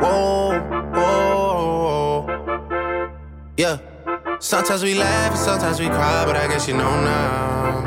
Whoa, 0.00 0.60
whoa, 0.94 2.26
yeah. 3.56 3.78
Sometimes 4.40 4.82
we 4.84 4.94
laugh 4.94 5.32
and 5.32 5.40
sometimes 5.40 5.80
we 5.80 5.86
cry, 5.86 6.24
but 6.24 6.36
I 6.36 6.46
guess 6.46 6.68
you 6.68 6.74
know 6.74 7.02
now, 7.02 7.82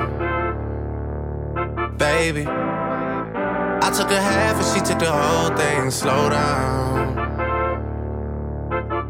baby. 1.97 2.45
I 2.47 3.91
took 3.95 4.11
a 4.11 4.21
half 4.21 4.57
and 4.57 4.65
she 4.75 4.81
took 4.85 4.99
the 4.99 5.11
whole 5.11 5.55
thing. 5.55 5.89
Slow 5.89 6.29
down, 6.29 7.15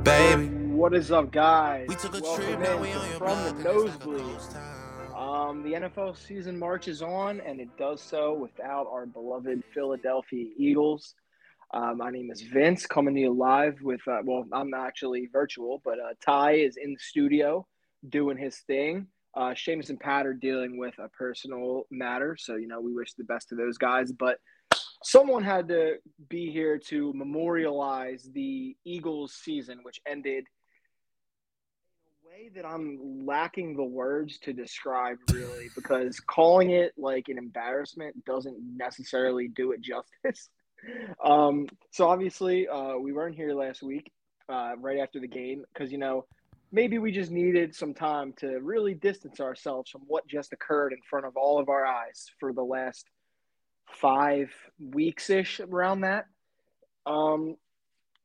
baby. 0.04 0.48
What 0.82 0.94
is 0.94 1.12
up, 1.12 1.32
guys? 1.32 1.88
We 1.88 1.96
took 1.96 2.16
a 2.16 2.22
Welcome 2.22 2.46
trip, 2.46 2.60
now 2.60 2.78
we 2.78 2.92
on 2.92 3.10
your 3.10 3.18
from 3.18 3.28
block, 3.28 3.44
the 3.44 3.50
and 3.50 3.58
it's 3.58 3.66
like 3.66 3.76
a 3.76 3.78
nosebleed. 3.78 4.40
Um, 5.16 5.64
the 5.64 5.74
NFL 5.74 6.16
season 6.16 6.58
marches 6.60 7.02
on, 7.02 7.42
and 7.42 7.60
it 7.60 7.70
does 7.78 8.02
so 8.02 8.34
without 8.34 8.88
our 8.88 9.06
beloved 9.06 9.64
Philadelphia 9.74 10.46
Eagles. 10.58 11.16
Uh, 11.74 11.94
my 11.96 12.10
name 12.10 12.30
is 12.32 12.42
Vince, 12.42 12.86
coming 12.86 13.16
to 13.16 13.22
you 13.22 13.34
live 13.34 13.76
with, 13.82 14.02
uh, 14.06 14.20
well, 14.26 14.46
I'm 14.52 14.74
actually 14.74 15.30
virtual, 15.32 15.82
but 15.86 16.00
uh, 16.00 16.14
Ty 16.26 16.56
is 16.56 16.76
in 16.76 16.92
the 16.92 17.00
studio 17.00 17.66
doing 18.10 18.36
his 18.36 18.58
thing. 18.68 19.08
Uh, 19.38 19.52
Seamus 19.52 19.90
and 19.90 20.00
Pat 20.00 20.28
are 20.28 20.34
dealing 20.34 20.78
with 20.78 20.94
a 21.00 21.08
personal 21.08 21.84
matter, 21.90 22.36
so, 22.38 22.58
you 22.58 22.68
know, 22.68 22.82
we 22.82 22.94
wish 22.94 23.14
the 23.14 23.24
best 23.24 23.48
to 23.50 23.56
those 23.56 23.78
guys. 23.78 24.12
But 24.12 24.38
someone 25.02 25.46
had 25.46 25.70
to 25.70 25.96
be 26.28 26.52
here 26.52 26.78
to 26.90 27.14
memorialize 27.14 28.30
the 28.34 28.76
Eagles 28.84 29.36
season, 29.42 29.80
which 29.84 30.02
ended 30.06 30.44
in 32.06 32.12
a 32.12 32.30
way 32.30 32.50
that 32.54 32.66
I'm 32.66 33.26
lacking 33.26 33.78
the 33.78 33.86
words 33.86 34.40
to 34.40 34.52
describe, 34.52 35.20
really, 35.32 35.70
because 35.74 36.20
calling 36.20 36.72
it 36.72 36.92
like 36.98 37.30
an 37.30 37.38
embarrassment 37.38 38.26
doesn't 38.26 38.58
necessarily 38.76 39.48
do 39.48 39.72
it 39.72 39.80
justice. 39.80 40.50
Um, 41.24 41.68
so 41.92 42.10
obviously, 42.10 42.68
uh, 42.68 42.98
we 42.98 43.14
weren't 43.14 43.36
here 43.36 43.54
last 43.54 43.84
week, 43.84 44.12
uh, 44.50 44.74
right 44.78 45.00
after 45.00 45.20
the 45.20 45.28
game, 45.28 45.64
because 45.74 45.92
you 45.92 45.98
know 45.98 46.26
maybe 46.72 46.98
we 46.98 47.12
just 47.12 47.32
needed 47.32 47.76
some 47.76 47.94
time 47.94 48.34
to 48.38 48.60
really 48.62 48.94
distance 48.94 49.40
ourselves 49.40 49.90
from 49.92 50.02
what 50.08 50.28
just 50.28 50.54
occurred 50.54 50.94
in 50.94 51.00
front 51.10 51.26
of 51.26 51.36
all 51.36 51.60
of 51.60 51.70
our 51.70 51.86
eyes 51.86 52.32
for 52.40 52.54
the 52.54 52.64
last 52.64 53.06
five 53.92 54.50
weeks 54.80 55.30
ish 55.30 55.60
around 55.60 56.02
that. 56.02 56.26
Um, 57.06 57.56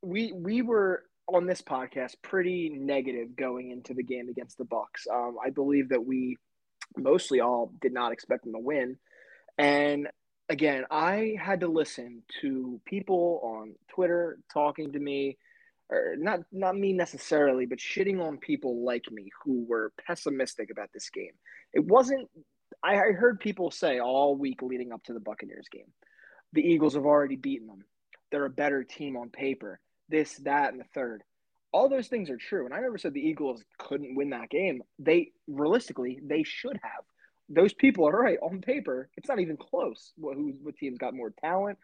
we 0.03 0.33
we 0.33 0.63
were 0.63 1.05
on 1.27 1.47
this 1.47 1.61
podcast 1.61 2.15
pretty 2.23 2.71
negative 2.71 3.35
going 3.35 3.73
into 3.73 3.95
the 3.95 4.03
game 4.03 4.29
against 4.29 4.59
the 4.59 4.65
Bucks. 4.65 5.07
Um, 5.13 5.37
I 5.45 5.51
believe 5.51 5.89
that 5.89 6.05
we 6.05 6.37
mostly 6.97 7.41
all 7.41 7.73
did 7.81 7.93
not 7.93 8.13
expect 8.13 8.45
them 8.45 8.53
to 8.53 8.61
win, 8.61 8.97
and 9.59 10.09
again, 10.49 10.85
I 10.91 11.37
had 11.41 11.61
to 11.61 11.69
listen 11.69 12.23
to 12.41 12.81
people 12.85 13.41
on 13.43 13.75
Twitter 13.89 14.39
talking 14.53 14.93
to 14.93 14.99
me, 14.99 15.39
or 15.91 16.17
not 16.17 16.41
not 16.53 16.77
me 16.77 16.93
necessarily, 16.93 17.67
but 17.67 17.79
shitting 17.79 18.21
on 18.21 18.39
people 18.39 18.85
like 18.85 19.05
me 19.11 19.31
who 19.45 19.65
were 19.69 19.93
pessimistic 20.07 20.71
about 20.71 20.91
this 20.93 21.11
game. 21.11 21.33
It 21.73 21.85
wasn't. 21.85 22.29
I, 22.83 22.95
I 22.95 23.13
heard 23.13 23.41
people 23.41 23.71
say 23.71 24.01
all 24.01 24.37
week 24.37 24.63
leading 24.63 24.93
up 24.93 25.03
to 25.05 25.13
the 25.13 25.21
Buccaneers 25.21 25.69
game, 25.71 25.93
the 26.53 26.63
Eagles 26.63 26.95
have 26.95 27.07
already 27.07 27.37
beaten 27.37 27.67
them. 27.67 27.85
They're 28.31 28.45
a 28.45 28.51
better 28.51 28.85
team 28.85 29.17
on 29.17 29.31
paper. 29.31 29.81
This, 30.09 30.37
that, 30.39 30.73
and 30.73 30.81
the 30.81 30.87
third. 30.95 31.23
All 31.73 31.89
those 31.89 32.09
things 32.09 32.31
are 32.31 32.37
true, 32.37 32.65
and 32.65 32.75
I 32.75 32.81
never 32.81 32.97
said 32.97 33.13
the 33.13 33.21
Eagles 33.21 33.63
couldn't 33.79 34.15
win 34.15 34.31
that 34.31 34.51
game. 34.51 34.83
They 34.99 35.33
realistically, 35.47 36.21
they 36.25 36.43
should 36.43 36.79
have 36.83 37.05
those 37.49 37.73
people 37.73 38.09
are 38.09 38.21
right 38.21 38.39
on 38.43 38.61
paper. 38.61 39.09
It's 39.17 39.29
not 39.29 39.41
even 39.41 39.57
close. 39.57 40.13
What 40.17 40.37
who 40.37 40.55
what 40.63 40.77
teams 40.77 40.99
got 40.99 41.15
more 41.15 41.33
talent, 41.41 41.79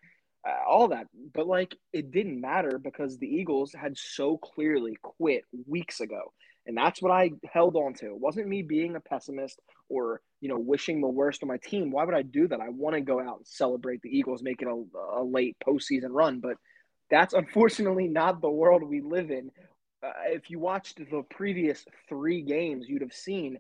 uh, 0.46 0.68
all 0.68 0.88
that. 0.88 1.06
But 1.34 1.46
like 1.46 1.76
it 1.92 2.10
didn't 2.10 2.40
matter 2.40 2.78
because 2.78 3.18
the 3.18 3.28
Eagles 3.28 3.72
had 3.72 3.96
so 3.96 4.36
clearly 4.36 4.96
quit 5.02 5.44
weeks 5.66 6.00
ago, 6.00 6.32
and 6.66 6.76
that's 6.76 7.00
what 7.00 7.12
I 7.12 7.32
held 7.52 7.76
on 7.76 7.94
to. 7.94 8.06
It 8.06 8.18
wasn't 8.18 8.48
me 8.48 8.62
being 8.62 8.96
a 8.96 9.00
pessimist 9.00 9.60
or 9.88 10.20
you 10.40 10.48
know 10.48 10.58
wishing 10.58 11.00
the 11.00 11.08
worst 11.08 11.42
on 11.42 11.48
my 11.48 11.58
team. 11.58 11.90
Why 11.90 12.04
would 12.04 12.14
I 12.14 12.22
do 12.22 12.48
that? 12.48 12.60
I 12.60 12.68
want 12.70 12.94
to 12.94 13.00
go 13.00 13.20
out 13.20 13.38
and 13.38 13.46
celebrate 13.46 14.02
the 14.02 14.16
Eagles 14.16 14.42
making 14.42 14.68
a, 14.68 15.20
a 15.20 15.22
late 15.22 15.56
postseason 15.66 16.10
run, 16.10 16.40
but 16.40 16.56
that's 17.10 17.34
unfortunately 17.34 18.08
not 18.08 18.40
the 18.40 18.50
world 18.50 18.82
we 18.82 19.00
live 19.00 19.30
in. 19.30 19.50
Uh, 20.02 20.10
if 20.26 20.50
you 20.50 20.58
watched 20.58 20.98
the 20.98 21.22
previous 21.30 21.84
three 22.08 22.42
games, 22.42 22.88
you'd 22.88 23.02
have 23.02 23.12
seen 23.12 23.58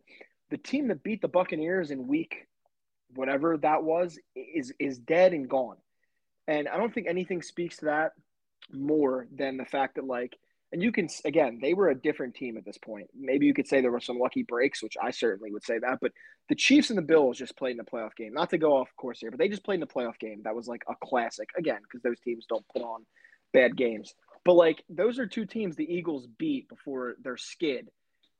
the 0.52 0.58
team 0.58 0.88
that 0.88 1.02
beat 1.02 1.22
the 1.22 1.28
Buccaneers 1.28 1.90
in 1.90 2.06
week 2.06 2.46
whatever 3.14 3.56
that 3.58 3.82
was 3.82 4.18
is 4.36 4.72
is 4.78 4.98
dead 4.98 5.32
and 5.32 5.48
gone. 5.48 5.76
And 6.46 6.68
I 6.68 6.76
don't 6.76 6.92
think 6.92 7.06
anything 7.08 7.42
speaks 7.42 7.78
to 7.78 7.86
that 7.86 8.12
more 8.70 9.26
than 9.34 9.56
the 9.56 9.64
fact 9.64 9.96
that 9.96 10.04
like 10.04 10.36
and 10.70 10.82
you 10.82 10.92
can 10.92 11.08
again, 11.24 11.58
they 11.60 11.72
were 11.72 11.88
a 11.88 11.94
different 11.94 12.34
team 12.34 12.58
at 12.58 12.66
this 12.66 12.76
point. 12.78 13.08
Maybe 13.18 13.46
you 13.46 13.54
could 13.54 13.66
say 13.66 13.80
there 13.80 13.90
were 13.90 14.00
some 14.00 14.18
lucky 14.18 14.42
breaks, 14.42 14.82
which 14.82 14.96
I 15.02 15.10
certainly 15.10 15.50
would 15.52 15.64
say 15.64 15.78
that, 15.78 15.98
but 16.02 16.12
the 16.50 16.54
Chiefs 16.54 16.90
and 16.90 16.98
the 16.98 17.02
Bills 17.02 17.38
just 17.38 17.56
played 17.56 17.76
in 17.76 17.80
a 17.80 17.84
playoff 17.84 18.14
game. 18.14 18.34
Not 18.34 18.50
to 18.50 18.58
go 18.58 18.76
off 18.76 18.88
course 18.96 19.20
here, 19.20 19.30
but 19.30 19.38
they 19.38 19.48
just 19.48 19.64
played 19.64 19.76
in 19.76 19.82
a 19.82 19.86
playoff 19.86 20.18
game 20.18 20.42
that 20.44 20.54
was 20.54 20.68
like 20.68 20.82
a 20.86 20.94
classic 21.02 21.48
again 21.56 21.80
because 21.82 22.02
those 22.02 22.20
teams 22.20 22.44
don't 22.46 22.66
put 22.68 22.82
on 22.82 23.06
bad 23.54 23.74
games. 23.76 24.12
But 24.44 24.54
like 24.54 24.82
those 24.90 25.18
are 25.18 25.26
two 25.26 25.46
teams 25.46 25.76
the 25.76 25.90
Eagles 25.90 26.26
beat 26.38 26.68
before 26.68 27.14
their 27.22 27.38
skid. 27.38 27.88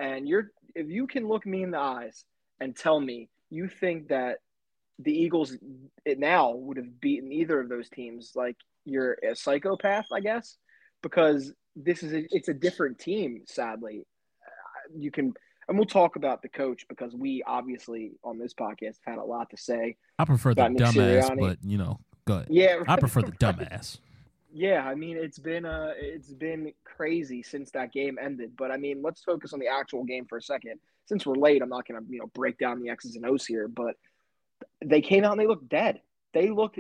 And 0.02 0.28
you're 0.28 0.50
if 0.74 0.88
you 0.88 1.06
can 1.06 1.28
look 1.28 1.46
me 1.46 1.62
in 1.62 1.70
the 1.70 1.78
eyes 1.78 2.24
and 2.60 2.76
tell 2.76 3.00
me 3.00 3.28
you 3.50 3.68
think 3.68 4.08
that 4.08 4.38
the 4.98 5.12
Eagles 5.12 5.56
it 6.04 6.18
now 6.18 6.50
would 6.50 6.76
have 6.76 7.00
beaten 7.00 7.30
either 7.32 7.60
of 7.60 7.68
those 7.68 7.88
teams, 7.88 8.32
like 8.34 8.56
you're 8.84 9.16
a 9.22 9.36
psychopath, 9.36 10.06
I 10.12 10.20
guess, 10.20 10.56
because 11.02 11.52
this 11.76 12.02
is 12.02 12.12
a, 12.12 12.24
it's 12.30 12.48
a 12.48 12.54
different 12.54 12.98
team. 12.98 13.42
Sadly, 13.46 14.04
you 14.96 15.12
can, 15.12 15.34
and 15.68 15.78
we'll 15.78 15.86
talk 15.86 16.16
about 16.16 16.42
the 16.42 16.48
coach 16.48 16.84
because 16.88 17.14
we 17.14 17.44
obviously 17.46 18.12
on 18.24 18.38
this 18.38 18.54
podcast 18.54 18.96
had 19.06 19.19
a 19.19 19.24
lot 19.24 19.50
to 19.50 19.56
say. 19.56 19.96
I 20.19 20.24
prefer 20.24 20.52
the 20.54 20.69
Nick 20.69 20.82
dumbass, 20.82 21.30
Sirianni. 21.30 21.40
but 21.40 21.58
you 21.62 21.78
know, 21.78 22.00
good. 22.24 22.48
Yeah, 22.50 22.82
I 22.88 22.96
prefer 22.96 23.22
the 23.22 23.32
right. 23.40 23.98
Yeah, 24.52 24.84
I 24.86 24.94
mean 24.94 25.16
it's 25.16 25.38
been 25.38 25.64
uh 25.64 25.92
it's 25.96 26.32
been 26.32 26.72
crazy 26.84 27.42
since 27.42 27.70
that 27.70 27.92
game 27.92 28.18
ended. 28.20 28.52
But 28.56 28.70
I 28.70 28.76
mean, 28.76 29.00
let's 29.02 29.22
focus 29.22 29.52
on 29.52 29.60
the 29.60 29.68
actual 29.68 30.04
game 30.04 30.26
for 30.26 30.36
a 30.38 30.42
second. 30.42 30.78
Since 31.06 31.26
we're 31.26 31.34
late, 31.34 31.62
I'm 31.62 31.70
not 31.70 31.88
gonna 31.88 32.00
you 32.08 32.18
know 32.18 32.30
break 32.34 32.58
down 32.58 32.80
the 32.82 32.90
X's 32.90 33.16
and 33.16 33.24
O's 33.24 33.46
here, 33.46 33.66
but 33.66 33.96
they 34.84 35.00
came 35.00 35.24
out 35.24 35.32
and 35.32 35.40
they 35.40 35.46
looked 35.46 35.68
dead. 35.68 36.00
They 36.34 36.50
looked 36.50 36.78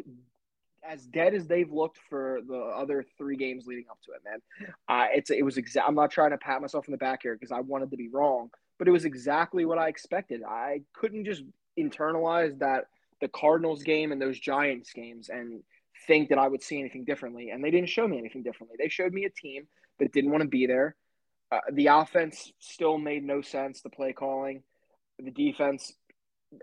as 0.86 1.06
dead 1.06 1.34
as 1.34 1.46
they've 1.46 1.70
looked 1.70 1.98
for 2.10 2.40
the 2.46 2.56
other 2.56 3.04
three 3.16 3.36
games 3.36 3.66
leading 3.66 3.84
up 3.90 3.98
to 4.02 4.12
it, 4.12 4.22
man. 4.24 4.74
Uh, 4.88 5.06
it's 5.14 5.30
it 5.30 5.42
was 5.42 5.56
exact. 5.56 5.88
I'm 5.88 5.94
not 5.94 6.10
trying 6.10 6.32
to 6.32 6.38
pat 6.38 6.60
myself 6.60 6.86
in 6.88 6.92
the 6.92 6.98
back 6.98 7.20
here 7.22 7.34
because 7.34 7.52
I 7.52 7.60
wanted 7.60 7.90
to 7.90 7.96
be 7.96 8.08
wrong, 8.08 8.50
but 8.78 8.86
it 8.86 8.90
was 8.90 9.06
exactly 9.06 9.64
what 9.64 9.78
I 9.78 9.88
expected. 9.88 10.42
I 10.42 10.82
couldn't 10.92 11.24
just 11.24 11.42
internalize 11.78 12.58
that 12.58 12.88
the 13.22 13.28
Cardinals 13.28 13.82
game 13.82 14.12
and 14.12 14.20
those 14.20 14.38
Giants 14.38 14.92
games 14.92 15.30
and 15.30 15.62
think 16.06 16.28
that 16.30 16.38
I 16.38 16.48
would 16.48 16.62
see 16.62 16.78
anything 16.80 17.04
differently. 17.04 17.50
And 17.50 17.62
they 17.64 17.70
didn't 17.70 17.88
show 17.88 18.06
me 18.06 18.18
anything 18.18 18.42
differently. 18.42 18.76
They 18.78 18.88
showed 18.88 19.12
me 19.12 19.24
a 19.24 19.30
team 19.30 19.66
that 19.98 20.12
didn't 20.12 20.30
want 20.30 20.42
to 20.42 20.48
be 20.48 20.66
there. 20.66 20.96
Uh, 21.50 21.60
the 21.72 21.88
offense 21.88 22.52
still 22.58 22.98
made 22.98 23.24
no 23.24 23.42
sense. 23.42 23.82
The 23.82 23.90
play 23.90 24.12
calling, 24.12 24.62
the 25.18 25.30
defense. 25.30 25.92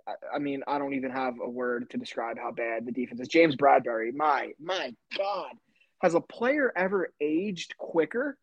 I- 0.08 0.36
I 0.36 0.40
mean, 0.40 0.64
I 0.68 0.78
don't 0.78 0.94
even 0.94 1.12
have 1.12 1.36
a 1.40 1.50
word 1.50 1.90
to 1.92 1.98
describe 1.98 2.38
how 2.38 2.52
bad 2.52 2.86
the 2.86 2.92
defense 2.92 3.22
is. 3.22 3.28
James 3.28 3.56
Bradberry, 3.56 4.14
my 4.14 4.52
my 4.60 4.94
God, 5.18 5.54
has 6.02 6.14
a 6.16 6.22
player 6.22 6.72
ever 6.76 7.12
aged 7.22 7.76
quicker? 7.78 8.38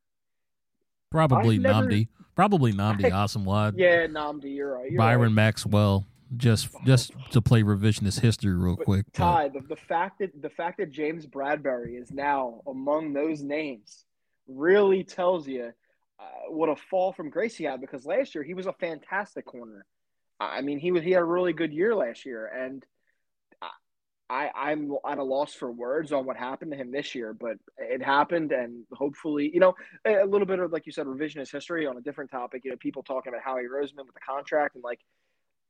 Probably 1.10 1.58
Nnamdi. 1.58 2.08
Probably 2.34 2.72
Nnamdi 2.72 3.00
Asomugha. 3.12 3.72
Yeah, 3.76 4.06
Nnamdi, 4.06 4.54
you're 4.56 4.74
right. 4.74 4.90
You're 4.90 4.98
Byron 4.98 5.22
right. 5.22 5.32
Maxwell. 5.32 6.06
Just 6.36 6.68
just 6.84 7.12
to 7.30 7.40
play 7.40 7.62
revisionist 7.62 8.20
history 8.20 8.52
real 8.52 8.76
But 8.76 8.84
quick. 8.84 9.06
but 9.12 9.18
Ty, 9.18 9.48
the, 9.50 9.60
the 9.60 9.76
fact 9.76 10.18
that 10.18 10.42
the 10.42 10.50
fact 10.50 10.78
that 10.78 10.90
James 10.90 11.26
Bradberry 11.26 12.00
is 12.00 12.10
now 12.10 12.62
among 12.66 13.12
those 13.12 13.42
names 13.42 14.04
really 14.48 15.04
tells 15.04 15.46
you 15.46 15.72
uh, 16.18 16.24
what 16.50 16.68
a 16.68 16.76
fall 16.76 17.12
from 17.12 17.30
grace 17.30 17.56
he 17.56 17.64
had 17.64 17.80
because 17.80 18.04
last 18.06 18.34
year 18.34 18.42
he 18.42 18.54
was 18.54 18.66
a 18.66 18.72
fantastic 18.72 19.44
corner. 19.44 19.86
I 20.40 20.58
I 20.58 20.60
mean, 20.62 20.78
he 20.78 20.90
was 20.90 21.04
he 21.04 21.12
had 21.12 21.22
a 21.22 21.24
really 21.24 21.52
good 21.52 21.72
year 21.72 21.94
last 21.94 22.26
year, 22.26 22.46
and 22.46 22.84
I 24.28 24.50
I'm 24.54 24.92
at 25.08 25.18
a 25.18 25.22
loss 25.22 25.54
for 25.54 25.70
words 25.70 26.12
on 26.12 26.26
what 26.26 26.36
happened 26.36 26.72
to 26.72 26.76
him 26.76 26.90
this 26.90 27.14
year. 27.14 27.32
But 27.32 27.58
it 27.78 28.02
happened, 28.02 28.50
and 28.50 28.84
hopefully, 28.92 29.50
you 29.54 29.60
know, 29.60 29.74
a 30.04 30.24
a 30.24 30.26
little 30.26 30.46
bit 30.46 30.58
of 30.58 30.72
like 30.72 30.86
you 30.86 30.92
said, 30.92 31.06
revisionist 31.06 31.52
history 31.52 31.86
on 31.86 31.96
a 31.96 32.00
different 32.00 32.30
topic. 32.30 32.62
You 32.64 32.72
know, 32.72 32.76
people 32.78 33.02
talking 33.04 33.32
about 33.32 33.42
Howie 33.44 33.64
Roseman 33.72 34.04
with 34.06 34.14
the 34.14 34.20
contract 34.26 34.74
and 34.74 34.82
like 34.82 35.00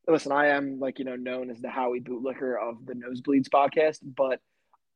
listen, 0.09 0.33
I 0.33 0.49
am 0.49 0.79
like 0.81 0.99
you 0.99 1.05
know 1.05 1.17
known 1.17 1.51
as 1.51 1.61
the 1.61 1.71
Howie 1.71 2.01
Bootlicker 2.01 2.55
of 2.61 2.85
the 2.87 2.95
Nosebleeds 2.95 3.49
podcast, 3.49 3.99
but 4.03 4.41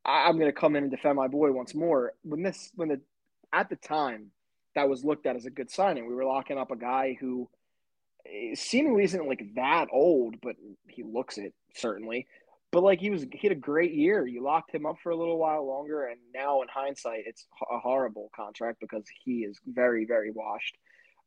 I, 0.05 0.29
I'm 0.29 0.39
going 0.39 0.53
to 0.53 0.59
come 0.59 0.77
in 0.77 0.85
and 0.85 0.91
defend 0.91 1.17
my 1.17 1.29
boy 1.29 1.53
once 1.53 1.75
more. 1.75 2.13
When 2.23 2.43
this, 2.43 2.71
when 2.75 2.89
the 2.89 3.01
at 3.53 3.69
the 3.69 3.77
time 3.77 4.31
that 4.75 4.89
was 4.89 5.05
looked 5.05 5.27
at 5.27 5.37
as 5.37 5.47
a 5.47 5.51
good 5.51 5.71
signing, 5.71 6.07
we 6.07 6.15
were 6.15 6.25
locking 6.25 6.59
up 6.59 6.71
a 6.71 6.77
guy 6.77 7.17
who 7.21 7.49
eh, 8.27 8.55
seemingly 8.55 9.05
isn't 9.05 9.27
like 9.27 9.43
that 9.57 9.89
old, 9.93 10.37
but 10.43 10.57
he 10.89 11.03
looks 11.03 11.39
it 11.39 11.55
certainly. 11.75 12.27
but 12.73 12.83
like 12.83 13.01
he 13.01 13.11
was 13.11 13.27
he 13.33 13.49
had 13.49 13.53
a 13.57 13.61
great 13.61 13.93
year. 13.93 14.27
You 14.27 14.43
locked 14.43 14.75
him 14.75 14.87
up 14.87 14.97
for 15.03 15.11
a 15.11 15.17
little 15.17 15.39
while 15.39 15.67
longer, 15.67 16.07
and 16.07 16.21
now 16.35 16.63
in 16.63 16.69
hindsight, 16.73 17.25
it's 17.27 17.47
a 17.71 17.79
horrible 17.79 18.31
contract 18.35 18.79
because 18.81 19.05
he 19.25 19.41
is 19.41 19.59
very 19.67 20.05
very 20.07 20.31
washed. 20.31 20.77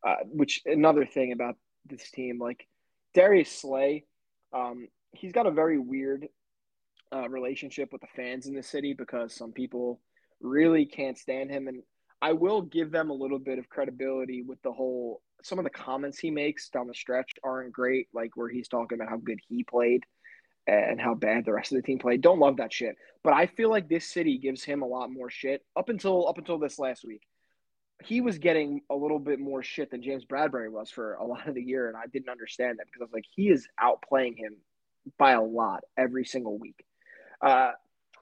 Uh, 0.05 0.15
which 0.25 0.61
another 0.65 1.05
thing 1.05 1.31
about 1.31 1.55
this 1.85 2.11
team, 2.11 2.37
like 2.39 2.67
Darius 3.13 3.51
Slay, 3.51 4.05
um, 4.53 4.87
he's 5.11 5.31
got 5.31 5.45
a 5.45 5.51
very 5.51 5.77
weird 5.77 6.27
uh, 7.13 7.29
relationship 7.29 7.89
with 7.91 8.01
the 8.01 8.07
fans 8.15 8.47
in 8.47 8.55
the 8.55 8.63
city 8.63 8.93
because 8.93 9.33
some 9.33 9.51
people 9.51 10.01
really 10.41 10.85
can't 10.85 11.17
stand 11.17 11.51
him, 11.51 11.67
and 11.67 11.83
I 12.21 12.33
will 12.33 12.61
give 12.61 12.91
them 12.91 13.09
a 13.09 13.13
little 13.13 13.39
bit 13.39 13.59
of 13.59 13.69
credibility 13.69 14.41
with 14.41 14.61
the 14.63 14.71
whole. 14.71 15.21
Some 15.43 15.59
of 15.59 15.65
the 15.65 15.69
comments 15.69 16.17
he 16.17 16.31
makes 16.31 16.69
down 16.69 16.87
the 16.87 16.93
stretch 16.93 17.31
aren't 17.43 17.73
great, 17.73 18.07
like 18.13 18.31
where 18.35 18.49
he's 18.49 18.67
talking 18.67 18.97
about 18.97 19.09
how 19.09 19.17
good 19.17 19.39
he 19.47 19.63
played 19.63 20.03
and 20.65 20.99
how 20.99 21.13
bad 21.13 21.43
the 21.43 21.51
rest 21.51 21.71
of 21.71 21.75
the 21.75 21.81
team 21.81 21.99
played. 21.99 22.21
Don't 22.21 22.39
love 22.39 22.57
that 22.57 22.71
shit. 22.71 22.95
But 23.23 23.33
I 23.33 23.47
feel 23.47 23.69
like 23.69 23.89
this 23.89 24.07
city 24.07 24.37
gives 24.37 24.63
him 24.63 24.81
a 24.81 24.87
lot 24.87 25.11
more 25.11 25.29
shit 25.29 25.65
up 25.75 25.89
until 25.89 26.27
up 26.27 26.37
until 26.37 26.57
this 26.57 26.79
last 26.79 27.03
week. 27.05 27.21
He 28.01 28.21
was 28.21 28.37
getting 28.37 28.81
a 28.89 28.95
little 28.95 29.19
bit 29.19 29.39
more 29.39 29.63
shit 29.63 29.91
than 29.91 30.01
James 30.01 30.25
Bradberry 30.25 30.69
was 30.69 30.89
for 30.89 31.13
a 31.15 31.25
lot 31.25 31.47
of 31.47 31.55
the 31.55 31.61
year, 31.61 31.87
and 31.87 31.97
I 31.97 32.07
didn't 32.11 32.29
understand 32.29 32.79
that 32.79 32.87
because 32.87 33.01
I 33.01 33.05
was 33.05 33.13
like, 33.13 33.25
he 33.35 33.49
is 33.49 33.67
outplaying 33.81 34.37
him 34.37 34.55
by 35.17 35.31
a 35.31 35.41
lot 35.41 35.83
every 35.97 36.25
single 36.25 36.57
week. 36.57 36.83
Uh, 37.41 37.71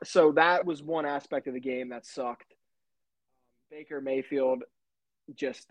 so 0.04 0.34
that 0.34 0.66
was 0.66 0.82
one 0.82 1.06
aspect 1.06 1.48
of 1.48 1.54
the 1.54 1.60
game 1.60 1.90
that 1.90 2.06
sucked. 2.06 2.54
Baker 3.70 4.02
Mayfield 4.02 4.64
just 5.36 5.68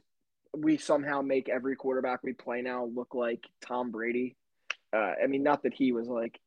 we 0.56 0.78
somehow 0.78 1.20
make 1.20 1.48
every 1.48 1.76
quarterback 1.76 2.22
we 2.22 2.32
play 2.32 2.62
now 2.62 2.86
look 2.86 3.14
like 3.14 3.44
Tom 3.60 3.90
Brady. 3.90 4.36
Uh, 4.92 5.12
I 5.22 5.26
mean, 5.28 5.42
not 5.42 5.62
that 5.62 5.74
he 5.74 5.92
was 5.92 6.08
like 6.08 6.40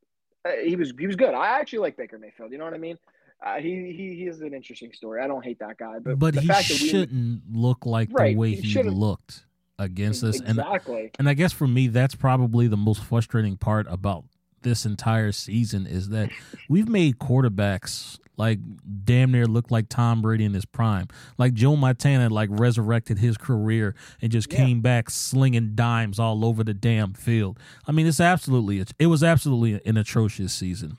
uh, 0.45 0.51
he 0.63 0.75
was 0.75 0.94
he 0.97 1.07
was 1.07 1.15
good. 1.15 1.33
I 1.33 1.59
actually 1.59 1.79
like 1.79 1.97
Baker 1.97 2.19
Mayfield. 2.19 2.51
You 2.51 2.57
know 2.57 2.65
what 2.65 2.73
I 2.73 2.79
mean? 2.79 2.97
Uh, 3.44 3.56
he 3.56 3.92
he 3.92 4.16
he 4.16 4.24
is 4.28 4.40
an 4.42 4.54
interesting 4.54 4.94
story. 4.94 5.22
I 5.22 5.28
don't 5.28 5.44
hate 5.44 5.60
that 5.60 5.78
guy, 5.78 6.00
but 6.00 6.18
but 6.18 6.36
he 6.36 6.48
shouldn't 6.63 7.42
we, 7.51 7.60
look 7.60 7.86
like 7.86 8.10
right, 8.12 8.34
the 8.34 8.40
way 8.40 8.56
he, 8.56 8.62
he 8.62 8.84
looked 8.84 9.45
against 9.78 10.24
us. 10.24 10.40
Exactly. 10.40 11.01
And 11.01 11.12
and 11.19 11.30
I 11.30 11.34
guess 11.34 11.51
for 11.51 11.68
me, 11.68 11.88
that's 11.88 12.16
probably 12.16 12.68
the 12.68 12.78
most 12.78 13.04
frustrating 13.04 13.57
part 13.57 13.86
about 13.90 14.24
this 14.62 14.86
entire 14.86 15.34
season 15.34 15.86
is 15.86 16.10
that 16.10 16.30
we've 16.69 16.88
made 16.88 17.19
quarterbacks 17.19 18.18
like 18.38 18.60
damn 19.04 19.31
near 19.31 19.46
look 19.46 19.69
like 19.69 19.89
Tom 19.89 20.22
Brady 20.22 20.46
in 20.46 20.54
his 20.54 20.66
prime. 20.66 21.07
Like 21.38 21.54
Joe 21.54 21.75
Montana 21.75 22.30
like 22.30 22.50
resurrected 22.51 23.19
his 23.19 23.38
career 23.38 23.94
and 24.22 24.31
just 24.31 24.51
yeah. 24.51 24.60
came 24.60 24.81
back 24.81 25.10
slinging 25.10 25.75
dimes 25.75 26.18
all 26.18 26.44
over 26.44 26.63
the 26.63 26.74
damn 26.74 27.13
field. 27.13 27.60
I 27.88 27.92
mean, 27.92 28.07
it's 28.07 28.19
absolutely 28.19 28.84
it 28.98 29.07
was 29.07 29.24
absolutely 29.24 29.81
an 29.86 29.98
atrocious 29.98 30.54
season 30.54 30.98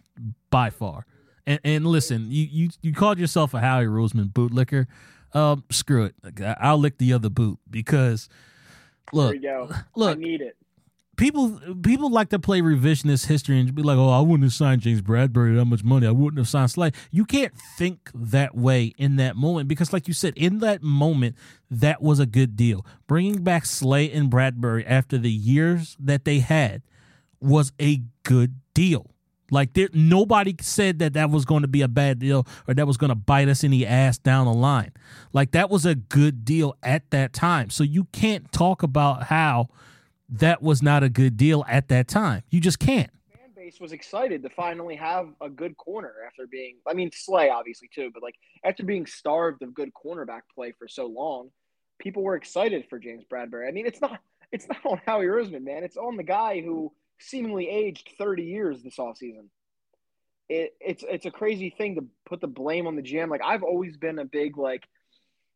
by 0.50 0.70
far. 0.70 1.06
And, 1.46 1.60
and 1.64 1.86
listen, 1.86 2.26
you, 2.30 2.48
you 2.50 2.70
you 2.82 2.92
called 2.92 3.18
yourself 3.18 3.54
a 3.54 3.60
Howie 3.60 3.86
Roseman 3.86 4.32
bootlicker. 4.32 4.86
Um, 5.32 5.64
screw 5.70 6.04
it. 6.04 6.14
I'll 6.60 6.78
lick 6.78 6.98
the 6.98 7.12
other 7.12 7.28
boot 7.28 7.58
because 7.68 8.28
look, 9.12 9.36
look, 9.94 10.16
I 10.16 10.20
need 10.20 10.40
it 10.40 10.56
people 11.16 11.60
people 11.82 12.10
like 12.10 12.30
to 12.30 12.38
play 12.38 12.60
revisionist 12.60 13.26
history 13.26 13.58
and 13.58 13.74
be 13.74 13.82
like, 13.82 13.96
"Oh, 13.96 14.10
I 14.10 14.20
wouldn't 14.20 14.44
have 14.44 14.52
signed 14.52 14.82
James 14.82 15.02
Bradberry 15.02 15.56
that 15.56 15.64
much 15.64 15.84
money. 15.84 16.06
I 16.06 16.10
wouldn't 16.10 16.38
have 16.38 16.48
signed 16.48 16.70
Slay." 16.70 16.92
You 17.10 17.24
can't 17.24 17.52
think 17.78 18.10
that 18.14 18.54
way 18.54 18.94
in 18.98 19.16
that 19.16 19.36
moment 19.36 19.68
because, 19.68 19.92
like 19.92 20.08
you 20.08 20.14
said, 20.14 20.34
in 20.36 20.58
that 20.60 20.82
moment, 20.82 21.36
that 21.70 22.02
was 22.02 22.18
a 22.18 22.26
good 22.26 22.56
deal. 22.56 22.84
Bringing 23.06 23.42
back 23.42 23.66
Slay 23.66 24.10
and 24.10 24.30
Bradberry 24.30 24.84
after 24.86 25.18
the 25.18 25.30
years 25.30 25.96
that 25.98 26.24
they 26.24 26.40
had 26.40 26.82
was 27.40 27.72
a 27.80 28.02
good 28.22 28.56
deal. 28.72 29.13
Like 29.54 29.72
there, 29.74 29.88
nobody 29.94 30.56
said 30.60 30.98
that 30.98 31.12
that 31.12 31.30
was 31.30 31.44
going 31.44 31.62
to 31.62 31.68
be 31.68 31.80
a 31.80 31.88
bad 31.88 32.18
deal 32.18 32.44
or 32.66 32.74
that 32.74 32.88
was 32.88 32.96
going 32.96 33.10
to 33.10 33.14
bite 33.14 33.48
us 33.48 33.62
in 33.62 33.70
the 33.70 33.86
ass 33.86 34.18
down 34.18 34.46
the 34.46 34.52
line. 34.52 34.90
Like 35.32 35.52
that 35.52 35.70
was 35.70 35.86
a 35.86 35.94
good 35.94 36.44
deal 36.44 36.76
at 36.82 37.10
that 37.12 37.32
time. 37.32 37.70
So 37.70 37.84
you 37.84 38.04
can't 38.12 38.50
talk 38.50 38.82
about 38.82 39.24
how 39.24 39.68
that 40.28 40.60
was 40.60 40.82
not 40.82 41.04
a 41.04 41.08
good 41.08 41.36
deal 41.36 41.64
at 41.68 41.86
that 41.88 42.08
time. 42.08 42.42
You 42.50 42.60
just 42.60 42.80
can't. 42.80 43.10
Fan 43.30 43.50
base 43.54 43.78
was 43.78 43.92
excited 43.92 44.42
to 44.42 44.50
finally 44.50 44.96
have 44.96 45.28
a 45.40 45.48
good 45.48 45.76
corner 45.76 46.14
after 46.26 46.48
being, 46.48 46.78
I 46.84 46.92
mean, 46.92 47.10
Slay 47.14 47.48
obviously 47.48 47.88
too, 47.94 48.10
but 48.12 48.24
like 48.24 48.34
after 48.64 48.82
being 48.82 49.06
starved 49.06 49.62
of 49.62 49.72
good 49.72 49.92
cornerback 49.94 50.42
play 50.52 50.72
for 50.76 50.88
so 50.88 51.06
long, 51.06 51.50
people 52.00 52.24
were 52.24 52.34
excited 52.34 52.86
for 52.90 52.98
James 52.98 53.22
Bradberry. 53.30 53.68
I 53.68 53.70
mean, 53.70 53.86
it's 53.86 54.00
not, 54.00 54.18
it's 54.50 54.66
not 54.68 54.84
on 54.84 55.00
Howie 55.06 55.26
Roseman, 55.26 55.62
man. 55.62 55.84
It's 55.84 55.96
on 55.96 56.16
the 56.16 56.24
guy 56.24 56.60
who 56.60 56.92
seemingly 57.20 57.68
aged 57.68 58.10
30 58.18 58.42
years 58.42 58.82
this 58.82 58.96
offseason. 58.98 59.48
It, 60.48 60.74
it's 60.80 61.02
it's 61.08 61.24
a 61.24 61.30
crazy 61.30 61.70
thing 61.70 61.94
to 61.94 62.04
put 62.26 62.40
the 62.40 62.46
blame 62.46 62.86
on 62.86 62.96
the 62.96 63.02
GM. 63.02 63.30
Like 63.30 63.40
I've 63.42 63.62
always 63.62 63.96
been 63.96 64.18
a 64.18 64.24
big 64.24 64.58
like, 64.58 64.84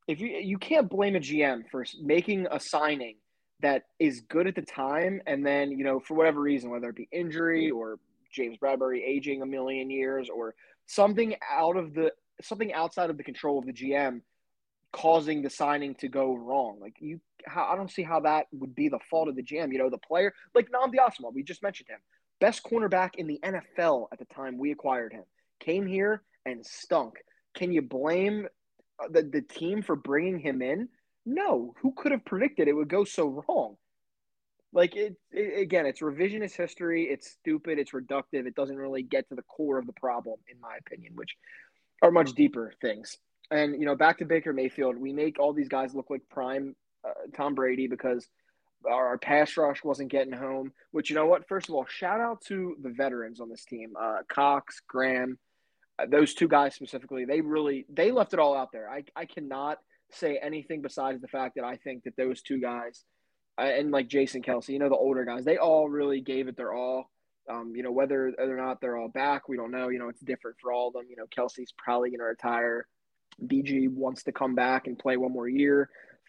if 0.07 0.21
you 0.21 0.29
you 0.29 0.57
can't 0.59 0.89
blame 0.89 1.15
a 1.15 1.21
GM 1.21 1.69
for 1.71 1.85
making 2.03 2.47
a 2.51 2.59
signing 2.59 3.17
that 3.61 3.85
is 3.99 4.23
good 4.29 4.47
at 4.47 4.55
the 4.55 4.63
time, 4.63 5.21
and 5.27 5.45
then 5.45 5.71
you 5.73 5.85
know 5.85 6.01
for 6.01 6.15
whatever 6.15 6.41
reason, 6.41 6.71
whether 6.71 6.89
it 6.89 6.97
be 6.97 7.09
injury 7.13 7.71
or 7.71 7.99
James 8.33 8.57
Bradberry 8.57 9.03
aging 9.05 9.43
a 9.43 9.47
million 9.47 9.91
years 9.91 10.31
or 10.35 10.55
something 10.87 11.37
out 11.51 11.77
of 11.77 11.93
the 11.93 12.13
something 12.41 12.73
outside 12.73 13.11
of 13.11 13.19
the 13.19 13.25
control 13.25 13.59
of 13.59 13.67
the 13.67 13.73
GM 13.73 14.23
causing 14.93 15.43
the 15.43 15.51
signing 15.51 15.95
to 15.97 16.09
go 16.09 16.35
wrong. 16.35 16.79
Like 16.81 16.97
you, 17.01 17.21
how, 17.47 17.65
I 17.65 17.77
don't 17.77 17.91
see 17.91 18.03
how 18.03 18.21
that 18.21 18.47
would 18.53 18.75
be 18.75 18.89
the 18.89 18.99
fault 19.11 19.29
of 19.29 19.37
the 19.37 19.43
GM. 19.43 19.73
You 19.73 19.79
know, 19.79 19.91
the 19.91 19.99
player 19.99 20.33
like 20.55 20.69
Nnamdi 20.71 20.97
Asomugha, 20.97 21.35
we 21.35 21.43
just 21.43 21.63
mentioned 21.63 21.89
him, 21.89 22.01
best 22.41 22.63
cornerback 22.63 23.17
in 23.17 23.27
the 23.27 23.41
NFL 23.43 24.09
at 24.13 24.19
the 24.19 24.25
time 24.27 24.59
we 24.59 24.71
acquired 24.73 25.13
him, 25.13 25.25
came 25.61 25.87
here 25.87 26.23
and 26.47 26.65
stunk. 26.65 27.15
Can 27.55 27.73
you 27.73 27.83
blame 27.83 28.47
uh, 29.03 29.09
the 29.11 29.23
the 29.23 29.43
team 29.43 29.83
for 29.83 29.97
bringing 29.97 30.39
him 30.39 30.63
in? 30.63 30.89
No, 31.27 31.75
who 31.83 31.93
could 31.97 32.13
have 32.13 32.25
predicted 32.25 32.69
it 32.69 32.73
would 32.73 32.89
go 32.89 33.05
so 33.05 33.45
wrong? 33.49 33.77
Like 34.73 34.97
it, 34.97 35.17
it, 35.31 35.61
again, 35.61 35.87
it's 35.87 36.01
revisionist 36.01 36.57
history. 36.57 37.05
It's 37.05 37.31
stupid. 37.31 37.79
It's 37.79 37.93
reductive. 37.93 38.47
It 38.47 38.55
doesn't 38.55 38.77
really 38.77 39.03
get 39.03 39.29
to 39.29 39.35
the 39.35 39.43
core 39.43 39.79
of 39.79 39.87
the 39.87 39.93
problem, 39.95 40.37
in 40.51 40.61
my 40.61 40.77
opinion, 40.79 41.13
which 41.17 41.37
are 42.03 42.11
much 42.11 42.33
deeper 42.35 42.73
things. 42.81 43.17
And 43.51 43.79
you 43.81 43.87
know, 43.87 43.97
back 43.97 44.19
to 44.19 44.27
Baker 44.27 44.53
Mayfield, 44.53 44.97
we 44.97 45.13
make 45.13 45.39
all 45.39 45.53
these 45.53 45.69
guys 45.69 45.95
look 45.95 46.11
like 46.11 46.23
prime 46.31 46.77
uh, 47.07 47.13
Tom 47.37 47.55
Brady 47.55 47.87
because 47.87 48.29
our, 48.89 49.19
pass 49.19 49.57
rush 49.57 49.83
wasn't 49.85 50.11
getting 50.11 50.33
home. 50.33 50.73
Which 50.93 51.11
you 51.11 51.17
know 51.17 51.27
what? 51.27 51.49
First 51.49 51.69
of 51.69 51.75
all, 51.75 51.87
shout 51.89 52.21
out 52.21 52.41
to 52.47 52.77
the 52.83 52.91
veterans 52.91 53.41
on 53.41 53.49
this 53.49 53.65
team, 53.65 53.95
uh, 54.01 54.19
Cox, 54.29 54.81
Graham, 54.87 55.39
uh, 55.99 56.07
those 56.09 56.35
two 56.35 56.49
guys 56.49 56.75
specifically. 56.75 57.25
They 57.25 57.41
really 57.41 57.87
they 57.93 58.11
left 58.11 58.35
it 58.35 58.41
all 58.41 58.57
out 58.57 58.73
there. 58.73 58.89
I 58.91 59.05
I 59.17 59.25
cannot 59.25 59.79
say 60.11 60.39
anything 60.41 60.83
besides 60.83 61.21
the 61.21 61.29
fact 61.29 61.57
that 61.57 61.65
I 61.65 61.77
think 61.77 62.05
that 62.05 62.17
those 62.17 62.41
two 62.41 62.61
guys 62.61 63.05
uh, 63.59 63.63
and 63.63 63.91
like 63.91 64.09
Jason 64.09 64.43
Kelce, 64.43 64.69
you 64.69 64.79
know, 64.79 64.89
the 64.89 64.97
older 64.97 65.25
guys, 65.25 65.45
they 65.45 65.59
all 65.59 65.89
really 65.89 66.21
gave 66.21 66.49
it 66.49 66.57
their 66.57 66.73
all. 66.73 67.11
Um, 67.51 67.73
you 67.75 67.83
know, 67.83 67.93
whether 67.93 68.35
or 68.39 68.57
not 68.57 68.81
they're 68.81 68.99
all 68.99 69.09
back, 69.09 69.49
we 69.49 69.57
don't 69.57 69.71
know. 69.71 69.89
You 69.89 69.99
know, 69.99 70.11
it's 70.11 70.21
different 70.21 70.59
for 70.61 70.71
all 70.71 70.89
of 70.89 70.93
them. 70.93 71.07
You 71.09 71.17
know, 71.17 71.25
Kelce's 71.27 71.73
probably 71.77 72.11
going 72.11 72.21
to 72.21 72.27
retire. 72.27 72.87
BG 73.43 73.89
wants 73.91 74.25
to 74.25 74.33
come 74.33 74.55
back 74.55 74.87
and 74.87 74.99
play 74.99 75.17
one 75.17 75.33
more 75.33 75.49
year. 75.49 75.89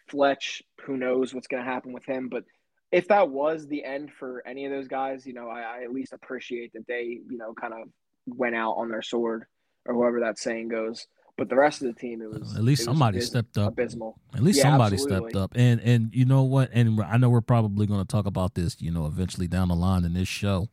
Fletch, 0.09 0.63
who 0.85 0.97
knows 0.97 1.33
what's 1.33 1.47
going 1.47 1.63
to 1.63 1.69
happen 1.69 1.93
with 1.93 2.05
him. 2.05 2.29
But 2.29 2.43
if 2.91 3.07
that 3.09 3.29
was 3.29 3.67
the 3.67 3.83
end 3.83 4.11
for 4.11 4.43
any 4.47 4.65
of 4.65 4.71
those 4.71 4.87
guys, 4.87 5.25
you 5.25 5.33
know, 5.33 5.49
I, 5.49 5.61
I 5.61 5.83
at 5.83 5.91
least 5.91 6.13
appreciate 6.13 6.73
that 6.73 6.87
they, 6.87 7.19
you 7.29 7.37
know, 7.37 7.53
kind 7.53 7.73
of 7.73 7.87
went 8.25 8.55
out 8.55 8.73
on 8.73 8.89
their 8.89 9.01
sword 9.01 9.45
or 9.85 9.93
whoever 9.95 10.19
that 10.21 10.39
saying 10.39 10.69
goes. 10.69 11.07
But 11.37 11.47
the 11.47 11.55
rest 11.55 11.81
of 11.81 11.87
the 11.87 11.93
team, 11.93 12.21
it 12.21 12.29
was 12.29 12.53
at 12.57 12.63
least 12.63 12.83
somebody 12.83 13.21
stepped 13.21 13.57
up. 13.57 13.69
Abysmal. 13.69 14.19
At 14.35 14.43
least 14.43 14.57
yeah, 14.57 14.63
somebody 14.63 14.95
absolutely. 14.95 15.29
stepped 15.29 15.41
up. 15.41 15.51
And 15.55 15.79
and 15.79 16.13
you 16.13 16.25
know 16.25 16.43
what? 16.43 16.69
And 16.73 17.01
I 17.01 17.15
know 17.15 17.29
we're 17.29 17.39
probably 17.39 17.87
going 17.87 18.01
to 18.01 18.05
talk 18.05 18.25
about 18.25 18.55
this, 18.55 18.81
you 18.81 18.91
know, 18.91 19.05
eventually 19.05 19.47
down 19.47 19.69
the 19.69 19.75
line 19.75 20.03
in 20.03 20.15
this 20.15 20.27
show. 20.27 20.67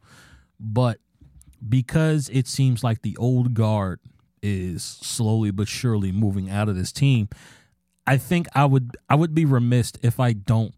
But 0.59 0.99
because 1.69 2.29
it 2.31 2.49
seems 2.49 2.83
like 2.83 3.03
the 3.03 3.17
old 3.17 3.55
guard 3.55 4.01
is 4.43 4.83
slowly 4.83 5.53
but 5.53 5.69
surely 5.69 6.11
moving 6.11 6.51
out 6.51 6.69
of 6.69 6.75
this 6.75 6.91
team, 6.91 7.29
I 8.07 8.17
think 8.17 8.47
I 8.55 8.65
would 8.65 8.97
I 9.09 9.15
would 9.15 9.35
be 9.35 9.45
remiss 9.45 9.93
if 10.03 10.21
I 10.21 10.33
don't 10.33 10.75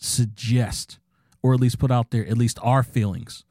suggest 0.00 0.98
or 1.42 1.54
at 1.54 1.60
least 1.60 1.78
put 1.78 1.90
out 1.90 2.10
there 2.10 2.26
at 2.26 2.38
least 2.38 2.58
our 2.62 2.82
feelings 2.82 3.44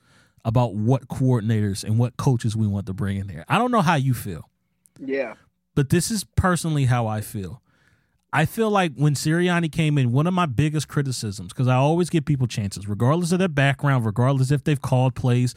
about 0.45 0.75
what 0.75 1.07
coordinators 1.07 1.83
and 1.83 1.99
what 1.99 2.15
coaches 2.15 2.55
we 2.55 2.67
want 2.67 2.85
to 2.85 2.93
bring 2.93 3.17
in 3.17 3.27
there. 3.27 3.43
I 3.49 3.57
don't 3.57 3.71
know 3.71 3.81
how 3.81 3.95
you 3.95 4.13
feel. 4.13 4.49
Yeah 4.99 5.33
but 5.77 5.91
this 5.91 6.09
is 6.09 6.23
personally 6.23 6.85
how 6.85 7.05
I 7.05 7.21
feel. 7.21 7.61
I 8.33 8.45
feel 8.45 8.71
like 8.71 8.93
when 8.95 9.13
Sirianni 9.13 9.71
came 9.71 9.99
in, 9.99 10.11
one 10.11 10.25
of 10.25 10.33
my 10.33 10.47
biggest 10.47 10.87
criticisms, 10.87 11.53
because 11.53 11.67
I 11.67 11.75
always 11.75 12.09
give 12.09 12.25
people 12.25 12.47
chances, 12.47 12.87
regardless 12.87 13.31
of 13.31 13.37
their 13.37 13.47
background, 13.47 14.03
regardless 14.03 14.49
if 14.49 14.63
they've 14.63 14.81
called 14.81 15.13
plays. 15.13 15.53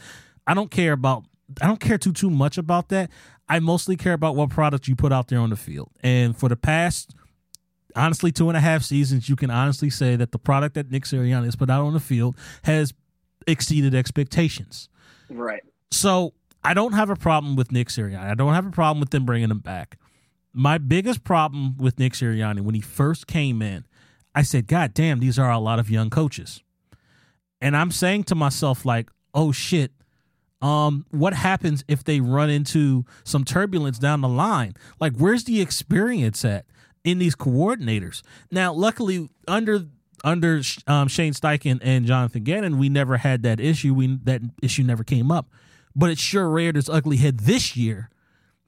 I 0.47 0.53
don't 0.53 0.71
care 0.71 0.93
about 0.93 1.25
I 1.63 1.67
don't 1.67 1.81
care 1.81 1.97
too 1.97 2.13
too 2.13 2.29
much 2.29 2.59
about 2.59 2.91
that. 2.91 3.11
I 3.49 3.61
mostly 3.61 3.97
care 3.97 4.13
about 4.13 4.37
what 4.37 4.51
product 4.51 4.89
you 4.89 4.95
put 4.95 5.11
out 5.11 5.29
there 5.29 5.39
on 5.39 5.49
the 5.49 5.57
field. 5.57 5.91
And 6.03 6.37
for 6.37 6.51
the 6.51 6.57
past 6.57 7.15
honestly 7.97 8.33
two 8.33 8.49
and 8.49 8.57
a 8.57 8.61
half 8.61 8.83
seasons, 8.83 9.29
you 9.29 9.37
can 9.37 9.51
honestly 9.51 9.91
say 9.91 10.17
that 10.17 10.33
the 10.33 10.39
product 10.39 10.75
that 10.75 10.91
Nick 10.91 11.05
Sirianni 11.05 11.45
has 11.45 11.57
put 11.57 11.71
out 11.71 11.85
on 11.85 11.93
the 11.93 12.01
field 12.01 12.37
has 12.63 12.93
exceeded 13.47 13.95
expectations. 13.95 14.89
Right. 15.29 15.63
So 15.91 16.35
I 16.63 16.75
don't 16.75 16.93
have 16.93 17.11
a 17.11 17.17
problem 17.17 17.57
with 17.57 17.73
Nick 17.73 17.89
Sirianni. 17.89 18.31
I 18.31 18.35
don't 18.35 18.55
have 18.55 18.67
a 18.67 18.71
problem 18.71 19.01
with 19.01 19.11
them 19.11 19.25
bringing 19.25 19.51
him 19.51 19.61
back. 19.61 19.99
My 20.53 20.79
biggest 20.79 21.25
problem 21.25 21.77
with 21.77 21.99
Nick 21.99 22.15
Sirianni 22.15 22.61
when 22.61 22.75
he 22.75 22.81
first 22.81 23.27
came 23.27 23.63
in, 23.63 23.87
I 24.35 24.43
said, 24.43 24.67
God 24.67 24.95
damn, 24.95 25.21
these 25.21 25.39
are 25.39 25.51
a 25.51 25.59
lot 25.59 25.79
of 25.79 25.91
young 25.91 26.11
coaches. 26.11 26.63
And 27.61 27.77
I'm 27.77 27.91
saying 27.91 28.25
to 28.25 28.35
myself, 28.35 28.85
like, 28.85 29.11
oh 29.35 29.53
shit, 29.53 29.93
um, 30.63 31.07
what 31.11 31.33
happens 31.33 31.85
if 31.89 32.05
they 32.05 32.21
run 32.21 32.51
into 32.51 33.05
some 33.25 33.45
turbulence 33.45 33.99
down 33.99 34.21
the 34.21 34.29
line? 34.29 34.75
Like, 35.01 35.17
where's 35.17 35.45
the 35.45 35.61
experience 35.61 36.45
at 36.45 36.67
in 37.05 37.19
these 37.19 37.35
coordinators? 37.37 38.23
Now, 38.51 38.73
luckily, 38.73 39.29
under 39.47 39.87
under 40.23 40.61
um, 40.87 41.09
Shane 41.09 41.33
Steichen 41.33 41.81
and 41.83 42.05
Jonathan 42.05 42.45
Gannon, 42.45 42.79
we 42.79 42.89
never 42.89 43.17
had 43.17 43.43
that 43.43 43.61
issue. 43.61 43.95
We 43.95 44.19
that 44.25 44.43
issue 44.63 44.83
never 44.83 45.05
came 45.05 45.31
up, 45.31 45.49
but 45.95 46.11
it 46.11 46.19
sure 46.19 46.49
reared 46.49 46.77
its 46.77 46.89
ugly 46.89 47.17
head 47.17 47.41
this 47.41 47.77
year. 47.77 48.11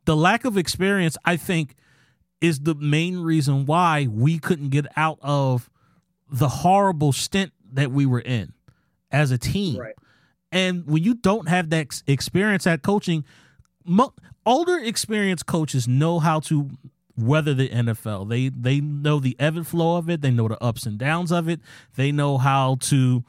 The 0.05 0.17
lack 0.17 0.45
of 0.45 0.57
experience, 0.57 1.17
I 1.25 1.37
think, 1.37 1.77
is 2.41 2.61
the 2.61 2.75
main 2.75 3.19
reason 3.19 3.67
why 3.67 4.09
we 4.11 4.39
couldn't 4.39 4.71
get 4.71 4.87
out 4.97 5.19
of 5.23 5.71
the 6.31 6.49
horrible 6.49 7.13
stint 7.13 7.53
that 7.73 7.93
we 7.93 8.07
were 8.07 8.21
in 8.21 8.53
as 9.11 9.31
a 9.31 9.39
team. 9.39 9.79
Right. 9.79 9.95
And 10.51 10.87
when 10.87 11.03
you 11.03 11.15
don't 11.15 11.49
have 11.49 11.71
that 11.71 12.03
experience 12.07 12.67
at 12.67 12.83
coaching, 12.83 13.25
mo- 13.85 14.15
older 14.45 14.79
experienced 14.79 15.47
coaches 15.47 15.87
know 15.87 16.19
how 16.19 16.41
to 16.41 16.71
weather 17.17 17.55
the 17.55 17.69
NFL. 17.69 18.29
They 18.29 18.49
they 18.49 18.81
know 18.81 19.19
the 19.19 19.37
ebb 19.39 19.57
and 19.57 19.67
flow 19.67 19.97
of 19.97 20.09
it. 20.09 20.21
They 20.23 20.31
know 20.31 20.49
the 20.49 20.63
ups 20.63 20.87
and 20.87 20.99
downs 20.99 21.33
of 21.33 21.49
it. 21.49 21.61
They 21.97 22.13
know 22.13 22.39
how 22.39 22.77
to 22.83 23.25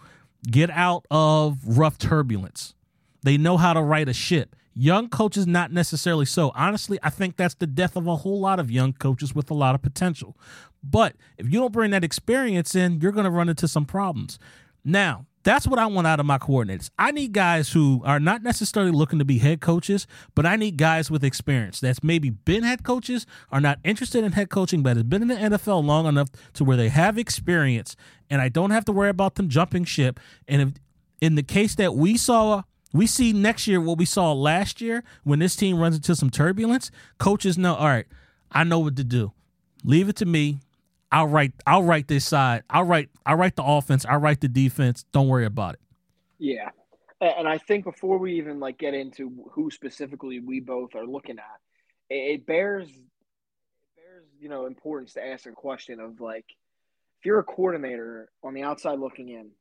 get 0.49 0.69
out 0.69 1.05
of 1.11 1.59
rough 1.65 1.97
turbulence. 1.97 2.75
They 3.23 3.37
know 3.37 3.57
how 3.57 3.73
to 3.73 3.81
right 3.81 4.07
a 4.07 4.13
ship. 4.13 4.55
Young 4.75 5.07
coaches, 5.07 5.45
not 5.45 5.71
necessarily 5.71 6.25
so. 6.25 6.51
Honestly, 6.55 6.97
I 7.03 7.09
think 7.09 7.37
that's 7.37 7.53
the 7.53 7.67
death 7.67 7.95
of 7.95 8.07
a 8.07 8.17
whole 8.17 8.39
lot 8.39 8.59
of 8.59 8.71
young 8.71 8.93
coaches 8.93 9.35
with 9.35 9.51
a 9.51 9.53
lot 9.53 9.75
of 9.75 9.81
potential. 9.81 10.35
But 10.83 11.15
if 11.37 11.45
you 11.45 11.59
don't 11.59 11.71
bring 11.71 11.91
that 11.91 12.03
experience 12.03 12.75
in, 12.75 12.99
you're 12.99 13.11
going 13.11 13.25
to 13.25 13.31
run 13.31 13.49
into 13.49 13.67
some 13.67 13.85
problems. 13.85 14.39
Now, 14.83 15.25
that's 15.43 15.67
what 15.67 15.79
I 15.79 15.85
want 15.87 16.07
out 16.07 16.19
of 16.19 16.25
my 16.25 16.37
coordinators. 16.37 16.89
I 16.97 17.11
need 17.11 17.33
guys 17.33 17.71
who 17.71 18.01
are 18.05 18.19
not 18.19 18.43
necessarily 18.43 18.91
looking 18.91 19.19
to 19.19 19.25
be 19.25 19.39
head 19.39 19.61
coaches, 19.61 20.07
but 20.35 20.45
I 20.45 20.55
need 20.55 20.77
guys 20.77 21.11
with 21.11 21.23
experience 21.23 21.79
that's 21.79 22.03
maybe 22.03 22.29
been 22.29 22.63
head 22.63 22.83
coaches, 22.83 23.25
are 23.51 23.61
not 23.61 23.79
interested 23.83 24.23
in 24.23 24.31
head 24.31 24.49
coaching, 24.49 24.81
but 24.81 24.95
has 24.95 25.03
been 25.03 25.21
in 25.21 25.27
the 25.27 25.35
NFL 25.35 25.83
long 25.83 26.05
enough 26.05 26.29
to 26.53 26.63
where 26.63 26.77
they 26.77 26.89
have 26.89 27.17
experience, 27.17 27.95
and 28.29 28.41
I 28.41 28.49
don't 28.49 28.71
have 28.71 28.85
to 28.85 28.91
worry 28.91 29.09
about 29.09 29.35
them 29.35 29.49
jumping 29.49 29.83
ship. 29.83 30.19
And 30.47 30.61
if, 30.61 30.69
in 31.21 31.35
the 31.35 31.43
case 31.43 31.75
that 31.75 31.93
we 31.93 32.17
saw, 32.17 32.63
we 32.93 33.07
see 33.07 33.33
next 33.33 33.67
year 33.67 33.81
what 33.81 33.97
we 33.97 34.05
saw 34.05 34.31
last 34.31 34.79
year 34.79 35.03
when 35.23 35.39
this 35.39 35.55
team 35.55 35.77
runs 35.77 35.95
into 35.95 36.15
some 36.15 36.29
turbulence, 36.29 36.89
coaches 37.17 37.57
know, 37.57 37.75
all 37.75 37.87
right, 37.87 38.05
I 38.51 38.63
know 38.63 38.79
what 38.79 38.95
to 38.95 39.03
do. 39.03 39.33
Leave 39.83 40.07
it 40.07 40.15
to 40.17 40.25
me. 40.25 40.59
I'll 41.13 41.27
write 41.27 41.53
I'll 41.67 41.83
write 41.83 42.07
this 42.07 42.25
side. 42.25 42.63
I'll 42.71 42.85
write 42.85 43.09
I'll 43.23 43.37
write 43.37 43.55
the 43.55 43.63
offense. 43.63 44.03
I'll 44.03 44.19
write 44.19 44.41
the 44.41 44.47
defense. 44.47 45.05
Don't 45.11 45.27
worry 45.27 45.45
about 45.45 45.75
it. 45.75 45.79
Yeah. 46.39 46.69
And 47.21 47.47
I 47.47 47.59
think 47.59 47.85
before 47.85 48.17
we 48.17 48.33
even 48.37 48.59
like 48.59 48.79
get 48.79 48.95
into 48.95 49.47
who 49.51 49.69
specifically 49.69 50.39
we 50.39 50.59
both 50.59 50.95
are 50.95 51.05
looking 51.05 51.37
at, 51.37 51.59
it 52.09 52.47
bears 52.47 52.89
it 52.89 52.95
bears, 53.95 54.25
you 54.39 54.49
know, 54.49 54.65
importance 54.65 55.13
to 55.13 55.25
ask 55.25 55.45
a 55.45 55.51
question 55.51 55.99
of 55.99 56.19
like 56.19 56.45
if 57.19 57.25
you're 57.25 57.39
a 57.39 57.43
coordinator 57.43 58.29
on 58.43 58.55
the 58.55 58.63
outside 58.63 58.97
looking 58.97 59.29
in, 59.29 59.51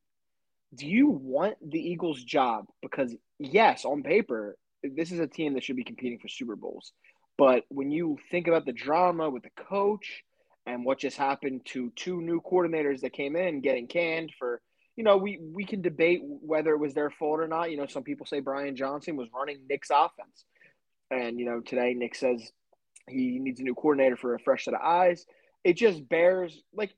do 0.75 0.87
you 0.87 1.09
want 1.09 1.56
the 1.62 1.78
Eagles 1.78 2.25
job? 2.25 2.64
Because 2.80 3.14
yes, 3.38 3.85
on 3.85 4.02
paper, 4.02 4.56
this 4.82 5.12
is 5.12 5.21
a 5.21 5.26
team 5.26 5.52
that 5.52 5.62
should 5.62 5.76
be 5.76 5.85
competing 5.85 6.18
for 6.18 6.28
Super 6.28 6.56
Bowls. 6.56 6.92
But 7.37 7.64
when 7.68 7.90
you 7.90 8.16
think 8.30 8.49
about 8.49 8.64
the 8.64 8.73
drama 8.73 9.28
with 9.28 9.42
the 9.42 9.50
coach, 9.68 10.25
and 10.66 10.85
what 10.85 10.99
just 10.99 11.16
happened 11.16 11.62
to 11.64 11.90
two 11.97 12.21
new 12.21 12.40
coordinators 12.40 13.00
that 13.00 13.12
came 13.12 13.37
in 13.37 13.61
getting 13.61 13.87
canned 13.87 14.33
for 14.38 14.61
you 14.97 15.04
know 15.04 15.16
we 15.16 15.38
we 15.52 15.64
can 15.64 15.83
debate 15.83 16.21
whether 16.23 16.73
it 16.73 16.78
was 16.78 16.95
their 16.95 17.11
fault 17.11 17.40
or 17.40 17.49
not 17.49 17.71
you 17.71 17.76
know 17.76 17.87
some 17.87 18.02
people 18.02 18.26
say 18.26 18.40
brian 18.40 18.76
johnson 18.76 19.16
was 19.16 19.28
running 19.35 19.59
nick's 19.69 19.90
offense 19.90 20.45
and 21.11 21.38
you 21.38 21.47
know 21.47 21.61
today 21.61 21.95
nick 21.95 22.14
says 22.14 22.52
he 23.09 23.38
needs 23.38 23.61
a 23.61 23.64
new 23.64 23.75
coordinator 23.75 24.16
for 24.16 24.35
a 24.35 24.40
fresh 24.40 24.64
set 24.64 24.75
of 24.75 24.81
eyes 24.81 25.25
it 25.64 25.76
just 25.76 26.09
bears 26.09 26.62
like 26.75 26.95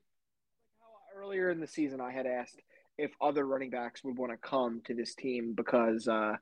earlier 1.16 1.50
in 1.50 1.60
the 1.60 1.66
season 1.66 2.00
i 2.00 2.12
had 2.12 2.26
asked 2.26 2.60
if 2.98 3.10
other 3.20 3.46
running 3.46 3.70
backs 3.70 4.04
would 4.04 4.18
want 4.18 4.30
to 4.30 4.38
come 4.38 4.80
to 4.84 4.94
this 4.94 5.14
team 5.14 5.54
because 5.54 6.06
uh 6.08 6.34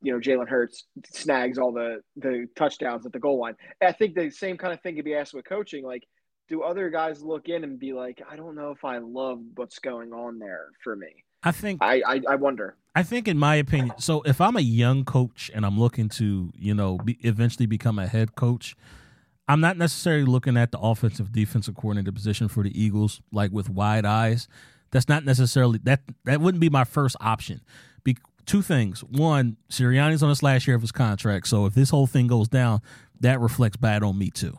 you 0.00 0.12
know 0.12 0.20
Jalen 0.20 0.48
Hurts 0.48 0.86
snags 1.06 1.58
all 1.58 1.72
the 1.72 2.02
the 2.16 2.46
touchdowns 2.56 3.04
at 3.06 3.12
the 3.12 3.18
goal 3.18 3.40
line. 3.40 3.54
I 3.82 3.92
think 3.92 4.14
the 4.14 4.30
same 4.30 4.56
kind 4.56 4.72
of 4.72 4.80
thing 4.80 4.96
could 4.96 5.04
be 5.04 5.14
asked 5.14 5.34
with 5.34 5.44
coaching. 5.44 5.84
Like, 5.84 6.04
do 6.48 6.62
other 6.62 6.90
guys 6.90 7.22
look 7.22 7.48
in 7.48 7.62
and 7.64 7.78
be 7.78 7.92
like, 7.92 8.22
I 8.30 8.36
don't 8.36 8.54
know 8.54 8.70
if 8.70 8.84
I 8.84 8.98
love 8.98 9.40
what's 9.54 9.78
going 9.78 10.12
on 10.12 10.38
there 10.38 10.66
for 10.82 10.96
me? 10.96 11.24
I 11.42 11.52
think 11.52 11.80
I, 11.82 12.02
I, 12.06 12.20
I 12.30 12.34
wonder. 12.34 12.74
I 12.96 13.04
think, 13.04 13.28
in 13.28 13.38
my 13.38 13.54
opinion, 13.54 13.92
so 13.98 14.22
if 14.22 14.40
I'm 14.40 14.56
a 14.56 14.60
young 14.60 15.04
coach 15.04 15.52
and 15.54 15.64
I'm 15.64 15.78
looking 15.78 16.08
to, 16.10 16.50
you 16.58 16.74
know, 16.74 16.98
be, 16.98 17.16
eventually 17.20 17.66
become 17.66 17.98
a 17.98 18.08
head 18.08 18.34
coach, 18.34 18.74
I'm 19.46 19.60
not 19.60 19.76
necessarily 19.76 20.24
looking 20.24 20.56
at 20.56 20.72
the 20.72 20.80
offensive 20.80 21.30
defensive 21.30 21.76
coordinator 21.76 22.10
position 22.10 22.48
for 22.48 22.64
the 22.64 22.80
Eagles 22.80 23.20
like 23.30 23.52
with 23.52 23.70
wide 23.70 24.04
eyes. 24.04 24.48
That's 24.90 25.08
not 25.08 25.24
necessarily 25.24 25.78
that 25.84 26.00
that 26.24 26.40
wouldn't 26.40 26.60
be 26.60 26.70
my 26.70 26.84
first 26.84 27.14
option. 27.20 27.60
Be, 28.02 28.16
two 28.46 28.62
things. 28.62 29.04
One, 29.04 29.58
Sirianni's 29.70 30.22
on 30.22 30.30
his 30.30 30.42
last 30.42 30.66
year 30.66 30.74
of 30.74 30.82
his 30.82 30.92
contract, 30.92 31.46
so 31.46 31.66
if 31.66 31.74
this 31.74 31.90
whole 31.90 32.06
thing 32.06 32.26
goes 32.26 32.48
down, 32.48 32.80
that 33.20 33.38
reflects 33.38 33.76
bad 33.76 34.02
on 34.02 34.18
me 34.18 34.30
too. 34.30 34.58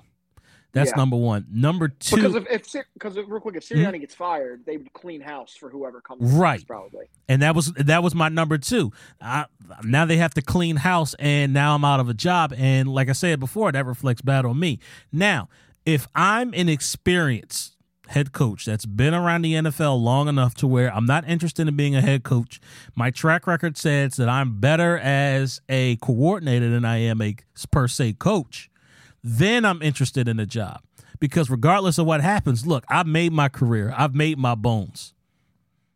That's 0.71 0.91
yeah. 0.91 0.97
number 0.97 1.17
one. 1.17 1.47
Number 1.51 1.87
two, 1.87 2.15
because 2.15 2.35
if, 2.35 2.85
because 2.93 3.15
real 3.15 3.39
quick, 3.39 3.55
if 3.55 3.67
Sirianni 3.67 3.85
mm-hmm. 3.85 3.97
gets 4.01 4.13
fired, 4.13 4.65
they 4.65 4.77
would 4.77 4.93
clean 4.93 5.19
house 5.19 5.55
for 5.55 5.69
whoever 5.69 5.99
comes. 5.99 6.31
Right, 6.31 6.65
probably. 6.65 7.09
And 7.27 7.41
that 7.41 7.55
was 7.55 7.73
that 7.73 8.03
was 8.03 8.13
my 8.13 8.29
number 8.29 8.57
two. 8.59 8.91
I, 9.19 9.45
now 9.83 10.05
they 10.05 10.17
have 10.17 10.33
to 10.35 10.41
clean 10.41 10.75
house, 10.75 11.15
and 11.17 11.53
now 11.53 11.73
I'm 11.73 11.83
out 11.83 11.99
of 11.99 12.07
a 12.07 12.13
job. 12.13 12.53
And 12.55 12.87
like 12.87 13.09
I 13.09 13.13
said 13.13 13.39
before, 13.39 13.71
that 13.71 13.85
reflects 13.85 14.21
bad 14.21 14.45
on 14.45 14.59
me. 14.59 14.79
Now, 15.11 15.49
if 15.85 16.07
I'm 16.13 16.53
an 16.53 16.69
experienced 16.69 17.75
head 18.09 18.31
coach 18.31 18.65
that's 18.65 18.85
been 18.85 19.13
around 19.13 19.43
the 19.43 19.53
NFL 19.53 20.01
long 20.01 20.27
enough 20.27 20.55
to 20.55 20.67
where 20.67 20.93
I'm 20.93 21.05
not 21.05 21.27
interested 21.27 21.67
in 21.67 21.75
being 21.75 21.95
a 21.95 22.01
head 22.01 22.23
coach, 22.23 22.61
my 22.95 23.09
track 23.09 23.47
record 23.47 23.75
says 23.75 24.15
that 24.17 24.29
I'm 24.29 24.59
better 24.59 24.99
as 24.99 25.61
a 25.67 25.95
coordinator 25.97 26.69
than 26.69 26.85
I 26.85 26.97
am 26.97 27.21
a 27.21 27.35
per 27.71 27.87
se 27.87 28.13
coach 28.13 28.68
then 29.23 29.65
I'm 29.65 29.81
interested 29.81 30.27
in 30.27 30.39
a 30.39 30.45
job. 30.45 30.81
Because 31.19 31.49
regardless 31.49 31.97
of 31.97 32.05
what 32.05 32.21
happens, 32.21 32.65
look, 32.65 32.85
I've 32.87 33.07
made 33.07 33.33
my 33.33 33.49
career, 33.49 33.93
I've 33.97 34.15
made 34.15 34.37
my 34.37 34.55
bones. 34.55 35.13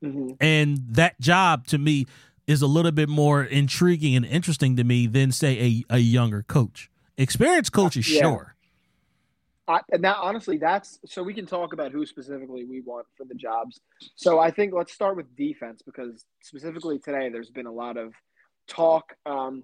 Mm-hmm. 0.04 0.32
And 0.42 0.80
that 0.90 1.20
job 1.22 1.66
to 1.68 1.78
me 1.78 2.08
is 2.46 2.62
a 2.62 2.68
little 2.68 2.92
bit 2.92 3.08
more 3.08 3.42
intriguing 3.42 4.18
and 4.18 4.26
interesting 4.26 4.76
to 4.76 4.84
me 4.84 5.08
than, 5.08 5.32
say, 5.32 5.84
a, 5.90 5.96
a 5.96 5.98
younger 6.00 6.44
coach. 6.44 6.90
Experienced 7.18 7.72
coach 7.72 7.96
is 7.96 8.12
yeah. 8.12 8.22
sure. 8.22 8.56
I, 9.66 9.80
and 9.94 10.04
that 10.04 10.18
honestly, 10.20 10.58
that's 10.58 11.00
so 11.06 11.24
we 11.24 11.34
can 11.34 11.46
talk 11.46 11.72
about 11.72 11.94
who 11.94 12.06
specifically 12.06 12.66
we 12.66 12.82
want 12.82 13.08
for 13.16 13.24
the 13.24 13.36
jobs. 13.36 13.80
So 14.16 14.40
I 14.40 14.52
think 14.52 14.74
let's 14.74 14.92
start 14.92 15.16
with 15.16 15.34
defense 15.38 15.82
because 15.82 16.26
specifically 16.42 17.00
today, 17.00 17.30
there's 17.30 17.50
been 17.50 17.66
a 17.66 17.72
lot 17.72 17.96
of 17.96 18.14
talk. 18.68 19.14
Um, 19.26 19.64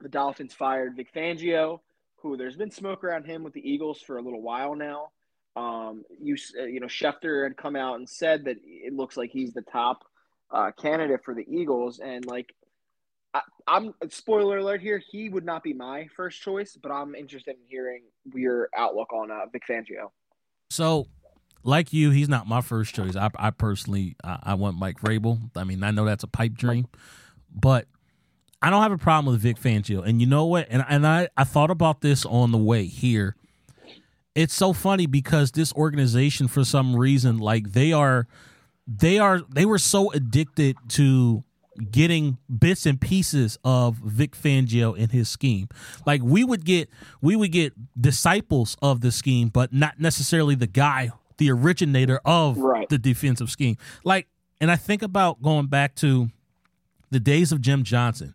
the 0.00 0.08
Dolphins 0.10 0.52
fired 0.52 0.96
Vic 0.96 1.14
Fangio 1.14 1.80
who 2.22 2.36
there's 2.36 2.56
been 2.56 2.70
smoke 2.70 3.04
around 3.04 3.24
him 3.24 3.42
with 3.42 3.52
the 3.52 3.68
Eagles 3.68 4.00
for 4.00 4.18
a 4.18 4.22
little 4.22 4.42
while 4.42 4.74
now. 4.74 5.10
Um, 5.56 6.04
you 6.20 6.36
uh, 6.60 6.64
you 6.64 6.80
know 6.80 6.86
Schefter 6.86 7.44
had 7.44 7.56
come 7.56 7.76
out 7.76 7.96
and 7.96 8.08
said 8.08 8.44
that 8.44 8.56
it 8.64 8.92
looks 8.92 9.16
like 9.16 9.30
he's 9.30 9.52
the 9.52 9.62
top 9.62 10.04
uh, 10.50 10.70
candidate 10.72 11.24
for 11.24 11.34
the 11.34 11.46
Eagles, 11.48 11.98
and 11.98 12.24
like 12.24 12.54
I, 13.34 13.42
am 13.68 13.94
spoiler 14.10 14.58
alert 14.58 14.80
here, 14.80 15.02
he 15.10 15.28
would 15.28 15.44
not 15.44 15.62
be 15.62 15.72
my 15.72 16.08
first 16.16 16.40
choice, 16.40 16.76
but 16.80 16.90
I'm 16.90 17.14
interested 17.14 17.56
in 17.56 17.62
hearing 17.68 18.02
your 18.34 18.68
outlook 18.76 19.12
on 19.12 19.30
uh, 19.30 19.46
Vic 19.52 19.62
Fangio. 19.68 20.10
So, 20.70 21.06
like 21.62 21.92
you, 21.92 22.10
he's 22.10 22.28
not 22.28 22.46
my 22.46 22.60
first 22.60 22.94
choice. 22.94 23.16
I, 23.16 23.30
I 23.36 23.50
personally 23.50 24.16
I, 24.24 24.38
I 24.42 24.54
want 24.54 24.78
Mike 24.78 25.00
Vrabel. 25.00 25.50
I 25.56 25.64
mean, 25.64 25.82
I 25.82 25.90
know 25.90 26.04
that's 26.04 26.24
a 26.24 26.28
pipe 26.28 26.54
dream, 26.54 26.88
but 27.54 27.86
I 28.60 28.70
don't 28.70 28.82
have 28.82 28.92
a 28.92 28.98
problem 28.98 29.32
with 29.32 29.42
Vic 29.42 29.58
Fangio. 29.58 30.06
And 30.06 30.20
you 30.20 30.26
know 30.26 30.46
what? 30.46 30.66
And 30.70 30.84
and 30.88 31.06
I, 31.06 31.28
I 31.36 31.44
thought 31.44 31.70
about 31.70 32.00
this 32.00 32.24
on 32.26 32.52
the 32.52 32.58
way 32.58 32.86
here. 32.86 33.36
It's 34.34 34.54
so 34.54 34.72
funny 34.72 35.06
because 35.06 35.52
this 35.52 35.72
organization, 35.74 36.48
for 36.48 36.64
some 36.64 36.94
reason, 36.94 37.38
like 37.38 37.72
they 37.72 37.92
are 37.92 38.26
they 38.86 39.18
are 39.18 39.40
they 39.48 39.64
were 39.64 39.78
so 39.78 40.10
addicted 40.12 40.76
to 40.88 41.44
getting 41.90 42.38
bits 42.58 42.86
and 42.86 43.00
pieces 43.00 43.58
of 43.62 43.96
Vic 43.96 44.36
Fangio 44.36 44.96
in 44.96 45.10
his 45.10 45.28
scheme. 45.28 45.68
Like 46.06 46.22
we 46.22 46.44
would 46.44 46.64
get 46.64 46.88
we 47.20 47.36
would 47.36 47.52
get 47.52 47.74
disciples 48.00 48.76
of 48.82 49.00
the 49.00 49.12
scheme, 49.12 49.48
but 49.48 49.72
not 49.72 50.00
necessarily 50.00 50.54
the 50.54 50.66
guy, 50.66 51.10
the 51.36 51.50
originator 51.50 52.20
of 52.24 52.58
right. 52.58 52.88
the 52.88 52.98
defensive 52.98 53.50
scheme. 53.50 53.76
Like 54.04 54.26
and 54.60 54.70
I 54.70 54.76
think 54.76 55.02
about 55.02 55.42
going 55.42 55.66
back 55.66 55.94
to 55.96 56.30
the 57.10 57.20
days 57.20 57.52
of 57.52 57.60
Jim 57.60 57.82
Johnson. 57.84 58.34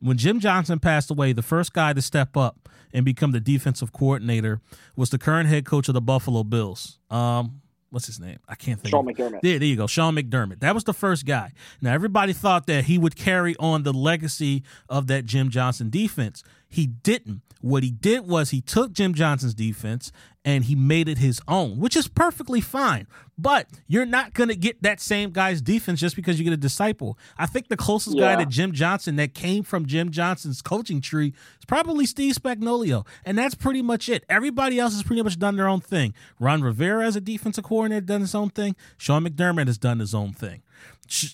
when 0.00 0.18
Jim 0.18 0.38
Johnson 0.40 0.78
passed 0.78 1.10
away, 1.10 1.32
the 1.32 1.42
first 1.42 1.72
guy 1.72 1.92
to 1.94 2.02
step 2.02 2.36
up 2.36 2.68
and 2.92 3.04
become 3.04 3.32
the 3.32 3.40
defensive 3.40 3.92
coordinator 3.92 4.60
was 4.96 5.10
the 5.10 5.18
current 5.18 5.48
head 5.48 5.64
coach 5.64 5.88
of 5.88 5.94
the 5.94 6.00
Buffalo 6.00 6.44
Bills. 6.44 6.98
Um, 7.10 7.62
what's 7.90 8.06
his 8.06 8.20
name? 8.20 8.38
I 8.48 8.54
can't 8.54 8.78
think. 8.80 8.90
Sean 8.90 9.08
of 9.08 9.16
McDermott. 9.16 9.40
There, 9.42 9.58
there 9.58 9.66
you 9.68 9.76
go, 9.76 9.86
Sean 9.86 10.14
McDermott. 10.14 10.60
That 10.60 10.74
was 10.74 10.84
the 10.84 10.92
first 10.92 11.24
guy. 11.24 11.52
Now 11.80 11.94
everybody 11.94 12.32
thought 12.32 12.66
that 12.66 12.84
he 12.84 12.98
would 12.98 13.16
carry 13.16 13.56
on 13.58 13.82
the 13.82 13.92
legacy 13.92 14.62
of 14.88 15.06
that 15.06 15.24
Jim 15.24 15.48
Johnson 15.48 15.90
defense. 15.90 16.42
He 16.74 16.86
didn't. 16.86 17.42
What 17.60 17.82
he 17.82 17.90
did 17.90 18.26
was 18.28 18.50
he 18.50 18.60
took 18.60 18.92
Jim 18.92 19.14
Johnson's 19.14 19.54
defense 19.54 20.12
and 20.44 20.64
he 20.64 20.74
made 20.74 21.08
it 21.08 21.16
his 21.16 21.40
own, 21.48 21.78
which 21.78 21.96
is 21.96 22.08
perfectly 22.08 22.60
fine. 22.60 23.06
But 23.38 23.68
you're 23.86 24.04
not 24.04 24.34
going 24.34 24.50
to 24.50 24.54
get 24.56 24.82
that 24.82 25.00
same 25.00 25.30
guy's 25.30 25.62
defense 25.62 25.98
just 25.98 26.14
because 26.14 26.38
you 26.38 26.44
get 26.44 26.52
a 26.52 26.58
disciple. 26.58 27.16
I 27.38 27.46
think 27.46 27.68
the 27.68 27.76
closest 27.78 28.16
Yeah. 28.18 28.34
guy 28.36 28.44
to 28.44 28.50
Jim 28.50 28.72
Johnson 28.72 29.16
that 29.16 29.32
came 29.32 29.62
from 29.62 29.86
Jim 29.86 30.10
Johnson's 30.10 30.60
coaching 30.60 31.00
tree 31.00 31.28
is 31.58 31.64
probably 31.66 32.04
Steve 32.04 32.34
Spagnuolo. 32.34 33.06
And 33.24 33.38
that's 33.38 33.54
pretty 33.54 33.80
much 33.80 34.10
it. 34.10 34.24
Everybody 34.28 34.78
else 34.78 34.92
has 34.92 35.02
pretty 35.02 35.22
much 35.22 35.38
done 35.38 35.56
their 35.56 35.68
own 35.68 35.80
thing. 35.80 36.12
Ron 36.38 36.60
Rivera 36.60 37.06
as 37.06 37.16
a 37.16 37.20
defensive 37.20 37.64
coordinator 37.64 38.04
done 38.04 38.20
his 38.20 38.34
own 38.34 38.50
thing. 38.50 38.76
Sean 38.98 39.24
McDermott 39.24 39.68
has 39.68 39.78
done 39.78 40.00
his 40.00 40.14
own 40.14 40.34
thing. 40.34 40.60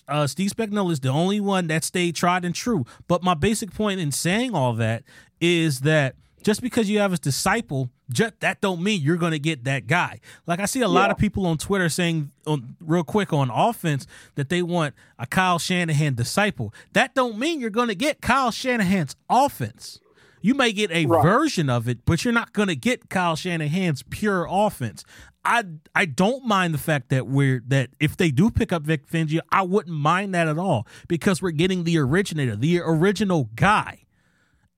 Uh, 0.07 0.27
Steve 0.27 0.51
Spagnuolo 0.51 0.91
is 0.91 0.99
the 1.01 1.09
only 1.09 1.39
one 1.41 1.67
that 1.67 1.83
stayed 1.83 2.15
tried 2.15 2.45
and 2.45 2.53
true. 2.55 2.85
But 3.09 3.21
my 3.23 3.33
basic 3.33 3.73
point 3.73 3.99
in 3.99 4.11
saying 4.11 4.53
all 4.55 4.73
that 4.75 5.03
is 5.41 5.81
that 5.81 6.15
just 6.43 6.61
because 6.61 6.89
you 6.89 6.99
have 6.99 7.13
a 7.13 7.17
disciple, 7.17 7.89
just, 8.09 8.39
that 8.39 8.61
don't 8.61 8.81
mean 8.81 9.01
you're 9.01 9.17
going 9.17 9.31
to 9.31 9.39
get 9.39 9.63
that 9.65 9.85
guy. 9.87 10.19
Like 10.47 10.59
I 10.59 10.65
see 10.65 10.81
a 10.81 10.87
lot 10.87 11.07
Yeah. 11.09 11.11
of 11.11 11.17
people 11.17 11.45
on 11.45 11.57
Twitter 11.57 11.87
saying, 11.89 12.31
on, 12.47 12.75
real 12.79 13.03
quick 13.03 13.31
on 13.33 13.49
offense, 13.51 14.07
that 14.35 14.49
they 14.49 14.61
want 14.63 14.95
a 15.19 15.27
Kyle 15.27 15.59
Shanahan 15.59 16.15
disciple. 16.15 16.73
That 16.93 17.13
don't 17.13 17.37
mean 17.37 17.59
you're 17.59 17.69
going 17.69 17.89
to 17.89 17.95
get 17.95 18.21
Kyle 18.21 18.49
Shanahan's 18.51 19.15
offense. 19.29 19.99
You 20.41 20.55
may 20.55 20.71
get 20.73 20.89
a 20.91 21.05
Right. 21.05 21.21
version 21.21 21.69
of 21.69 21.87
it, 21.87 22.05
but 22.05 22.23
you're 22.25 22.33
not 22.33 22.53
going 22.53 22.67
to 22.69 22.75
get 22.75 23.09
Kyle 23.09 23.35
Shanahan's 23.35 24.01
pure 24.03 24.47
offense. 24.49 25.03
I 25.45 25.63
I 25.95 26.05
don't 26.05 26.45
mind 26.45 26.73
the 26.73 26.79
fact 26.79 27.09
that 27.09 27.27
we're 27.27 27.61
that 27.67 27.89
if 27.99 28.17
they 28.17 28.31
do 28.31 28.49
pick 28.51 28.71
up 28.71 28.81
Vic 28.83 29.07
Fangio, 29.07 29.39
I 29.51 29.61
wouldn't 29.63 29.95
mind 29.95 30.33
that 30.35 30.47
at 30.47 30.57
all 30.57 30.87
because 31.07 31.41
we're 31.41 31.51
getting 31.51 31.83
the 31.83 31.97
originator, 31.99 32.55
the 32.55 32.79
original 32.79 33.49
guy, 33.55 34.00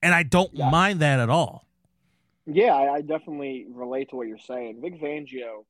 and 0.04 0.14
I 0.14 0.24
don't 0.24 0.54
Yeah. 0.54 0.70
mind 0.70 1.00
that 1.00 1.20
at 1.20 1.30
all. 1.30 1.66
Yeah, 2.46 2.76
I, 2.76 2.96
I 2.96 3.02
definitely 3.02 3.66
relate 3.70 4.10
to 4.10 4.18
what 4.18 4.28
you're 4.28 4.38
saying. 4.38 4.82
Vic 4.82 5.02
Fangio, 5.02 5.66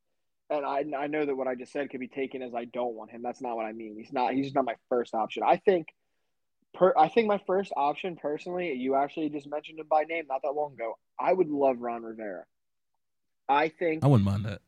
and 0.49 0.65
I 0.65 0.83
I 0.97 1.07
know 1.07 1.25
that 1.25 1.35
what 1.35 1.47
I 1.47 1.55
just 1.55 1.71
said 1.71 1.89
could 1.89 1.99
be 1.99 2.07
taken 2.07 2.41
as 2.41 2.53
I 2.55 2.65
don't 2.65 2.95
want 2.95 3.11
him. 3.11 3.21
That's 3.21 3.41
not 3.41 3.55
what 3.55 3.65
I 3.65 3.71
mean. 3.71 3.95
He's 3.95 4.11
not. 4.11 4.33
He's 4.33 4.53
not 4.53 4.65
my 4.65 4.75
first 4.89 5.13
option. 5.13 5.43
I 5.45 5.57
think. 5.57 5.87
Per, 6.73 6.91
I 6.97 7.07
think 7.07 7.27
my 7.27 7.39
first 7.45 7.71
option, 7.77 8.15
personally, 8.15 8.73
you 8.73 8.95
actually 8.95 9.29
just 9.29 9.45
mentioned 9.45 9.77
him 9.77 9.85
by 9.87 10.05
name 10.05 10.25
not 10.27 10.41
that 10.41 10.53
long 10.53 10.73
ago. 10.73 10.97
I 11.19 11.31
would 11.31 11.47
love 11.49 11.77
Ron 11.79 12.01
Rivera. 12.01 12.45
I 13.47 13.69
think 13.69 14.03
I 14.03 14.07
wouldn't 14.07 14.25
mind 14.25 14.45
that. 14.45 14.61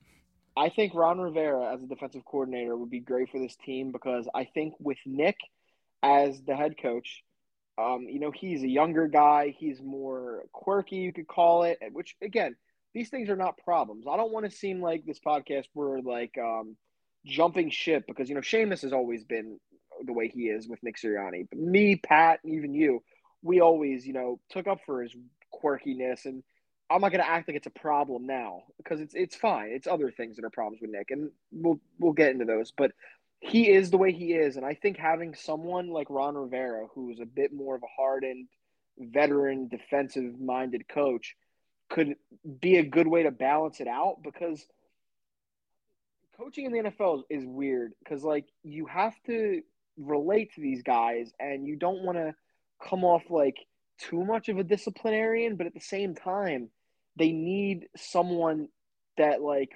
I 0.56 0.70
think 0.70 0.94
Ron 0.94 1.20
Rivera 1.20 1.74
as 1.74 1.82
a 1.82 1.88
defensive 1.88 2.24
coordinator 2.24 2.78
would 2.78 2.92
be 2.92 3.00
great 3.00 3.32
for 3.32 3.40
this 3.40 3.56
team 3.56 3.92
because 3.92 4.30
I 4.36 4.46
think 4.46 4.76
with 4.80 5.00
Nick 5.08 5.38
as 6.04 6.40
the 6.44 6.56
head 6.56 6.76
coach, 6.80 7.24
um, 7.78 8.08
you 8.10 8.20
know, 8.20 8.32
he's 8.32 8.64
a 8.64 8.68
younger 8.68 9.08
guy. 9.08 9.54
He's 9.58 9.82
more 9.82 10.44
quirky, 10.54 10.98
you 10.98 11.12
could 11.14 11.28
call 11.28 11.64
it. 11.64 11.80
Which 11.92 12.16
again, 12.22 12.56
these 12.94 13.10
things 13.10 13.30
are 13.30 13.36
not 13.36 13.58
problems. 13.58 14.06
I 14.10 14.16
don't 14.16 14.32
want 14.32 14.50
to 14.50 14.56
seem 14.56 14.82
like 14.82 15.06
this 15.06 15.20
podcast 15.20 15.66
where 15.74 16.02
like 16.02 16.36
um, 16.38 16.78
jumping 17.26 17.70
ship 17.70 18.06
because 18.08 18.30
you 18.30 18.36
know 18.36 18.42
Seamus 18.42 18.82
has 18.84 18.94
always 18.94 19.24
been 19.26 19.60
the 20.06 20.14
way 20.14 20.30
he 20.30 20.44
is 20.44 20.68
with 20.68 20.80
Nick 20.84 20.98
Sirianni. 20.98 21.48
But 21.50 21.60
me, 21.60 21.98
Pat, 21.98 22.40
and 22.44 22.54
even 22.54 22.74
you, 22.74 23.04
we 23.42 23.60
always 23.60 24.08
you 24.08 24.14
know 24.14 24.40
took 24.50 24.68
up 24.68 24.80
for 24.86 25.02
his 25.02 25.16
quirkiness 25.54 26.26
and. 26.26 26.44
I'm 26.88 27.02
not 27.02 27.12
going 27.12 27.24
to 27.24 27.28
act 27.28 27.48
like 27.48 27.58
it's 27.58 27.66
a 27.66 27.72
problem 27.72 28.28
now 28.28 28.62
because 28.78 29.02
it's 29.02 29.16
it's 29.16 29.36
fine. 29.36 29.70
It's 29.72 29.88
other 29.88 30.12
things 30.12 30.36
that 30.36 30.46
are 30.46 30.52
problems 30.52 30.82
with 30.82 30.92
Nick, 30.92 31.10
and 31.10 31.32
we'll 31.52 31.80
we'll 31.98 32.14
get 32.14 32.30
into 32.30 32.46
those. 32.46 32.72
But 32.78 32.92
he 33.40 33.70
is 33.70 33.92
the 33.92 33.98
way 33.98 34.12
he 34.12 34.34
is, 34.34 34.58
and 34.58 34.66
I 34.66 34.74
think 34.74 34.98
having 34.98 35.36
someone 35.36 35.90
like 35.90 36.10
Ron 36.10 36.36
Rivera, 36.36 36.88
who's 36.94 37.20
a 37.20 37.26
bit 37.26 37.54
more 37.54 37.76
of 37.76 37.84
a 37.84 38.02
hardened, 38.02 38.48
veteran, 38.98 39.68
defensive-minded 39.68 40.88
coach, 40.88 41.36
could 41.90 42.16
be 42.60 42.78
a 42.78 42.84
good 42.84 43.08
way 43.08 43.24
to 43.24 43.32
balance 43.32 43.80
it 43.80 43.88
out 43.88 44.18
because 44.24 44.66
coaching 46.38 46.66
in 46.66 46.72
the 46.72 46.90
NFL 46.90 47.24
is, 47.30 47.44
weird 47.46 47.94
because 48.00 48.24
like 48.24 48.46
you 48.64 48.88
have 48.88 49.14
to 49.28 49.62
relate 49.98 50.54
to 50.56 50.62
these 50.62 50.84
guys, 50.84 51.32
and 51.40 51.68
you 51.68 51.76
don't 51.76 52.04
want 52.04 52.18
to 52.18 52.34
come 52.84 53.04
off 53.04 53.24
like 53.30 53.58
too 53.98 54.26
much 54.26 54.50
of 54.50 54.58
a 54.58 54.64
disciplinarian, 54.64 55.56
but 55.56 55.68
at 55.68 55.74
the 55.74 55.80
same 55.80 56.16
time, 56.16 56.70
they 57.16 57.32
need 57.32 57.88
someone 57.96 58.68
that 59.18 59.42
like 59.42 59.72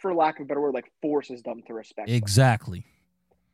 for 0.00 0.14
lack 0.14 0.38
of 0.38 0.44
a 0.44 0.46
better 0.46 0.60
word, 0.60 0.74
like 0.74 0.90
forces 1.00 1.42
them 1.42 1.62
to 1.66 1.74
respect. 1.74 2.08
them. 2.08 2.16
Exactly. 2.16 2.84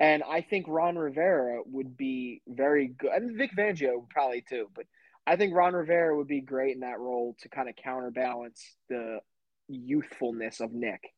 And 0.00 0.22
I 0.22 0.42
think 0.42 0.66
Ron 0.68 0.96
Rivera 0.96 1.60
would 1.66 1.96
be 1.96 2.40
very 2.46 2.88
good, 2.88 3.10
and 3.10 3.36
Vic 3.36 3.50
Fangio 3.56 4.08
probably 4.08 4.44
too. 4.48 4.68
But 4.74 4.86
I 5.26 5.36
think 5.36 5.54
Ron 5.54 5.74
Rivera 5.74 6.16
would 6.16 6.28
be 6.28 6.40
great 6.40 6.74
in 6.74 6.80
that 6.80 7.00
role 7.00 7.34
to 7.40 7.48
kind 7.48 7.68
of 7.68 7.76
counterbalance 7.76 8.76
the 8.88 9.18
youthfulness 9.68 10.60
of 10.60 10.72
Nick. 10.72 11.12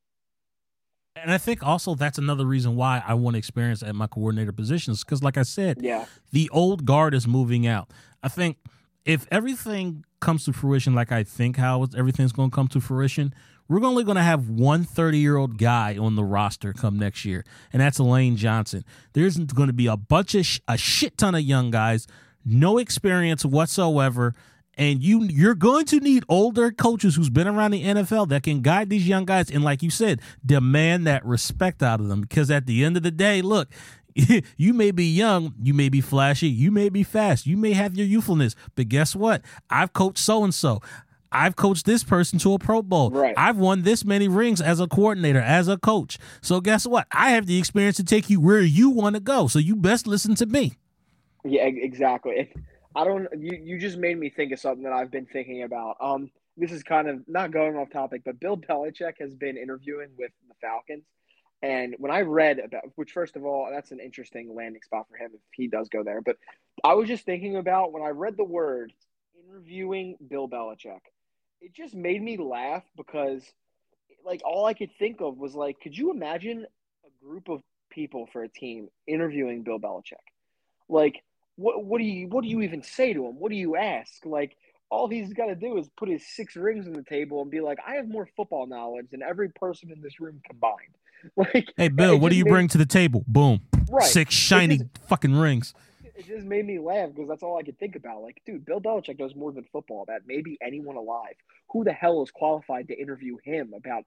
And 1.16 1.30
I 1.30 1.38
think 1.38 1.62
also 1.62 1.94
that's 1.94 2.18
another 2.18 2.46
reason 2.46 2.76
why 2.76 3.02
I 3.06 3.14
want 3.14 3.36
experience 3.36 3.82
at 3.82 3.94
my 3.94 4.06
coordinator 4.06 4.52
positions 4.52 5.04
because, 5.04 5.22
like 5.22 5.36
I 5.36 5.42
said, 5.42 5.78
Yeah, 5.80 6.06
the 6.32 6.48
old 6.50 6.86
guard 6.86 7.14
is 7.14 7.26
moving 7.26 7.66
out. 7.66 7.90
I 8.22 8.28
think 8.28 8.56
if 9.04 9.26
everything 9.30 10.04
comes 10.20 10.44
to 10.44 10.52
fruition 10.52 10.94
like 10.94 11.10
I 11.10 11.24
think 11.24 11.56
how 11.56 11.86
everything's 11.96 12.32
going 12.32 12.50
to 12.50 12.54
come 12.54 12.68
to 12.68 12.80
fruition, 12.80 13.34
we're 13.70 13.86
only 13.86 14.02
going 14.02 14.16
to 14.16 14.22
have 14.22 14.50
one 14.50 14.82
30 14.82 15.18
year 15.18 15.36
old 15.36 15.56
guy 15.56 15.96
on 15.96 16.16
the 16.16 16.24
roster 16.24 16.72
come 16.72 16.98
next 16.98 17.24
year, 17.24 17.44
and 17.72 17.80
that's 17.80 18.00
Lane 18.00 18.36
Johnson. 18.36 18.84
There's 19.12 19.38
going 19.38 19.68
to 19.68 19.72
be 19.72 19.86
a 19.86 19.96
bunch 19.96 20.34
of 20.34 20.44
sh- 20.44 20.58
a 20.66 20.76
shit 20.76 21.16
ton 21.16 21.36
of 21.36 21.42
young 21.42 21.70
guys, 21.70 22.08
no 22.44 22.78
experience 22.78 23.44
whatsoever. 23.44 24.34
And 24.76 25.02
you 25.02 25.22
you're 25.24 25.54
going 25.54 25.84
to 25.86 26.00
need 26.00 26.24
older 26.28 26.72
coaches 26.72 27.14
who's 27.14 27.30
been 27.30 27.46
around 27.46 27.70
the 27.70 27.84
NFL 27.84 28.28
that 28.30 28.42
can 28.42 28.60
guide 28.60 28.88
these 28.88 29.06
young 29.06 29.24
guys 29.24 29.50
and 29.50 29.62
like 29.62 29.82
you 29.82 29.90
said, 29.90 30.20
demand 30.44 31.06
that 31.06 31.24
respect 31.24 31.82
out 31.82 32.00
of 32.00 32.08
them 32.08 32.22
because 32.22 32.50
at 32.50 32.66
the 32.66 32.84
end 32.84 32.96
of 32.96 33.02
the 33.02 33.10
day, 33.10 33.40
look, 33.42 33.68
you 34.56 34.74
may 34.74 34.90
be 34.90 35.04
young, 35.04 35.54
you 35.62 35.74
may 35.74 35.88
be 35.88 36.00
flashy, 36.00 36.48
you 36.48 36.72
may 36.72 36.88
be 36.88 37.02
fast, 37.02 37.46
you 37.46 37.56
may 37.56 37.72
have 37.72 37.94
your 37.94 38.06
youthfulness, 38.06 38.56
but 38.74 38.88
guess 38.88 39.14
what? 39.14 39.42
I've 39.68 39.92
coached 39.92 40.18
so 40.18 40.42
and 40.42 40.54
so. 40.54 40.80
I've 41.32 41.56
coached 41.56 41.86
this 41.86 42.02
person 42.02 42.38
to 42.40 42.54
a 42.54 42.58
Pro 42.58 42.82
Bowl. 42.82 43.10
Right. 43.10 43.34
I've 43.36 43.56
won 43.56 43.82
this 43.82 44.04
many 44.04 44.28
rings 44.28 44.60
as 44.60 44.80
a 44.80 44.86
coordinator, 44.86 45.40
as 45.40 45.68
a 45.68 45.78
coach. 45.78 46.18
So 46.40 46.60
guess 46.60 46.86
what? 46.86 47.06
I 47.12 47.30
have 47.30 47.46
the 47.46 47.58
experience 47.58 47.96
to 47.96 48.04
take 48.04 48.28
you 48.28 48.40
where 48.40 48.60
you 48.60 48.90
want 48.90 49.14
to 49.14 49.20
go. 49.20 49.46
So 49.46 49.58
you 49.58 49.76
best 49.76 50.06
listen 50.06 50.34
to 50.36 50.46
me. 50.46 50.74
yeah, 51.44 51.64
exactly. 51.64 52.52
I 52.94 53.04
don't. 53.04 53.28
You 53.38 53.58
you 53.62 53.78
just 53.78 53.96
made 53.96 54.18
me 54.18 54.30
think 54.30 54.52
of 54.52 54.58
something 54.58 54.82
that 54.84 54.92
I've 54.92 55.10
been 55.10 55.26
thinking 55.26 55.62
about. 55.62 55.96
Um, 56.00 56.30
this 56.56 56.72
is 56.72 56.82
kind 56.82 57.08
of 57.08 57.22
not 57.28 57.52
going 57.52 57.76
off 57.76 57.90
topic, 57.90 58.22
but 58.24 58.40
Bill 58.40 58.56
Belichick 58.56 59.14
has 59.20 59.34
been 59.34 59.56
interviewing 59.56 60.08
with 60.18 60.32
the 60.48 60.54
Falcons, 60.60 61.04
and 61.62 61.94
when 61.98 62.10
I 62.10 62.22
read 62.22 62.58
about, 62.58 62.82
which 62.96 63.12
first 63.12 63.36
of 63.36 63.44
all, 63.44 63.68
that's 63.70 63.92
an 63.92 64.00
interesting 64.00 64.54
landing 64.54 64.82
spot 64.82 65.06
for 65.08 65.16
him 65.16 65.30
if 65.34 65.40
he 65.54 65.68
does 65.68 65.88
go 65.88 66.02
there. 66.02 66.20
But 66.20 66.36
I 66.82 66.94
was 66.94 67.08
just 67.08 67.24
thinking 67.24 67.56
about 67.56 67.92
when 67.92 68.02
I 68.02 68.08
read 68.08 68.36
the 68.36 68.44
word 68.44 68.92
interviewing 69.48 70.16
Bill 70.28 70.48
Belichick, 70.48 71.00
it 71.60 71.74
just 71.74 71.94
made 71.94 72.22
me 72.22 72.36
laugh 72.36 72.82
because, 72.96 73.42
like, 74.24 74.40
all 74.44 74.64
I 74.66 74.74
could 74.74 74.90
think 74.98 75.20
of 75.20 75.36
was 75.38 75.54
like, 75.54 75.80
could 75.80 75.96
you 75.96 76.10
imagine 76.10 76.66
a 77.04 77.24
group 77.24 77.48
of 77.48 77.62
people 77.90 78.28
for 78.32 78.42
a 78.42 78.48
team 78.48 78.88
interviewing 79.06 79.62
Bill 79.62 79.78
Belichick? 79.78 80.14
Like, 80.88 81.22
what 81.56 81.84
what 81.84 81.98
do 81.98 82.04
you 82.04 82.28
what 82.28 82.42
do 82.42 82.48
you 82.48 82.62
even 82.62 82.82
say 82.82 83.12
to 83.12 83.26
him? 83.26 83.38
What 83.38 83.50
do 83.50 83.56
you 83.56 83.76
ask? 83.76 84.24
Like, 84.24 84.56
all 84.90 85.08
he's 85.08 85.32
got 85.32 85.46
to 85.46 85.54
do 85.54 85.76
is 85.78 85.88
put 85.96 86.08
his 86.08 86.26
six 86.26 86.56
rings 86.56 86.86
on 86.86 86.92
the 86.94 87.02
table 87.04 87.42
and 87.42 87.50
be 87.50 87.60
like, 87.60 87.78
I 87.86 87.94
have 87.96 88.08
more 88.08 88.28
football 88.36 88.66
knowledge 88.66 89.06
than 89.10 89.22
every 89.22 89.50
person 89.50 89.90
in 89.92 90.00
this 90.00 90.20
room 90.20 90.40
combined. 90.48 90.76
Like, 91.36 91.70
Hey 91.76 91.88
Bill, 91.88 92.18
what 92.18 92.30
do 92.30 92.36
you 92.36 92.44
made- 92.46 92.50
bring 92.50 92.68
to 92.68 92.78
the 92.78 92.86
table? 92.86 93.24
Boom. 93.28 93.60
Right. 93.90 94.06
Six 94.08 94.34
shiny 94.34 94.78
just- 94.78 94.88
fucking 95.06 95.34
rings. 95.34 95.74
It 96.20 96.26
just 96.26 96.46
made 96.46 96.66
me 96.66 96.78
laugh 96.78 97.08
because 97.08 97.28
that's 97.28 97.42
all 97.42 97.58
I 97.58 97.62
could 97.62 97.78
think 97.78 97.96
about. 97.96 98.22
Like, 98.22 98.42
dude, 98.44 98.66
Bill 98.66 98.80
Belichick 98.80 99.18
knows 99.18 99.34
more 99.34 99.52
than 99.52 99.64
football 99.72 100.02
about 100.02 100.22
maybe 100.26 100.58
anyone 100.62 100.96
alive. 100.96 101.34
Who 101.70 101.82
the 101.82 101.92
hell 101.92 102.22
is 102.22 102.30
qualified 102.30 102.88
to 102.88 103.00
interview 103.00 103.38
him 103.42 103.72
about 103.74 104.04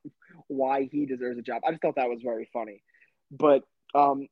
why 0.48 0.88
he 0.92 1.08
deserves 1.08 1.40
a 1.40 1.42
job? 1.42 1.64
I 1.66 1.72
just 1.72 1.82
thought 1.82 1.96
that 1.96 2.10
was 2.10 2.22
very 2.22 2.48
funny. 2.54 2.84
But 3.32 3.64
um, 3.96 4.28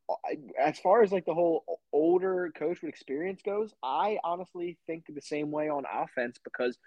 as 0.61 0.77
far 0.77 1.01
as 1.01 1.11
like 1.11 1.25
the 1.25 1.33
whole 1.33 1.79
older 1.91 2.51
coach 2.55 2.81
with 2.81 2.89
experience 2.89 3.41
goes, 3.43 3.73
I 3.81 4.19
honestly 4.23 4.77
think 4.85 5.05
the 5.07 5.21
same 5.21 5.49
way 5.49 5.69
on 5.69 5.83
offense 5.91 6.37
because 6.43 6.77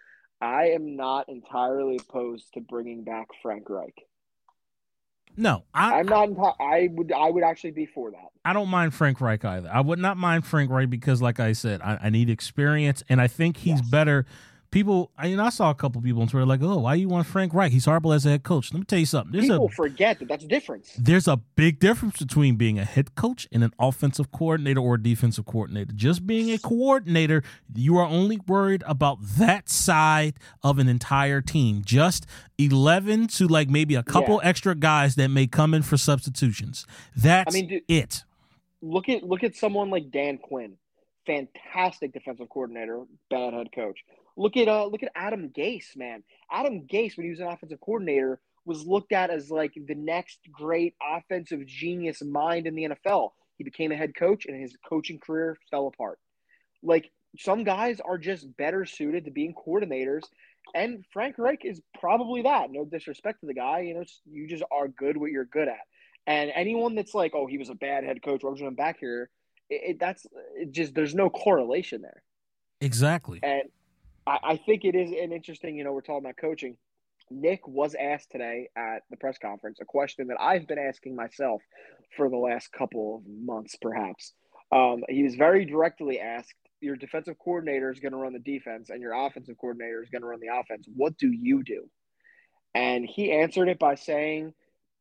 I 0.41 0.67
am 0.67 0.95
not 0.95 1.29
entirely 1.29 1.97
opposed 1.97 2.53
to 2.55 2.61
bringing 2.61 3.03
back 3.03 3.27
Frank 3.43 3.69
Reich. 3.69 3.97
No, 5.37 5.65
I, 5.75 6.01
am 6.01 6.07
not. 6.07 6.57
I 6.61 6.89
would. 6.93 7.13
I 7.13 7.29
would 7.29 7.43
actually 7.43 7.73
be 7.73 7.87
for 7.87 8.11
that. 8.11 8.29
I 8.45 8.53
don't 8.53 8.69
mind 8.69 8.95
Frank 8.95 9.21
Reich 9.21 9.45
either. 9.45 9.71
I 9.73 9.81
would 9.81 9.99
not 9.99 10.17
mind 10.17 10.47
Frank 10.47 10.71
Reich 10.71 10.91
because, 10.91 11.21
like 11.21 11.41
I 11.41 11.53
said, 11.53 11.81
I, 11.83 11.99
I 12.03 12.11
need 12.11 12.31
experience, 12.31 13.03
and 13.09 13.21
I 13.21 13.27
think 13.27 13.57
he's 13.57 13.81
yes. 13.81 13.91
better 13.91 14.27
people, 14.75 15.13
I 15.17 15.29
mean, 15.29 15.41
I 15.41 15.49
saw 15.51 15.71
a 15.71 15.75
couple 15.75 16.03
people 16.03 16.21
on 16.21 16.29
Twitter 16.29 16.45
like, 16.45 16.61
"Oh, 16.61 16.79
why 16.79 16.97
you 16.97 17.09
want 17.09 17.27
Frank 17.27 17.55
Reich? 17.55 17.73
He's 17.73 17.85
horrible 17.85 18.13
as 18.13 18.27
a 18.27 18.31
head 18.31 18.43
coach." 18.43 18.73
Let 18.73 18.81
me 18.81 18.85
tell 18.85 18.99
you 18.99 19.07
something. 19.07 19.33
There's 19.33 19.47
people 19.47 19.67
a, 19.67 19.71
forget 19.71 20.19
that 20.19 20.29
that's 20.29 20.45
a 20.45 20.49
difference. 20.49 20.93
There's 20.99 21.29
a 21.29 21.37
big 21.37 21.79
difference 21.79 22.19
between 22.19 22.57
being 22.57 22.79
a 22.79 22.85
head 22.85 23.15
coach 23.15 23.47
and 23.53 23.63
an 23.63 23.73
offensive 23.79 24.33
coordinator 24.33 24.81
or 24.81 24.97
a 24.97 25.03
defensive 25.03 25.47
coordinator. 25.47 25.93
Just 25.95 26.27
being 26.27 26.51
a 26.51 26.59
coordinator, 26.59 27.43
you 27.75 27.97
are 27.97 28.07
only 28.07 28.41
worried 28.47 28.83
about 28.87 29.19
that 29.23 29.71
side 29.71 30.35
of 30.63 30.79
an 30.79 30.89
entire 30.89 31.41
team. 31.41 31.83
Just 31.87 32.27
eleven 32.59 33.29
to 33.29 33.47
like 33.47 33.71
maybe 33.71 33.95
a 33.95 34.03
couple 34.03 34.41
yeah. 34.43 34.49
extra 34.49 34.75
guys 34.75 35.15
that 35.15 35.29
may 35.29 35.47
come 35.47 35.73
in 35.73 35.83
for 35.83 35.97
substitutions. 35.97 36.85
That's 37.17 37.55
I 37.55 37.59
mean, 37.59 37.69
dude, 37.69 37.83
it. 37.89 38.25
Look 38.83 39.09
at 39.09 39.23
look 39.23 39.45
at 39.45 39.55
someone 39.55 39.89
like 39.89 40.11
Dan 40.11 40.37
Quinn 40.39 40.77
fantastic 41.27 42.13
defensive 42.13 42.49
coordinator, 42.49 43.03
bad 43.31 43.55
head 43.55 43.69
coach. 43.75 43.99
Look 44.37 44.57
at 44.57 44.69
uh 44.69 44.87
look 44.87 45.03
at 45.03 45.13
Adam 45.15 45.51
Gase, 45.51 45.97
man. 45.97 46.23
Adam 46.51 46.87
Gase, 46.87 47.17
when 47.17 47.25
he 47.25 47.31
was 47.31 47.41
an 47.41 47.49
offensive 47.49 47.81
coordinator, 47.81 48.41
was 48.65 48.87
looked 48.87 49.13
at 49.13 49.31
as 49.31 49.51
like 49.51 49.73
the 49.75 49.95
next 49.95 50.41
great 50.51 50.95
offensive 51.03 51.67
genius 51.67 52.23
mind 52.23 52.67
in 52.67 52.75
the 52.75 52.89
NFL. 52.89 53.31
He 53.57 53.65
became 53.65 53.93
a 53.93 53.97
head 53.97 54.15
coach 54.17 54.47
and 54.47 54.61
his 54.61 54.77
coaching 54.89 55.19
career 55.19 55.57
fell 55.71 55.87
apart. 55.87 56.19
Like 56.83 57.11
some 57.39 57.65
guys 57.65 58.01
are 58.01 58.19
just 58.19 58.57
better 58.57 58.85
suited 58.85 59.25
to 59.25 59.31
being 59.31 59.55
coordinators. 59.55 60.23
And 60.75 61.05
Frank 61.13 61.39
Reich 61.39 61.65
is 61.65 61.81
probably 62.01 62.43
that. 62.43 62.71
No 62.71 62.85
disrespect 62.85 63.41
to 63.41 63.47
the 63.47 63.55
guy, 63.55 63.81
you 63.81 63.95
know, 63.95 64.05
you 64.25 64.49
just 64.49 64.65
are 64.73 64.89
good 64.89 65.17
what 65.17 65.31
you're 65.31 65.45
good 65.45 65.69
at. 65.69 65.87
And 66.27 66.51
anyone 66.55 66.95
that's 66.95 67.15
like, 67.15 67.33
oh, 67.35 67.47
he 67.47 67.59
was 67.59 67.69
a 67.69 67.75
bad 67.75 68.05
head 68.05 68.23
coach, 68.23 68.43
we're 68.43 68.57
going 68.57 68.75
back 68.75 68.99
here, 68.99 69.29
it, 69.69 69.91
it, 69.91 70.01
that's 70.01 70.27
it 70.57 70.73
just 70.73 70.95
there's 70.95 71.15
no 71.15 71.29
correlation 71.29 72.01
there. 72.03 72.23
Exactly. 72.81 73.41
And 73.43 73.65
I, 74.27 74.39
I 74.43 74.57
think 74.57 74.85
it 74.85 74.95
is 74.95 75.11
an 75.11 75.33
interesting, 75.33 75.77
you 75.77 75.85
know, 75.85 75.93
we're 75.93 76.01
talking 76.01 76.25
about 76.25 76.37
coaching. 76.37 76.77
Nick 77.31 77.67
was 77.67 77.95
asked 77.95 78.31
today 78.31 78.69
at 78.77 79.03
the 79.11 79.17
press 79.17 79.39
conference 79.39 79.79
a 79.81 79.85
question 79.85 80.29
that 80.29 80.41
I've 80.41 80.67
been 80.67 80.79
asking 80.79 81.17
myself 81.17 81.63
for 82.17 82.29
the 82.29 82.37
last 82.37 82.71
couple 82.73 83.17
of 83.17 83.23
months, 83.27 83.77
perhaps. 83.81 84.33
Um, 84.71 85.05
he 85.09 85.23
was 85.23 85.35
very 85.35 85.65
directly 85.65 86.21
asked, 86.21 86.55
Your 86.81 86.97
defensive 86.97 87.39
coordinator 87.39 87.91
is 87.91 88.01
going 88.01 88.13
to 88.13 88.19
run 88.19 88.35
the 88.35 88.39
defense, 88.39 88.91
and 88.91 89.01
your 89.01 89.15
offensive 89.15 89.57
coordinator 89.59 90.03
is 90.03 90.11
going 90.11 90.23
to 90.23 90.29
run 90.29 90.41
the 90.41 90.55
offense. 90.55 90.87
What 90.95 91.17
do 91.17 91.31
you 91.31 91.63
do? 91.63 91.89
And 92.75 93.07
he 93.07 93.33
answered 93.33 93.69
it 93.69 93.79
by 93.79 93.95
saying, 93.95 94.53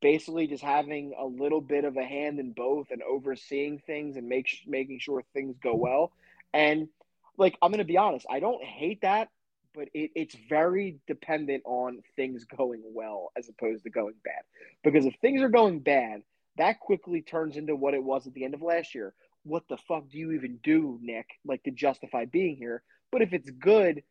basically 0.03 0.47
just 0.47 0.61
having 0.61 1.13
a 1.17 1.25
little 1.25 1.61
bit 1.61 1.85
of 1.85 1.95
a 1.95 2.03
hand 2.03 2.37
in 2.37 2.51
both 2.51 2.87
and 2.91 3.01
overseeing 3.01 3.79
things 3.87 4.17
and 4.17 4.27
make 4.27 4.47
making 4.67 4.99
sure 4.99 5.23
things 5.33 5.55
go 5.63 5.73
well. 5.73 6.11
And 6.53 6.89
like 7.37 7.57
I'm 7.61 7.71
gonna 7.71 7.83
be 7.83 7.97
honest, 7.97 8.25
I 8.29 8.39
don't 8.39 8.63
hate 8.63 9.01
that, 9.01 9.29
but 9.73 9.89
it, 9.93 10.11
it's 10.15 10.35
very 10.49 10.99
dependent 11.07 11.63
on 11.65 12.01
things 12.15 12.45
going 12.45 12.81
well 12.93 13.31
as 13.37 13.49
opposed 13.49 13.83
to 13.83 13.89
going 13.89 14.15
bad. 14.23 14.43
Because 14.83 15.05
if 15.05 15.15
things 15.21 15.41
are 15.41 15.49
going 15.49 15.79
bad, 15.79 16.21
that 16.57 16.79
quickly 16.79 17.21
turns 17.21 17.57
into 17.57 17.75
what 17.75 17.93
it 17.93 18.03
was 18.03 18.27
at 18.27 18.33
the 18.33 18.45
end 18.45 18.53
of 18.53 18.61
last 18.61 18.93
year. 18.93 19.13
What 19.43 19.63
the 19.69 19.77
fuck 19.77 20.09
do 20.09 20.17
you 20.17 20.31
even 20.33 20.59
do, 20.63 20.99
Nick? 21.01 21.25
Like 21.45 21.63
to 21.63 21.71
justify 21.71 22.25
being 22.25 22.55
here. 22.55 22.83
But 23.11 23.21
if 23.21 23.33
it's 23.33 23.49
good, 23.49 24.03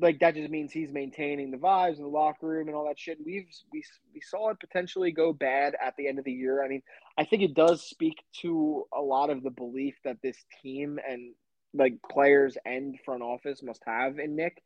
like 0.00 0.20
that 0.20 0.34
just 0.34 0.50
means 0.50 0.72
he's 0.72 0.92
maintaining 0.92 1.50
the 1.50 1.56
vibes 1.56 1.96
in 1.96 2.02
the 2.02 2.08
locker 2.08 2.46
room 2.46 2.68
and 2.68 2.76
all 2.76 2.86
that 2.86 2.98
shit. 2.98 3.18
We've 3.24 3.48
we 3.72 3.82
we 4.14 4.20
saw 4.20 4.50
it 4.50 4.60
potentially 4.60 5.12
go 5.12 5.32
bad 5.32 5.74
at 5.84 5.94
the 5.96 6.08
end 6.08 6.18
of 6.18 6.24
the 6.24 6.32
year. 6.32 6.64
I 6.64 6.68
mean, 6.68 6.82
I 7.16 7.24
think 7.24 7.42
it 7.42 7.54
does 7.54 7.82
speak 7.82 8.22
to 8.42 8.86
a 8.96 9.00
lot 9.00 9.30
of 9.30 9.42
the 9.42 9.50
belief 9.50 9.96
that 10.04 10.18
this 10.22 10.36
team 10.62 10.98
and 11.08 11.34
like 11.74 11.94
players 12.10 12.56
and 12.64 12.98
front 13.04 13.22
office 13.22 13.62
must 13.62 13.82
have 13.86 14.18
in 14.18 14.36
Nick. 14.36 14.62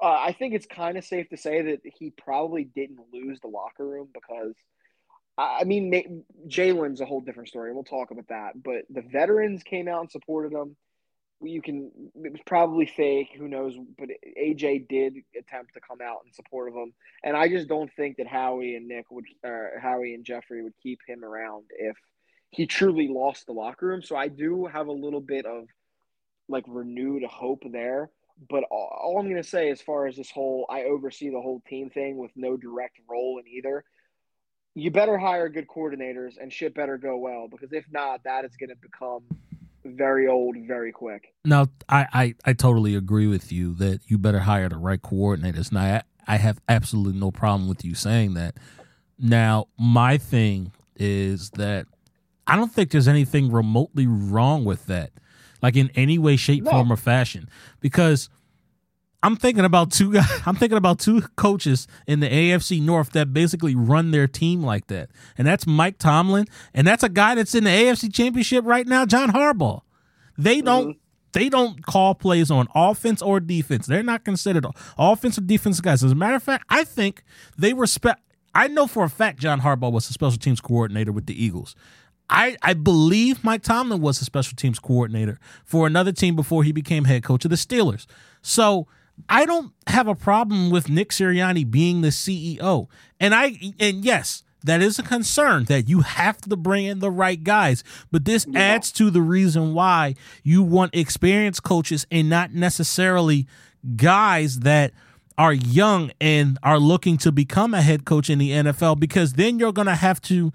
Uh, 0.00 0.06
I 0.06 0.32
think 0.32 0.54
it's 0.54 0.66
kind 0.66 0.98
of 0.98 1.04
safe 1.04 1.28
to 1.30 1.36
say 1.36 1.62
that 1.62 1.80
he 1.84 2.10
probably 2.10 2.64
didn't 2.64 3.00
lose 3.12 3.40
the 3.40 3.48
locker 3.48 3.86
room 3.86 4.08
because, 4.12 4.54
I 5.38 5.64
mean, 5.64 6.24
Jalen's 6.46 7.00
a 7.00 7.06
whole 7.06 7.20
different 7.20 7.48
story. 7.48 7.72
We'll 7.72 7.84
talk 7.84 8.10
about 8.10 8.28
that. 8.28 8.62
But 8.62 8.82
the 8.90 9.02
veterans 9.02 9.62
came 9.62 9.88
out 9.88 10.02
and 10.02 10.10
supported 10.10 10.52
him. 10.52 10.76
You 11.42 11.60
can, 11.60 11.90
it 12.14 12.32
was 12.32 12.40
probably 12.46 12.86
fake, 12.86 13.28
who 13.36 13.48
knows? 13.48 13.74
But 13.98 14.08
AJ 14.38 14.88
did 14.88 15.16
attempt 15.38 15.74
to 15.74 15.80
come 15.80 15.98
out 16.02 16.20
in 16.24 16.32
support 16.32 16.68
of 16.68 16.74
him. 16.74 16.94
And 17.22 17.36
I 17.36 17.48
just 17.48 17.68
don't 17.68 17.90
think 17.96 18.16
that 18.18 18.26
Howie 18.26 18.76
and 18.76 18.86
Nick 18.86 19.10
would, 19.10 19.24
uh, 19.46 19.80
Howie 19.80 20.14
and 20.14 20.24
Jeffrey 20.24 20.62
would 20.62 20.74
keep 20.82 21.00
him 21.06 21.24
around 21.24 21.64
if 21.70 21.96
he 22.50 22.66
truly 22.66 23.08
lost 23.08 23.46
the 23.46 23.52
locker 23.52 23.86
room. 23.86 24.02
So 24.02 24.16
I 24.16 24.28
do 24.28 24.66
have 24.66 24.86
a 24.86 24.92
little 24.92 25.20
bit 25.20 25.44
of 25.44 25.64
like 26.48 26.64
renewed 26.66 27.24
hope 27.24 27.62
there. 27.70 28.10
But 28.50 28.64
all, 28.70 28.98
all 29.02 29.18
I'm 29.18 29.28
going 29.28 29.42
to 29.42 29.48
say, 29.48 29.70
as 29.70 29.80
far 29.80 30.06
as 30.06 30.16
this 30.16 30.30
whole, 30.30 30.66
I 30.68 30.84
oversee 30.84 31.30
the 31.30 31.40
whole 31.40 31.62
team 31.68 31.90
thing 31.90 32.16
with 32.16 32.32
no 32.34 32.56
direct 32.56 32.98
role 33.08 33.38
in 33.38 33.46
either. 33.48 33.84
You 34.74 34.90
better 34.90 35.16
hire 35.16 35.48
good 35.48 35.68
coordinators 35.68 36.34
and 36.40 36.52
shit 36.52 36.74
better 36.74 36.98
go 36.98 37.16
well 37.16 37.46
because 37.48 37.72
if 37.72 37.84
not, 37.92 38.24
that 38.24 38.44
is 38.44 38.56
going 38.56 38.70
to 38.70 38.76
become 38.76 39.22
very 39.84 40.26
old 40.26 40.56
very 40.66 40.92
quick. 40.92 41.32
Now, 41.44 41.68
I, 41.88 42.06
I, 42.12 42.34
I 42.44 42.52
totally 42.54 42.96
agree 42.96 43.26
with 43.26 43.52
you 43.52 43.74
that 43.74 44.00
you 44.06 44.18
better 44.18 44.40
hire 44.40 44.68
the 44.68 44.76
right 44.76 45.00
coordinators. 45.00 45.70
Now, 45.70 45.82
I, 45.82 46.02
I 46.26 46.36
have 46.38 46.60
absolutely 46.68 47.20
no 47.20 47.30
problem 47.30 47.68
with 47.68 47.84
you 47.84 47.94
saying 47.94 48.34
that. 48.34 48.56
Now, 49.18 49.68
my 49.78 50.18
thing 50.18 50.72
is 50.96 51.50
that 51.50 51.86
I 52.46 52.56
don't 52.56 52.72
think 52.72 52.90
there's 52.90 53.08
anything 53.08 53.52
remotely 53.52 54.06
wrong 54.06 54.64
with 54.64 54.86
that 54.86 55.10
like 55.64 55.76
in 55.76 55.90
any 55.94 56.18
way, 56.18 56.36
shape, 56.36 56.62
no. 56.62 56.70
form, 56.70 56.92
or 56.92 56.96
fashion. 56.96 57.48
Because 57.80 58.28
I'm 59.22 59.34
thinking 59.34 59.64
about 59.64 59.90
two 59.90 60.12
guys. 60.12 60.42
I'm 60.46 60.56
thinking 60.56 60.76
about 60.76 60.98
two 60.98 61.22
coaches 61.36 61.88
in 62.06 62.20
the 62.20 62.28
AFC 62.28 62.82
North 62.82 63.12
that 63.12 63.32
basically 63.32 63.74
run 63.74 64.10
their 64.10 64.26
team 64.26 64.62
like 64.62 64.88
that, 64.88 65.08
and 65.38 65.46
that's 65.46 65.66
Mike 65.66 65.96
Tomlin, 65.96 66.44
and 66.74 66.86
that's 66.86 67.02
a 67.02 67.08
guy 67.08 67.34
that's 67.34 67.54
in 67.54 67.64
the 67.64 67.70
AFC 67.70 68.12
Championship 68.12 68.66
right 68.66 68.86
now, 68.86 69.06
John 69.06 69.32
Harbaugh. 69.32 69.80
They 70.36 70.60
don't. 70.60 70.88
Mm-hmm. 70.88 70.98
They 71.32 71.48
don't 71.48 71.84
call 71.84 72.14
plays 72.14 72.48
on 72.48 72.68
offense 72.76 73.20
or 73.20 73.40
defense. 73.40 73.86
They're 73.86 74.04
not 74.04 74.24
considered 74.24 74.66
offensive 74.96 75.48
defense 75.48 75.80
guys. 75.80 76.04
As 76.04 76.12
a 76.12 76.14
matter 76.14 76.36
of 76.36 76.42
fact, 76.44 76.64
I 76.68 76.84
think 76.84 77.24
they 77.58 77.72
respect. 77.72 78.20
I 78.54 78.68
know 78.68 78.86
for 78.86 79.02
a 79.02 79.08
fact 79.08 79.40
John 79.40 79.62
Harbaugh 79.62 79.90
was 79.90 80.06
the 80.06 80.12
special 80.12 80.38
teams 80.38 80.60
coordinator 80.60 81.10
with 81.10 81.26
the 81.26 81.44
Eagles. 81.44 81.74
I, 82.30 82.56
I 82.62 82.74
believe 82.74 83.44
Mike 83.44 83.62
Tomlin 83.62 84.00
was 84.00 84.20
a 84.20 84.24
special 84.24 84.56
teams 84.56 84.78
coordinator 84.78 85.38
for 85.64 85.86
another 85.86 86.12
team 86.12 86.36
before 86.36 86.64
he 86.64 86.72
became 86.72 87.04
head 87.04 87.22
coach 87.22 87.44
of 87.44 87.50
the 87.50 87.56
Steelers. 87.56 88.06
So 88.40 88.86
I 89.28 89.44
don't 89.46 89.72
have 89.86 90.08
a 90.08 90.14
problem 90.14 90.70
with 90.70 90.88
Nick 90.88 91.10
Sirianni 91.10 91.70
being 91.70 92.00
the 92.00 92.08
CEO. 92.08 92.88
And 93.20 93.34
I 93.34 93.58
and 93.78 94.04
yes, 94.04 94.42
that 94.64 94.80
is 94.80 94.98
a 94.98 95.02
concern 95.02 95.64
that 95.64 95.88
you 95.88 96.00
have 96.00 96.38
to 96.38 96.56
bring 96.56 96.86
in 96.86 96.98
the 97.00 97.10
right 97.10 97.42
guys. 97.42 97.84
But 98.10 98.24
this 98.24 98.46
yeah. 98.48 98.60
adds 98.60 98.90
to 98.92 99.10
the 99.10 99.20
reason 99.20 99.74
why 99.74 100.14
you 100.42 100.62
want 100.62 100.94
experienced 100.94 101.62
coaches 101.62 102.06
and 102.10 102.28
not 102.28 102.52
necessarily 102.52 103.46
guys 103.96 104.60
that 104.60 104.92
are 105.36 105.52
young 105.52 106.12
and 106.20 106.58
are 106.62 106.78
looking 106.78 107.18
to 107.18 107.32
become 107.32 107.74
a 107.74 107.82
head 107.82 108.04
coach 108.04 108.30
in 108.30 108.38
the 108.38 108.50
NFL 108.50 108.98
because 109.00 109.34
then 109.34 109.58
you're 109.58 109.72
going 109.72 109.86
to 109.86 109.94
have 109.94 110.20
to 110.22 110.52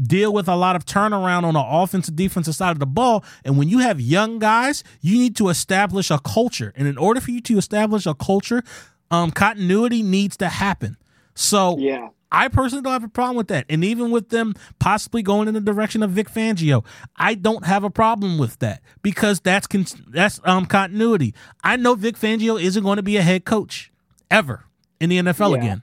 deal 0.00 0.32
with 0.32 0.48
a 0.48 0.56
lot 0.56 0.76
of 0.76 0.84
turnaround 0.84 1.44
on 1.44 1.54
the 1.54 1.64
offensive 1.64 2.16
defensive 2.16 2.54
side 2.54 2.72
of 2.72 2.78
the 2.78 2.86
ball. 2.86 3.24
And 3.44 3.58
when 3.58 3.68
you 3.68 3.78
have 3.78 4.00
young 4.00 4.38
guys, 4.38 4.84
you 5.00 5.18
need 5.18 5.36
to 5.36 5.48
establish 5.48 6.10
a 6.10 6.18
culture. 6.18 6.72
And 6.76 6.88
in 6.88 6.98
order 6.98 7.20
for 7.20 7.30
you 7.30 7.40
to 7.42 7.58
establish 7.58 8.06
a 8.06 8.14
culture, 8.14 8.62
um, 9.10 9.30
continuity 9.30 10.02
needs 10.02 10.36
to 10.38 10.48
happen. 10.48 10.96
So 11.34 11.78
yeah. 11.78 12.08
I 12.30 12.48
personally 12.48 12.82
don't 12.82 12.92
have 12.92 13.04
a 13.04 13.08
problem 13.08 13.36
with 13.36 13.48
that. 13.48 13.64
And 13.68 13.84
even 13.84 14.10
with 14.10 14.30
them 14.30 14.54
possibly 14.80 15.22
going 15.22 15.46
in 15.46 15.54
the 15.54 15.60
direction 15.60 16.02
of 16.02 16.10
Vic 16.10 16.28
Fangio, 16.28 16.84
I 17.16 17.34
don't 17.34 17.64
have 17.64 17.84
a 17.84 17.90
problem 17.90 18.38
with 18.38 18.58
that 18.58 18.82
because 19.02 19.40
that's 19.40 19.66
con- 19.66 19.86
that's 20.08 20.40
um 20.44 20.66
continuity. 20.66 21.34
I 21.62 21.76
know 21.76 21.94
Vic 21.94 22.16
Fangio 22.16 22.60
isn't 22.60 22.82
going 22.82 22.96
to 22.96 23.02
be 23.02 23.16
a 23.16 23.22
head 23.22 23.44
coach 23.44 23.92
ever 24.30 24.64
in 25.00 25.10
the 25.10 25.18
NFL 25.18 25.52
yeah. 25.52 25.62
again. 25.62 25.82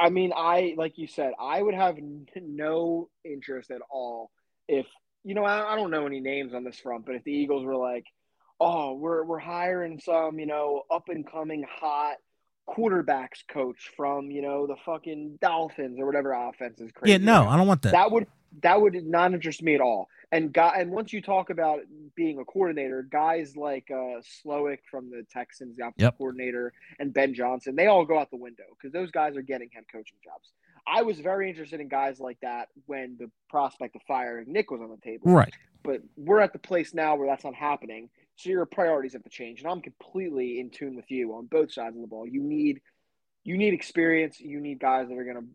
I 0.00 0.10
mean, 0.10 0.32
I 0.34 0.74
like 0.76 0.98
you 0.98 1.06
said, 1.06 1.32
I 1.40 1.60
would 1.60 1.74
have 1.74 1.96
no 2.36 3.08
interest 3.24 3.70
at 3.70 3.80
all 3.90 4.30
if 4.68 4.86
you 5.24 5.34
know. 5.34 5.44
I, 5.44 5.72
I 5.72 5.76
don't 5.76 5.90
know 5.90 6.06
any 6.06 6.20
names 6.20 6.54
on 6.54 6.64
this 6.64 6.78
front, 6.78 7.06
but 7.06 7.14
if 7.16 7.24
the 7.24 7.32
Eagles 7.32 7.64
were 7.64 7.76
like, 7.76 8.04
"Oh, 8.60 8.94
we're 8.94 9.24
we're 9.24 9.38
hiring 9.38 10.00
some 10.00 10.38
you 10.38 10.46
know 10.46 10.82
up 10.90 11.08
and 11.08 11.30
coming 11.30 11.64
hot 11.68 12.16
quarterbacks 12.68 13.46
coach 13.48 13.90
from 13.96 14.30
you 14.30 14.42
know 14.42 14.66
the 14.66 14.76
fucking 14.86 15.38
Dolphins 15.40 15.98
or 15.98 16.06
whatever 16.06 16.32
offense 16.32 16.80
is 16.80 16.90
crazy," 16.92 17.12
yeah, 17.12 17.18
no, 17.18 17.48
I 17.48 17.56
don't 17.56 17.66
want 17.66 17.82
that. 17.82 17.92
That 17.92 18.10
would 18.10 18.26
that 18.62 18.80
would 18.80 18.94
not 19.04 19.32
interest 19.34 19.62
me 19.62 19.74
at 19.74 19.80
all. 19.80 20.08
And 20.34 20.52
guy, 20.52 20.74
and 20.78 20.90
once 20.90 21.12
you 21.12 21.22
talk 21.22 21.50
about 21.50 21.82
being 22.16 22.40
a 22.40 22.44
coordinator, 22.44 23.06
guys 23.08 23.56
like 23.56 23.88
uh, 23.88 24.20
Slowik 24.44 24.78
from 24.90 25.08
the 25.08 25.24
Texans, 25.30 25.76
the 25.76 25.84
offensive 25.84 26.02
yep. 26.02 26.18
coordinator, 26.18 26.72
and 26.98 27.14
Ben 27.14 27.34
Johnson, 27.34 27.76
they 27.76 27.86
all 27.86 28.04
go 28.04 28.18
out 28.18 28.32
the 28.32 28.36
window 28.36 28.64
because 28.76 28.92
those 28.92 29.12
guys 29.12 29.36
are 29.36 29.42
getting 29.42 29.70
head 29.72 29.84
coaching 29.92 30.16
jobs. 30.24 30.50
I 30.88 31.02
was 31.02 31.20
very 31.20 31.48
interested 31.48 31.80
in 31.80 31.88
guys 31.88 32.18
like 32.18 32.38
that 32.42 32.66
when 32.86 33.16
the 33.16 33.30
prospect 33.48 33.94
of 33.94 34.02
firing 34.08 34.52
Nick 34.52 34.72
was 34.72 34.80
on 34.80 34.90
the 34.90 34.96
table. 35.08 35.30
Right. 35.30 35.54
But 35.84 36.00
we're 36.16 36.40
at 36.40 36.52
the 36.52 36.58
place 36.58 36.94
now 36.94 37.14
where 37.14 37.28
that's 37.28 37.44
not 37.44 37.54
happening. 37.54 38.10
So 38.34 38.50
your 38.50 38.66
priorities 38.66 39.12
have 39.12 39.22
to 39.22 39.30
change. 39.30 39.60
And 39.60 39.70
I'm 39.70 39.82
completely 39.82 40.58
in 40.58 40.70
tune 40.70 40.96
with 40.96 41.12
you 41.12 41.32
on 41.36 41.46
both 41.46 41.72
sides 41.72 41.94
of 41.94 42.02
the 42.02 42.08
ball. 42.08 42.26
You 42.26 42.42
need 42.42 42.80
you 43.44 43.56
need 43.56 43.72
experience. 43.72 44.40
You 44.40 44.58
need 44.58 44.80
guys 44.80 45.06
that 45.08 45.16
are 45.16 45.24
going 45.24 45.36
to 45.36 45.46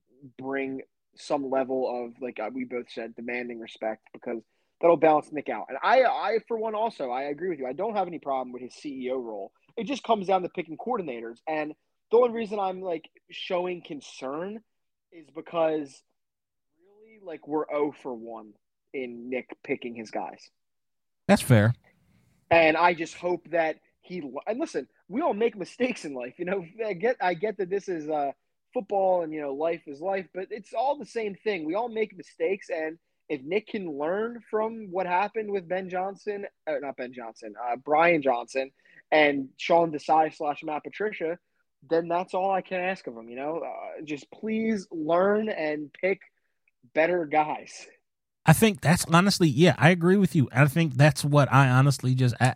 bring 0.42 0.84
some 1.18 1.50
level 1.50 2.06
of 2.06 2.14
like 2.22 2.40
uh, 2.40 2.50
we 2.54 2.64
both 2.64 2.90
said 2.90 3.14
demanding 3.18 3.60
respect 3.60 4.08
because 4.14 4.42
that'll 4.82 4.98
balance 4.98 5.32
Nick 5.32 5.50
out. 5.50 5.66
And 5.70 5.78
I 5.84 6.04
I 6.04 6.40
for 6.48 6.58
one 6.58 6.76
also 6.76 7.10
I 7.10 7.24
agree 7.24 7.50
with 7.50 7.60
you. 7.60 7.68
I 7.68 7.74
don't 7.74 7.96
have 7.96 8.08
any 8.08 8.20
problem 8.20 8.52
with 8.52 8.62
his 8.62 8.74
CEO 8.74 9.22
role. 9.22 9.52
It 9.78 9.86
just 9.86 10.04
comes 10.04 10.28
down 10.28 10.44
to 10.44 10.50
picking 10.50 10.78
coordinators. 10.78 11.38
And 11.48 11.74
the 12.12 12.18
only 12.18 12.32
reason 12.32 12.60
I'm 12.60 12.82
like 12.82 13.10
showing 13.30 13.82
concern 13.82 14.60
is 15.12 15.28
because 15.36 16.02
really 16.80 17.20
like 17.24 17.48
we're 17.48 17.66
0 17.70 17.94
for 18.02 18.14
1 18.14 18.54
in 18.94 19.30
Nick 19.30 19.56
picking 19.64 19.96
his 19.96 20.12
guys. 20.12 20.50
That's 21.28 21.42
fair. 21.42 21.74
And 22.52 22.76
I 22.76 22.94
just 22.94 23.16
hope 23.16 23.48
that 23.52 23.76
he 24.02 24.24
and 24.48 24.60
listen, 24.60 24.88
we 25.08 25.22
all 25.22 25.34
make 25.34 25.56
mistakes 25.56 26.06
in 26.06 26.14
life. 26.14 26.36
You 26.38 26.46
know, 26.46 26.66
I 26.86 26.94
get 26.94 27.18
I 27.22 27.34
get 27.34 27.58
that 27.58 27.70
this 27.70 27.88
is 27.88 28.10
uh 28.10 28.32
football 28.74 29.24
and 29.24 29.34
you 29.34 29.42
know 29.42 29.54
life 29.54 29.82
is 29.88 30.02
life, 30.02 30.28
but 30.34 30.48
it's 30.50 30.74
all 30.74 30.98
the 30.98 31.06
same 31.06 31.36
thing. 31.36 31.66
We 31.66 31.76
all 31.76 31.90
make 31.90 32.16
mistakes 32.16 32.70
and 32.70 32.98
if 33.30 33.44
Nick 33.44 33.68
can 33.68 33.98
learn 33.98 34.42
from 34.50 34.88
what 34.92 35.06
happened 35.06 35.52
with 35.52 35.68
Ben 35.68 35.90
Johnson, 35.90 36.46
uh, 36.68 36.74
not 36.82 36.98
Ben 36.98 37.14
Johnson, 37.14 37.54
uh, 37.64 37.76
Brian 37.76 38.22
Johnson, 38.22 38.72
and 39.12 39.50
Sean 39.58 39.92
Desai 39.92 40.36
slash 40.36 40.64
Matt 40.64 40.84
Patricia, 40.84 41.38
then 41.90 42.08
that's 42.08 42.34
all 42.34 42.52
I 42.52 42.62
can 42.62 42.80
ask 42.80 43.06
of 43.08 43.16
him. 43.16 43.30
You 43.30 43.36
know, 43.36 43.60
uh, 43.60 44.02
just 44.04 44.30
please 44.32 44.88
learn 44.92 45.50
and 45.50 45.94
pick 45.94 46.20
better 46.94 47.26
guys. 47.26 47.88
I 48.46 48.54
think 48.54 48.82
that's 48.82 49.06
honestly, 49.06 49.48
yeah, 49.48 49.76
I 49.78 49.92
agree 49.92 50.18
with 50.18 50.36
you. 50.36 50.50
I 50.52 50.66
think 50.66 50.96
that's 50.96 51.24
what 51.24 51.52
I 51.54 51.70
honestly 51.70 52.16
just. 52.16 52.36
I, 52.42 52.56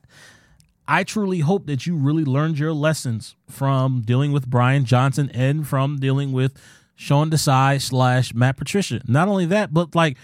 I 0.88 1.04
truly 1.04 1.40
hope 1.40 1.68
that 1.68 1.86
you 1.86 1.96
really 1.96 2.26
learned 2.26 2.60
your 2.60 2.74
lessons 2.74 3.36
from 3.48 4.02
dealing 4.02 4.32
with 4.32 4.50
Brian 4.50 4.86
Johnson 4.86 5.30
and 5.34 5.68
from 5.68 6.00
dealing 6.00 6.34
with 6.34 6.60
Sean 6.96 7.30
Desai 7.30 7.82
slash 7.82 8.34
Matt 8.34 8.58
Patricia. 8.58 9.02
Not 9.08 9.28
only 9.28 9.46
that, 9.46 9.74
but 9.74 9.96
like 9.96 10.18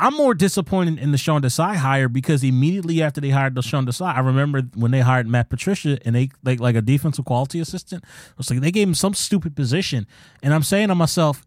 I'm 0.00 0.14
more 0.14 0.32
disappointed 0.32 0.98
in 0.98 1.10
the 1.10 1.18
Sean 1.18 1.42
Desai 1.42 1.74
hire 1.74 2.08
because 2.08 2.44
immediately 2.44 3.02
after 3.02 3.20
they 3.20 3.30
hired 3.30 3.56
the 3.56 3.62
Sean 3.62 3.84
Desai, 3.84 4.14
I 4.14 4.20
remember 4.20 4.62
when 4.76 4.92
they 4.92 5.00
hired 5.00 5.26
Matt 5.26 5.50
Patricia 5.50 5.98
and 6.04 6.14
they 6.14 6.30
like 6.44 6.60
like 6.60 6.76
a 6.76 6.82
defensive 6.82 7.24
quality 7.24 7.58
assistant. 7.58 8.04
It 8.04 8.38
was 8.38 8.48
like 8.48 8.60
they 8.60 8.70
gave 8.70 8.86
him 8.86 8.94
some 8.94 9.14
stupid 9.14 9.56
position, 9.56 10.06
and 10.42 10.54
I'm 10.54 10.62
saying 10.62 10.88
to 10.88 10.94
myself, 10.94 11.44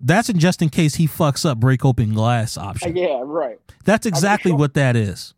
that's 0.00 0.30
in 0.30 0.38
just 0.38 0.62
in 0.62 0.70
case 0.70 0.94
he 0.94 1.06
fucks 1.06 1.44
up 1.44 1.60
break 1.60 1.84
open 1.84 2.14
glass 2.14 2.56
option. 2.56 2.96
Uh, 2.96 3.00
yeah, 3.00 3.22
right. 3.24 3.58
That's 3.84 4.06
exactly 4.06 4.50
I 4.50 4.52
mean, 4.52 4.54
Sean, 4.54 4.60
what 4.60 4.74
that 4.74 4.96
is. 4.96 5.34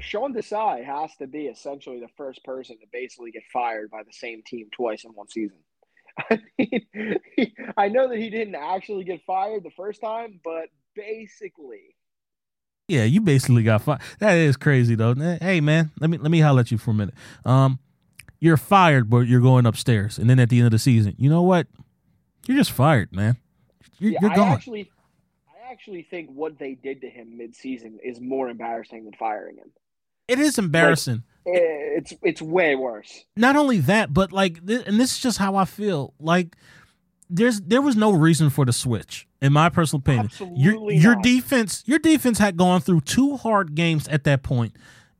Sean 0.00 0.34
Desai 0.34 0.84
has 0.84 1.14
to 1.16 1.28
be 1.28 1.46
essentially 1.46 2.00
the 2.00 2.08
first 2.16 2.44
person 2.44 2.78
to 2.78 2.86
basically 2.92 3.30
get 3.30 3.44
fired 3.52 3.90
by 3.90 4.02
the 4.02 4.12
same 4.12 4.42
team 4.42 4.68
twice 4.72 5.04
in 5.04 5.12
one 5.12 5.28
season. 5.28 5.58
I 6.30 6.40
mean, 6.58 7.18
he, 7.36 7.54
I 7.76 7.88
know 7.88 8.08
that 8.08 8.18
he 8.18 8.28
didn't 8.28 8.56
actually 8.56 9.04
get 9.04 9.22
fired 9.24 9.62
the 9.62 9.70
first 9.70 10.00
time, 10.00 10.40
but 10.42 10.66
basically. 10.94 11.96
Yeah, 12.88 13.04
you 13.04 13.20
basically 13.20 13.62
got 13.62 13.82
fired. 13.82 14.00
That 14.18 14.36
is 14.36 14.56
crazy 14.56 14.94
though. 14.94 15.14
Hey 15.14 15.60
man, 15.60 15.90
let 16.00 16.10
me 16.10 16.18
let 16.18 16.30
me 16.30 16.40
holler 16.40 16.60
at 16.60 16.70
you 16.70 16.78
for 16.78 16.90
a 16.90 16.94
minute. 16.94 17.14
Um, 17.44 17.78
you're 18.40 18.56
fired, 18.56 19.08
but 19.08 19.20
you're 19.20 19.40
going 19.40 19.66
upstairs, 19.66 20.18
and 20.18 20.28
then 20.28 20.38
at 20.40 20.50
the 20.50 20.58
end 20.58 20.66
of 20.66 20.72
the 20.72 20.78
season, 20.78 21.14
you 21.16 21.30
know 21.30 21.42
what? 21.42 21.68
You're 22.46 22.56
just 22.56 22.72
fired, 22.72 23.12
man. 23.12 23.36
You're, 23.98 24.12
yeah, 24.12 24.18
you're 24.20 24.34
gone. 24.34 24.48
I 24.48 24.52
actually, 24.54 24.90
I 25.48 25.70
actually 25.70 26.02
think 26.02 26.30
what 26.30 26.58
they 26.58 26.74
did 26.74 27.02
to 27.02 27.08
him 27.08 27.38
mid-season 27.38 28.00
is 28.02 28.20
more 28.20 28.48
embarrassing 28.48 29.04
than 29.04 29.12
firing 29.12 29.58
him. 29.58 29.70
It 30.26 30.40
is 30.40 30.58
embarrassing. 30.58 31.22
Like, 31.46 31.54
it's 31.54 32.14
it's 32.22 32.42
way 32.42 32.74
worse. 32.74 33.24
Not 33.36 33.54
only 33.54 33.78
that, 33.78 34.12
but 34.12 34.32
like, 34.32 34.58
and 34.58 34.98
this 34.98 35.12
is 35.12 35.18
just 35.20 35.38
how 35.38 35.54
I 35.54 35.64
feel. 35.64 36.14
Like, 36.18 36.56
there's 37.32 37.60
there 37.62 37.82
was 37.82 37.96
no 37.96 38.12
reason 38.12 38.50
for 38.50 38.64
the 38.64 38.72
switch, 38.72 39.26
in 39.40 39.52
my 39.52 39.68
personal 39.68 40.00
opinion. 40.00 40.26
Absolutely 40.26 40.96
your 40.96 41.14
your 41.14 41.14
defense, 41.22 41.82
your 41.86 41.98
defense 41.98 42.38
had 42.38 42.56
gone 42.56 42.80
through 42.80 43.00
two 43.02 43.36
hard 43.36 43.74
games 43.74 44.06
at 44.08 44.24
that 44.24 44.42
point, 44.42 44.74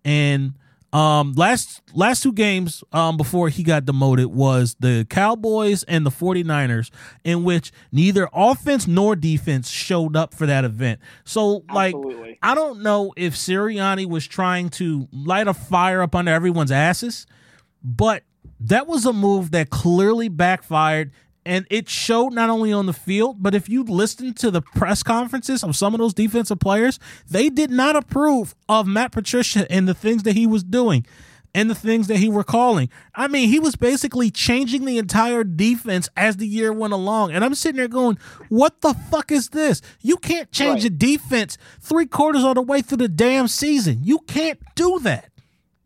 and 0.05 0.55
um, 0.93 1.33
last 1.33 1.81
last 1.95 2.23
two 2.23 2.33
games 2.33 2.85
um, 2.93 3.17
before 3.17 3.49
he 3.49 3.63
got 3.63 3.87
demoted 3.87 4.27
was 4.27 4.77
the 4.79 5.07
Cowboys 5.09 5.85
and 5.85 6.05
the 6.05 6.11
49ers, 6.11 6.91
in 7.25 7.45
which 7.45 7.73
neither 7.91 8.29
offense 8.35 8.87
nor 8.87 9.17
defense 9.17 9.71
showed 9.71 10.17
up 10.17 10.35
for 10.35 10.47
that 10.47 10.67
event. 10.67 11.01
So, 11.25 11.65
like, 11.73 11.95
Absolutely. 11.95 12.39
I 12.43 12.55
don't 12.55 12.83
know 12.83 13.15
if 13.17 13.35
Sirianni 13.35 14.07
was 14.07 14.27
trying 14.27 14.69
to 14.71 15.09
light 15.13 15.49
a 15.49 15.55
fire 15.55 16.03
up 16.03 16.15
under 16.15 16.31
everyone's 16.31 16.73
asses, 16.73 17.27
but 17.83 18.23
that 18.61 18.87
was 18.87 19.07
a 19.07 19.13
move 19.15 19.51
that 19.53 19.71
clearly 19.71 20.29
backfired 20.29 21.11
and 21.45 21.67
it 21.71 21.89
showed 21.89 22.33
not 22.33 22.51
only 22.51 22.73
on 22.73 22.87
the 22.87 22.93
field, 22.93 23.43
but 23.43 23.55
if 23.55 23.69
you 23.69 23.83
listen 23.85 24.35
to 24.35 24.51
the 24.51 24.63
press 24.63 25.03
conferences 25.03 25.63
of 25.65 25.75
some 25.77 25.95
of 25.95 25.99
those 26.01 26.15
defensive 26.15 26.61
players, 26.61 26.99
they 27.29 27.49
did 27.49 27.71
not 27.71 27.97
approve 27.97 28.55
of 28.69 28.87
Matt 28.87 29.13
Patricia 29.13 29.71
and 29.71 29.89
the 29.89 29.95
things 29.95 30.23
that 30.23 30.37
he 30.37 30.47
was 30.47 30.63
doing 30.63 31.05
and 31.55 31.69
the 31.69 31.75
things 31.75 32.07
that 32.07 32.17
he 32.17 32.29
were 32.31 32.45
calling. 32.45 32.89
I 33.15 33.29
mean, 33.29 33.49
he 33.51 33.59
was 33.59 33.77
basically 33.77 34.31
changing 34.31 34.85
the 34.87 34.97
entire 34.97 35.45
defense 35.45 36.09
as 36.17 36.39
the 36.39 36.47
year 36.47 36.73
went 36.73 36.95
along. 36.95 37.33
And 37.33 37.45
I'm 37.45 37.55
sitting 37.55 37.77
there 37.77 37.89
going, 37.89 38.17
what 38.49 38.81
the 38.81 38.95
fuck 38.95 39.31
is 39.31 39.51
this? 39.51 39.83
You 40.01 40.17
can't 40.17 40.51
change 40.51 40.85
Right. 40.85 40.85
the 40.85 40.91
defense 40.91 41.59
three 41.81 42.07
quarters 42.07 42.45
of 42.45 42.55
the 42.55 42.63
way 42.63 42.81
through 42.81 42.99
the 42.99 43.09
damn 43.09 43.49
season. 43.49 44.01
You 44.03 44.21
can't 44.21 44.61
do 44.77 44.99
that. 45.01 45.32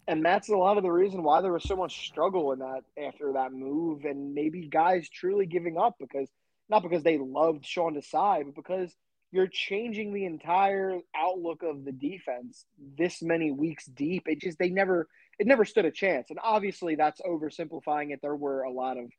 And 0.08 0.24
that's 0.24 0.48
a 0.48 0.56
lot 0.56 0.76
of 0.76 0.82
the 0.82 0.90
reason 0.90 1.22
why 1.22 1.40
there 1.40 1.52
was 1.52 1.64
so 1.64 1.76
much 1.76 2.06
struggle 2.06 2.52
in 2.52 2.60
that 2.60 2.82
after 3.02 3.32
that 3.34 3.52
move, 3.52 4.04
and 4.04 4.34
maybe 4.34 4.68
guys 4.68 5.08
truly 5.08 5.46
giving 5.46 5.78
up 5.78 5.96
because 5.98 6.28
not 6.68 6.82
because 6.82 7.02
they 7.02 7.18
loved 7.18 7.64
Sean 7.64 7.94
Desai, 7.94 8.44
but 8.44 8.54
because 8.54 8.94
you're 9.32 9.46
changing 9.46 10.12
the 10.12 10.24
entire 10.24 10.98
outlook 11.14 11.62
of 11.62 11.84
the 11.84 11.92
defense 11.92 12.64
this 12.96 13.22
many 13.22 13.50
weeks 13.50 13.86
deep. 13.86 14.24
It 14.26 14.40
just 14.40 14.58
they 14.58 14.70
never 14.70 15.08
it 15.38 15.46
never 15.46 15.64
stood 15.64 15.84
a 15.84 15.90
chance, 15.90 16.30
and 16.30 16.38
obviously 16.42 16.94
that's 16.94 17.20
oversimplifying 17.20 18.12
it. 18.12 18.20
There 18.22 18.36
were 18.36 18.62
a 18.62 18.70
lot 18.70 18.96
of 18.98 19.10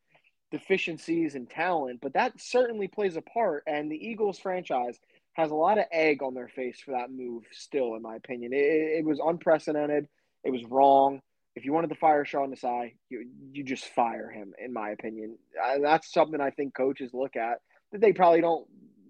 deficiencies 0.52 1.36
and 1.36 1.50
talent, 1.50 2.00
but 2.02 2.14
that 2.14 2.40
certainly 2.40 2.88
plays 2.88 3.18
a 3.18 3.22
part. 3.22 3.64
And 3.68 3.92
the 3.92 4.08
Eagles 4.08 4.40
franchise 4.40 4.98
has 5.34 5.52
a 5.52 5.56
lot 5.56 5.78
of 5.78 5.86
egg 5.92 6.24
on 6.24 6.34
their 6.34 6.48
face 6.48 6.80
for 6.80 6.92
that 6.92 7.12
move. 7.12 7.44
Still, 7.52 7.96
in 7.96 8.02
my 8.02 8.16
opinion, 8.16 8.54
it, 8.54 8.58
it 8.58 9.06
was 9.06 9.20
unprecedented. 9.24 10.08
It 10.48 10.52
was 10.52 10.64
wrong. 10.64 11.22
If 11.58 11.66
you 11.66 11.74
wanted 11.74 11.90
to 11.90 11.96
fire 11.96 12.24
Sean 12.24 12.56
Desai, 12.56 12.94
you 13.10 13.28
you 13.52 13.66
just 13.66 13.86
fire 13.90 14.30
him. 14.30 14.54
In 14.64 14.72
my 14.72 14.92
opinion, 14.92 15.38
and 15.62 15.84
that's 15.84 16.14
something 16.14 16.40
I 16.40 16.52
think 16.52 16.74
coaches 16.74 17.12
look 17.14 17.36
at 17.36 17.58
that 17.92 18.00
they 18.00 18.14
probably 18.14 18.40
don't. 18.40 18.66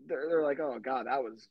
They're, 0.07 0.27
they're 0.27 0.43
like, 0.43 0.59
oh 0.59 0.79
god, 0.79 1.05
that 1.05 1.21
was 1.21 1.47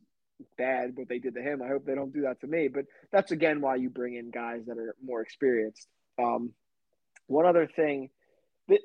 bad 0.58 0.96
what 0.96 1.08
they 1.08 1.20
did 1.20 1.34
to 1.36 1.40
him. 1.40 1.62
I 1.62 1.68
hope 1.68 1.86
they 1.86 1.94
don't 1.94 2.12
do 2.12 2.22
that 2.22 2.40
to 2.40 2.48
me. 2.48 2.66
But 2.66 2.86
that's 3.12 3.30
again 3.30 3.60
why 3.60 3.76
you 3.76 3.88
bring 3.88 4.16
in 4.16 4.32
guys 4.32 4.62
that 4.66 4.76
are 4.76 4.96
more 5.04 5.20
experienced. 5.20 5.86
Um, 6.18 6.52
one 7.28 7.46
other 7.46 7.68
thing, 7.68 8.10
th- 8.68 8.82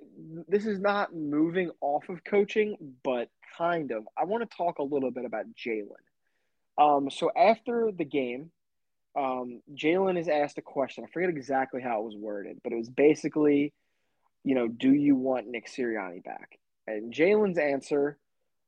this 0.47 0.67
is 0.67 0.79
not 0.79 1.15
moving 1.15 1.71
off 1.81 2.09
of 2.09 2.23
coaching, 2.23 2.77
but 3.03 3.29
kind 3.57 3.91
of. 3.91 4.03
I 4.15 4.25
want 4.25 4.47
to 4.47 4.55
talk 4.55 4.77
a 4.77 4.83
little 4.83 5.09
bit 5.11 5.25
about 5.25 5.45
Jalen. 5.55 5.89
Um, 6.77 7.09
so 7.09 7.31
after 7.35 7.91
the 7.91 8.05
game, 8.05 8.51
um, 9.15 9.61
Jalen 9.73 10.17
is 10.17 10.27
asked 10.27 10.57
a 10.57 10.61
question. 10.61 11.03
I 11.03 11.11
forget 11.11 11.29
exactly 11.29 11.81
how 11.81 11.99
it 11.99 12.05
was 12.05 12.15
worded, 12.15 12.59
but 12.63 12.73
it 12.73 12.77
was 12.77 12.89
basically, 12.89 13.73
you 14.43 14.55
know, 14.55 14.67
do 14.67 14.93
you 14.93 15.15
want 15.15 15.47
Nick 15.47 15.67
Sirianni 15.67 16.23
back? 16.23 16.59
And 16.87 17.13
Jalen's 17.13 17.57
answer, 17.57 18.17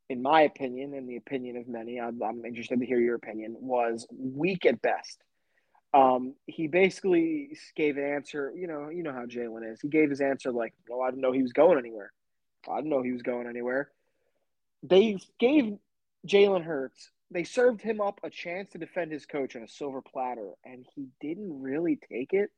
in 0.10 0.21
my 0.21 0.41
opinion, 0.41 0.93
and 0.93 1.08
the 1.08 1.15
opinion 1.15 1.58
of 1.58 1.67
many, 1.67 1.99
I'm, 1.99 2.21
I'm 2.21 2.45
interested 2.45 2.79
to 2.79 2.86
hear 2.86 2.99
your 2.99 3.15
opinion, 3.15 3.56
was 3.60 4.06
weak 4.12 4.65
at 4.65 4.82
best. 4.82 5.23
Um, 5.93 6.34
he 6.47 6.67
basically 6.67 7.58
gave 7.75 7.97
an 7.97 8.03
answer. 8.03 8.51
You 8.56 8.67
know, 8.67 8.89
you 8.89 9.03
know 9.03 9.13
how 9.13 9.25
Jalen 9.25 9.71
is. 9.71 9.79
He 9.79 9.88
gave 9.88 10.10
his 10.10 10.21
answer 10.21 10.51
like, 10.51 10.73
"Oh, 10.89 11.01
I 11.01 11.12
didn't 11.12 11.21
know 11.21 11.32
he 11.32 11.43
was 11.43 11.53
going 11.53 11.77
anywhere. 11.77 12.12
I 12.67 12.77
didn't 12.77 12.89
know 12.89 13.03
he 13.03 13.12
was 13.12 13.21
going 13.21 13.47
anywhere." 13.47 13.91
They 14.82 15.19
gave 15.39 15.77
Jalen 16.27 16.63
Hurts. 16.63 17.12
They 17.34 17.43
served 17.43 17.82
him 17.82 18.00
up 18.00 18.19
a 18.24 18.30
chance 18.30 18.69
to 18.72 18.78
defend 18.78 19.12
his 19.12 19.26
coach 19.26 19.56
on 19.56 19.63
a 19.63 19.67
silver 19.67 20.02
platter, 20.02 20.52
and 20.63 20.86
he 20.96 21.08
didn't 21.19 21.62
really 21.62 22.00
take 22.12 22.32
it. 22.34 22.52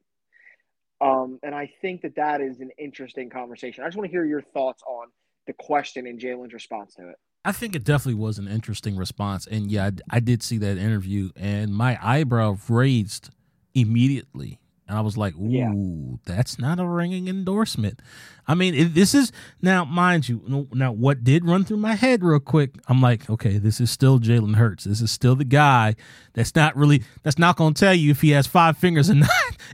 Um, 1.01 1.39
and 1.43 1.55
I 1.55 1.71
think 1.81 2.01
that 2.01 2.15
that 2.15 2.41
is 2.41 2.59
an 2.59 2.71
interesting 2.77 3.29
conversation. 3.29 3.83
I 3.83 3.87
just 3.87 3.97
want 3.97 4.09
to 4.09 4.11
hear 4.11 4.25
your 4.25 4.41
thoughts 4.41 4.83
on 4.83 5.07
the 5.47 5.53
question 5.53 6.07
and 6.07 6.19
Jalen's 6.19 6.53
response 6.53 6.95
to 6.95 7.09
it. 7.09 7.15
I 7.45 7.51
think 7.51 7.75
it 7.75 7.83
definitely 7.83 8.19
was 8.19 8.39
an 8.39 8.47
interesting 8.47 8.97
response. 8.97 9.45
And 9.47 9.71
yeah, 9.71 9.91
I, 10.09 10.17
I 10.17 10.19
did 10.19 10.41
see 10.43 10.57
that 10.57 10.77
interview, 10.77 11.29
and 11.35 11.73
my 11.73 11.97
eyebrow 12.01 12.57
raised 12.67 13.29
immediately 13.73 14.59
And 14.87 14.95
I 14.97 15.01
was 15.01 15.17
like, 15.17 15.33
ooh, 15.35 15.49
Yeah. 15.49 15.73
that's 16.25 16.59
not 16.59 16.79
a 16.79 16.85
ringing 16.85 17.27
endorsement. 17.27 17.99
I 18.47 18.53
mean, 18.53 18.75
it, 18.75 18.93
this 18.93 19.15
is 19.15 19.31
now, 19.59 19.83
mind 19.83 20.29
you, 20.29 20.67
now 20.71 20.91
what 20.91 21.23
did 21.23 21.43
run 21.45 21.63
through 21.65 21.77
my 21.77 21.95
head 21.95 22.23
real 22.23 22.39
quick? 22.39 22.75
I'm 22.87 23.01
like, 23.01 23.27
okay, 23.27 23.57
this 23.57 23.81
is 23.81 23.89
still 23.89 24.19
Jalen 24.19 24.55
Hurts. 24.57 24.83
This 24.83 25.01
is 25.01 25.09
still 25.09 25.35
the 25.35 25.43
guy 25.43 25.95
that's 26.33 26.53
not 26.55 26.75
really 26.75 27.03
that's 27.23 27.39
not 27.39 27.55
going 27.57 27.73
to 27.73 27.79
tell 27.79 27.95
you 27.95 28.11
if 28.11 28.21
he 28.21 28.29
has 28.31 28.45
five 28.45 28.77
fingers 28.77 29.09
or 29.09 29.15
not, 29.15 29.29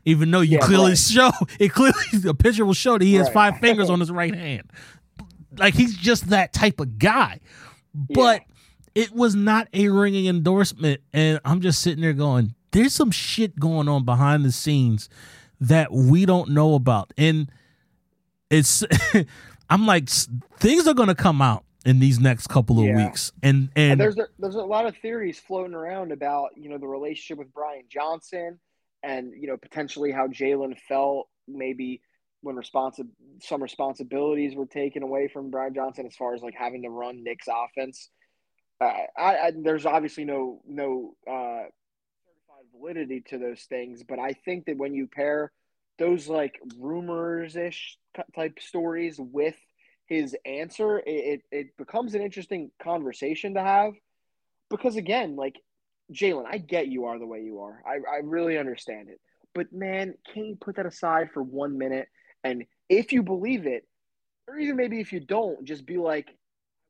even 0.05 0.31
though 0.31 0.39
you 0.39 0.59
Yeah, 0.59 0.65
clearly 0.65 0.91
right. 0.91 0.97
show 0.97 1.31
it. 1.59 1.73
Clearly, 1.73 1.93
the 2.13 2.33
picture 2.33 2.65
will 2.65 2.73
show 2.73 2.97
that 2.97 3.03
he 3.03 3.15
has 3.15 3.27
Right. 3.27 3.33
five 3.33 3.57
fingers 3.59 3.89
on 3.89 3.99
his 3.99 4.09
right 4.11 4.33
hand. 4.33 4.71
Like 5.57 5.73
he's 5.73 5.97
just 5.97 6.29
that 6.29 6.53
type 6.53 6.79
of 6.79 6.97
guy. 6.97 7.41
But 7.93 8.43
it 8.95 9.11
was 9.13 9.35
not 9.35 9.67
a 9.73 9.89
ringing 9.89 10.27
endorsement, 10.27 11.01
and 11.11 11.41
I'm 11.43 11.59
just 11.59 11.81
sitting 11.81 12.01
there 12.01 12.13
going, 12.13 12.55
"There's 12.71 12.93
some 12.93 13.11
shit 13.11 13.59
going 13.59 13.87
on 13.87 14.05
behind 14.05 14.45
the 14.45 14.51
scenes 14.51 15.09
that 15.59 15.91
we 15.91 16.25
don't 16.25 16.49
know 16.51 16.75
about," 16.75 17.13
and 17.17 17.51
it's. 18.49 18.83
I'm 19.69 19.85
like 19.85 20.09
things 20.09 20.85
are 20.85 20.93
going 20.93 21.07
to 21.07 21.15
come 21.15 21.41
out 21.41 21.63
in 21.85 21.99
these 21.99 22.19
next 22.19 22.47
couple 22.47 22.77
of 22.79 22.85
Yeah. 22.85 23.05
weeks, 23.05 23.31
and 23.41 23.69
And 23.77 23.93
and 23.93 24.01
there's 24.01 24.17
a, 24.17 24.27
there's 24.37 24.55
a 24.55 24.63
lot 24.63 24.85
of 24.85 24.97
theories 24.97 25.39
floating 25.39 25.73
around 25.73 26.11
about 26.11 26.49
you 26.57 26.69
know 26.69 26.77
the 26.77 26.87
relationship 26.87 27.37
with 27.37 27.53
Brian 27.53 27.83
Johnson, 27.89 28.59
and 29.01 29.31
you 29.33 29.47
know 29.47 29.55
potentially 29.55 30.11
how 30.11 30.27
Jalen 30.27 30.77
felt 30.89 31.29
maybe 31.47 32.01
when 32.41 32.57
responsi- 32.57 33.07
some 33.41 33.63
responsibilities 33.63 34.55
were 34.55 34.65
taken 34.65 35.03
away 35.03 35.29
from 35.29 35.51
Brian 35.51 35.73
Johnson 35.73 36.05
as 36.05 36.15
far 36.17 36.33
as 36.33 36.41
like 36.41 36.55
having 36.55 36.81
to 36.81 36.89
run 36.89 37.23
Nick's 37.23 37.47
offense. 37.47 38.09
Uh, 38.81 38.91
I, 39.17 39.37
I 39.37 39.51
there's 39.55 39.85
obviously 39.85 40.25
no 40.25 40.61
no 40.67 41.13
uh, 41.31 41.63
validity 42.81 43.21
to 43.29 43.37
those 43.37 43.63
things, 43.63 44.03
but 44.03 44.19
I 44.19 44.33
think 44.33 44.65
that 44.65 44.77
when 44.77 44.93
you 44.93 45.07
pair 45.07 45.51
those 45.99 46.27
like 46.27 46.59
rumors 46.77 47.55
ish 47.55 47.97
type 48.35 48.59
stories 48.59 49.17
with 49.19 49.55
his 50.07 50.35
answer, 50.45 51.01
it, 51.05 51.41
it, 51.51 51.77
becomes 51.77 52.15
an 52.15 52.21
interesting 52.21 52.71
conversation 52.81 53.53
to 53.53 53.61
have. 53.61 53.93
Because 54.69 54.95
again, 54.95 55.35
like 55.35 55.55
Jalen, 56.11 56.45
I 56.49 56.57
get 56.57 56.87
you 56.87 57.05
are 57.05 57.19
the 57.19 57.27
way 57.27 57.41
you 57.41 57.61
are. 57.61 57.81
I, 57.85 57.97
I 58.15 58.17
really 58.23 58.57
understand 58.57 59.09
it. 59.09 59.19
But 59.53 59.71
man, 59.71 60.15
can 60.33 60.45
you 60.45 60.57
put 60.59 60.77
that 60.77 60.85
aside 60.85 61.29
for 61.33 61.43
one 61.43 61.77
minute? 61.77 62.07
And 62.43 62.65
if 62.89 63.11
you 63.11 63.23
believe 63.23 63.67
it, 63.67 63.87
or 64.47 64.57
even 64.57 64.75
maybe 64.75 64.99
if 64.99 65.13
you 65.13 65.19
don't, 65.19 65.63
just 65.65 65.85
be 65.85 65.97
like, 65.97 66.27
I 66.27 66.33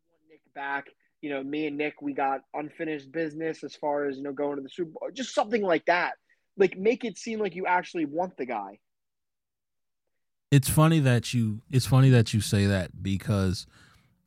want 0.10 0.22
Nick 0.30 0.42
back. 0.56 0.88
You 1.22 1.30
know, 1.30 1.44
me 1.44 1.68
and 1.68 1.78
Nick, 1.78 2.02
we 2.02 2.14
got 2.14 2.42
unfinished 2.54 3.12
business 3.12 3.64
as 3.64 3.76
far 3.76 4.06
as, 4.06 4.18
you 4.18 4.24
know, 4.24 4.34
going 4.34 4.58
to 4.58 4.62
the 4.64 4.70
Super 4.70 4.92
Bowl. 4.92 5.10
Just 5.14 5.34
something 5.36 5.62
like 5.62 5.86
that. 5.86 6.14
Like 6.58 6.78
make 6.78 7.06
it 7.06 7.18
seem 7.18 7.40
like 7.40 7.56
you 7.56 7.66
actually 7.66 8.06
want 8.06 8.38
the 8.38 8.46
guy. 8.46 8.80
it's 10.52 10.70
funny 10.70 11.00
that 11.00 11.34
you 11.34 11.62
it's 11.70 11.86
funny 11.86 12.10
that 12.10 12.34
you 12.34 12.42
say 12.42 12.66
that 12.66 13.02
because 13.02 13.66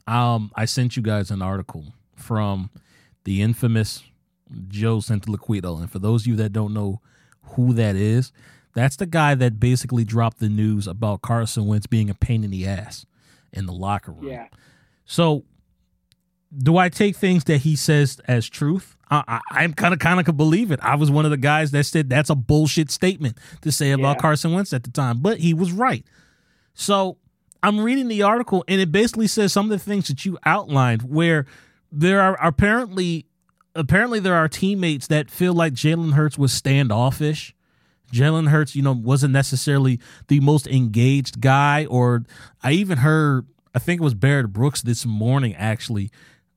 um 0.07 0.50
I 0.54 0.64
sent 0.64 0.96
you 0.96 1.02
guys 1.02 1.30
an 1.30 1.42
article 1.42 1.85
from 2.16 2.70
the 3.24 3.42
infamous 3.42 4.02
Joe 4.68 4.98
Santoliquito. 4.98 5.80
And 5.80 5.90
for 5.90 5.98
those 5.98 6.22
of 6.22 6.26
you 6.28 6.37
that 6.37 6.52
don't 6.52 6.72
know 6.72 7.00
who 7.42 7.72
that 7.74 7.96
is, 7.96 8.33
that's 8.74 8.96
the 8.96 9.07
guy 9.07 9.35
that 9.35 9.61
basically 9.61 10.04
dropped 10.04 10.38
the 10.38 10.48
news 10.48 10.87
about 10.87 11.22
Carson 11.22 11.66
Wentz 11.66 11.87
being 11.87 12.09
a 12.11 12.14
pain 12.14 12.44
in 12.44 12.50
the 12.50 12.66
ass 12.66 13.04
in 13.52 13.66
the 13.66 13.72
locker 13.72 14.12
room. 14.12 14.30
Yeah. 14.30 14.48
So, 15.04 15.44
do 16.56 16.76
I 16.76 16.88
take 16.88 17.16
things 17.16 17.44
that 17.44 17.58
he 17.58 17.76
says 17.76 18.20
as 18.26 18.48
truth? 18.48 18.96
I, 19.10 19.22
I, 19.26 19.40
I'm 19.62 19.74
kind 19.74 19.92
of 19.92 20.00
kind 20.00 20.18
of 20.20 20.26
could 20.26 20.36
believe 20.36 20.70
it. 20.70 20.80
I 20.82 20.94
was 20.96 21.10
one 21.10 21.24
of 21.24 21.30
the 21.30 21.36
guys 21.36 21.70
that 21.72 21.84
said 21.84 22.08
that's 22.08 22.30
a 22.30 22.34
bullshit 22.34 22.90
statement 22.90 23.38
to 23.62 23.70
say 23.72 23.90
about 23.92 24.16
Yeah. 24.16 24.20
Carson 24.20 24.52
Wentz 24.52 24.72
at 24.72 24.84
the 24.84 24.90
time, 24.90 25.18
but 25.20 25.38
he 25.38 25.52
was 25.54 25.72
right. 25.72 26.04
So 26.74 27.18
I'm 27.62 27.80
reading 27.80 28.08
the 28.08 28.22
article, 28.22 28.64
and 28.68 28.80
it 28.80 28.92
basically 28.92 29.26
says 29.26 29.52
some 29.52 29.66
of 29.66 29.70
the 29.70 29.78
things 29.78 30.08
that 30.08 30.24
you 30.24 30.38
outlined, 30.44 31.02
where 31.02 31.46
there 31.90 32.20
are 32.20 32.34
apparently 32.44 33.26
apparently 33.74 34.20
there 34.20 34.34
are 34.34 34.48
teammates 34.48 35.06
that 35.08 35.30
feel 35.30 35.52
like 35.52 35.72
Jalen 35.74 36.12
Hurts 36.14 36.38
was 36.38 36.52
standoffish. 36.52 37.54
Jalen 38.12 38.48
Hurts, 38.48 38.76
you 38.76 38.82
know, 38.82 38.92
wasn't 38.92 39.32
necessarily 39.32 39.98
the 40.28 40.38
most 40.40 40.66
engaged 40.68 41.40
guy, 41.40 41.84
or 41.86 42.22
I 42.62 42.72
even 42.72 42.98
heard, 42.98 43.46
I 43.74 43.80
think 43.80 44.00
it 44.00 44.04
was 44.04 44.14
Barrett 44.14 44.52
Brooks 44.52 44.82
this 44.82 45.04
morning, 45.04 45.54
actually, 45.56 46.10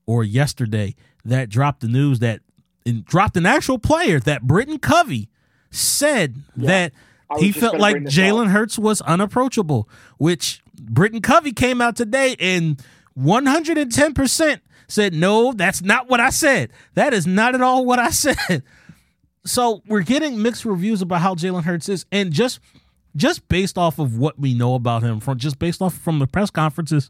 or 0.08 0.24
yesterday, 0.24 0.96
that 1.24 1.50
dropped 1.50 1.82
the 1.82 1.88
news 1.88 2.18
that 2.20 2.42
and 2.86 3.06
dropped 3.06 3.38
an 3.38 3.46
actual 3.46 3.78
player 3.78 4.20
that 4.22 4.42
Britton 4.44 4.80
Covey 4.80 5.30
said 5.70 6.38
Yeah. 6.56 6.68
that 6.68 6.94
he 7.40 7.52
felt 7.52 7.78
like 7.78 7.98
Jalen. 7.98 8.48
Hurts 8.48 8.80
was 8.80 9.02
unapproachable, 9.02 9.88
which 10.18 10.62
Britton 10.80 11.22
Covey 11.22 11.52
came 11.52 11.82
out 11.82 11.96
today 11.98 12.36
and 12.40 12.82
110% 13.18 14.62
said, 14.88 15.14
No, 15.14 15.52
that's 15.52 15.82
not 15.82 16.10
what 16.10 16.20
I 16.20 16.30
said. 16.30 16.72
That 16.94 17.14
is 17.14 17.28
not 17.28 17.54
at 17.56 17.62
all 17.62 17.86
what 17.86 18.00
I 18.00 18.10
said. 18.12 18.64
So 19.46 19.82
we're 19.88 20.02
getting 20.02 20.42
mixed 20.42 20.66
reviews 20.66 21.02
about 21.02 21.22
how 21.22 21.36
Jalen 21.36 21.64
Hurts 21.64 21.90
is, 21.90 22.06
and 22.12 22.32
just 22.32 22.60
just 23.16 23.48
based 23.50 23.78
off 23.78 23.98
of 24.00 24.18
what 24.18 24.38
we 24.40 24.54
know 24.54 24.76
about 24.76 25.02
him 25.04 25.20
from 25.20 25.38
just 25.40 25.58
based 25.58 25.82
off 25.82 25.94
from 25.98 26.20
the 26.20 26.28
press 26.28 26.50
conferences, 26.52 27.10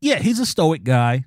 yeah, 0.00 0.18
he's 0.18 0.38
a 0.40 0.46
stoic 0.46 0.82
guy. 0.84 1.24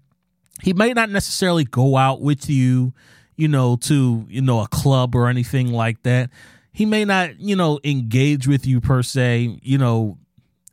He 0.61 0.73
may 0.73 0.93
not 0.93 1.09
necessarily 1.09 1.63
go 1.63 1.97
out 1.97 2.21
with 2.21 2.49
you, 2.49 2.93
you 3.35 3.47
know, 3.47 3.75
to 3.77 4.25
you 4.29 4.41
know 4.41 4.61
a 4.61 4.67
club 4.67 5.15
or 5.15 5.27
anything 5.27 5.71
like 5.71 6.03
that. 6.03 6.29
He 6.71 6.85
may 6.85 7.05
not, 7.05 7.39
you 7.39 7.55
know, 7.55 7.79
engage 7.83 8.47
with 8.47 8.65
you 8.65 8.81
per 8.81 9.03
se, 9.03 9.59
you 9.61 9.77
know, 9.77 10.17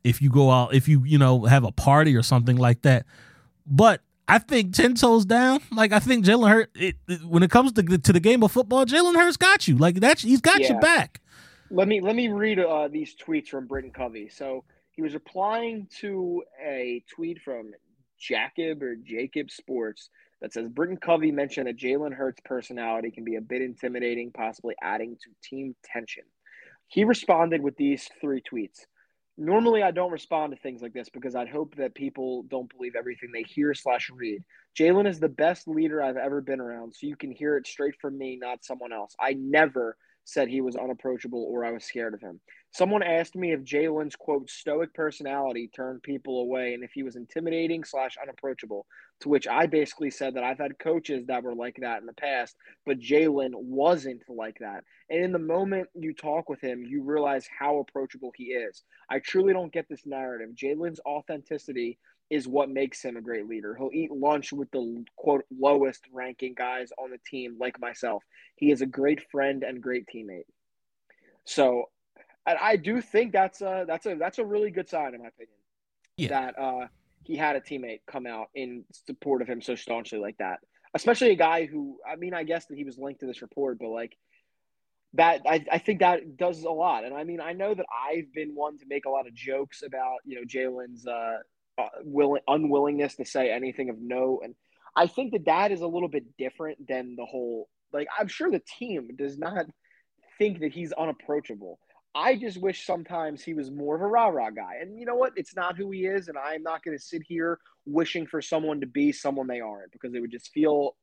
if 0.05 0.23
you 0.23 0.31
go 0.31 0.51
out, 0.51 0.75
if 0.75 0.89
you 0.89 1.03
you 1.05 1.19
know 1.19 1.45
have 1.45 1.65
a 1.65 1.73
party 1.73 2.17
or 2.17 2.23
something 2.23 2.57
like 2.57 2.83
that. 2.83 3.07
But 3.67 4.01
I 4.29 4.39
think 4.39 4.75
ten 4.75 4.95
toes 4.95 5.25
down, 5.25 5.61
like 5.73 5.93
I 5.93 5.99
think 5.99 6.25
Jalen 6.25 6.49
Hurts, 6.51 6.71
it, 6.75 6.97
it- 7.09 7.25
when 7.25 7.43
it 7.43 7.51
comes 7.51 7.73
to 7.73 7.83
to 7.83 8.13
the 8.13 8.21
game 8.21 8.43
of 8.43 8.53
football, 8.53 8.87
Jalen 8.87 9.15
Hurts 9.15 9.37
got 9.37 9.67
you. 9.67 9.77
Like 9.77 9.97
that's 10.01 10.23
he's 10.23 10.41
got 10.41 10.61
Yeah. 10.61 10.79
back. 10.81 11.21
Let 11.71 11.87
me 11.89 12.01
let 12.01 12.17
me 12.17 12.29
read 12.29 12.59
uh, 12.59 12.89
these 12.89 13.15
tweets 13.15 13.49
from 13.49 13.67
Britton 13.67 13.91
Covey. 13.93 14.29
So 14.29 14.65
he 14.93 15.03
was 15.03 15.15
replying 15.15 15.87
to 16.01 16.43
a 16.65 17.03
tweet 17.15 17.41
from 17.43 17.73
Jacob 18.21 18.83
or 18.83 18.97
Jacob 18.97 19.51
Sports 19.51 20.11
that 20.41 20.53
says 20.53 20.69
Britton 20.69 20.97
Covey 20.97 21.33
mentioned 21.33 21.67
that 21.67 21.79
Jalen 21.79 22.15
Hurts' 22.15 22.41
personality 22.45 23.11
can 23.11 23.25
be 23.25 23.37
a 23.37 23.41
bit 23.41 23.63
intimidating, 23.63 24.31
possibly 24.33 24.75
adding 24.83 25.17
to 25.17 25.31
team 25.43 25.75
tension. 25.85 26.25
He 26.89 27.05
responded 27.05 27.63
with 27.63 27.77
these 27.77 28.09
three 28.21 28.43
tweets. 28.43 28.81
Normally, 29.39 29.83
I 29.83 29.91
don't 29.91 30.11
respond 30.11 30.53
to 30.53 30.61
things 30.61 30.83
like 30.83 30.93
this 30.93 31.09
because 31.09 31.35
I'd 31.35 31.49
hope 31.49 31.77
that 31.77 31.95
people 31.95 32.43
don't 32.45 32.71
believe 32.77 32.95
everything 32.95 33.31
they 33.33 33.43
hear 33.43 33.73
slash 33.75 34.11
read. 34.11 34.43
Jalen 34.79 35.09
is 35.09 35.19
the 35.19 35.29
best 35.29 35.67
leader 35.67 36.03
I've 36.03 36.17
ever 36.17 36.41
been 36.41 36.61
around, 36.61 36.95
so 36.95 37.07
you 37.07 37.17
can 37.17 37.31
hear 37.31 37.57
it 37.57 37.67
straight 37.67 37.95
from 38.01 38.19
me, 38.19 38.37
not 38.37 38.65
someone 38.65 38.93
else. 38.93 39.15
I 39.19 39.35
never 39.35 39.97
said 40.25 40.49
he 40.49 40.61
was 40.61 40.77
unapproachable 40.77 41.47
or 41.51 41.65
I 41.65 41.73
was 41.73 41.85
scared 41.85 42.15
of 42.15 42.21
him. 42.21 42.41
Someone 42.73 43.03
asked 43.03 43.35
me 43.35 43.53
if 43.53 43.65
Jalen's 43.65 44.15
quote 44.15 44.49
stoic 44.49 44.95
personality 44.95 45.71
turned 45.75 46.03
people 46.03 46.41
away 46.41 46.75
and 46.75 46.85
if 46.85 46.93
he 46.93 47.03
was 47.03 47.17
intimidating 47.17 47.83
slash 47.83 48.17
unapproachable. 48.23 48.87
To 49.23 49.29
which 49.29 49.49
I 49.49 49.67
basically 49.67 50.11
said 50.11 50.35
that 50.35 50.45
I've 50.45 50.59
had 50.59 50.79
coaches 50.79 51.27
that 51.27 51.43
were 51.43 51.55
like 51.55 51.77
that 51.81 52.01
in 52.01 52.07
the 52.07 52.13
past, 52.15 52.57
but 52.87 53.01
Jalen 53.01 53.51
wasn't 53.55 54.23
like 54.29 54.57
that. 54.61 54.85
And 55.11 55.25
in 55.25 55.33
the 55.33 55.39
moment 55.39 55.89
you 55.95 56.15
talk 56.15 56.49
with 56.49 56.61
him, 56.61 56.85
you 56.85 57.03
realize 57.03 57.47
how 57.59 57.79
approachable 57.79 58.33
he 58.37 58.45
is. 58.45 58.83
I 59.11 59.19
truly 59.19 59.53
don't 59.53 59.73
get 59.73 59.87
this 59.91 60.07
narrative. 60.07 60.51
Jalen's 60.55 61.01
authenticity 61.05 61.99
is 62.31 62.47
what 62.47 62.71
makes 62.71 63.03
him 63.03 63.17
a 63.17 63.21
great 63.21 63.49
leader. 63.49 63.75
He'll 63.75 63.91
eat 63.93 64.13
lunch 64.13 64.53
with 64.53 64.71
the 64.71 65.05
quote 65.17 65.45
lowest 65.57 66.05
ranking 66.13 66.55
guys 66.55 66.91
on 66.97 67.11
the 67.11 67.19
team, 67.29 67.57
like 67.59 67.81
myself. 67.81 68.23
He 68.57 68.71
is 68.71 68.81
a 68.81 68.87
great 68.87 69.29
friend 69.31 69.65
and 69.65 69.83
great 69.83 70.07
teammate. 70.07 70.45
So, 71.45 71.91
and 72.47 72.57
I 72.61 72.77
do 72.77 73.01
think 73.01 73.33
that's 73.33 73.61
a 73.61 73.85
that's 73.87 74.07
a 74.07 74.15
that's 74.15 74.39
a 74.39 74.45
really 74.45 74.71
good 74.71 74.89
sign, 74.89 75.15
in 75.15 75.23
my 75.23 75.29
opinion. 75.29 75.57
Yeah. 76.17 76.29
That 76.29 76.59
uh, 76.59 76.87
he 77.25 77.37
had 77.37 77.57
a 77.57 77.61
teammate 77.61 78.01
come 78.07 78.27
out 78.27 78.49
in 78.55 78.85
support 78.93 79.43
of 79.43 79.49
him 79.49 79.61
so 79.61 79.75
staunchly 79.75 80.19
like 80.19 80.39
that. 80.39 80.61
Especially 80.95 81.31
a 81.31 81.37
guy 81.37 81.67
who, 81.67 81.99
I 82.09 82.17
mean, 82.17 82.35
I 82.35 82.43
guess 82.43 82.67
that 82.67 82.77
he 82.77 82.85
was 82.85 82.99
linked 82.99 83.21
to 83.21 83.27
this 83.27 83.43
report, 83.43 83.79
but 83.79 83.91
like 83.91 84.17
that, 85.15 85.43
I, 85.47 85.65
I 85.71 85.79
think 85.79 86.01
that 86.01 86.37
does 86.37 86.65
a 86.65 86.71
lot. 86.71 87.05
And 87.05 87.15
I 87.15 87.23
mean, 87.25 87.41
I 87.41 87.53
know 87.53 87.75
that 87.75 87.87
I've 88.09 88.33
been 88.35 88.55
one 88.55 88.79
to 88.79 88.87
make 88.89 89.05
a 89.05 89.11
lot 89.11 89.27
of 89.27 89.35
jokes 89.35 89.83
about 89.83 90.19
you 90.25 90.37
know 90.37 90.45
Jalen's 90.45 91.07
uh, 91.07 91.39
uh, 91.81 91.89
willing 92.03 92.43
unwillingness 92.47 93.17
to 93.17 93.25
say 93.25 93.51
anything 93.51 93.91
of 93.91 93.97
no, 94.01 94.41
and 94.45 94.55
I 94.97 95.07
think 95.07 95.33
that 95.33 95.47
that 95.47 95.73
is 95.73 95.81
a 95.81 95.87
little 95.87 96.09
bit 96.09 96.37
different 96.37 96.87
than 96.89 97.17
the 97.17 97.25
whole. 97.25 97.69
Like, 97.93 98.09
I'm 98.19 98.29
sure 98.29 98.51
the 98.51 98.63
team 98.79 99.09
does 99.17 99.39
not 99.39 99.67
think 100.39 100.61
that 100.61 100.73
he's 100.73 100.93
unapproachable. 100.93 101.79
I 102.15 102.37
just 102.37 102.61
wish 102.61 102.87
sometimes 102.87 103.43
he 103.43 103.55
was 103.55 103.71
more 103.71 103.95
of 103.95 104.03
a 104.03 104.07
rah 104.07 104.29
rah 104.29 104.51
guy. 104.51 104.75
And 104.81 104.99
you 104.99 105.07
know 105.07 105.15
what? 105.15 105.33
It's 105.37 105.55
not 105.55 105.77
who 105.77 105.91
he 105.91 106.07
is. 106.07 106.29
And 106.29 106.37
I'm 106.37 106.63
not 106.63 106.83
going 106.83 106.97
to 106.97 107.03
sit 107.03 107.23
here 107.27 107.59
wishing 107.87 108.27
for 108.27 108.43
someone 108.43 108.81
to 108.81 108.87
be 108.87 109.13
someone 109.13 109.47
they 109.47 109.61
aren't 109.61 109.93
because 109.93 110.15
it 110.15 110.21
would 110.21 110.33
just 110.33 110.51
feel 110.53 110.97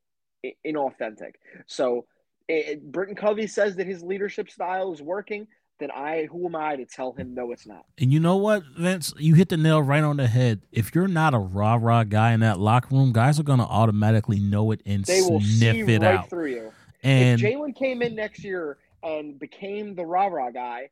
inauthentic. 0.65 1.33
So, 1.67 2.05
it, 2.49 2.81
Britton 2.91 3.15
Covey 3.15 3.47
says 3.47 3.75
that 3.75 3.87
his 3.87 4.03
leadership 4.03 4.49
style 4.49 4.93
is 4.93 5.01
working. 5.01 5.47
Then 5.79 5.91
I 5.91 6.25
who 6.31 6.45
am 6.47 6.55
I 6.55 6.75
to 6.75 6.85
tell 6.85 7.13
him 7.13 7.33
no 7.33 7.51
it's 7.51 7.65
not? 7.67 7.85
And 7.97 8.11
you 8.11 8.19
know 8.19 8.35
what, 8.37 8.63
Vince? 8.77 9.13
You 9.17 9.35
hit 9.35 9.49
the 9.49 9.57
nail 9.57 9.81
right 9.81 10.03
on 10.03 10.17
the 10.17 10.27
head. 10.27 10.61
If 10.71 10.93
you're 10.95 11.07
not 11.07 11.33
a 11.33 11.39
rah 11.39 11.77
rah 11.79 12.03
guy 12.03 12.33
in 12.33 12.39
that 12.41 12.59
locker 12.59 12.95
room, 12.95 13.11
guys 13.13 13.39
are 13.39 13.43
gonna 13.43 13.65
automatically 13.67 14.39
know 14.39 14.71
it 14.71 14.81
and 14.85 15.05
They 15.05 15.21
will 15.21 15.41
sniff 15.41 15.87
it 15.87 16.01
right 16.01 16.15
out. 16.15 16.29
through 16.29 16.47
you. 16.51 16.71
And 17.03 17.39
if 17.41 17.45
Jalen 17.47 17.75
came 17.75 18.01
in 18.01 18.15
next 18.15 18.43
year 18.43 18.77
and 19.03 19.37
became 19.39 19.95
the 19.95 20.05
rah 20.05 20.25
rah 20.27 20.49
guy, 20.51 20.89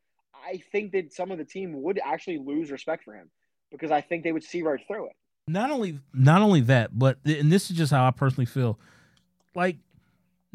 I 0.47 0.61
think 0.71 0.91
that 0.91 1.11
some 1.13 1.31
of 1.31 1.37
the 1.37 1.45
team 1.45 1.81
would 1.81 1.99
actually 2.03 2.37
lose 2.37 2.69
respect 2.71 3.03
for 3.03 3.15
him 3.15 3.29
because 3.71 3.91
I 3.91 4.01
think 4.01 4.23
they 4.23 4.31
would 4.31 4.43
see 4.43 4.61
right 4.61 4.79
through 4.87 5.07
it. 5.07 5.15
not 5.47 5.71
only 5.71 5.99
not 6.13 6.41
only 6.41 6.61
that, 6.61 6.97
but 6.97 7.17
and 7.25 7.51
this 7.51 7.69
is 7.71 7.77
just 7.77 7.91
how 7.91 8.05
I 8.07 8.11
personally 8.11 8.45
feel. 8.45 8.79
Like 9.55 9.77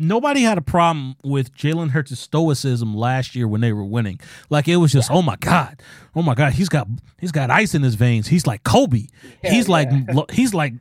nobody 0.00 0.42
had 0.42 0.58
a 0.58 0.62
problem 0.62 1.16
with 1.22 1.54
Jalen 1.54 1.90
Hurts' 1.90 2.18
stoicism 2.18 2.96
last 2.96 3.36
year 3.36 3.46
when 3.46 3.60
they 3.60 3.72
were 3.72 3.84
winning. 3.84 4.18
Like 4.48 4.66
it 4.66 4.76
was 4.76 4.92
just, 4.92 5.10
oh 5.10 5.22
my 5.22 5.36
god, 5.36 5.82
oh 6.16 6.22
my 6.22 6.34
god, 6.34 6.54
he's 6.54 6.68
got 6.68 6.88
he's 7.20 7.32
got 7.32 7.50
ice 7.50 7.74
in 7.74 7.82
his 7.82 7.94
veins. 7.94 8.28
He's 8.28 8.46
like 8.46 8.64
Kobe. 8.64 9.06
Yeah, 9.44 9.50
he's 9.50 9.68
like 9.68 9.88
he's 10.30 10.54
like 10.54 10.72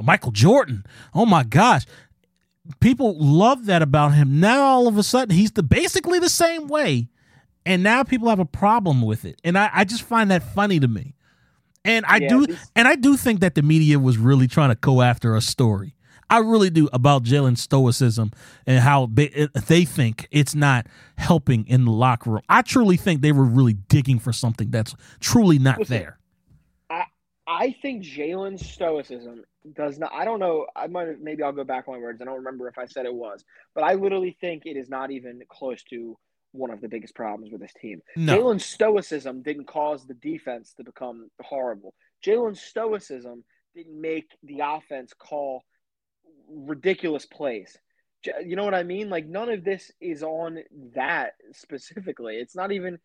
Michael 0.00 0.32
Jordan. 0.32 0.84
Oh 1.14 1.26
my 1.26 1.42
gosh. 1.42 1.84
People 2.80 3.16
love 3.18 3.66
that 3.66 3.80
about 3.82 4.14
him. 4.14 4.40
Now 4.40 4.62
all 4.62 4.88
of 4.88 4.98
a 4.98 5.02
sudden 5.02 5.34
he's 5.34 5.52
the 5.52 5.62
basically 5.62 6.18
the 6.18 6.28
same 6.28 6.66
way. 6.68 7.08
And 7.64 7.82
now 7.82 8.04
people 8.04 8.28
have 8.28 8.38
a 8.38 8.44
problem 8.44 9.02
with 9.02 9.24
it. 9.24 9.40
And 9.42 9.58
I, 9.58 9.70
I 9.72 9.84
just 9.84 10.02
find 10.02 10.30
that 10.30 10.42
funny 10.54 10.78
to 10.78 10.86
me. 10.86 11.14
And 11.84 12.04
I 12.06 12.18
Yeah, 12.18 12.28
do 12.28 12.56
and 12.74 12.86
I 12.88 12.94
do 12.96 13.16
think 13.16 13.40
that 13.40 13.54
the 13.54 13.62
media 13.62 13.98
was 13.98 14.18
really 14.18 14.46
trying 14.48 14.68
to 14.70 14.74
go 14.76 15.02
after 15.02 15.34
a 15.34 15.40
story. 15.40 15.95
I 16.28 16.38
really 16.38 16.70
do 16.70 16.88
about 16.92 17.22
Jalen's 17.22 17.60
stoicism 17.60 18.32
and 18.66 18.80
how 18.80 19.08
they, 19.12 19.48
they 19.66 19.84
think 19.84 20.28
it's 20.30 20.54
not 20.54 20.86
helping 21.16 21.66
in 21.66 21.84
the 21.84 21.92
locker 21.92 22.30
room. 22.30 22.42
I 22.48 22.62
truly 22.62 22.96
think 22.96 23.22
they 23.22 23.32
were 23.32 23.44
really 23.44 23.74
digging 23.74 24.18
for 24.18 24.32
something 24.32 24.70
that's 24.70 24.94
truly 25.20 25.58
not 25.58 25.78
Listen, 25.78 25.98
there. 25.98 26.18
I 26.90 27.04
I 27.46 27.76
think 27.80 28.02
Jalen's 28.02 28.68
stoicism 28.68 29.44
does 29.74 29.98
not. 29.98 30.12
I 30.12 30.24
don't 30.24 30.40
know. 30.40 30.66
I 30.74 30.86
might 30.88 31.20
maybe 31.20 31.42
I'll 31.42 31.52
go 31.52 31.64
back 31.64 31.88
on 31.88 31.94
my 31.94 32.00
words. 32.00 32.20
I 32.20 32.24
don't 32.24 32.36
remember 32.36 32.68
if 32.68 32.78
I 32.78 32.86
said 32.86 33.06
it 33.06 33.14
was, 33.14 33.44
but 33.74 33.84
I 33.84 33.94
literally 33.94 34.36
think 34.40 34.66
it 34.66 34.76
is 34.76 34.88
not 34.88 35.10
even 35.10 35.42
close 35.48 35.82
to 35.84 36.16
one 36.52 36.70
of 36.70 36.80
the 36.80 36.88
biggest 36.88 37.14
problems 37.14 37.52
with 37.52 37.60
this 37.60 37.74
team. 37.80 38.00
No. 38.16 38.38
Jalen's 38.38 38.64
stoicism 38.64 39.42
didn't 39.42 39.66
cause 39.66 40.06
the 40.06 40.14
defense 40.14 40.72
to 40.74 40.84
become 40.84 41.28
horrible. 41.42 41.94
Jalen's 42.24 42.60
stoicism 42.60 43.44
didn't 43.74 44.00
make 44.00 44.30
the 44.42 44.60
offense 44.64 45.12
call 45.16 45.62
ridiculous 46.48 47.26
plays. 47.26 47.76
J- 48.22 48.44
You 48.44 48.56
know 48.56 48.64
what 48.64 48.74
I 48.74 48.82
mean? 48.82 49.08
Like 49.10 49.26
none 49.26 49.48
of 49.50 49.64
this 49.64 49.90
is 50.00 50.22
on 50.22 50.58
that 50.94 51.32
specifically. 51.52 52.36
It's 52.36 52.56
not 52.56 52.72
even. 52.72 52.98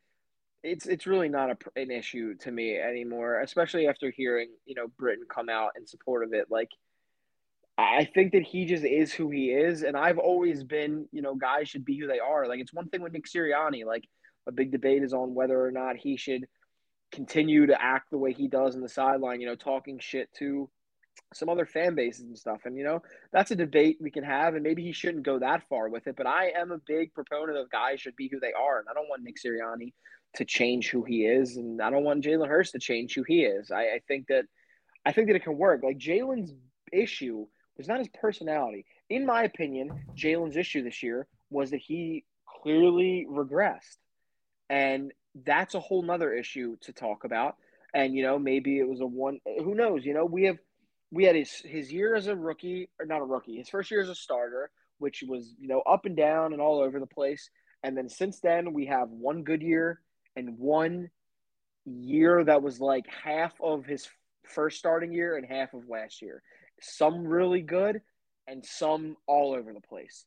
It's 0.63 0.85
it's 0.85 1.07
really 1.07 1.29
not 1.29 1.49
a, 1.49 1.57
an 1.79 1.89
issue 1.89 2.35
to 2.41 2.51
me 2.51 2.77
anymore, 2.77 3.39
especially 3.41 3.87
after 3.87 4.11
hearing 4.11 4.49
you 4.65 4.75
know 4.75 4.87
Britton 4.99 5.25
come 5.27 5.49
out 5.49 5.71
in 5.75 5.87
support 5.87 6.23
of 6.23 6.33
it. 6.33 6.47
Like 6.51 6.69
I 7.77 8.05
think 8.05 8.33
that 8.33 8.43
he 8.43 8.65
just 8.65 8.83
is 8.83 9.11
who 9.11 9.31
he 9.31 9.49
is, 9.51 9.81
and 9.81 9.97
I've 9.97 10.19
always 10.19 10.63
been 10.63 11.07
you 11.11 11.21
know 11.23 11.33
guys 11.35 11.67
should 11.67 11.85
be 11.85 11.97
who 11.97 12.05
they 12.07 12.19
are. 12.19 12.47
Like 12.47 12.59
it's 12.59 12.73
one 12.73 12.89
thing 12.89 13.01
with 13.01 13.13
Nick 13.13 13.25
Sirianni. 13.25 13.85
Like 13.85 14.03
a 14.47 14.51
big 14.51 14.71
debate 14.71 15.03
is 15.03 15.13
on 15.13 15.33
whether 15.33 15.59
or 15.59 15.71
not 15.71 15.97
he 15.97 16.15
should 16.15 16.45
continue 17.11 17.65
to 17.67 17.81
act 17.81 18.11
the 18.11 18.17
way 18.17 18.31
he 18.31 18.47
does 18.47 18.75
in 18.75 18.81
the 18.81 18.89
sideline. 18.89 19.41
You 19.41 19.47
know, 19.47 19.55
talking 19.55 19.97
shit 19.99 20.29
to 20.37 20.69
some 21.33 21.49
other 21.49 21.65
fan 21.65 21.95
bases 21.95 22.25
and 22.25 22.37
stuff. 22.37 22.61
And 22.65 22.77
you 22.77 22.83
know, 22.83 23.01
that's 23.31 23.51
a 23.51 23.55
debate 23.55 23.97
we 24.01 24.11
can 24.11 24.23
have, 24.23 24.55
and 24.55 24.63
maybe 24.63 24.83
he 24.83 24.91
shouldn't 24.91 25.25
go 25.25 25.39
that 25.39 25.67
far 25.69 25.89
with 25.89 26.07
it. 26.07 26.15
But 26.15 26.27
I 26.27 26.49
am 26.49 26.71
a 26.71 26.77
big 26.77 27.13
proponent 27.13 27.57
of 27.57 27.69
guys 27.71 28.01
should 28.01 28.15
be 28.15 28.29
who 28.31 28.39
they 28.39 28.53
are, 28.53 28.79
and 28.79 28.87
I 28.89 28.93
don't 28.93 29.09
want 29.09 29.23
Nick 29.23 29.35
Sirianni 29.43 29.93
to 30.35 30.45
change 30.45 30.89
who 30.89 31.03
he 31.03 31.25
is, 31.25 31.57
and 31.57 31.81
I 31.81 31.89
don't 31.89 32.03
want 32.03 32.23
Jalen 32.23 32.47
Hurts 32.47 32.71
to 32.71 32.79
change 32.79 33.15
who 33.15 33.23
he 33.23 33.43
is. 33.43 33.71
I, 33.71 33.81
I 33.81 34.01
think 34.07 34.27
that 34.27 34.45
I 35.05 35.11
think 35.11 35.27
that 35.27 35.35
it 35.35 35.43
can 35.43 35.57
work. 35.57 35.81
Like 35.83 35.97
Jalen's 35.97 36.53
issue 36.91 37.47
was 37.77 37.87
not 37.87 37.99
his 37.99 38.09
personality. 38.09 38.85
In 39.09 39.25
my 39.25 39.43
opinion, 39.43 40.05
Jalen's 40.15 40.57
issue 40.57 40.83
this 40.83 41.01
year 41.01 41.27
was 41.49 41.71
that 41.71 41.81
he 41.81 42.25
clearly 42.61 43.25
regressed. 43.29 43.97
And 44.69 45.11
that's 45.45 45.75
a 45.75 45.79
whole 45.79 46.03
nother 46.03 46.33
issue 46.33 46.77
to 46.81 46.93
talk 46.93 47.23
about. 47.23 47.55
And 47.93 48.13
you 48.13 48.23
know, 48.23 48.39
maybe 48.39 48.79
it 48.79 48.87
was 48.87 49.01
a 49.01 49.05
one 49.05 49.39
who 49.45 49.75
knows, 49.75 50.05
you 50.05 50.13
know, 50.13 50.25
we 50.25 50.43
have 50.45 50.57
we 51.11 51.25
had 51.25 51.35
his 51.35 51.51
his 51.65 51.91
year 51.91 52.15
as 52.15 52.27
a 52.27 52.35
rookie, 52.35 52.89
or 52.99 53.05
not 53.05 53.21
a 53.21 53.25
rookie, 53.25 53.57
his 53.57 53.69
first 53.69 53.91
year 53.91 54.01
as 54.01 54.09
a 54.09 54.15
starter, 54.15 54.71
which 54.97 55.23
was, 55.27 55.53
you 55.59 55.67
know, 55.67 55.81
up 55.81 56.05
and 56.05 56.15
down 56.15 56.53
and 56.53 56.61
all 56.61 56.79
over 56.79 56.99
the 56.99 57.05
place. 57.05 57.49
And 57.83 57.97
then 57.97 58.07
since 58.07 58.39
then 58.39 58.73
we 58.73 58.85
have 58.85 59.09
one 59.09 59.43
good 59.43 59.61
year 59.61 59.99
and 60.35 60.57
one 60.57 61.09
year 61.85 62.43
that 62.43 62.61
was 62.61 62.79
like 62.79 63.05
half 63.07 63.53
of 63.61 63.85
his 63.85 64.07
first 64.43 64.77
starting 64.77 65.11
year 65.11 65.35
and 65.35 65.45
half 65.45 65.73
of 65.73 65.89
last 65.89 66.21
year. 66.21 66.41
Some 66.79 67.25
really 67.25 67.61
good 67.61 68.01
and 68.47 68.65
some 68.65 69.17
all 69.27 69.53
over 69.53 69.73
the 69.73 69.81
place. 69.81 70.25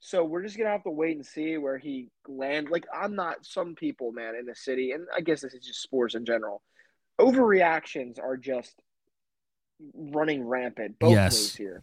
So 0.00 0.24
we're 0.24 0.42
just 0.42 0.58
gonna 0.58 0.70
have 0.70 0.84
to 0.84 0.90
wait 0.90 1.16
and 1.16 1.24
see 1.24 1.56
where 1.56 1.78
he 1.78 2.10
lands. 2.26 2.70
Like 2.70 2.86
I'm 2.92 3.14
not 3.14 3.46
some 3.46 3.74
people, 3.74 4.12
man, 4.12 4.34
in 4.34 4.46
the 4.46 4.54
city, 4.54 4.92
and 4.92 5.06
I 5.16 5.20
guess 5.20 5.42
this 5.42 5.54
is 5.54 5.66
just 5.66 5.82
sports 5.82 6.14
in 6.14 6.26
general. 6.26 6.62
Overreactions 7.20 8.18
are 8.20 8.36
just 8.36 8.74
running 9.94 10.44
rampant 10.46 10.98
both 10.98 11.12
Yes. 11.12 11.32
ways 11.34 11.56
here. 11.56 11.82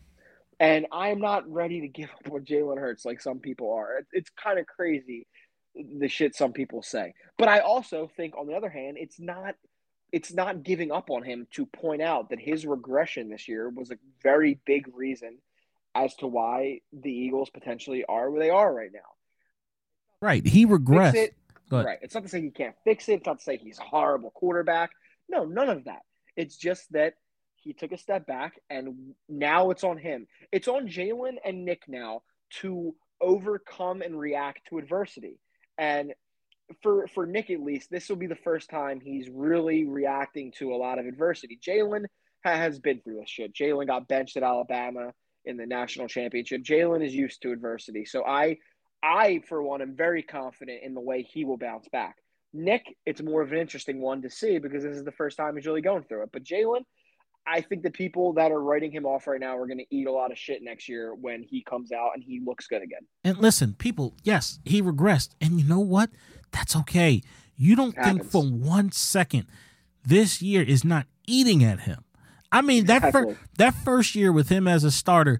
And 0.60 0.86
I'm 0.92 1.20
not 1.20 1.50
ready 1.52 1.82
to 1.82 1.88
give 1.88 2.10
up 2.12 2.32
on 2.32 2.46
Jalen 2.46 2.78
Hurts 2.80 3.04
like 3.06 3.20
some 3.22 3.39
people 3.39 3.74
are. 3.74 3.98
It- 4.00 4.08
It's 4.14 4.30
kind 4.32 4.60
of 4.60 4.68
crazy 4.68 5.28
the 5.76 6.08
shit 6.10 6.36
some 6.36 6.52
people 6.54 6.82
say. 6.84 7.14
But 7.38 7.48
I 7.48 7.60
also 7.60 8.08
think 8.18 8.36
on 8.38 8.46
the 8.48 8.54
other 8.56 8.70
hand, 8.70 8.98
it's 9.00 9.20
not 9.20 9.56
it's 10.12 10.34
not 10.34 10.62
giving 10.64 10.92
up 10.92 11.10
on 11.10 11.24
him 11.24 11.48
to 11.52 11.66
point 11.66 12.02
out 12.02 12.32
that 12.32 12.39
his 12.39 12.66
regression 12.66 13.30
this 13.30 13.48
year 13.48 13.70
was 13.70 13.92
a 13.92 13.98
very 14.22 14.60
big 14.66 14.94
reason 14.94 15.38
as 15.96 16.14
to 16.16 16.28
why 16.28 16.82
the 16.92 17.10
Eagles 17.10 17.50
potentially 17.50 18.04
are 18.04 18.30
where 18.30 18.42
they 18.42 18.50
are 18.50 18.74
right 18.74 18.92
now. 18.94 19.00
Right. 20.22 20.46
He 20.46 20.66
regressed. 20.66 21.16
it, 21.16 21.34
right. 21.72 21.98
It's 22.02 22.14
not 22.14 22.24
to 22.24 22.30
say 22.30 22.42
he 22.42 22.50
can't 22.52 22.76
fix 22.84 23.08
it. 23.08 23.14
It's 23.20 23.26
not 23.26 23.39
to 23.39 23.44
say 23.44 23.56
he's 23.56 23.80
a 23.80 23.84
horrible 23.84 24.32
quarterback. 24.32 24.92
No, 25.30 25.46
none 25.46 25.70
of 25.70 25.86
that. 25.86 26.02
It's 26.36 26.58
just 26.58 26.92
that 26.92 27.14
he 27.62 27.74
took 27.74 27.91
a 27.91 27.97
step 27.97 28.26
back, 28.26 28.59
and 28.70 29.14
now 29.30 29.70
it's 29.70 29.84
on 29.84 29.97
him. 29.97 30.28
It's 30.51 30.68
on 30.68 30.88
Jalen 30.88 31.36
and 31.45 31.66
Nick 31.66 31.84
now 31.88 32.22
to 32.62 32.95
overcome 33.22 34.01
and 34.01 34.20
react 34.20 34.68
to 34.70 34.78
adversity. 34.78 35.39
And 35.78 36.14
for 36.82 37.07
for 37.07 37.26
Nick 37.26 37.49
at 37.49 37.62
least, 37.62 37.89
this 37.89 38.09
will 38.09 38.16
be 38.16 38.28
the 38.28 38.36
first 38.36 38.70
time 38.70 38.99
he's 38.99 39.30
really 39.30 39.86
reacting 39.86 40.51
to 40.57 40.74
a 40.74 40.78
lot 40.78 40.99
of 40.99 41.05
adversity. 41.05 41.59
Jalen 41.62 42.05
has 42.43 42.80
been 42.80 43.01
through 43.01 43.20
this 43.20 43.30
shit. 43.30 43.53
Jalen 43.53 43.88
got 43.88 44.07
benched 44.07 44.38
at 44.38 44.43
Alabama 44.43 45.14
in 45.45 45.57
the 45.57 45.66
national 45.66 46.07
championship. 46.07 46.64
Jalen 46.64 47.05
is 47.05 47.14
used 47.14 47.41
to 47.41 47.51
adversity. 47.51 48.05
So 48.05 48.26
I 48.26 48.57
I 49.03 49.41
for 49.47 49.62
one 49.62 49.82
am 49.82 49.95
very 49.95 50.24
confident 50.24 50.84
in 50.84 50.93
the 50.93 51.01
way 51.01 51.24
he 51.24 51.45
will 51.45 51.57
bounce 51.57 51.88
back. 51.89 52.18
Nick, 52.53 52.84
it's 53.05 53.22
more 53.22 53.41
of 53.41 53.51
an 53.51 53.57
interesting 53.57 54.01
one 54.01 54.22
to 54.22 54.30
see 54.30 54.59
because 54.59 54.84
this 54.84 54.97
is 54.97 55.03
the 55.03 55.12
first 55.12 55.38
time 55.38 55.55
he's 55.55 55.66
really 55.66 55.82
going 55.82 56.03
through 56.03 56.24
it. 56.24 56.30
But 56.34 56.43
Jalen, 56.43 56.84
I 57.46 57.62
think 57.62 57.82
the 57.82 57.92
people 57.92 58.34
that 58.34 58.52
are 58.52 58.62
writing 58.62 58.92
him 58.92 59.06
off 59.06 59.28
right 59.28 59.39
now 59.39 59.58
are 59.58 59.66
going 59.66 59.80
to 59.80 59.96
eat 59.96 60.08
a 60.08 60.12
lot 60.12 60.32
of 60.32 60.38
shit 60.38 60.62
next 60.62 60.88
year 60.88 61.16
when 61.16 61.44
he 61.44 61.64
comes 61.64 61.92
out 61.92 62.12
and 62.14 62.24
he 62.24 62.39
looks 62.46 62.68
good 62.68 62.84
again. 62.84 63.02
And 63.24 63.38
listen, 63.38 63.74
people, 63.74 64.16
yes, 64.24 64.60
he 64.64 64.82
regressed. 64.82 65.30
And 65.42 65.60
you 65.60 65.68
know 65.68 65.80
what? 65.80 66.12
That's 66.52 66.76
okay. 66.76 67.22
You 67.58 67.76
don't 67.76 67.94
think 67.94 68.24
Happens. 68.24 68.32
for 68.32 68.44
one 68.44 68.92
second 68.92 69.48
this 70.06 70.42
year 70.42 70.62
is 70.62 70.84
not 70.84 71.08
eating 71.28 71.64
at 71.64 71.82
him. 71.82 72.04
I 72.52 72.62
mean, 72.62 72.86
that 72.86 73.12
fir- 73.12 73.38
that 73.58 73.74
first 73.74 74.14
year 74.14 74.32
with 74.32 74.50
him 74.50 74.68
as 74.68 74.84
a 74.84 74.92
starter, 74.92 75.39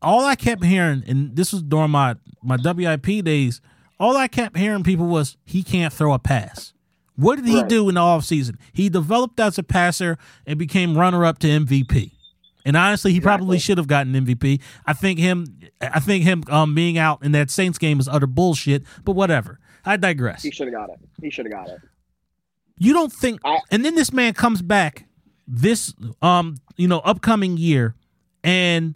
all 0.00 0.24
I 0.24 0.36
kept 0.36 0.64
hearing, 0.64 1.04
and 1.06 1.36
this 1.36 1.52
was 1.52 1.62
during 1.62 1.90
my, 1.90 2.16
my 2.42 2.56
WIP 2.56 3.24
days, 3.24 3.60
all 4.00 4.16
I 4.16 4.28
kept 4.28 4.56
hearing 4.56 4.82
people 4.82 5.06
was 5.06 5.36
he 5.44 5.62
can't 5.62 5.92
throw 5.92 6.12
a 6.12 6.18
pass. 6.18 6.72
What 7.16 7.36
did 7.36 7.46
he 7.46 7.56
Right. 7.60 7.68
do 7.68 7.88
in 7.88 7.94
the 7.96 8.00
offseason? 8.00 8.56
He 8.72 8.88
developed 8.88 9.40
as 9.40 9.58
a 9.58 9.62
passer 9.62 10.18
and 10.46 10.58
became 10.58 10.96
runner 10.96 11.24
up 11.24 11.38
to 11.40 11.48
MVP. 11.48 12.12
And 12.64 12.76
honestly, 12.76 13.12
he 13.12 13.20
probably 13.20 13.58
should 13.58 13.78
have 13.78 13.86
gotten 13.86 14.12
MVP. 14.14 14.60
I 14.86 14.92
think 14.92 15.18
him 15.18 15.46
I 15.80 16.00
think 16.00 16.24
him 16.24 16.42
um, 16.48 16.74
being 16.74 16.98
out 16.98 17.24
in 17.24 17.32
that 17.32 17.50
Saints 17.50 17.78
game 17.78 18.00
is 18.00 18.08
utter 18.08 18.26
bullshit, 18.26 18.82
but 19.04 19.12
whatever. 19.12 19.58
I 19.84 19.96
digress. 19.96 20.42
He 20.42 20.50
should 20.50 20.66
have 20.66 20.74
got 20.74 20.90
it. 20.90 20.98
He 21.22 21.30
should 21.30 21.46
have 21.46 21.52
got 21.52 21.68
it. 21.68 21.80
You 22.78 22.92
don't 22.92 23.12
think 23.12 23.40
I- 23.44 23.60
and 23.70 23.84
then 23.84 23.94
this 23.94 24.12
man 24.12 24.34
comes 24.34 24.60
back 24.62 25.06
this 25.48 25.94
um 26.20 26.56
you 26.76 26.88
know 26.88 26.98
upcoming 26.98 27.56
year 27.56 27.94
and 28.44 28.94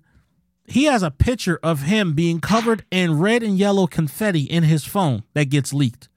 he 0.67 0.85
has 0.85 1.03
a 1.03 1.11
picture 1.11 1.59
of 1.63 1.83
him 1.83 2.13
being 2.13 2.41
covered 2.41 2.85
in 2.91 3.19
red 3.19 3.43
and 3.43 3.57
yellow 3.57 3.87
confetti 3.87 4.43
in 4.43 4.65
his 4.65 4.85
phone 4.85 5.23
that 5.35 5.47
gets 5.49 5.73
leaked. 5.73 6.09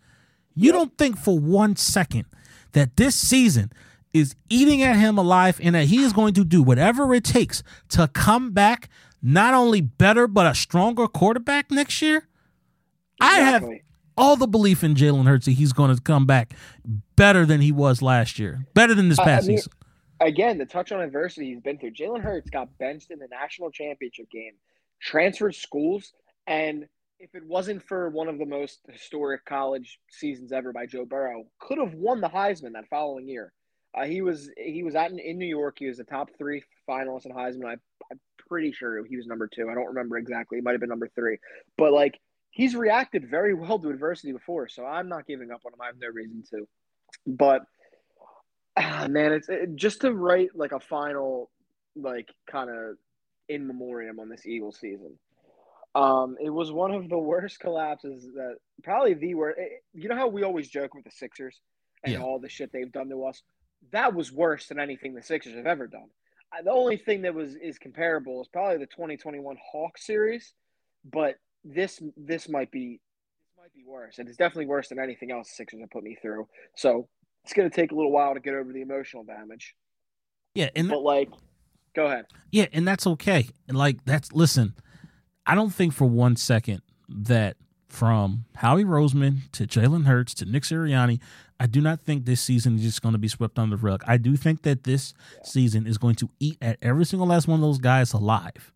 You 0.55 0.71
don't 0.71 0.97
think 0.97 1.17
for 1.17 1.37
one 1.37 1.75
second 1.75 2.25
that 2.73 2.97
this 2.97 3.15
season 3.15 3.71
is 4.13 4.35
eating 4.49 4.81
at 4.83 4.95
him 4.95 5.17
alive 5.17 5.59
and 5.61 5.73
that 5.75 5.85
he 5.85 6.03
is 6.03 6.13
going 6.13 6.33
to 6.35 6.45
do 6.45 6.61
whatever 6.61 7.13
it 7.13 7.23
takes 7.23 7.63
to 7.89 8.07
come 8.07 8.51
back 8.51 8.89
not 9.21 9.53
only 9.53 9.81
better 9.81 10.27
but 10.27 10.45
a 10.45 10.53
stronger 10.53 11.07
quarterback 11.07 11.71
next 11.71 12.01
year? 12.01 12.27
I 13.19 13.39
have 13.39 13.65
all 14.17 14.35
the 14.35 14.47
belief 14.47 14.83
in 14.83 14.95
Jalen 14.95 15.25
Hurts 15.25 15.45
that 15.45 15.53
he's 15.53 15.73
going 15.73 15.95
to 15.95 16.01
come 16.01 16.25
back 16.25 16.53
better 17.15 17.45
than 17.45 17.61
he 17.61 17.71
was 17.71 18.01
last 18.01 18.37
year, 18.37 18.65
better 18.73 18.93
than 18.93 19.09
this 19.09 19.19
past 19.19 19.45
I 19.45 19.47
mean, 19.47 19.57
season. 19.57 19.71
Again, 20.19 20.57
the 20.57 20.65
touch 20.65 20.91
on 20.91 21.01
adversity 21.01 21.47
he's 21.47 21.61
been 21.61 21.77
through. 21.77 21.91
Jalen 21.91 22.21
Hurts 22.21 22.49
got 22.49 22.77
benched 22.77 23.11
in 23.11 23.19
the 23.19 23.27
national 23.27 23.71
championship 23.71 24.29
game, 24.29 24.53
transferred 25.01 25.55
schools, 25.55 26.13
and 26.45 26.87
if 27.23 27.33
it 27.35 27.45
wasn't 27.45 27.81
for 27.81 28.09
one 28.09 28.27
of 28.27 28.37
the 28.37 28.45
most 28.45 28.81
historic 28.91 29.45
college 29.45 29.97
seasons 30.09 30.51
ever 30.51 30.73
by 30.73 30.85
Joe 30.85 31.05
Burrow, 31.05 31.45
could 31.57 31.77
have 31.77 31.93
won 31.93 32.19
the 32.19 32.27
Heisman 32.27 32.73
that 32.73 32.89
following 32.89 33.29
year. 33.29 33.53
Uh, 33.95 34.03
he 34.03 34.21
was 34.21 34.49
he 34.57 34.83
was 34.83 34.95
at 34.95 35.11
in 35.11 35.37
New 35.37 35.45
York. 35.45 35.77
He 35.79 35.87
was 35.87 35.97
the 35.97 36.03
top 36.03 36.29
three 36.37 36.63
finalist 36.89 37.25
in 37.25 37.31
Heisman. 37.31 37.65
I, 37.65 37.75
I'm 38.11 38.19
pretty 38.49 38.73
sure 38.73 39.05
he 39.05 39.15
was 39.15 39.25
number 39.25 39.47
two. 39.47 39.69
I 39.69 39.73
don't 39.73 39.87
remember 39.87 40.17
exactly. 40.17 40.57
He 40.57 40.61
might 40.61 40.71
have 40.71 40.81
been 40.81 40.89
number 40.89 41.09
three. 41.15 41.37
But 41.77 41.93
like 41.93 42.19
he's 42.51 42.75
reacted 42.75 43.29
very 43.29 43.53
well 43.53 43.79
to 43.79 43.89
adversity 43.89 44.33
before, 44.33 44.67
so 44.67 44.85
I'm 44.85 45.07
not 45.07 45.25
giving 45.25 45.51
up 45.51 45.61
on 45.65 45.73
him. 45.73 45.81
I 45.81 45.85
have 45.85 45.99
no 45.99 46.09
reason 46.09 46.43
to. 46.49 46.67
But 47.25 47.61
ah, 48.75 49.07
man, 49.09 49.31
it's 49.31 49.47
it, 49.47 49.75
just 49.75 50.01
to 50.01 50.11
write 50.11 50.49
like 50.55 50.73
a 50.73 50.79
final 50.81 51.49
like 51.95 52.27
kind 52.51 52.69
of 52.69 52.97
in 53.47 53.65
memoriam 53.65 54.19
on 54.19 54.27
this 54.27 54.45
Eagles 54.45 54.77
season. 54.77 55.17
Um, 55.95 56.37
it 56.43 56.49
was 56.49 56.71
one 56.71 56.91
of 56.91 57.07
the 57.07 57.17
worst 57.17 57.59
collapses 57.59 58.23
that 58.33 58.55
probably 58.83 59.13
the 59.13 59.35
worst. 59.35 59.59
Eh, 59.59 59.75
you 59.93 60.09
know 60.09 60.15
how 60.15 60.27
we 60.27 60.43
always 60.43 60.67
joke 60.67 60.95
with 60.95 61.03
the 61.03 61.11
Sixers 61.11 61.59
and 62.03 62.13
yeah. 62.13 62.21
all 62.21 62.39
the 62.39 62.49
shit 62.49 62.71
they've 62.71 62.91
done 62.91 63.09
to 63.09 63.25
us. 63.25 63.43
That 63.91 64.15
was 64.15 64.31
worse 64.31 64.67
than 64.67 64.79
anything 64.79 65.13
the 65.13 65.21
Sixers 65.21 65.55
have 65.55 65.67
ever 65.67 65.87
done. 65.87 66.09
The 66.63 66.71
only 66.71 66.97
thing 66.97 67.23
that 67.23 67.33
was 67.33 67.55
is 67.55 67.79
comparable 67.79 68.41
is 68.41 68.47
probably 68.47 68.77
the 68.77 68.85
2021 68.85 69.57
Hawks 69.71 70.05
series, 70.05 70.53
but 71.03 71.35
this 71.63 72.01
this 72.17 72.49
might 72.49 72.71
be 72.71 72.99
this 73.39 73.63
might 73.63 73.73
be 73.73 73.83
worse, 73.85 74.19
and 74.19 74.27
it's 74.27 74.37
definitely 74.37 74.67
worse 74.67 74.89
than 74.89 74.99
anything 74.99 75.31
else 75.31 75.49
the 75.49 75.55
Sixers 75.55 75.79
have 75.79 75.91
put 75.91 76.03
me 76.03 76.17
through. 76.21 76.47
So 76.75 77.07
it's 77.43 77.53
going 77.53 77.69
to 77.69 77.75
take 77.75 77.91
a 77.91 77.95
little 77.95 78.11
while 78.11 78.33
to 78.33 78.39
get 78.39 78.53
over 78.53 78.71
the 78.71 78.81
emotional 78.81 79.23
damage. 79.23 79.75
Yeah, 80.55 80.69
and 80.75 80.89
but 80.89 81.01
like, 81.01 81.29
go 81.95 82.05
ahead. 82.05 82.25
Yeah, 82.51 82.67
and 82.71 82.87
that's 82.87 83.05
okay. 83.05 83.49
And 83.67 83.77
like 83.77 84.05
that's 84.05 84.31
listen 84.31 84.75
I 85.45 85.55
don't 85.55 85.71
think 85.71 85.93
for 85.93 86.05
one 86.05 86.35
second 86.35 86.81
that 87.09 87.57
from 87.87 88.45
Howie 88.55 88.85
Roseman 88.85 89.51
to 89.51 89.67
Jalen 89.67 90.05
Hurts 90.05 90.33
to 90.35 90.45
Nick 90.45 90.63
Sirianni, 90.63 91.19
I 91.59 91.67
do 91.67 91.79
not 91.79 92.01
think 92.01 92.25
this 92.25 92.41
season 92.41 92.75
is 92.75 92.81
just 92.81 93.01
going 93.01 93.13
to 93.13 93.19
be 93.19 93.27
swept 93.27 93.59
under 93.59 93.75
the 93.75 93.81
rug. 93.81 94.03
I 94.07 94.17
do 94.17 94.35
think 94.35 94.63
that 94.63 94.83
this 94.83 95.13
yeah. 95.31 95.43
season 95.43 95.85
is 95.85 95.97
going 95.97 96.15
to 96.15 96.29
eat 96.39 96.57
at 96.61 96.77
every 96.81 97.05
single 97.05 97.27
last 97.27 97.47
one 97.47 97.59
of 97.59 97.61
those 97.61 97.77
guys 97.77 98.13
alive. 98.13 98.71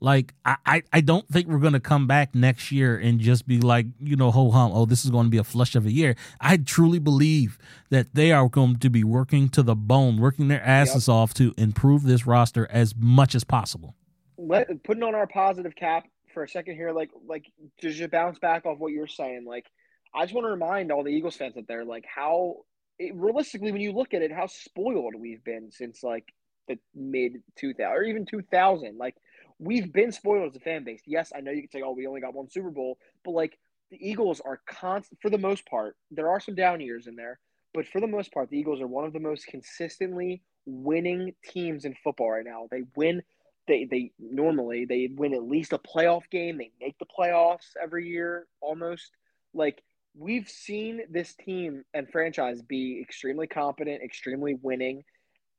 Like 0.00 0.34
I, 0.44 0.56
I, 0.64 0.82
I 0.92 1.00
don't 1.00 1.26
think 1.26 1.48
we're 1.48 1.58
gonna 1.58 1.80
come 1.80 2.06
back 2.06 2.32
next 2.32 2.70
year 2.70 2.96
and 2.96 3.18
just 3.18 3.48
be 3.48 3.60
like, 3.60 3.86
you 3.98 4.14
know, 4.14 4.30
ho 4.30 4.50
hum, 4.50 4.70
oh, 4.72 4.84
this 4.84 5.04
is 5.04 5.10
going 5.10 5.26
to 5.26 5.30
be 5.30 5.38
a 5.38 5.44
flush 5.44 5.74
of 5.74 5.86
a 5.86 5.90
year. 5.90 6.14
I 6.40 6.56
truly 6.58 7.00
believe 7.00 7.58
that 7.90 8.14
they 8.14 8.30
are 8.30 8.48
going 8.48 8.76
to 8.76 8.90
be 8.90 9.02
working 9.02 9.48
to 9.50 9.62
the 9.62 9.74
bone, 9.74 10.18
working 10.18 10.46
their 10.46 10.62
asses 10.62 11.08
yep. 11.08 11.14
off 11.14 11.34
to 11.34 11.52
improve 11.58 12.04
this 12.04 12.26
roster 12.26 12.68
as 12.70 12.94
much 12.96 13.34
as 13.34 13.42
possible 13.42 13.96
let 14.38 14.82
putting 14.84 15.02
on 15.02 15.14
our 15.14 15.26
positive 15.26 15.74
cap 15.74 16.06
for 16.32 16.44
a 16.44 16.48
second 16.48 16.76
here, 16.76 16.92
like 16.92 17.10
like 17.26 17.46
to 17.80 17.90
just 17.90 18.10
bounce 18.10 18.38
back 18.38 18.64
off 18.64 18.78
what 18.78 18.92
you're 18.92 19.06
saying, 19.06 19.44
like 19.44 19.66
I 20.14 20.24
just 20.24 20.34
want 20.34 20.46
to 20.46 20.50
remind 20.50 20.90
all 20.90 21.04
the 21.04 21.10
Eagles 21.10 21.36
fans 21.36 21.56
out 21.56 21.66
there, 21.68 21.84
like 21.84 22.04
how 22.06 22.58
it, 22.98 23.14
realistically, 23.14 23.72
when 23.72 23.80
you 23.80 23.92
look 23.92 24.14
at 24.14 24.22
it, 24.22 24.32
how 24.32 24.46
spoiled 24.46 25.14
we've 25.16 25.44
been 25.44 25.70
since 25.70 26.02
like 26.02 26.24
the 26.68 26.78
mid 26.94 27.42
2000 27.56 27.84
or 27.84 28.02
even 28.04 28.26
2000. 28.26 28.96
Like 28.96 29.16
we've 29.58 29.92
been 29.92 30.12
spoiled 30.12 30.50
as 30.50 30.56
a 30.56 30.60
fan 30.60 30.84
base. 30.84 31.02
Yes, 31.06 31.32
I 31.34 31.40
know 31.40 31.50
you 31.50 31.62
could 31.62 31.72
say, 31.72 31.82
oh, 31.82 31.92
we 31.92 32.06
only 32.06 32.20
got 32.20 32.34
one 32.34 32.48
Super 32.48 32.70
Bowl, 32.70 32.98
but 33.24 33.32
like 33.32 33.58
the 33.90 33.98
Eagles 34.00 34.40
are 34.44 34.60
constant 34.66 35.20
for 35.20 35.30
the 35.30 35.38
most 35.38 35.66
part. 35.66 35.96
There 36.10 36.28
are 36.28 36.40
some 36.40 36.54
down 36.54 36.80
years 36.80 37.06
in 37.06 37.16
there, 37.16 37.38
but 37.74 37.86
for 37.86 38.00
the 38.00 38.06
most 38.06 38.32
part, 38.32 38.50
the 38.50 38.58
Eagles 38.58 38.80
are 38.80 38.86
one 38.86 39.04
of 39.04 39.12
the 39.12 39.20
most 39.20 39.46
consistently 39.46 40.42
winning 40.66 41.32
teams 41.44 41.84
in 41.84 41.94
football 42.04 42.30
right 42.30 42.44
now. 42.44 42.68
They 42.70 42.82
win 42.94 43.22
they 43.68 43.84
they 43.84 44.10
normally 44.18 44.84
they 44.86 45.08
win 45.14 45.34
at 45.34 45.44
least 45.44 45.72
a 45.72 45.78
playoff 45.78 46.28
game. 46.30 46.58
They 46.58 46.72
make 46.80 46.98
the 46.98 47.06
playoffs 47.06 47.76
every 47.80 48.08
year 48.08 48.46
almost. 48.60 49.12
Like 49.54 49.82
we've 50.16 50.48
seen 50.48 51.02
this 51.10 51.34
team 51.34 51.84
and 51.94 52.10
franchise 52.10 52.62
be 52.62 53.00
extremely 53.00 53.46
competent, 53.46 54.02
extremely 54.02 54.54
winning, 54.54 55.04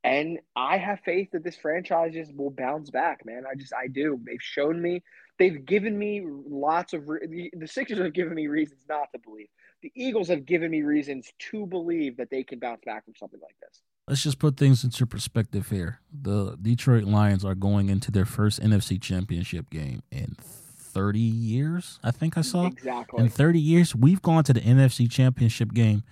and 0.03 0.39
I 0.55 0.77
have 0.77 0.99
faith 1.05 1.29
that 1.31 1.43
this 1.43 1.55
franchise 1.55 2.13
just 2.13 2.35
will 2.35 2.51
bounce 2.51 2.89
back, 2.89 3.25
man. 3.25 3.43
I 3.49 3.55
just 3.55 3.73
I 3.73 3.87
do. 3.87 4.19
They've 4.25 4.41
shown 4.41 4.81
me. 4.81 5.03
They've 5.37 5.63
given 5.63 5.97
me 5.97 6.21
lots 6.25 6.93
of 6.93 7.07
re- 7.07 7.49
the 7.53 7.67
Sixers 7.67 7.99
have 7.99 8.13
given 8.13 8.33
me 8.33 8.47
reasons 8.47 8.81
not 8.89 9.07
to 9.13 9.19
believe. 9.19 9.47
The 9.81 9.91
Eagles 9.95 10.27
have 10.27 10.45
given 10.45 10.69
me 10.69 10.81
reasons 10.81 11.31
to 11.51 11.65
believe 11.65 12.17
that 12.17 12.29
they 12.29 12.43
can 12.43 12.59
bounce 12.59 12.81
back 12.83 13.05
from 13.05 13.15
something 13.15 13.39
like 13.41 13.55
this 13.61 13.81
let's 14.09 14.23
just 14.23 14.39
put 14.39 14.57
things 14.57 14.83
into 14.83 15.05
perspective 15.05 15.69
here. 15.69 15.99
The 16.11 16.57
Detroit 16.61 17.03
Lions 17.03 17.45
are 17.45 17.55
going 17.55 17.89
into 17.89 18.11
their 18.11 18.25
first 18.25 18.59
NFC 18.59 18.99
championship 18.99 19.69
game 19.69 20.01
in 20.11 20.35
30 20.39 21.19
years, 21.19 21.99
I 22.03 22.11
think 22.11 22.37
I 22.37 22.41
saw. 22.41 22.65
Exactly. 22.65 23.23
In 23.23 23.29
30 23.29 23.59
years, 23.59 23.95
we've 23.95 24.21
gone 24.21 24.43
to 24.45 24.53
the 24.53 24.61
NFC 24.61 25.09
championship 25.09 25.73
game. 25.73 26.03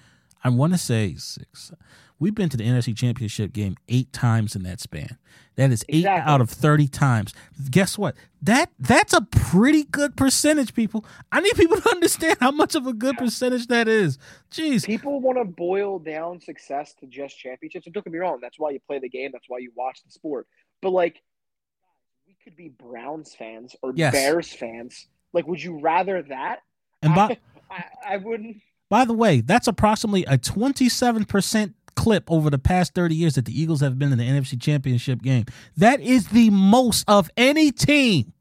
I 0.44 0.50
want 0.50 0.74
to 0.74 0.80
say 0.80 1.16
six. 1.16 1.72
We've 2.20 2.34
been 2.34 2.50
to 2.50 2.58
the 2.58 2.64
NFC 2.64 2.98
Championship 2.98 3.54
game 3.54 3.76
eight 3.90 4.12
times 4.12 4.56
in 4.56 4.64
that 4.64 4.80
span. 4.80 5.20
That 5.56 5.72
is 5.72 5.86
eight 5.88 6.00
exactly. 6.00 6.32
out 6.32 6.42
of 6.42 6.50
thirty 6.50 6.88
times. 6.88 7.34
Guess 7.70 7.98
what? 7.98 8.16
That 8.42 8.72
that's 8.80 9.14
a 9.14 9.22
pretty 9.22 9.84
good 9.84 10.18
percentage, 10.18 10.74
people. 10.74 11.06
I 11.32 11.42
need 11.42 11.54
people 11.56 11.78
to 11.82 11.90
understand 11.90 12.38
how 12.40 12.52
much 12.52 12.74
of 12.74 12.88
a 12.88 12.94
good 12.94 13.18
percentage 13.18 13.68
that 13.68 13.88
is. 13.88 14.18
Jeez. 14.52 14.86
People 14.86 15.20
want 15.20 15.38
to 15.38 15.46
boil 15.46 16.00
down 16.00 16.42
success 16.42 16.96
to 17.00 17.06
just 17.06 17.38
championships. 17.38 17.86
And 17.86 17.94
don't 17.94 18.04
get 18.04 18.14
me 18.14 18.20
wrong, 18.20 18.40
that's 18.42 18.58
why 18.58 18.72
you 18.72 18.80
play 18.88 19.00
the 19.00 19.10
game, 19.10 19.30
that's 19.32 19.48
why 19.48 19.60
you 19.60 19.72
watch 19.76 20.00
the 20.04 20.12
sport. 20.12 20.48
But 20.82 20.92
like 20.92 21.22
we 22.28 22.36
could 22.44 22.56
be 22.56 22.70
Browns 22.70 23.36
fans 23.36 23.76
or 23.82 23.94
yes. 23.96 24.12
Bears 24.12 24.52
fans. 24.52 25.08
Like, 25.34 25.48
would 25.48 25.62
you 25.62 25.80
rather 25.80 26.24
that? 26.24 26.60
And 27.02 27.14
by, 27.14 27.22
I, 27.22 27.38
I, 27.72 28.14
I 28.14 28.18
wouldn't 28.18 28.58
by 28.90 29.06
the 29.06 29.14
way, 29.14 29.42
that's 29.42 29.68
approximately 29.68 30.24
a 30.26 30.38
27% 30.38 31.74
clip 31.96 32.32
over 32.32 32.50
the 32.50 32.60
past 32.60 32.94
30 32.94 33.16
years 33.16 33.36
that 33.36 33.46
the 33.46 33.60
Eagles 33.60 33.82
have 33.82 34.00
been 34.00 34.12
in 34.12 34.18
the 34.18 34.24
NFC 34.24 34.60
Championship 34.62 35.22
game. 35.22 35.46
That 35.76 36.00
is 36.00 36.30
the 36.30 36.50
most 36.50 37.04
of 37.08 37.30
any 37.36 37.72
team. 37.72 38.34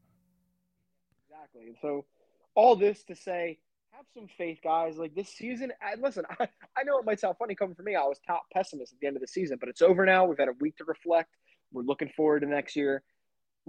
Exactly. 1.25 1.67
And 1.67 1.75
So, 1.81 2.05
all 2.55 2.75
this 2.75 3.03
to 3.03 3.15
say, 3.15 3.57
have 3.91 4.05
some 4.13 4.27
faith, 4.37 4.59
guys. 4.63 4.97
Like 4.97 5.15
this 5.15 5.29
season, 5.29 5.73
listen, 5.99 6.23
I, 6.39 6.47
I 6.77 6.83
know 6.83 6.99
it 6.99 7.05
might 7.05 7.19
sound 7.19 7.35
funny 7.37 7.55
coming 7.55 7.75
from 7.75 7.85
me. 7.85 7.95
I 7.95 8.03
was 8.03 8.19
top 8.25 8.43
pessimist 8.53 8.93
at 8.93 8.99
the 8.99 9.07
end 9.07 9.17
of 9.17 9.21
the 9.21 9.27
season, 9.27 9.57
but 9.59 9.69
it's 9.69 9.81
over 9.81 10.05
now. 10.05 10.25
We've 10.25 10.37
had 10.37 10.49
a 10.49 10.55
week 10.59 10.77
to 10.77 10.85
reflect. 10.85 11.29
We're 11.73 11.83
looking 11.83 12.09
forward 12.15 12.41
to 12.41 12.47
next 12.47 12.75
year. 12.75 13.03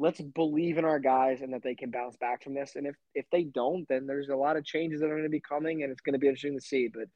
Let's 0.00 0.20
believe 0.20 0.78
in 0.78 0.84
our 0.84 1.00
guys 1.00 1.40
and 1.42 1.52
that 1.52 1.62
they 1.62 1.74
can 1.74 1.90
bounce 1.90 2.16
back 2.16 2.44
from 2.44 2.54
this. 2.54 2.76
And 2.76 2.86
if 2.86 2.94
if 3.14 3.26
they 3.32 3.42
don't, 3.42 3.86
then 3.88 4.06
there's 4.06 4.28
a 4.28 4.36
lot 4.36 4.56
of 4.56 4.64
changes 4.64 5.00
that 5.00 5.06
are 5.06 5.14
going 5.14 5.24
to 5.24 5.28
be 5.28 5.40
coming, 5.40 5.82
and 5.82 5.90
it's 5.90 6.00
going 6.00 6.12
to 6.12 6.18
be 6.18 6.28
interesting 6.28 6.56
to 6.56 6.64
see. 6.64 6.88
But 6.88 7.08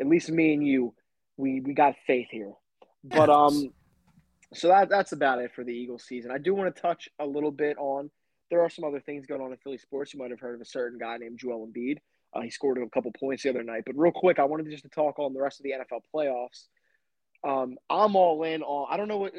at 0.00 0.06
least 0.06 0.28
me 0.30 0.52
and 0.52 0.66
you 0.66 0.94
we 1.36 1.60
we 1.60 1.74
got 1.74 1.94
faith 2.06 2.28
here. 2.30 2.52
But 3.04 3.30
um, 3.30 3.70
so 4.52 4.68
that 4.68 4.88
that's 4.88 5.12
about 5.12 5.40
it 5.40 5.52
for 5.54 5.64
the 5.64 5.72
Eagles 5.72 6.04
season. 6.04 6.30
I 6.30 6.38
do 6.38 6.54
want 6.54 6.74
to 6.74 6.82
touch 6.82 7.08
a 7.18 7.26
little 7.26 7.52
bit 7.52 7.76
on. 7.78 8.10
There 8.50 8.60
are 8.62 8.70
some 8.70 8.84
other 8.84 9.00
things 9.00 9.26
going 9.26 9.40
on 9.40 9.52
in 9.52 9.58
Philly 9.58 9.78
sports. 9.78 10.12
You 10.12 10.20
might 10.20 10.30
have 10.30 10.40
heard 10.40 10.54
of 10.54 10.60
a 10.60 10.66
certain 10.66 10.98
guy 10.98 11.16
named 11.16 11.38
Joel 11.38 11.66
Embiid. 11.66 11.98
Uh, 12.34 12.40
he 12.42 12.50
scored 12.50 12.78
a 12.78 12.88
couple 12.90 13.12
points 13.18 13.42
the 13.42 13.50
other 13.50 13.62
night. 13.62 13.84
But 13.86 13.96
real 13.96 14.12
quick, 14.12 14.38
I 14.38 14.44
wanted 14.44 14.70
just 14.70 14.82
to 14.82 14.88
talk 14.88 15.18
on 15.18 15.32
the 15.32 15.40
rest 15.40 15.60
of 15.60 15.64
the 15.64 15.72
NFL 15.72 16.00
playoffs. 16.14 16.66
Um, 17.44 17.76
I'm 17.90 18.16
all 18.16 18.42
in 18.44 18.62
on. 18.62 18.88
I 18.90 18.96
don't 18.96 19.08
know 19.08 19.18
what 19.18 19.34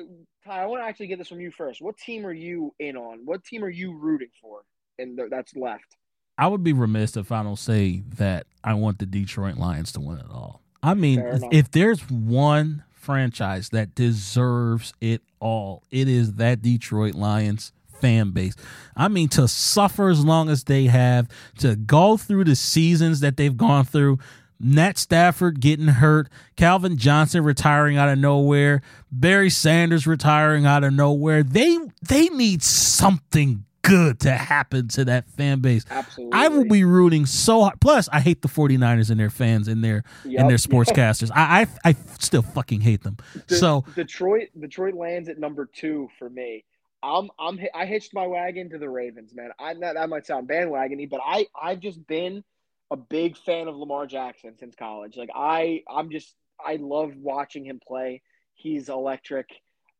Ty. 0.45 0.61
I 0.61 0.65
want 0.67 0.83
to 0.83 0.87
actually 0.87 1.07
get 1.07 1.17
this 1.17 1.29
from 1.29 1.39
you 1.39 1.51
first. 1.51 1.81
What 1.81 1.97
team 1.97 2.25
are 2.25 2.33
you 2.33 2.73
in 2.79 2.95
on? 2.95 3.25
What 3.25 3.43
team 3.43 3.63
are 3.63 3.69
you 3.69 3.97
rooting 3.97 4.29
for? 4.41 4.61
And 4.99 5.19
that's 5.29 5.55
left. 5.55 5.97
I 6.37 6.47
would 6.47 6.63
be 6.63 6.73
remiss 6.73 7.17
if 7.17 7.31
I 7.31 7.43
don't 7.43 7.57
say 7.57 8.03
that 8.17 8.45
I 8.63 8.73
want 8.75 8.99
the 8.99 9.05
Detroit 9.05 9.57
Lions 9.57 9.91
to 9.93 9.99
win 9.99 10.19
it 10.19 10.29
all. 10.29 10.61
I 10.83 10.93
mean, 10.93 11.23
if 11.51 11.71
there's 11.71 12.01
one 12.09 12.83
franchise 12.93 13.69
that 13.69 13.95
deserves 13.95 14.93
it 15.01 15.21
all, 15.39 15.83
it 15.91 16.07
is 16.07 16.33
that 16.33 16.61
Detroit 16.61 17.15
Lions 17.15 17.71
fan 17.99 18.31
base. 18.31 18.55
I 18.95 19.07
mean, 19.07 19.29
to 19.29 19.47
suffer 19.47 20.09
as 20.09 20.23
long 20.23 20.49
as 20.49 20.65
they 20.65 20.85
have, 20.85 21.27
to 21.59 21.75
go 21.75 22.17
through 22.17 22.43
the 22.43 22.55
seasons 22.55 23.21
that 23.21 23.37
they've 23.37 23.55
gone 23.55 23.85
through. 23.85 24.19
Matt 24.59 24.97
Stafford 24.97 25.59
getting 25.59 25.87
hurt, 25.87 26.29
Calvin 26.55 26.97
Johnson 26.97 27.43
retiring 27.43 27.97
out 27.97 28.09
of 28.09 28.17
nowhere, 28.17 28.81
Barry 29.11 29.49
Sanders 29.49 30.07
retiring 30.07 30.65
out 30.65 30.83
of 30.83 30.93
nowhere. 30.93 31.43
They 31.43 31.77
they 32.01 32.27
need 32.29 32.63
something 32.63 33.65
good 33.85 34.19
to 34.21 34.31
happen 34.31 34.87
to 34.89 35.05
that 35.05 35.29
fan 35.29 35.59
base. 35.59 35.85
Absolutely. 35.89 36.37
I 36.37 36.47
will 36.47 36.65
be 36.65 36.83
rooting 36.83 37.25
so 37.25 37.61
hard. 37.63 37.79
Plus, 37.79 38.09
I 38.11 38.19
hate 38.19 38.41
the 38.41 38.47
49ers 38.47 39.09
and 39.09 39.19
their 39.19 39.29
fans 39.29 39.67
and 39.67 39.83
their 39.83 40.03
yep. 40.23 40.41
and 40.41 40.49
their 40.49 40.57
sportscasters. 40.57 41.31
I, 41.33 41.61
I, 41.61 41.89
I 41.89 41.95
still 42.19 42.41
fucking 42.41 42.81
hate 42.81 43.03
them. 43.03 43.17
De- 43.47 43.55
so 43.55 43.85
Detroit 43.95 44.49
Detroit 44.59 44.95
lands 44.95 45.29
at 45.29 45.39
number 45.39 45.65
2 45.65 46.09
for 46.17 46.29
me. 46.29 46.63
I'm 47.03 47.29
I'm 47.39 47.59
I 47.73 47.85
hitched 47.85 48.13
my 48.13 48.25
wagon 48.25 48.69
to 48.71 48.77
the 48.77 48.89
Ravens, 48.89 49.33
man. 49.35 49.51
I 49.59 49.75
that, 49.75 49.93
that 49.93 50.09
might 50.09 50.25
sound 50.25 50.47
bandwagony, 50.47 51.09
but 51.09 51.21
I 51.23 51.45
I've 51.59 51.79
just 51.79 52.05
been 52.07 52.43
a 52.91 52.97
big 52.97 53.37
fan 53.37 53.67
of 53.67 53.75
Lamar 53.75 54.05
Jackson 54.05 54.55
since 54.57 54.75
college. 54.75 55.17
Like 55.17 55.29
I, 55.33 55.83
I'm 55.89 56.09
just 56.09 56.35
I 56.63 56.77
love 56.77 57.13
watching 57.15 57.65
him 57.65 57.79
play. 57.85 58.21
He's 58.53 58.89
electric. 58.89 59.49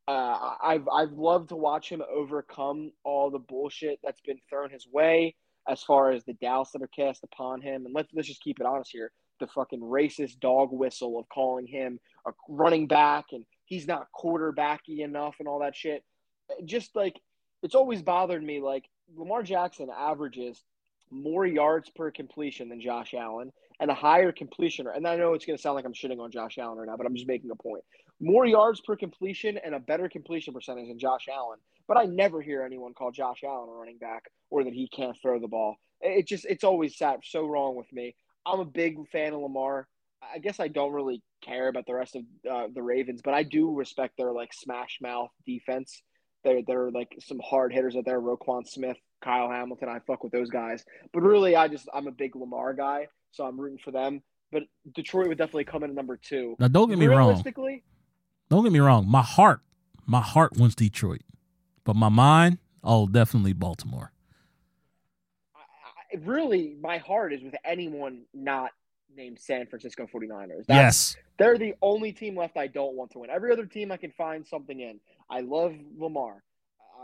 Uh, 0.08 0.54
I've 0.62 0.88
I've 0.92 1.12
loved 1.12 1.48
to 1.48 1.56
watch 1.56 1.88
him 1.88 2.02
overcome 2.08 2.92
all 3.04 3.30
the 3.30 3.38
bullshit 3.38 3.98
that's 4.04 4.20
been 4.20 4.38
thrown 4.48 4.70
his 4.70 4.86
way 4.90 5.34
as 5.68 5.82
far 5.82 6.12
as 6.12 6.24
the 6.24 6.34
doubts 6.34 6.70
that 6.72 6.82
are 6.82 6.88
cast 6.88 7.24
upon 7.24 7.60
him. 7.60 7.86
And 7.86 7.94
let's 7.94 8.08
let's 8.14 8.28
just 8.28 8.42
keep 8.42 8.60
it 8.60 8.66
honest 8.66 8.92
here. 8.92 9.10
The 9.40 9.48
fucking 9.48 9.80
racist 9.80 10.38
dog 10.40 10.70
whistle 10.72 11.18
of 11.18 11.28
calling 11.28 11.66
him 11.66 11.98
a 12.26 12.30
running 12.48 12.86
back 12.86 13.26
and 13.32 13.44
he's 13.64 13.86
not 13.86 14.06
quarterbacky 14.14 15.00
enough 15.00 15.34
and 15.38 15.48
all 15.48 15.58
that 15.60 15.76
shit. 15.76 16.04
Just 16.64 16.94
like 16.94 17.20
it's 17.62 17.74
always 17.74 18.00
bothered 18.00 18.42
me. 18.42 18.60
Like 18.60 18.84
Lamar 19.14 19.42
Jackson 19.42 19.88
averages 19.90 20.62
more 21.10 21.46
yards 21.46 21.90
per 21.90 22.10
completion 22.10 22.68
than 22.68 22.80
Josh 22.80 23.14
Allen 23.14 23.52
and 23.80 23.90
a 23.90 23.94
higher 23.94 24.32
completion. 24.32 24.86
And 24.92 25.06
I 25.06 25.16
know 25.16 25.34
it's 25.34 25.44
going 25.44 25.56
to 25.56 25.62
sound 25.62 25.76
like 25.76 25.84
I'm 25.84 25.92
shitting 25.92 26.20
on 26.20 26.30
Josh 26.30 26.58
Allen 26.58 26.78
right 26.78 26.88
now, 26.88 26.96
but 26.96 27.06
I'm 27.06 27.14
just 27.14 27.28
making 27.28 27.50
a 27.50 27.56
point. 27.56 27.84
More 28.20 28.46
yards 28.46 28.80
per 28.80 28.96
completion 28.96 29.58
and 29.58 29.74
a 29.74 29.80
better 29.80 30.08
completion 30.08 30.54
percentage 30.54 30.88
than 30.88 30.98
Josh 30.98 31.28
Allen. 31.32 31.58
But 31.86 31.98
I 31.98 32.04
never 32.04 32.40
hear 32.40 32.62
anyone 32.62 32.94
call 32.94 33.12
Josh 33.12 33.44
Allen 33.44 33.68
a 33.68 33.72
running 33.72 33.98
back 33.98 34.24
or 34.50 34.64
that 34.64 34.72
he 34.72 34.88
can't 34.88 35.16
throw 35.20 35.38
the 35.38 35.48
ball. 35.48 35.76
It 36.00 36.26
just 36.26 36.44
it's 36.46 36.64
always 36.64 36.96
sat 36.96 37.20
so 37.24 37.46
wrong 37.46 37.76
with 37.76 37.92
me. 37.92 38.16
I'm 38.44 38.60
a 38.60 38.64
big 38.64 38.96
fan 39.10 39.32
of 39.32 39.40
Lamar. 39.40 39.88
I 40.22 40.38
guess 40.38 40.60
I 40.60 40.68
don't 40.68 40.92
really 40.92 41.22
care 41.42 41.68
about 41.68 41.86
the 41.86 41.94
rest 41.94 42.16
of 42.16 42.22
uh, 42.50 42.68
the 42.74 42.82
Ravens, 42.82 43.20
but 43.22 43.34
I 43.34 43.42
do 43.42 43.74
respect 43.74 44.16
their 44.16 44.32
like 44.32 44.52
smash 44.52 44.98
mouth 45.00 45.30
defense. 45.46 46.02
They're 46.44 46.62
they're 46.66 46.90
like 46.90 47.14
some 47.20 47.40
hard 47.44 47.72
hitters 47.72 47.96
out 47.96 48.04
there. 48.04 48.20
Roquan 48.20 48.66
Smith, 48.66 48.96
Kyle 49.22 49.50
Hamilton. 49.50 49.88
I 49.88 50.00
fuck 50.00 50.22
with 50.22 50.32
those 50.32 50.50
guys. 50.50 50.84
But 51.12 51.22
really, 51.22 51.56
I 51.56 51.68
just 51.68 51.88
I'm 51.92 52.06
a 52.06 52.12
big 52.12 52.36
Lamar 52.36 52.74
guy, 52.74 53.08
so 53.32 53.44
I'm 53.44 53.60
rooting 53.60 53.78
for 53.78 53.90
them. 53.90 54.22
But 54.52 54.62
Detroit 54.94 55.28
would 55.28 55.38
definitely 55.38 55.64
come 55.64 55.82
in 55.82 55.90
at 55.90 55.96
number 55.96 56.16
two. 56.16 56.56
Now, 56.58 56.68
don't 56.68 56.88
get 56.88 56.98
me 56.98 57.06
wrong. 57.06 57.42
Don't 58.48 58.62
get 58.62 58.72
me 58.72 58.78
wrong. 58.78 59.08
My 59.08 59.22
heart, 59.22 59.60
my 60.06 60.20
heart 60.20 60.56
wants 60.56 60.76
Detroit, 60.76 61.22
but 61.84 61.96
my 61.96 62.08
mind, 62.08 62.58
oh, 62.84 63.08
definitely 63.08 63.52
Baltimore. 63.52 64.12
I, 65.54 66.16
I, 66.16 66.20
really, 66.24 66.76
my 66.80 66.98
heart 66.98 67.32
is 67.32 67.42
with 67.42 67.56
anyone 67.64 68.22
not 68.32 68.70
named 69.16 69.38
San 69.40 69.66
Francisco 69.66 70.06
49ers. 70.06 70.66
That's, 70.66 70.68
yes. 70.68 71.16
They're 71.38 71.58
the 71.58 71.74
only 71.82 72.12
team 72.12 72.36
left 72.36 72.56
I 72.56 72.68
don't 72.68 72.94
want 72.94 73.10
to 73.12 73.18
win. 73.18 73.30
Every 73.30 73.52
other 73.52 73.66
team 73.66 73.90
I 73.90 73.96
can 73.96 74.12
find 74.12 74.46
something 74.46 74.78
in. 74.78 75.00
I 75.28 75.40
love 75.40 75.74
Lamar. 75.98 76.42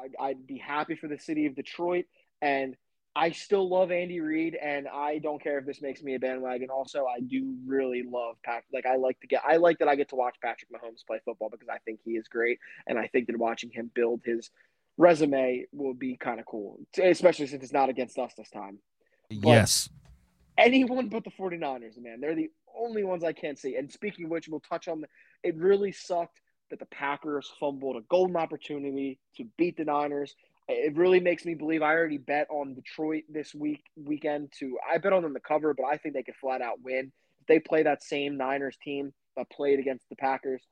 I'd, 0.03 0.15
I'd 0.21 0.47
be 0.47 0.59
happy 0.59 0.97
for 0.97 1.09
the 1.09 1.19
city 1.19 1.47
of 1.47 1.55
Detroit. 1.55 2.07
And 2.41 2.77
I 3.15 3.33
still 3.33 3.69
love 3.69 3.93
Andy 3.93 4.21
Reid, 4.21 4.55
and 4.55 4.89
I 4.89 5.19
don't 5.19 5.43
care 5.43 5.59
if 5.59 5.67
this 5.67 5.83
makes 5.83 6.03
me 6.03 6.15
a 6.15 6.19
bandwagon. 6.19 6.71
Also, 6.71 7.05
I 7.05 7.21
do 7.21 7.55
really 7.67 8.03
love 8.03 8.37
Patrick. 8.43 8.65
Like 8.73 8.87
I 8.87 8.97
like 8.97 9.21
to 9.21 9.27
get, 9.27 9.43
I 9.47 9.57
like 9.57 9.79
that 9.81 9.89
I 9.89 9.97
get 9.97 10.09
to 10.11 10.17
watch 10.17 10.37
Patrick 10.43 10.71
Mahomes 10.73 11.07
play 11.07 11.21
football 11.25 11.51
because 11.51 11.69
I 11.69 11.77
think 11.79 12.01
he 12.05 12.13
is 12.13 12.27
great, 12.29 12.59
and 12.87 12.99
I 12.99 13.09
think 13.09 13.27
that 13.27 13.37
watching 13.37 13.71
him 13.71 13.91
build 13.95 14.23
his 14.25 14.51
resume 14.97 15.67
will 15.73 15.93
be 15.93 16.17
kind 16.17 16.41
of 16.41 16.47
cool, 16.47 16.79
especially 16.99 17.47
since 17.47 17.63
it's 17.63 17.73
not 17.73 17.91
against 17.91 18.19
us 18.19 18.33
this 18.35 18.49
time. 18.49 18.79
But 19.29 19.49
yes. 19.49 19.91
Anyone 20.57 21.09
but 21.09 21.25
the 21.25 21.31
49ers, 21.31 21.99
man. 21.99 22.21
They're 22.21 22.35
the 22.35 22.51
only 22.75 23.05
ones 23.05 23.25
I 23.25 23.33
can't 23.33 23.59
see. 23.59 23.77
And 23.77 23.91
speaking 23.91 24.27
of 24.27 24.31
which, 24.31 24.49
we'll 24.49 24.61
touch 24.61 24.89
on 24.89 25.03
the, 25.03 25.09
it 25.43 25.57
really 25.57 25.93
sucked 25.93 26.41
that 26.73 26.81
the 26.81 26.87
Packers 26.87 27.53
fumbled 27.61 27.97
a 27.97 28.01
golden 28.09 28.35
opportunity 28.35 29.19
to 29.37 29.45
beat 29.59 29.77
the 29.77 29.85
Niners. 29.85 30.35
It 30.69 30.97
really 30.97 31.21
makes 31.21 31.45
me 31.45 31.55
believe. 31.55 31.83
I 31.83 31.93
already 31.93 32.17
bet 32.17 32.47
on 32.51 32.73
Detroit 32.73 33.25
this 33.29 33.55
week 33.55 33.83
weekend 33.95 34.53
to 34.61 34.79
I 34.91 34.97
bet 34.97 35.13
on 35.13 35.23
them 35.23 35.35
to 35.35 35.41
cover, 35.41 35.75
but 35.75 35.85
I 35.85 35.99
think 35.99 36.15
they 36.15 36.23
could 36.23 36.37
flat 36.37 36.63
out 36.63 36.81
win 36.83 37.13
if 37.41 37.47
they 37.47 37.59
play 37.59 37.83
that 37.83 38.03
same 38.03 38.39
Niners 38.39 38.79
team 38.83 39.13
that 39.37 39.51
played 39.51 39.81
against 39.81 40.09
the 40.09 40.17
Packers. 40.17 40.63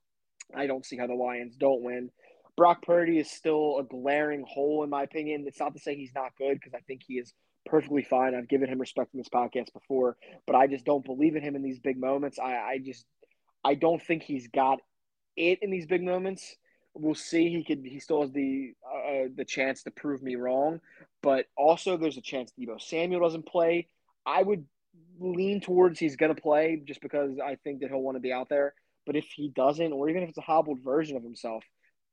I 0.57 0.67
don't 0.67 0.87
see 0.87 0.97
how 0.97 1.07
the 1.07 1.15
Lions 1.15 1.57
don't 1.57 1.83
win. 1.83 2.11
Brock 2.57 2.83
Purdy 2.83 3.19
is 3.19 3.31
still 3.31 3.79
a 3.79 3.85
glaring 3.85 4.45
hole 4.49 4.83
in 4.83 4.89
my 4.89 5.03
opinion. 5.03 5.45
It's 5.47 5.61
not 5.61 5.75
to 5.75 5.81
say 5.81 5.95
he's 5.95 6.15
not 6.15 6.33
good 6.39 6.55
because 6.55 6.73
I 6.75 6.81
think 6.81 7.03
he 7.07 7.15
is 7.19 7.35
perfectly 7.67 8.05
fine. 8.05 8.35
I've 8.35 8.49
given 8.49 8.71
him 8.71 8.81
respect 8.81 9.13
in 9.13 9.19
this 9.19 9.29
podcast 9.29 9.71
before, 9.75 10.17
but 10.47 10.57
I 10.57 10.67
just 10.67 10.87
don't 10.87 11.05
believe 11.05 11.37
in 11.37 11.43
him 11.43 11.57
in 11.57 11.63
these 11.63 11.79
big 11.79 11.99
moments. 11.99 12.39
I, 12.39 12.55
I 12.55 12.79
just 12.83 13.05
I 13.63 13.75
don't 13.75 14.03
think 14.03 14.23
he's 14.23 14.49
got 14.49 14.79
it 15.41 15.61
in 15.63 15.71
these 15.71 15.87
big 15.87 16.03
moments. 16.03 16.57
We'll 16.95 17.15
see. 17.15 17.49
He 17.49 17.65
could. 17.65 17.85
He 17.85 18.01
still 18.01 18.23
has 18.23 18.33
the 18.33 18.73
uh, 18.85 19.29
the 19.35 19.45
chance 19.45 19.83
to 19.85 19.91
prove 19.91 20.23
me 20.23 20.35
wrong, 20.37 20.81
but 21.23 21.47
also 21.57 21.97
there's 21.97 22.17
a 22.17 22.23
chance 22.23 22.53
Deebo 22.59 22.81
Samuel 22.81 23.21
doesn't 23.21 23.47
play. 23.47 23.87
I 24.27 24.43
would 24.43 24.65
lean 25.21 25.61
towards 25.61 25.99
he's 25.99 26.17
going 26.17 26.35
to 26.35 26.41
play 26.41 26.83
just 26.85 27.01
because 27.01 27.39
I 27.39 27.57
think 27.63 27.81
that 27.81 27.91
he'll 27.91 28.03
want 28.03 28.17
to 28.17 28.21
be 28.21 28.33
out 28.33 28.49
there. 28.49 28.75
But 29.07 29.17
if 29.17 29.27
he 29.27 29.49
doesn't, 29.49 29.93
or 29.93 30.09
even 30.09 30.23
if 30.23 30.31
it's 30.31 30.39
a 30.39 30.43
hobbled 30.43 30.81
version 30.81 31.17
of 31.17 31.23
himself, 31.23 31.65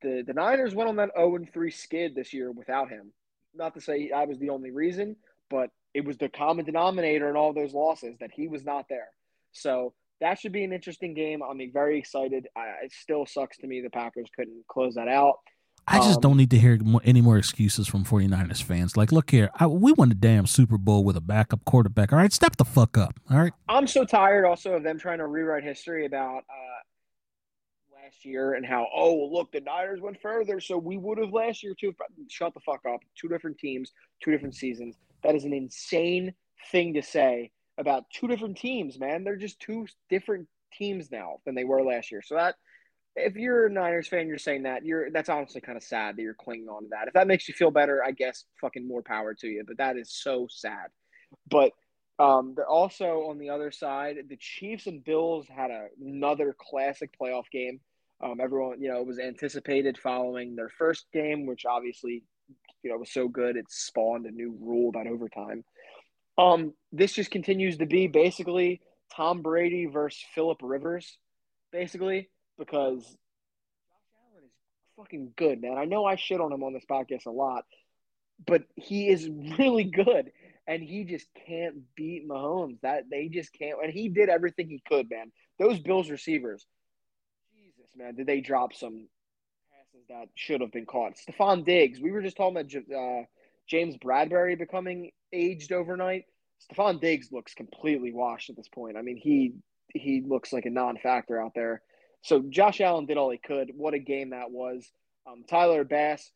the 0.01 0.23
the 0.25 0.33
Niners 0.33 0.75
went 0.75 0.89
on 0.89 0.95
that 0.97 1.11
0 1.17 1.39
3 1.51 1.71
skid 1.71 2.15
this 2.15 2.33
year 2.33 2.51
without 2.51 2.89
him. 2.89 3.11
Not 3.55 3.73
to 3.73 3.81
say 3.81 4.11
I 4.11 4.25
was 4.25 4.37
the 4.37 4.51
only 4.51 4.71
reason, 4.71 5.15
but 5.49 5.71
it 5.93 6.05
was 6.05 6.17
the 6.17 6.29
common 6.29 6.65
denominator 6.65 7.29
in 7.29 7.35
all 7.35 7.53
those 7.53 7.73
losses 7.73 8.15
that 8.19 8.31
he 8.31 8.47
was 8.47 8.63
not 8.63 8.87
there. 8.89 9.09
So 9.51 9.93
that 10.21 10.39
should 10.39 10.51
be 10.51 10.63
an 10.63 10.73
interesting 10.73 11.13
game. 11.13 11.41
I'm 11.41 11.59
very 11.71 11.99
excited. 11.99 12.47
I, 12.55 12.85
it 12.85 12.91
still 12.91 13.25
sucks 13.25 13.57
to 13.57 13.67
me 13.67 13.81
the 13.81 13.89
Packers 13.89 14.29
couldn't 14.35 14.65
close 14.67 14.95
that 14.95 15.07
out. 15.07 15.35
I 15.89 15.99
just 15.99 16.17
um, 16.17 16.21
don't 16.21 16.37
need 16.37 16.51
to 16.51 16.59
hear 16.59 16.77
any 17.05 17.21
more 17.21 17.37
excuses 17.37 17.87
from 17.87 18.03
49ers 18.03 18.61
fans. 18.61 18.97
Like, 18.97 19.13
look 19.13 19.31
here, 19.31 19.49
I, 19.55 19.67
we 19.67 19.93
won 19.93 20.09
the 20.09 20.15
damn 20.15 20.45
Super 20.45 20.77
Bowl 20.77 21.05
with 21.05 21.15
a 21.15 21.21
backup 21.21 21.63
quarterback. 21.63 22.11
All 22.11 22.19
right, 22.19 22.33
step 22.33 22.57
the 22.57 22.65
fuck 22.65 22.97
up. 22.97 23.17
All 23.31 23.37
right. 23.37 23.53
I'm 23.69 23.87
so 23.87 24.03
tired 24.03 24.45
also 24.45 24.73
of 24.73 24.83
them 24.83 24.99
trying 24.99 25.19
to 25.19 25.27
rewrite 25.27 25.63
history 25.63 26.05
about 26.05 26.39
uh, 26.49 28.03
last 28.03 28.25
year 28.25 28.55
and 28.55 28.65
how, 28.65 28.87
oh, 28.93 29.29
look, 29.31 29.53
the 29.53 29.61
Niners 29.61 30.01
went 30.01 30.21
further, 30.21 30.59
so 30.59 30.77
we 30.77 30.97
would 30.97 31.19
have 31.19 31.31
last 31.31 31.63
year 31.63 31.73
too. 31.79 31.93
Shut 32.29 32.53
the 32.53 32.59
fuck 32.61 32.81
up. 32.85 32.99
Two 33.15 33.29
different 33.29 33.57
teams, 33.57 33.93
two 34.21 34.31
different 34.31 34.55
seasons. 34.55 34.97
That 35.23 35.35
is 35.35 35.45
an 35.45 35.53
insane 35.53 36.33
thing 36.69 36.95
to 36.95 37.01
say 37.01 37.51
about 37.77 38.09
two 38.09 38.27
different 38.27 38.57
teams, 38.57 38.99
man. 38.99 39.23
They're 39.23 39.35
just 39.35 39.59
two 39.59 39.87
different 40.09 40.47
teams 40.73 41.11
now 41.11 41.37
than 41.45 41.55
they 41.55 41.63
were 41.63 41.83
last 41.83 42.11
year. 42.11 42.21
So 42.21 42.35
that 42.35 42.55
if 43.15 43.35
you're 43.35 43.65
a 43.65 43.71
Niners 43.71 44.07
fan, 44.07 44.27
you're 44.27 44.37
saying 44.37 44.63
that 44.63 44.85
you're 44.85 45.09
that's 45.11 45.29
honestly 45.29 45.61
kind 45.61 45.77
of 45.77 45.83
sad 45.83 46.15
that 46.15 46.21
you're 46.21 46.33
clinging 46.33 46.69
on 46.69 46.83
to 46.83 46.89
that. 46.91 47.07
If 47.07 47.13
that 47.13 47.27
makes 47.27 47.47
you 47.47 47.53
feel 47.53 47.71
better, 47.71 48.03
I 48.03 48.11
guess 48.11 48.45
fucking 48.61 48.87
more 48.87 49.01
power 49.01 49.33
to 49.33 49.47
you. 49.47 49.63
But 49.67 49.77
that 49.77 49.97
is 49.97 50.11
so 50.11 50.47
sad. 50.49 50.89
But 51.49 51.71
um, 52.19 52.53
they're 52.55 52.67
also 52.67 53.27
on 53.29 53.37
the 53.37 53.49
other 53.49 53.71
side. 53.71 54.17
The 54.29 54.37
Chiefs 54.37 54.87
and 54.87 55.03
Bills 55.03 55.47
had 55.47 55.71
a, 55.71 55.87
another 56.03 56.55
classic 56.57 57.11
playoff 57.19 57.49
game. 57.51 57.79
Um, 58.23 58.39
everyone, 58.41 58.81
you 58.81 58.89
know, 58.89 59.03
was 59.03 59.19
anticipated 59.19 59.97
following 59.97 60.55
their 60.55 60.69
first 60.69 61.05
game, 61.13 61.45
which 61.45 61.65
obviously, 61.65 62.23
you 62.81 62.91
know, 62.91 62.97
was 62.97 63.11
so 63.11 63.27
good 63.27 63.55
it 63.55 63.65
spawned 63.69 64.25
a 64.25 64.31
new 64.31 64.57
rule 64.59 64.89
about 64.89 65.05
overtime. 65.05 65.63
Um, 66.37 66.73
this 66.91 67.13
just 67.13 67.31
continues 67.31 67.77
to 67.77 67.85
be 67.85 68.07
basically 68.07 68.81
Tom 69.15 69.41
Brady 69.41 69.85
versus 69.85 70.23
Philip 70.35 70.59
Rivers, 70.61 71.17
basically, 71.71 72.29
because 72.59 73.03
Josh 73.03 73.15
Allen 74.31 74.43
is 74.45 74.51
fucking 74.95 75.33
good, 75.35 75.61
man. 75.61 75.77
I 75.77 75.85
know 75.85 76.05
I 76.05 76.15
shit 76.15 76.39
on 76.39 76.51
him 76.51 76.63
on 76.63 76.73
this 76.73 76.85
podcast 76.89 77.25
a 77.25 77.31
lot, 77.31 77.65
but 78.45 78.63
he 78.75 79.09
is 79.09 79.27
really 79.57 79.85
good, 79.85 80.31
and 80.67 80.83
he 80.83 81.05
just 81.05 81.27
can't 81.47 81.77
beat 81.95 82.27
Mahomes. 82.29 82.79
That 82.81 83.05
they 83.09 83.29
just 83.29 83.51
can't, 83.53 83.79
and 83.83 83.91
he 83.91 84.09
did 84.09 84.29
everything 84.29 84.69
he 84.69 84.81
could, 84.87 85.09
man. 85.09 85.31
Those 85.57 85.79
Bills 85.79 86.09
receivers, 86.11 86.67
Jesus, 87.55 87.91
man, 87.95 88.15
did 88.15 88.27
they 88.27 88.41
drop 88.41 88.75
some 88.75 89.07
passes 89.71 90.05
that 90.09 90.27
should 90.35 90.61
have 90.61 90.71
been 90.71 90.85
caught? 90.85 91.13
Stefon 91.15 91.65
Diggs, 91.65 91.99
we 91.99 92.11
were 92.11 92.21
just 92.21 92.37
talking 92.37 92.57
about. 92.57 92.95
Uh, 92.95 93.23
James 93.67 93.95
Bradberry 93.97 94.57
becoming 94.57 95.11
aged 95.33 95.71
overnight. 95.71 96.25
Stefon 96.71 96.99
Diggs 96.99 97.31
looks 97.31 97.53
completely 97.53 98.11
washed 98.11 98.49
at 98.49 98.55
this 98.55 98.67
point. 98.67 98.97
I 98.97 99.01
mean, 99.01 99.17
he 99.17 99.53
he 99.93 100.21
looks 100.25 100.51
like 100.51 100.65
a 100.65 100.69
non-factor 100.69 101.41
out 101.41 101.53
there. 101.55 101.81
So 102.21 102.43
Josh 102.49 102.81
Allen 102.81 103.05
did 103.05 103.17
all 103.17 103.29
he 103.29 103.37
could. 103.37 103.71
What 103.75 103.93
a 103.93 103.99
game 103.99 104.31
that 104.31 104.51
was. 104.51 104.89
Um, 105.25 105.43
Tyler 105.47 105.83
Bass. 105.83 106.29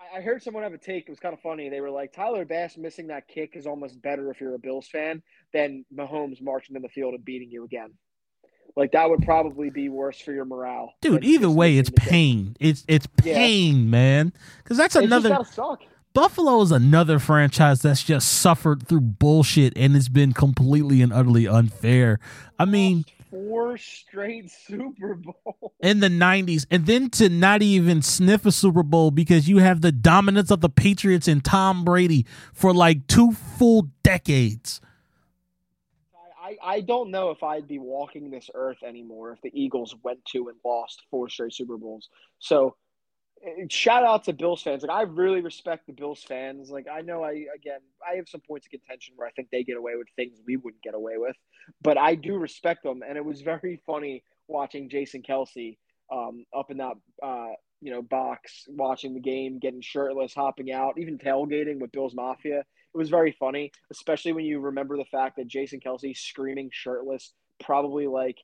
I, 0.00 0.18
I 0.18 0.20
heard 0.20 0.42
someone 0.42 0.62
have 0.64 0.72
a 0.72 0.78
take. 0.78 1.04
It 1.04 1.10
was 1.10 1.20
kind 1.20 1.34
of 1.34 1.40
funny. 1.40 1.68
They 1.68 1.80
were 1.80 1.90
like, 1.90 2.12
Tyler 2.12 2.44
Bass 2.44 2.76
missing 2.76 3.08
that 3.08 3.28
kick 3.28 3.52
is 3.54 3.66
almost 3.66 4.00
better 4.02 4.30
if 4.30 4.40
you're 4.40 4.54
a 4.54 4.58
Bills 4.58 4.88
fan 4.88 5.22
than 5.52 5.84
Mahomes 5.94 6.42
marching 6.42 6.74
in 6.74 6.82
the 6.82 6.88
field 6.88 7.14
and 7.14 7.24
beating 7.24 7.50
you 7.50 7.64
again. 7.64 7.92
Like 8.76 8.92
that 8.92 9.08
would 9.08 9.22
probably 9.22 9.70
be 9.70 9.88
worse 9.88 10.20
for 10.20 10.32
your 10.32 10.44
morale. 10.44 10.92
Dude, 11.00 11.24
either 11.24 11.48
way, 11.48 11.78
it's 11.78 11.90
pain. 11.90 12.56
It's 12.60 12.84
it's 12.86 13.06
pain, 13.16 13.76
yeah. 13.76 13.90
man. 13.90 14.32
Because 14.62 14.76
that's 14.76 14.96
another. 14.96 15.38
Buffalo 16.16 16.62
is 16.62 16.72
another 16.72 17.18
franchise 17.18 17.82
that's 17.82 18.02
just 18.02 18.26
suffered 18.40 18.88
through 18.88 19.02
bullshit 19.02 19.76
and 19.76 19.94
it's 19.94 20.08
been 20.08 20.32
completely 20.32 21.02
and 21.02 21.12
utterly 21.12 21.46
unfair. 21.46 22.20
I 22.58 22.64
mean, 22.64 23.04
four 23.30 23.76
straight 23.76 24.50
Super 24.50 25.14
Bowls 25.14 25.72
in 25.80 26.00
the 26.00 26.08
90s 26.08 26.64
and 26.70 26.86
then 26.86 27.10
to 27.10 27.28
not 27.28 27.60
even 27.60 28.00
sniff 28.00 28.46
a 28.46 28.52
Super 28.52 28.82
Bowl 28.82 29.10
because 29.10 29.46
you 29.46 29.58
have 29.58 29.82
the 29.82 29.92
dominance 29.92 30.50
of 30.50 30.62
the 30.62 30.70
Patriots 30.70 31.28
and 31.28 31.44
Tom 31.44 31.84
Brady 31.84 32.24
for 32.54 32.72
like 32.72 33.06
two 33.08 33.32
full 33.32 33.90
decades. 34.02 34.80
I, 36.42 36.56
I 36.62 36.80
don't 36.80 37.10
know 37.10 37.28
if 37.28 37.42
I'd 37.42 37.68
be 37.68 37.78
walking 37.78 38.30
this 38.30 38.48
earth 38.54 38.82
anymore 38.82 39.32
if 39.32 39.42
the 39.42 39.50
Eagles 39.52 39.94
went 40.02 40.24
to 40.32 40.48
and 40.48 40.56
lost 40.64 41.02
four 41.10 41.28
straight 41.28 41.52
Super 41.52 41.76
Bowls. 41.76 42.08
So 42.38 42.74
shout 43.68 44.04
out 44.04 44.24
to 44.24 44.32
Bills 44.32 44.62
fans. 44.62 44.82
Like 44.82 44.90
I 44.90 45.02
really 45.02 45.40
respect 45.40 45.86
the 45.86 45.92
Bills 45.92 46.22
fans. 46.22 46.70
Like 46.70 46.86
I 46.92 47.00
know 47.02 47.22
I 47.22 47.46
again 47.54 47.80
I 48.06 48.16
have 48.16 48.28
some 48.28 48.40
points 48.40 48.66
of 48.66 48.70
contention 48.70 49.14
where 49.16 49.28
I 49.28 49.30
think 49.32 49.48
they 49.50 49.64
get 49.64 49.76
away 49.76 49.96
with 49.96 50.08
things 50.16 50.38
we 50.46 50.56
wouldn't 50.56 50.82
get 50.82 50.94
away 50.94 51.14
with, 51.16 51.36
but 51.82 51.98
I 51.98 52.14
do 52.14 52.36
respect 52.36 52.82
them. 52.82 53.02
And 53.06 53.16
it 53.16 53.24
was 53.24 53.42
very 53.42 53.80
funny 53.86 54.22
watching 54.48 54.88
Jason 54.88 55.22
Kelce 55.22 55.76
um, 56.10 56.44
up 56.56 56.70
in 56.70 56.78
that 56.78 56.94
uh, 57.22 57.52
you 57.80 57.92
know 57.92 58.02
box 58.02 58.64
watching 58.68 59.14
the 59.14 59.20
game, 59.20 59.58
getting 59.58 59.82
shirtless, 59.82 60.34
hopping 60.34 60.72
out, 60.72 60.98
even 60.98 61.18
tailgating 61.18 61.80
with 61.80 61.92
Bills 61.92 62.14
Mafia. 62.14 62.60
It 62.60 62.98
was 62.98 63.10
very 63.10 63.36
funny, 63.38 63.72
especially 63.90 64.32
when 64.32 64.46
you 64.46 64.60
remember 64.60 64.96
the 64.96 65.04
fact 65.04 65.36
that 65.36 65.48
Jason 65.48 65.80
Kelce 65.80 66.16
screaming 66.16 66.70
shirtless, 66.72 67.32
probably 67.60 68.06
like 68.06 68.38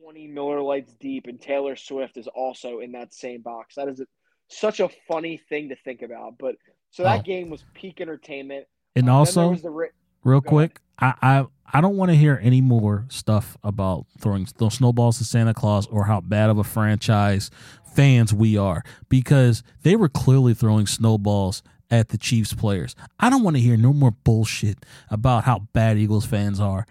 20 0.00 0.28
Miller 0.28 0.60
Lites 0.62 0.94
deep, 1.00 1.26
and 1.26 1.40
Taylor 1.40 1.76
Swift 1.76 2.16
is 2.16 2.28
also 2.28 2.80
in 2.80 2.92
that 2.92 3.12
same 3.12 3.42
box. 3.42 3.74
That 3.74 3.88
is 3.88 4.00
a, 4.00 4.06
such 4.48 4.80
a 4.80 4.88
funny 5.08 5.36
thing 5.48 5.68
to 5.70 5.76
think 5.76 6.02
about. 6.02 6.34
But 6.38 6.56
so 6.90 7.02
that 7.02 7.20
Oh. 7.20 7.22
game 7.22 7.50
was 7.50 7.64
peak 7.74 8.00
entertainment. 8.00 8.66
And 8.96 9.08
Um, 9.08 9.16
also, 9.16 9.54
the 9.54 9.70
Ra- 9.70 9.86
real 10.24 10.40
quick, 10.40 10.80
I, 10.98 11.14
I 11.22 11.46
I 11.70 11.80
don't 11.82 11.96
want 11.98 12.10
to 12.10 12.16
hear 12.16 12.40
any 12.42 12.62
more 12.62 13.04
stuff 13.10 13.56
about 13.62 14.06
throwing 14.18 14.46
those 14.56 14.74
snowballs 14.74 15.18
to 15.18 15.24
Santa 15.24 15.52
Claus 15.52 15.86
or 15.88 16.04
how 16.04 16.20
bad 16.22 16.48
of 16.48 16.56
a 16.58 16.64
franchise 16.64 17.50
fans 17.94 18.32
we 18.32 18.56
are 18.56 18.82
because 19.10 19.62
they 19.82 19.94
were 19.96 20.08
clearly 20.08 20.54
throwing 20.54 20.86
snowballs 20.86 21.62
at 21.90 22.08
the 22.08 22.16
Chiefs 22.16 22.54
players. 22.54 22.94
I 23.20 23.28
don't 23.28 23.42
want 23.42 23.56
to 23.56 23.62
hear 23.62 23.76
no 23.76 23.92
more 23.92 24.12
bullshit 24.12 24.78
about 25.10 25.44
how 25.44 25.68
bad 25.74 25.98
Eagles 25.98 26.24
fans 26.24 26.58
are 26.58 26.86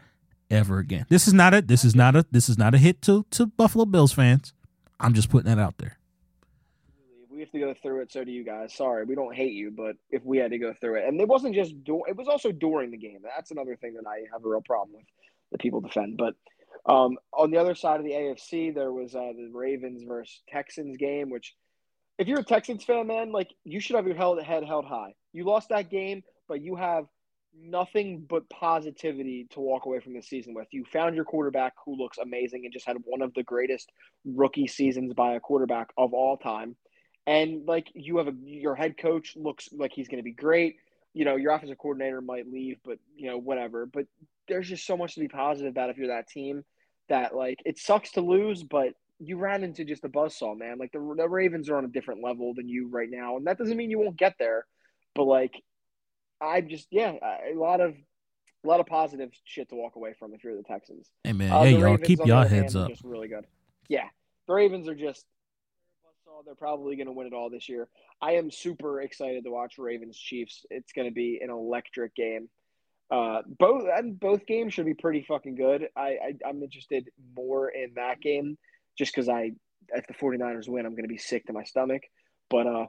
ever 0.50 0.80
again. 0.80 1.06
This 1.10 1.28
is 1.28 1.34
not 1.34 1.54
a 1.54 1.62
this 1.62 1.84
is 1.84 1.96
not 1.96 2.16
a 2.16 2.26
this 2.32 2.50
is 2.50 2.58
not 2.58 2.74
a 2.74 2.78
hit 2.78 3.02
to 3.04 3.26
to 3.32 3.46
Buffalo 3.46 3.86
Bills 3.86 4.14
fans. 4.14 4.54
I'm 5.00 5.14
just 5.14 5.30
putting 5.30 5.54
that 5.54 5.62
out 5.62 5.78
there. 5.78 5.98
We 7.30 7.42
have 7.42 7.52
to 7.52 7.60
go 7.60 7.76
through 7.82 8.02
it, 8.02 8.12
so 8.12 8.24
do 8.24 8.32
you 8.32 8.44
guys. 8.44 8.74
Sorry, 8.74 9.06
we 9.06 9.14
don't 9.14 9.36
hate 9.36 9.54
you, 9.54 9.70
but 9.70 9.96
if 10.10 10.24
we 10.26 10.40
had 10.40 10.52
to 10.52 10.58
go 10.58 10.74
through 10.80 10.96
it, 10.96 11.08
and 11.08 11.22
it 11.22 11.28
wasn't 11.28 11.54
just 11.54 11.84
do- 11.84 12.04
it 12.08 12.16
was 12.16 12.28
also 12.28 12.52
during 12.52 12.90
the 12.90 12.98
game. 12.98 13.20
That's 13.22 13.52
another 13.52 13.76
thing 13.76 13.94
that 13.94 14.08
I 14.08 14.24
have 14.34 14.44
a 14.44 14.50
real 14.50 14.62
problem 14.62 14.96
with 14.96 15.06
that 15.52 15.60
people 15.60 15.82
defend. 15.82 16.18
But 16.18 16.34
um, 16.92 17.18
on 17.34 17.52
the 17.52 17.58
other 17.58 17.76
side 17.76 18.00
of 18.00 18.06
the 18.06 18.12
AFC, 18.12 18.74
there 18.74 18.92
was 18.92 19.14
uh, 19.14 19.34
the 19.36 19.52
Ravens 19.54 20.02
versus 20.04 20.42
Texans 20.50 20.98
game, 20.98 21.30
which 21.30 21.54
if 22.18 22.28
you're 22.28 22.40
a 22.40 22.44
Texans 22.44 22.84
fan, 22.84 23.06
man, 23.08 23.32
like 23.32 23.54
you 23.64 23.80
should 23.80 23.96
have 23.96 24.08
your 24.08 24.16
held, 24.16 24.42
head 24.42 24.64
held 24.64 24.86
high. 24.86 25.14
You 25.34 25.44
lost 25.44 25.70
that 25.70 25.92
game, 25.92 26.24
but 26.48 26.62
you 26.62 26.76
have 26.76 27.06
nothing 27.62 28.26
but 28.28 28.50
positivity 28.50 29.48
to 29.52 29.60
walk 29.60 29.86
away 29.86 30.00
from 30.00 30.14
this 30.14 30.28
season 30.28 30.54
with. 30.54 30.68
You 30.72 30.86
found 30.86 31.16
your 31.16 31.26
quarterback 31.26 31.74
who 31.86 31.98
looks 31.98 32.18
amazing 32.18 32.66
and 32.66 32.74
just 32.74 32.88
had 32.88 32.98
one 33.04 33.22
of 33.22 33.34
the 33.34 33.44
greatest 33.44 33.92
rookie 34.26 34.68
seasons 34.68 35.14
by 35.14 35.34
a 35.34 35.40
quarterback 35.40 35.90
of 35.98 36.14
all 36.14 36.38
time. 36.38 36.76
And 37.26 37.66
like 37.66 37.88
you 37.94 38.18
have 38.18 38.28
a 38.28 38.34
your 38.44 38.76
head 38.76 38.98
coach 38.98 39.34
looks 39.36 39.70
like 39.74 39.92
he's 39.94 40.08
going 40.08 40.20
to 40.20 40.24
be 40.24 40.34
great. 40.34 40.78
You 41.14 41.26
know, 41.26 41.36
your 41.36 41.52
offensive 41.52 41.78
coordinator 41.78 42.22
might 42.22 42.48
leave, 42.52 42.78
but 42.86 43.00
you 43.16 43.30
know, 43.30 43.38
whatever. 43.38 43.86
But 43.86 44.06
there's 44.48 44.70
just 44.70 44.86
so 44.86 44.96
much 44.96 45.16
to 45.16 45.20
be 45.20 45.28
positive 45.28 45.72
about 45.72 45.90
if 45.90 45.98
you're 45.98 46.08
that 46.08 46.30
team 46.30 46.64
that 47.10 47.36
like 47.36 47.60
it 47.66 47.78
sucks 47.78 48.12
to 48.14 48.22
lose, 48.22 48.64
but 48.64 48.94
you 49.20 49.38
ran 49.38 49.64
into 49.64 49.84
just 49.84 50.06
a 50.06 50.10
buzzsaw, 50.10 50.58
man. 50.58 50.78
Like 50.78 50.92
the, 50.92 51.00
the 51.18 51.28
Ravens 51.28 51.70
are 51.70 51.78
on 51.78 51.86
a 51.86 51.90
different 51.90 52.24
level 52.24 52.54
than 52.54 52.70
you 52.70 52.88
right 52.88 53.10
now, 53.10 53.38
and 53.38 53.48
that 53.48 53.58
doesn't 53.58 53.76
mean 53.76 53.90
you 53.90 54.00
won't 54.00 54.18
get 54.18 54.36
there. 54.40 54.66
But 55.16 55.24
like, 55.24 55.64
I 56.42 56.62
just 56.62 56.88
yeah, 56.92 57.14
a 57.52 57.56
lot 57.56 57.82
of 57.82 57.96
a 58.64 58.68
lot 58.68 58.80
of 58.80 58.86
positive 58.86 59.32
shit 59.46 59.70
to 59.70 59.76
walk 59.76 59.96
away 59.96 60.14
from 60.18 60.34
if 60.34 60.44
you're 60.44 60.56
the 60.56 60.64
Texans. 60.64 61.10
Hey 61.24 61.34
man, 61.34 61.52
Uh, 61.52 61.64
hey 61.64 61.72
y'all, 61.72 61.82
Ravens, 61.82 62.08
keep 62.08 62.26
y'all 62.26 62.48
heads 62.48 62.74
hand, 62.74 62.86
up. 62.86 62.90
Just 62.90 63.04
really 63.04 63.28
good. 63.28 63.46
Yeah, 63.88 64.08
the 64.48 64.54
Ravens 64.54 64.88
are 64.88 64.96
just. 64.96 65.26
They're 66.46 66.54
probably 66.54 66.96
going 66.96 67.08
to 67.08 67.14
win 67.14 67.26
it 67.26 67.34
all 67.34 67.50
this 67.50 67.68
year. 67.68 67.88
I 68.22 68.34
am 68.34 68.52
super 68.52 69.02
excited 69.02 69.44
to 69.44 69.50
watch 69.50 69.80
Ravens 69.80 70.16
Chiefs. 70.16 70.68
It's 70.70 70.94
going 70.94 71.08
to 71.08 71.14
be 71.14 71.40
an 71.42 71.50
electric 71.50 72.14
game. 72.14 72.48
Uh, 73.10 73.42
both 73.58 73.86
and 73.92 74.20
both 74.20 74.46
games 74.46 74.74
should 74.74 74.86
be 74.86 74.94
pretty 74.94 75.26
fucking 75.28 75.56
good. 75.56 75.88
I, 75.96 76.02
I 76.02 76.34
I'm 76.48 76.62
interested 76.62 77.10
more 77.36 77.70
in 77.70 77.94
that 77.96 78.22
game 78.22 78.58
just 78.98 79.16
because 79.16 79.30
I 79.30 79.54
if 79.90 80.06
the 80.06 80.14
49ers 80.14 80.68
win, 80.68 80.86
I'm 80.86 80.92
going 80.92 81.06
to 81.06 81.10
be 81.10 81.18
sick 81.18 81.46
to 81.46 81.54
my 81.54 81.64
stomach. 81.64 82.04
But 82.50 82.68
uh, 82.68 82.86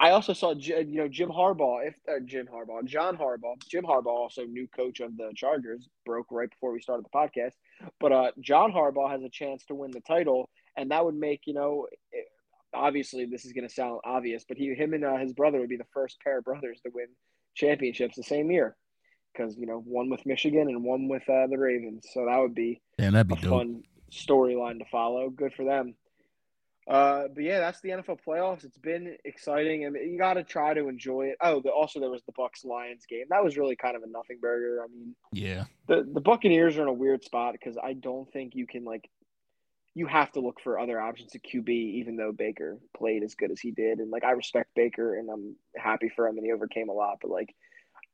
I 0.00 0.12
also 0.12 0.32
saw 0.32 0.54
you 0.54 0.86
know 0.86 1.08
Jim 1.08 1.28
Harbaugh, 1.28 1.86
if 1.86 1.94
uh, 2.08 2.20
Jim 2.24 2.48
Harbaugh, 2.52 2.82
John 2.86 3.18
Harbaugh, 3.18 3.56
Jim 3.68 3.84
Harbaugh, 3.84 4.06
also 4.06 4.44
new 4.44 4.66
coach 4.68 5.00
of 5.00 5.14
the 5.18 5.30
Chargers, 5.36 5.86
broke 6.06 6.28
right 6.30 6.48
before 6.48 6.72
we 6.72 6.80
started 6.80 7.04
the 7.04 7.10
podcast. 7.10 7.52
But 8.00 8.12
uh, 8.12 8.30
John 8.40 8.72
Harbaugh 8.72 9.10
has 9.10 9.22
a 9.22 9.28
chance 9.28 9.64
to 9.66 9.74
win 9.74 9.90
the 9.90 10.00
title, 10.00 10.48
and 10.74 10.90
that 10.90 11.04
would 11.04 11.14
make 11.14 11.42
you 11.46 11.54
know. 11.54 11.86
Obviously, 12.72 13.26
this 13.26 13.44
is 13.44 13.52
going 13.52 13.66
to 13.66 13.74
sound 13.74 13.98
obvious, 14.04 14.44
but 14.46 14.56
he, 14.56 14.72
him, 14.74 14.94
and 14.94 15.04
uh, 15.04 15.16
his 15.16 15.32
brother 15.32 15.58
would 15.58 15.68
be 15.68 15.76
the 15.76 15.84
first 15.92 16.20
pair 16.20 16.38
of 16.38 16.44
brothers 16.44 16.80
to 16.84 16.90
win 16.94 17.08
championships 17.56 18.14
the 18.14 18.22
same 18.22 18.48
year, 18.50 18.76
because 19.32 19.56
you 19.58 19.66
know 19.66 19.80
one 19.80 20.08
with 20.08 20.24
Michigan 20.24 20.68
and 20.68 20.84
one 20.84 21.08
with 21.08 21.28
uh, 21.28 21.48
the 21.48 21.58
Ravens. 21.58 22.06
So 22.14 22.26
that 22.26 22.38
would 22.38 22.54
be 22.54 22.80
Damn, 22.96 23.12
that'd 23.14 23.30
a 23.32 23.34
be 23.34 23.42
dope. 23.42 23.50
fun 23.50 23.82
storyline 24.10 24.78
to 24.78 24.84
follow. 24.90 25.30
Good 25.30 25.52
for 25.54 25.64
them. 25.64 25.94
Uh, 26.88 27.24
but 27.34 27.44
yeah, 27.44 27.60
that's 27.60 27.80
the 27.80 27.90
NFL 27.90 28.18
playoffs. 28.26 28.64
It's 28.64 28.78
been 28.78 29.16
exciting, 29.24 29.84
and 29.84 29.94
you 29.94 30.18
got 30.18 30.34
to 30.34 30.44
try 30.44 30.74
to 30.74 30.88
enjoy 30.88 31.26
it. 31.26 31.36
Oh, 31.40 31.60
the, 31.60 31.70
also 31.70 32.00
there 32.00 32.10
was 32.10 32.22
the 32.24 32.32
Bucks 32.36 32.64
Lions 32.64 33.04
game. 33.08 33.26
That 33.30 33.44
was 33.44 33.56
really 33.56 33.76
kind 33.76 33.96
of 33.96 34.02
a 34.02 34.06
nothing 34.06 34.38
burger. 34.40 34.82
I 34.82 34.88
mean, 34.88 35.14
Yeah, 35.32 35.64
the 35.86 36.06
the 36.12 36.20
Buccaneers 36.20 36.78
are 36.78 36.82
in 36.82 36.88
a 36.88 36.92
weird 36.92 37.22
spot 37.22 37.52
because 37.52 37.76
I 37.82 37.92
don't 37.92 38.30
think 38.32 38.54
you 38.54 38.66
can 38.66 38.84
like. 38.84 39.08
You 39.94 40.06
have 40.06 40.30
to 40.32 40.40
look 40.40 40.60
for 40.62 40.78
other 40.78 41.00
options 41.00 41.34
at 41.34 41.42
QB, 41.42 41.68
even 41.68 42.16
though 42.16 42.30
Baker 42.30 42.78
played 42.96 43.24
as 43.24 43.34
good 43.34 43.50
as 43.50 43.60
he 43.60 43.72
did, 43.72 43.98
and 43.98 44.10
like 44.10 44.24
I 44.24 44.30
respect 44.30 44.70
Baker, 44.74 45.18
and 45.18 45.28
I'm 45.28 45.56
happy 45.76 46.10
for 46.14 46.28
him, 46.28 46.36
and 46.36 46.46
he 46.46 46.52
overcame 46.52 46.88
a 46.88 46.92
lot. 46.92 47.18
But 47.20 47.30
like, 47.30 47.54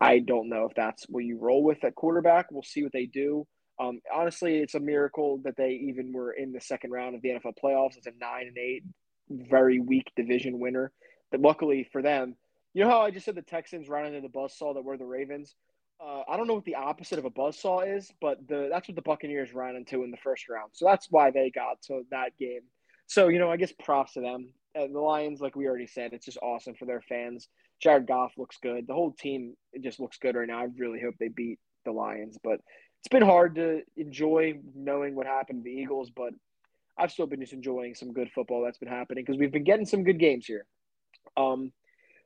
I 0.00 0.18
don't 0.18 0.48
know 0.48 0.64
if 0.64 0.74
that's 0.74 1.04
what 1.04 1.24
you 1.24 1.38
roll 1.38 1.62
with 1.62 1.84
at 1.84 1.94
quarterback. 1.94 2.50
We'll 2.50 2.62
see 2.62 2.82
what 2.82 2.92
they 2.92 3.06
do. 3.06 3.46
Um, 3.78 4.00
honestly, 4.14 4.58
it's 4.58 4.74
a 4.74 4.80
miracle 4.80 5.40
that 5.44 5.56
they 5.56 5.72
even 5.88 6.12
were 6.12 6.32
in 6.32 6.52
the 6.52 6.60
second 6.60 6.90
round 6.92 7.14
of 7.14 7.22
the 7.22 7.30
NFL 7.30 7.54
playoffs 7.62 7.98
as 7.98 8.06
a 8.06 8.12
nine 8.18 8.46
and 8.46 8.58
eight, 8.58 8.84
very 9.30 9.80
weak 9.80 10.10
division 10.16 10.58
winner. 10.58 10.92
But 11.30 11.40
luckily 11.40 11.88
for 11.92 12.02
them, 12.02 12.36
you 12.72 12.84
know 12.84 12.90
how 12.90 13.00
I 13.00 13.10
just 13.10 13.24
said 13.24 13.34
the 13.34 13.42
Texans 13.42 13.88
ran 13.88 14.06
into 14.06 14.20
the 14.20 14.32
buzzsaw 14.32 14.74
that 14.74 14.84
were 14.84 14.96
the 14.96 15.04
Ravens. 15.04 15.54
Uh, 16.00 16.22
I 16.28 16.36
don't 16.36 16.46
know 16.46 16.54
what 16.54 16.64
the 16.64 16.74
opposite 16.74 17.18
of 17.18 17.24
a 17.24 17.30
buzzsaw 17.30 17.96
is, 17.96 18.12
but 18.20 18.46
the 18.48 18.68
that's 18.70 18.88
what 18.88 18.96
the 18.96 19.02
Buccaneers 19.02 19.54
ran 19.54 19.76
into 19.76 20.04
in 20.04 20.10
the 20.10 20.18
first 20.18 20.48
round. 20.48 20.70
So 20.74 20.84
that's 20.84 21.10
why 21.10 21.30
they 21.30 21.50
got 21.50 21.80
to 21.82 22.02
that 22.10 22.36
game. 22.38 22.60
So 23.06 23.28
you 23.28 23.38
know, 23.38 23.50
I 23.50 23.56
guess 23.56 23.72
props 23.72 24.14
to 24.14 24.20
them. 24.20 24.52
And 24.74 24.94
the 24.94 25.00
Lions, 25.00 25.40
like 25.40 25.56
we 25.56 25.66
already 25.66 25.86
said, 25.86 26.12
it's 26.12 26.26
just 26.26 26.38
awesome 26.42 26.74
for 26.74 26.84
their 26.84 27.00
fans. 27.00 27.48
Jared 27.80 28.06
Goff 28.06 28.32
looks 28.36 28.58
good. 28.62 28.86
The 28.86 28.94
whole 28.94 29.12
team 29.12 29.54
just 29.82 30.00
looks 30.00 30.18
good 30.18 30.36
right 30.36 30.48
now. 30.48 30.60
I 30.60 30.68
really 30.76 31.00
hope 31.00 31.14
they 31.18 31.28
beat 31.28 31.58
the 31.86 31.92
Lions, 31.92 32.38
but 32.42 32.60
it's 33.00 33.08
been 33.08 33.22
hard 33.22 33.56
to 33.56 33.82
enjoy 33.96 34.54
knowing 34.74 35.14
what 35.14 35.26
happened 35.26 35.60
to 35.60 35.64
the 35.64 35.76
Eagles. 35.76 36.10
But 36.10 36.32
I've 36.98 37.12
still 37.12 37.26
been 37.26 37.40
just 37.40 37.52
enjoying 37.52 37.94
some 37.94 38.12
good 38.12 38.30
football 38.34 38.62
that's 38.62 38.78
been 38.78 38.88
happening 38.88 39.24
because 39.24 39.38
we've 39.38 39.52
been 39.52 39.64
getting 39.64 39.86
some 39.86 40.04
good 40.04 40.18
games 40.18 40.46
here. 40.46 40.66
Um, 41.36 41.72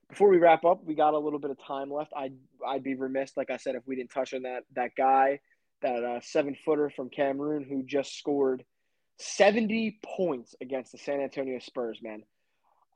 before 0.08 0.28
we 0.28 0.38
wrap 0.38 0.64
up, 0.64 0.84
we 0.84 0.94
got 0.94 1.14
a 1.14 1.18
little 1.18 1.38
bit 1.38 1.50
of 1.50 1.58
time 1.64 1.90
left. 1.90 2.12
I'd 2.16 2.34
I'd 2.66 2.82
be 2.82 2.94
remiss, 2.94 3.36
like 3.36 3.50
I 3.50 3.56
said, 3.56 3.74
if 3.74 3.86
we 3.86 3.96
didn't 3.96 4.10
touch 4.10 4.34
on 4.34 4.42
that 4.42 4.64
that 4.74 4.90
guy, 4.96 5.40
that 5.82 6.04
uh, 6.04 6.20
seven 6.22 6.56
footer 6.64 6.90
from 6.90 7.10
Cameroon 7.10 7.64
who 7.64 7.82
just 7.82 8.18
scored 8.18 8.64
seventy 9.18 9.98
points 10.04 10.54
against 10.60 10.92
the 10.92 10.98
San 10.98 11.20
Antonio 11.20 11.58
Spurs. 11.60 12.00
Man, 12.02 12.22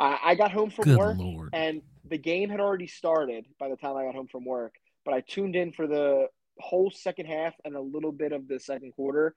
I, 0.00 0.18
I 0.24 0.34
got 0.34 0.50
home 0.52 0.70
from 0.70 0.84
good 0.84 0.98
work 0.98 1.18
lord. 1.18 1.50
and 1.52 1.82
the 2.04 2.18
game 2.18 2.50
had 2.50 2.60
already 2.60 2.86
started 2.86 3.46
by 3.58 3.68
the 3.68 3.76
time 3.76 3.96
I 3.96 4.04
got 4.04 4.14
home 4.14 4.28
from 4.28 4.44
work. 4.44 4.74
But 5.04 5.14
I 5.14 5.20
tuned 5.20 5.54
in 5.54 5.72
for 5.72 5.86
the 5.86 6.28
whole 6.60 6.90
second 6.90 7.26
half 7.26 7.54
and 7.64 7.74
a 7.76 7.80
little 7.80 8.12
bit 8.12 8.32
of 8.32 8.48
the 8.48 8.58
second 8.60 8.92
quarter, 8.92 9.34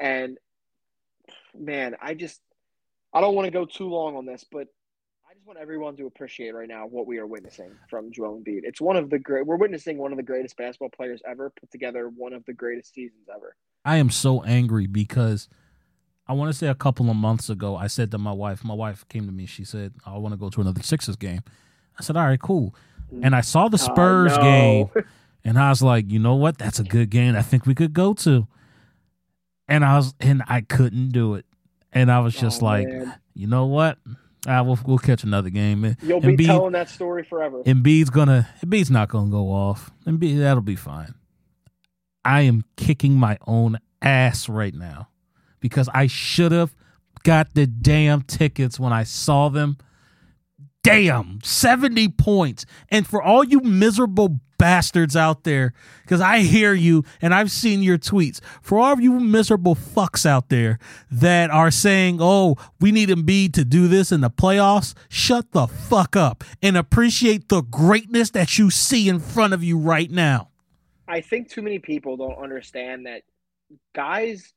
and 0.00 0.38
man, 1.58 1.96
I 2.00 2.14
just 2.14 2.40
I 3.12 3.20
don't 3.20 3.34
want 3.34 3.46
to 3.46 3.50
go 3.52 3.64
too 3.64 3.88
long 3.88 4.16
on 4.16 4.26
this, 4.26 4.44
but 4.50 4.68
I 5.30 5.34
just 5.34 5.46
want 5.46 5.58
everyone 5.58 5.96
to 5.96 6.06
appreciate 6.06 6.54
right 6.54 6.68
now 6.68 6.86
what 6.86 7.06
we 7.06 7.18
are 7.18 7.26
witnessing 7.26 7.70
from 7.88 8.12
Joel 8.12 8.38
Embiid. 8.40 8.60
It's 8.64 8.80
one 8.80 8.96
of 8.96 9.10
the 9.10 9.18
great. 9.18 9.46
We're 9.46 9.56
witnessing 9.56 9.98
one 9.98 10.12
of 10.12 10.16
the 10.16 10.22
greatest 10.22 10.56
basketball 10.56 10.90
players 10.90 11.20
ever 11.28 11.50
put 11.58 11.70
together 11.70 12.08
one 12.08 12.32
of 12.32 12.44
the 12.46 12.52
greatest 12.52 12.94
seasons 12.94 13.28
ever. 13.34 13.56
I 13.84 13.96
am 13.96 14.10
so 14.10 14.42
angry 14.42 14.86
because 14.86 15.48
I 16.26 16.34
want 16.34 16.50
to 16.52 16.56
say 16.58 16.66
a 16.66 16.74
couple 16.74 17.08
of 17.08 17.16
months 17.16 17.48
ago, 17.48 17.76
I 17.76 17.86
said 17.86 18.10
to 18.10 18.18
my 18.18 18.32
wife, 18.32 18.62
my 18.64 18.74
wife 18.74 19.06
came 19.08 19.24
to 19.26 19.32
me, 19.32 19.46
she 19.46 19.64
said, 19.64 19.94
I 20.04 20.18
want 20.18 20.32
to 20.34 20.36
go 20.38 20.50
to 20.50 20.60
another 20.60 20.82
Sixers 20.82 21.16
game. 21.16 21.40
I 21.98 22.02
said, 22.02 22.16
All 22.16 22.24
right, 22.26 22.40
cool. 22.40 22.74
And 23.22 23.34
I 23.34 23.40
saw 23.40 23.68
the 23.68 23.76
Uh, 23.76 23.78
Spurs 23.78 24.36
no. 24.36 24.42
game, 24.42 25.04
and 25.44 25.58
I 25.58 25.70
was 25.70 25.82
like, 25.82 26.10
you 26.10 26.18
know 26.18 26.34
what? 26.34 26.58
That's 26.58 26.78
a 26.78 26.84
good 26.84 27.10
game. 27.10 27.36
I 27.36 27.42
think 27.42 27.66
we 27.66 27.74
could 27.74 27.92
go 27.92 28.14
to. 28.14 28.46
And 29.68 29.84
I 29.84 29.96
was, 29.96 30.14
and 30.20 30.42
I 30.48 30.62
couldn't 30.62 31.10
do 31.10 31.34
it. 31.34 31.44
And 31.92 32.10
I 32.10 32.20
was 32.20 32.34
just 32.34 32.62
Oh, 32.62 32.66
like, 32.66 32.88
man. 32.88 33.14
you 33.34 33.46
know 33.46 33.66
what? 33.66 33.98
Ah, 34.46 34.62
we'll, 34.62 34.78
we'll 34.86 34.98
catch 34.98 35.24
another 35.24 35.50
game. 35.50 35.96
you'll 36.02 36.20
be 36.20 36.36
Embiid- 36.36 36.46
telling 36.46 36.72
that 36.72 36.88
story 36.88 37.22
forever. 37.24 37.62
Embiid's 37.64 38.08
gonna 38.10 38.48
Embiid's 38.64 38.90
not 38.90 39.08
gonna 39.08 39.30
go 39.30 39.50
off. 39.52 39.90
Embiid 40.06 40.38
that'll 40.38 40.62
be 40.62 40.76
fine. 40.76 41.14
I 42.24 42.42
am 42.42 42.64
kicking 42.76 43.14
my 43.14 43.36
own 43.46 43.78
ass 44.00 44.48
right 44.48 44.74
now 44.74 45.08
because 45.60 45.88
I 45.92 46.06
should 46.06 46.52
have 46.52 46.74
got 47.24 47.54
the 47.54 47.66
damn 47.66 48.22
tickets 48.22 48.78
when 48.78 48.92
I 48.92 49.02
saw 49.04 49.48
them. 49.48 49.76
Damn, 50.84 51.40
70 51.42 52.08
points. 52.10 52.64
And 52.90 53.06
for 53.06 53.20
all 53.22 53.42
you 53.44 53.60
miserable 53.60 54.40
bastards 54.58 55.16
out 55.16 55.44
there, 55.44 55.72
because 56.02 56.20
I 56.20 56.40
hear 56.40 56.74
you 56.74 57.04
and 57.22 57.32
I've 57.32 57.50
seen 57.50 57.82
your 57.82 57.98
tweets, 57.98 58.40
for 58.60 58.78
all 58.78 58.92
of 58.92 59.00
you 59.00 59.12
miserable 59.12 59.74
fucks 59.74 60.26
out 60.26 60.48
there 60.48 60.78
that 61.10 61.50
are 61.50 61.70
saying, 61.70 62.18
oh, 62.20 62.56
we 62.80 62.92
need 62.92 63.08
Embiid 63.08 63.54
to 63.54 63.64
do 63.64 63.88
this 63.88 64.12
in 64.12 64.20
the 64.20 64.30
playoffs, 64.30 64.94
shut 65.08 65.52
the 65.52 65.66
fuck 65.66 66.16
up 66.16 66.44
and 66.60 66.76
appreciate 66.76 67.48
the 67.48 67.62
greatness 67.62 68.30
that 68.30 68.58
you 68.58 68.70
see 68.70 69.08
in 69.08 69.20
front 69.20 69.54
of 69.54 69.64
you 69.64 69.78
right 69.78 70.10
now. 70.10 70.50
I 71.06 71.22
think 71.22 71.48
too 71.48 71.62
many 71.62 71.78
people 71.78 72.16
don't 72.16 72.42
understand 72.42 73.06
that 73.06 73.22
guys, 73.94 74.52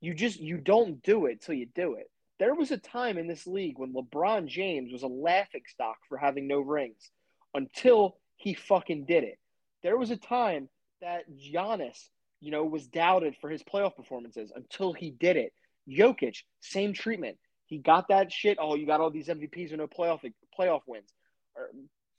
you 0.00 0.14
just 0.14 0.38
you 0.38 0.58
don't 0.58 1.02
do 1.02 1.26
it 1.26 1.42
till 1.42 1.54
you 1.54 1.66
do 1.74 1.94
it. 1.94 2.10
There 2.38 2.54
was 2.54 2.70
a 2.70 2.76
time 2.76 3.18
in 3.18 3.26
this 3.26 3.48
league 3.48 3.78
when 3.78 3.92
LeBron 3.92 4.46
James 4.46 4.92
was 4.92 5.02
a 5.02 5.08
laughing 5.08 5.62
stock 5.66 5.96
for 6.08 6.16
having 6.16 6.46
no 6.46 6.60
rings 6.60 7.10
until 7.52 8.16
he 8.36 8.54
fucking 8.54 9.06
did 9.06 9.24
it. 9.24 9.37
There 9.82 9.96
was 9.96 10.10
a 10.10 10.16
time 10.16 10.68
that 11.00 11.24
Giannis, 11.30 12.08
you 12.40 12.50
know, 12.50 12.64
was 12.64 12.86
doubted 12.86 13.36
for 13.40 13.50
his 13.50 13.62
playoff 13.62 13.96
performances 13.96 14.52
until 14.54 14.92
he 14.92 15.10
did 15.10 15.36
it. 15.36 15.52
Jokic, 15.88 16.42
same 16.60 16.92
treatment. 16.92 17.38
He 17.66 17.78
got 17.78 18.08
that 18.08 18.32
shit. 18.32 18.58
Oh, 18.60 18.74
you 18.74 18.86
got 18.86 19.00
all 19.00 19.10
these 19.10 19.28
MVPs 19.28 19.70
and 19.70 19.78
no 19.78 19.86
playoff 19.86 20.20
playoff 20.58 20.80
wins 20.86 21.12
or 21.54 21.70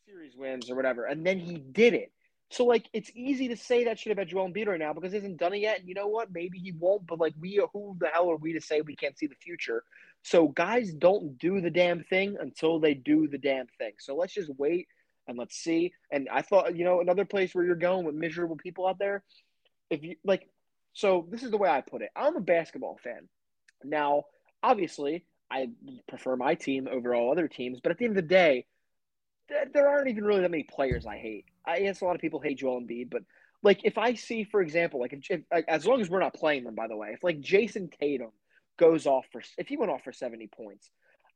series 0.07 0.35
wins 0.35 0.69
or 0.69 0.75
whatever, 0.75 1.05
and 1.05 1.25
then 1.25 1.39
he 1.39 1.57
did 1.57 1.93
it. 1.93 2.11
So 2.51 2.65
like 2.65 2.89
it's 2.93 3.11
easy 3.13 3.49
to 3.49 3.57
say 3.57 3.85
that 3.85 3.99
shit 3.99 4.11
about 4.11 4.27
Joel 4.27 4.49
Embiid 4.49 4.67
right 4.67 4.79
now 4.79 4.93
because 4.93 5.11
he 5.11 5.17
hasn't 5.17 5.37
done 5.37 5.53
it 5.53 5.59
yet. 5.59 5.79
And 5.79 5.87
you 5.87 5.93
know 5.93 6.07
what? 6.07 6.33
Maybe 6.33 6.57
he 6.57 6.71
won't. 6.71 7.05
But 7.05 7.19
like 7.19 7.33
we, 7.39 7.63
who 7.73 7.95
the 7.99 8.07
hell 8.07 8.31
are 8.31 8.37
we 8.37 8.53
to 8.53 8.61
say 8.61 8.81
we 8.81 8.95
can't 8.95 9.17
see 9.17 9.27
the 9.27 9.35
future? 9.35 9.83
So 10.23 10.47
guys 10.47 10.91
don't 10.91 11.37
do 11.37 11.61
the 11.61 11.69
damn 11.69 12.03
thing 12.03 12.37
until 12.39 12.79
they 12.79 12.95
do 12.95 13.27
the 13.27 13.37
damn 13.37 13.67
thing. 13.77 13.93
So 13.99 14.15
let's 14.15 14.33
just 14.33 14.51
wait 14.57 14.87
and 15.29 15.37
let's 15.37 15.55
see. 15.55 15.93
And 16.11 16.27
I 16.31 16.41
thought, 16.41 16.75
you 16.75 16.83
know, 16.83 16.99
another 16.99 17.23
place 17.23 17.53
where 17.53 17.63
you're 17.63 17.75
going 17.75 18.05
with 18.05 18.15
miserable 18.15 18.57
people 18.57 18.87
out 18.87 18.97
there, 18.99 19.23
if 19.89 20.03
you 20.03 20.15
like, 20.25 20.49
so 20.93 21.27
this 21.29 21.43
is 21.43 21.51
the 21.51 21.57
way 21.57 21.69
I 21.69 21.81
put 21.81 22.01
it. 22.01 22.09
I'm 22.15 22.35
a 22.35 22.41
basketball 22.41 22.99
fan. 23.03 23.29
Now, 23.83 24.23
obviously, 24.61 25.23
I 25.49 25.69
prefer 26.07 26.35
my 26.35 26.55
team 26.55 26.87
over 26.91 27.13
all 27.13 27.31
other 27.31 27.47
teams, 27.47 27.79
but 27.79 27.91
at 27.91 27.99
the 27.99 28.05
end 28.05 28.17
of 28.17 28.23
the 28.23 28.27
day, 28.27 28.65
there 29.73 29.87
aren't 29.87 30.09
even 30.09 30.25
really 30.25 30.41
that 30.41 30.51
many 30.51 30.63
players 30.63 31.05
I 31.05 31.17
hate. 31.17 31.45
I 31.65 31.79
guess 31.79 32.01
a 32.01 32.05
lot 32.05 32.15
of 32.15 32.21
people 32.21 32.39
hate 32.39 32.57
Joel 32.57 32.81
Embiid, 32.81 33.09
but 33.09 33.23
like 33.61 33.81
if 33.83 33.97
I 33.97 34.15
see, 34.15 34.43
for 34.43 34.61
example, 34.61 34.99
like 34.99 35.13
if, 35.13 35.29
if, 35.29 35.63
as 35.67 35.85
long 35.85 36.01
as 36.01 36.09
we're 36.09 36.19
not 36.19 36.33
playing 36.33 36.63
them, 36.63 36.75
by 36.75 36.87
the 36.87 36.97
way, 36.97 37.09
if 37.13 37.23
like 37.23 37.41
Jayson 37.41 37.89
Tatum 37.99 38.31
goes 38.77 39.05
off 39.05 39.25
for 39.31 39.41
if 39.57 39.67
he 39.67 39.77
went 39.77 39.91
off 39.91 40.03
for 40.03 40.13
seventy 40.13 40.47
points, 40.47 40.89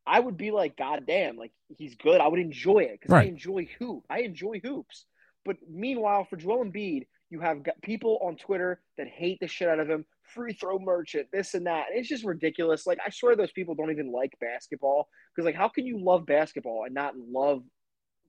I 0.05 0.19
would 0.19 0.37
be 0.37 0.51
like, 0.51 0.77
God 0.77 1.03
damn, 1.07 1.37
like 1.37 1.51
he's 1.77 1.95
good. 1.95 2.19
I 2.19 2.27
would 2.27 2.39
enjoy 2.39 2.79
it 2.79 2.99
because 2.99 3.11
right. 3.11 3.25
I 3.25 3.29
enjoy 3.29 3.67
hoop. 3.79 4.03
I 4.09 4.21
enjoy 4.21 4.59
hoops. 4.63 5.05
But 5.45 5.57
meanwhile, 5.69 6.25
for 6.29 6.35
Joel 6.35 6.65
Embiid, 6.65 7.07
you 7.29 7.39
have 7.39 7.59
people 7.81 8.19
on 8.21 8.35
Twitter 8.35 8.81
that 8.97 9.07
hate 9.07 9.39
the 9.39 9.47
shit 9.47 9.67
out 9.67 9.79
of 9.79 9.89
him, 9.89 10.05
free 10.23 10.53
throw 10.53 10.77
merchant, 10.77 11.27
this 11.31 11.53
and 11.53 11.65
that. 11.67 11.85
And 11.89 11.99
it's 11.99 12.09
just 12.09 12.25
ridiculous. 12.25 12.85
Like 12.85 12.99
I 13.05 13.09
swear 13.09 13.35
those 13.35 13.51
people 13.51 13.75
don't 13.75 13.91
even 13.91 14.11
like 14.11 14.33
basketball 14.39 15.07
because 15.33 15.45
like 15.45 15.55
how 15.55 15.69
can 15.69 15.85
you 15.85 16.03
love 16.03 16.25
basketball 16.25 16.83
and 16.85 16.93
not 16.93 17.15
love 17.17 17.63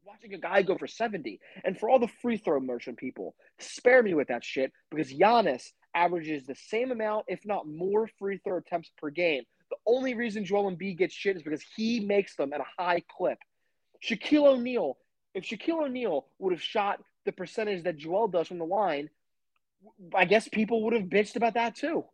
watching 0.06 0.34
a 0.34 0.38
guy 0.38 0.62
go 0.62 0.76
for 0.76 0.86
70. 0.86 1.40
And 1.64 1.78
for 1.78 1.88
all 1.88 1.98
the 1.98 2.08
free 2.22 2.36
throw 2.36 2.60
merchant 2.60 2.98
people, 2.98 3.34
spare 3.58 4.02
me 4.02 4.14
with 4.14 4.28
that 4.28 4.44
shit 4.44 4.72
because 4.90 5.12
Giannis 5.12 5.64
averages 5.94 6.44
the 6.46 6.54
same 6.54 6.90
amount, 6.90 7.26
if 7.28 7.40
not 7.44 7.66
more, 7.66 8.08
free 8.18 8.38
throw 8.44 8.58
attempts 8.58 8.90
per 8.98 9.10
game. 9.10 9.42
The 9.74 9.90
only 9.90 10.14
reason 10.14 10.44
Joel 10.44 10.70
Embiid 10.70 10.98
gets 10.98 11.14
shit 11.14 11.36
is 11.36 11.42
because 11.42 11.64
he 11.76 11.98
makes 11.98 12.36
them 12.36 12.52
at 12.52 12.60
a 12.60 12.66
high 12.78 13.02
clip. 13.16 13.38
Shaquille 14.00 14.46
O'Neal, 14.46 14.98
if 15.34 15.44
Shaquille 15.44 15.86
O'Neal 15.86 16.26
would 16.38 16.52
have 16.52 16.62
shot 16.62 17.00
the 17.24 17.32
percentage 17.32 17.82
that 17.82 17.96
Joel 17.96 18.28
does 18.28 18.46
from 18.46 18.58
the 18.58 18.66
line, 18.66 19.10
I 20.14 20.26
guess 20.26 20.46
people 20.48 20.84
would 20.84 20.92
have 20.92 21.04
bitched 21.04 21.34
about 21.34 21.54
that 21.54 21.74
too. 21.74 22.04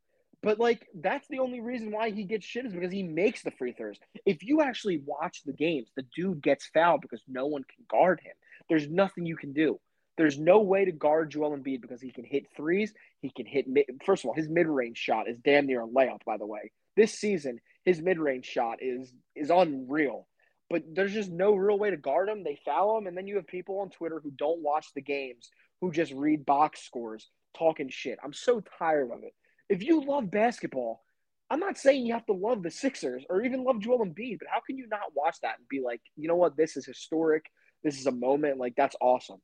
But 0.42 0.58
like 0.58 0.86
that's 0.94 1.28
the 1.28 1.40
only 1.40 1.60
reason 1.60 1.90
why 1.90 2.10
he 2.10 2.24
gets 2.24 2.46
shit 2.46 2.64
is 2.64 2.72
because 2.72 2.92
he 2.92 3.02
makes 3.02 3.42
the 3.42 3.50
free 3.50 3.72
throws. 3.72 3.98
If 4.24 4.42
you 4.42 4.62
actually 4.62 5.02
watch 5.04 5.42
the 5.44 5.52
games, 5.52 5.90
the 5.96 6.06
dude 6.16 6.42
gets 6.42 6.66
fouled 6.72 7.02
because 7.02 7.22
no 7.28 7.46
one 7.46 7.64
can 7.64 7.84
guard 7.90 8.20
him. 8.24 8.32
There's 8.70 8.88
nothing 8.88 9.26
you 9.26 9.36
can 9.36 9.52
do. 9.52 9.78
There's 10.16 10.38
no 10.38 10.60
way 10.60 10.86
to 10.86 10.92
guard 10.92 11.30
Joel 11.30 11.56
Embiid 11.56 11.82
because 11.82 12.00
he 12.00 12.10
can 12.10 12.24
hit 12.24 12.46
threes. 12.56 12.94
He 13.20 13.30
can 13.30 13.44
hit 13.44 13.68
mid- 13.68 14.00
first 14.06 14.24
of 14.24 14.28
all, 14.28 14.34
his 14.34 14.48
mid-range 14.48 14.96
shot 14.96 15.28
is 15.28 15.36
damn 15.44 15.66
near 15.66 15.82
a 15.82 15.86
layup. 15.86 16.24
By 16.24 16.38
the 16.38 16.46
way, 16.46 16.72
this 16.96 17.18
season 17.18 17.58
his 17.84 18.00
mid-range 18.00 18.44
shot 18.44 18.78
is 18.80 19.12
is 19.34 19.50
unreal. 19.50 20.26
But 20.68 20.82
there's 20.92 21.12
just 21.12 21.30
no 21.30 21.54
real 21.54 21.78
way 21.78 21.90
to 21.90 21.96
guard 21.96 22.28
him. 22.28 22.44
They 22.44 22.60
foul 22.64 22.98
him, 22.98 23.08
and 23.08 23.16
then 23.16 23.26
you 23.26 23.36
have 23.36 23.46
people 23.48 23.80
on 23.80 23.90
Twitter 23.90 24.20
who 24.22 24.30
don't 24.30 24.62
watch 24.62 24.86
the 24.94 25.02
games, 25.02 25.50
who 25.80 25.90
just 25.90 26.12
read 26.12 26.46
box 26.46 26.82
scores, 26.82 27.28
talking 27.58 27.88
shit. 27.88 28.20
I'm 28.22 28.32
so 28.32 28.62
tired 28.78 29.10
of 29.10 29.24
it 29.24 29.34
if 29.70 29.84
you 29.84 30.04
love 30.04 30.30
basketball, 30.30 31.00
I'm 31.48 31.60
not 31.60 31.78
saying 31.78 32.04
you 32.04 32.12
have 32.12 32.26
to 32.26 32.32
love 32.32 32.62
the 32.62 32.70
Sixers 32.70 33.24
or 33.30 33.42
even 33.42 33.64
love 33.64 33.80
Joel 33.80 34.04
Embiid, 34.04 34.40
but 34.40 34.48
how 34.50 34.60
can 34.66 34.76
you 34.76 34.86
not 34.88 35.14
watch 35.14 35.36
that 35.42 35.58
and 35.58 35.68
be 35.68 35.80
like, 35.80 36.00
you 36.16 36.28
know 36.28 36.36
what, 36.36 36.56
this 36.56 36.76
is 36.76 36.84
historic. 36.84 37.44
This 37.82 37.98
is 37.98 38.06
a 38.06 38.12
moment. 38.12 38.58
Like 38.58 38.74
that's 38.76 38.96
awesome. 39.00 39.40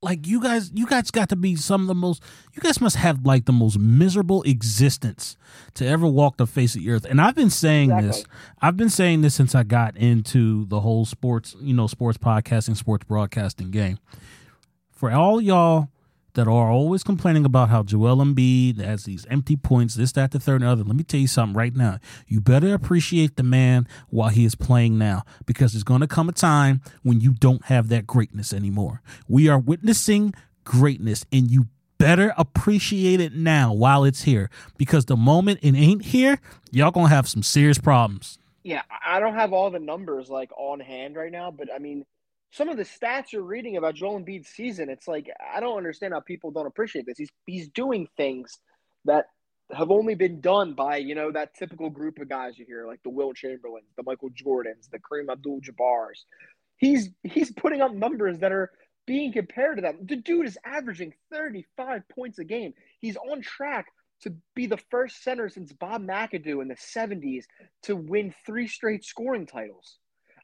Like 0.00 0.28
you 0.28 0.40
guys, 0.40 0.70
you 0.72 0.86
guys 0.86 1.10
got 1.10 1.28
to 1.30 1.36
be 1.36 1.56
some 1.56 1.82
of 1.82 1.88
the 1.88 1.94
most. 1.94 2.22
You 2.54 2.62
guys 2.62 2.80
must 2.80 2.96
have 2.96 3.26
like 3.26 3.46
the 3.46 3.52
most 3.52 3.78
miserable 3.78 4.42
existence 4.44 5.36
to 5.74 5.84
ever 5.84 6.06
walk 6.06 6.36
the 6.36 6.46
face 6.46 6.76
of 6.76 6.82
the 6.82 6.90
earth. 6.90 7.04
And 7.04 7.20
I've 7.20 7.34
been 7.34 7.50
saying 7.50 7.90
exactly. 7.90 8.08
this. 8.08 8.24
I've 8.60 8.76
been 8.76 8.90
saying 8.90 9.22
this 9.22 9.34
since 9.34 9.56
I 9.56 9.64
got 9.64 9.96
into 9.96 10.66
the 10.66 10.80
whole 10.80 11.04
sports, 11.04 11.56
you 11.60 11.74
know, 11.74 11.88
sports 11.88 12.16
podcasting, 12.16 12.76
sports 12.76 13.04
broadcasting 13.04 13.72
game. 13.72 13.98
For 14.92 15.10
all 15.10 15.40
y'all 15.40 15.88
that 16.38 16.46
are 16.46 16.70
always 16.70 17.02
complaining 17.02 17.44
about 17.44 17.68
how 17.68 17.82
Joel 17.82 18.18
Embiid 18.18 18.78
has 18.78 19.02
these 19.02 19.26
empty 19.28 19.56
points, 19.56 19.96
this, 19.96 20.12
that, 20.12 20.30
the 20.30 20.38
third, 20.38 20.62
and 20.62 20.70
other. 20.70 20.84
Let 20.84 20.94
me 20.94 21.02
tell 21.02 21.18
you 21.18 21.26
something 21.26 21.56
right 21.56 21.74
now. 21.74 21.98
You 22.28 22.40
better 22.40 22.72
appreciate 22.72 23.34
the 23.34 23.42
man 23.42 23.88
while 24.08 24.28
he 24.28 24.44
is 24.44 24.54
playing 24.54 24.98
now, 24.98 25.24
because 25.46 25.72
there's 25.72 25.82
going 25.82 26.00
to 26.00 26.06
come 26.06 26.28
a 26.28 26.32
time 26.32 26.80
when 27.02 27.20
you 27.20 27.32
don't 27.32 27.64
have 27.64 27.88
that 27.88 28.06
greatness 28.06 28.52
anymore. 28.52 29.02
We 29.26 29.48
are 29.48 29.58
witnessing 29.58 30.32
greatness, 30.62 31.26
and 31.32 31.50
you 31.50 31.66
better 31.98 32.32
appreciate 32.38 33.20
it 33.20 33.32
now 33.32 33.72
while 33.72 34.04
it's 34.04 34.22
here, 34.22 34.48
because 34.76 35.06
the 35.06 35.16
moment 35.16 35.58
it 35.62 35.74
ain't 35.74 36.04
here, 36.04 36.38
y'all 36.70 36.92
gonna 36.92 37.08
have 37.08 37.28
some 37.28 37.42
serious 37.42 37.78
problems. 37.78 38.38
Yeah, 38.62 38.82
I 39.04 39.18
don't 39.18 39.34
have 39.34 39.52
all 39.52 39.70
the 39.70 39.80
numbers 39.80 40.30
like 40.30 40.52
on 40.56 40.78
hand 40.78 41.16
right 41.16 41.32
now, 41.32 41.50
but 41.50 41.68
I 41.74 41.78
mean 41.80 42.06
some 42.50 42.68
of 42.68 42.76
the 42.76 42.84
stats 42.84 43.32
you're 43.32 43.42
reading 43.42 43.76
about 43.76 43.94
Joel 43.94 44.20
Embiid's 44.20 44.48
season, 44.48 44.88
it's 44.88 45.06
like 45.06 45.28
I 45.54 45.60
don't 45.60 45.76
understand 45.76 46.14
how 46.14 46.20
people 46.20 46.50
don't 46.50 46.66
appreciate 46.66 47.06
this. 47.06 47.18
He's 47.18 47.30
he's 47.46 47.68
doing 47.68 48.08
things 48.16 48.58
that 49.04 49.26
have 49.72 49.90
only 49.90 50.14
been 50.14 50.40
done 50.40 50.74
by 50.74 50.96
you 50.96 51.14
know 51.14 51.30
that 51.30 51.54
typical 51.54 51.90
group 51.90 52.18
of 52.18 52.28
guys 52.28 52.58
you 52.58 52.64
hear, 52.66 52.86
like 52.86 53.02
the 53.02 53.10
Wilt 53.10 53.36
Chamberlains, 53.36 53.92
the 53.96 54.02
Michael 54.02 54.30
Jordans, 54.30 54.88
the 54.90 54.98
Kareem 54.98 55.30
Abdul-Jabbar's. 55.30 56.24
He's 56.76 57.10
he's 57.22 57.52
putting 57.52 57.82
up 57.82 57.92
numbers 57.92 58.38
that 58.38 58.52
are 58.52 58.70
being 59.06 59.32
compared 59.32 59.76
to 59.76 59.82
them. 59.82 59.98
The 60.02 60.16
dude 60.16 60.46
is 60.46 60.58
averaging 60.64 61.14
35 61.32 62.02
points 62.08 62.38
a 62.38 62.44
game. 62.44 62.74
He's 63.00 63.16
on 63.16 63.42
track 63.42 63.86
to 64.22 64.34
be 64.54 64.66
the 64.66 64.78
first 64.90 65.22
center 65.22 65.48
since 65.48 65.72
Bob 65.72 66.02
McAdoo 66.02 66.60
in 66.60 66.68
the 66.68 66.74
70s 66.74 67.44
to 67.84 67.96
win 67.96 68.34
three 68.44 68.68
straight 68.68 69.04
scoring 69.04 69.46
titles. 69.46 69.98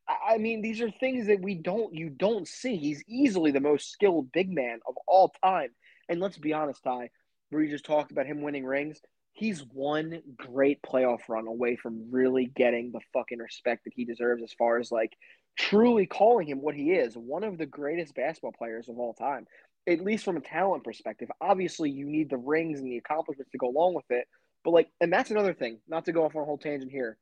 I 0.09 0.39
mean, 0.39 0.61
these 0.61 0.81
are 0.81 0.91
things 0.91 1.27
that 1.29 1.41
we 1.41 1.55
don't 1.55 1.95
you 1.95 2.11
don't 2.11 2.47
see. 2.47 2.77
He's 2.77 3.03
easily 3.09 3.51
the 3.51 3.61
most 3.61 3.91
skilled 3.91 4.33
big 4.33 4.51
man 4.51 4.81
of 4.87 4.95
all 5.07 5.33
time. 5.43 5.71
And 6.09 6.21
let's 6.21 6.37
be 6.39 6.53
honest, 6.53 6.83
Ty, 6.83 7.11
where 7.51 7.63
you 7.63 7.71
just 7.71 7.85
talked 7.87 8.11
about 8.11 8.27
him 8.27 8.43
winning 8.43 8.67
rings. 8.67 9.01
He's 9.33 9.65
one 9.73 10.23
great 10.37 10.81
playoff 10.83 11.29
run 11.29 11.47
away 11.47 11.77
from 11.77 12.11
really 12.11 12.47
getting 12.47 12.93
the 12.93 13.01
fucking 13.13 13.39
respect 13.39 13.85
that 13.85 13.95
he 13.97 14.05
deserves 14.05 14.43
as 14.43 14.53
far 14.53 14.79
as 14.79 14.93
like 14.93 15.13
truly 15.59 16.07
calling 16.07 16.47
him 16.47 16.61
what 16.61 16.75
he 16.75 16.93
is, 16.93 17.17
one 17.17 17.43
of 17.43 17.59
the 17.59 17.67
greatest 17.67 18.15
basketball 18.15 18.53
players 18.57 18.89
of 18.89 18.99
all 18.99 19.15
time. 19.15 19.47
At 19.89 20.01
least 20.01 20.25
from 20.25 20.37
a 20.37 20.41
talent 20.41 20.85
perspective. 20.85 21.31
Obviously, 21.41 21.91
you 21.91 22.07
need 22.07 22.31
the 22.31 22.37
rings 22.37 22.81
and 22.81 22.91
the 22.91 22.97
accomplishments 22.97 23.53
to 23.53 23.59
go 23.59 23.69
along 23.69 23.95
with 23.95 24.11
it. 24.11 24.27
But 24.65 24.71
like, 24.71 24.89
and 25.01 25.13
that's 25.13 25.31
another 25.31 25.53
thing, 25.53 25.79
not 25.89 26.07
to 26.07 26.13
go 26.13 26.25
off 26.25 26.37
on 26.37 26.43
a 26.43 26.45
whole 26.47 26.59
tangent 26.59 26.91
here. 26.91 27.19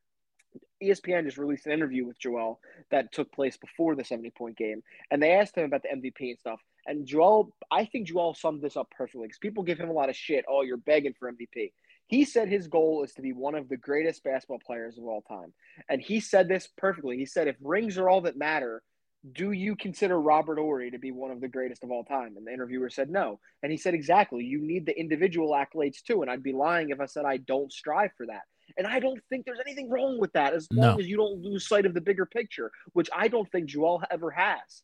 ESPN 0.83 1.25
just 1.25 1.39
released 1.39 1.67
an 1.67 1.73
interview 1.73 2.05
with 2.05 2.19
Joel 2.19 2.61
that 2.91 3.13
took 3.13 3.33
place 3.33 3.57
before 3.57 3.95
the 3.95 4.05
70 4.05 4.31
point 4.31 4.57
game. 4.57 4.83
And 5.11 5.23
they 5.23 5.33
asked 5.33 5.57
him 5.57 5.65
about 5.65 5.83
the 5.83 5.89
MVP 5.89 6.31
and 6.31 6.39
stuff. 6.39 6.61
And 6.87 7.07
Joel, 7.07 7.53
I 7.71 7.85
think 7.85 8.09
Joel 8.09 8.35
summed 8.35 8.63
this 8.63 8.77
up 8.77 8.91
perfectly 8.91 9.29
because 9.29 9.39
people 9.39 9.63
give 9.63 9.79
him 9.79 9.91
a 9.91 9.95
lot 9.95 10.09
of 10.09 10.17
shit. 10.17 10.45
Oh, 10.49 10.63
you're 10.63 10.77
begging 10.77 11.15
for 11.19 11.31
MVP. 11.31 11.73
He 12.09 12.25
said 12.25 12.49
his 12.49 12.67
goal 12.67 13.05
is 13.05 13.13
to 13.15 13.23
be 13.23 13.33
one 13.33 13.55
of 13.55 13.69
the 13.69 13.77
greatest 13.77 14.25
basketball 14.25 14.59
players 14.59 14.99
of 14.99 15.05
all 15.05 15.23
time. 15.23 15.55
And 15.89 16.01
he 16.03 16.21
said 16.21 16.49
this 16.49 16.69
perfectly. 16.77 17.17
He 17.17 17.27
said, 17.27 17.49
if 17.49 17.57
rings 17.63 17.97
are 17.97 18.09
all 18.09 18.23
that 18.23 18.37
matter, 18.37 18.83
do 19.31 19.53
you 19.53 19.77
consider 19.77 20.21
Robert 20.21 20.59
Horry 20.59 20.91
to 20.91 20.99
be 20.99 21.13
one 21.13 21.31
of 21.31 21.41
the 21.41 21.49
greatest 21.49 21.85
of 21.85 21.93
all 21.93 22.05
time? 22.05 22.37
And 22.37 22.47
the 22.47 22.53
interviewer 22.53 22.91
said 22.91 23.09
no. 23.09 23.39
And 23.63 23.71
he 23.71 23.79
said, 23.79 23.95
exactly. 23.95 24.45
You 24.45 24.61
need 24.61 24.85
the 24.85 24.99
individual 24.99 25.53
accolades 25.53 26.03
too. 26.03 26.23
And 26.23 26.31
I'd 26.31 26.43
be 26.43 26.53
lying 26.53 26.91
if 26.91 27.01
I 27.01 27.07
said 27.07 27.25
I 27.25 27.37
don't 27.37 27.73
strive 27.73 28.11
for 28.17 28.27
that. 28.27 28.43
And 28.77 28.87
I 28.87 29.01
don't 29.01 29.21
think 29.29 29.45
there's 29.45 29.61
anything 29.65 29.91
wrong 29.91 30.19
with 30.19 30.33
that 30.33 30.55
as 30.55 30.69
long 30.73 31.01
as 31.01 31.07
you 31.07 31.17
don't 31.17 31.43
lose 31.43 31.67
sight 31.67 31.87
of 31.87 31.95
the 31.95 32.01
bigger 32.01 32.27
picture, 32.27 32.71
which 32.93 33.09
I 33.15 33.29
don't 33.29 33.51
think 33.51 33.67
Joel 33.67 34.03
ever 34.11 34.31
has. 34.31 34.83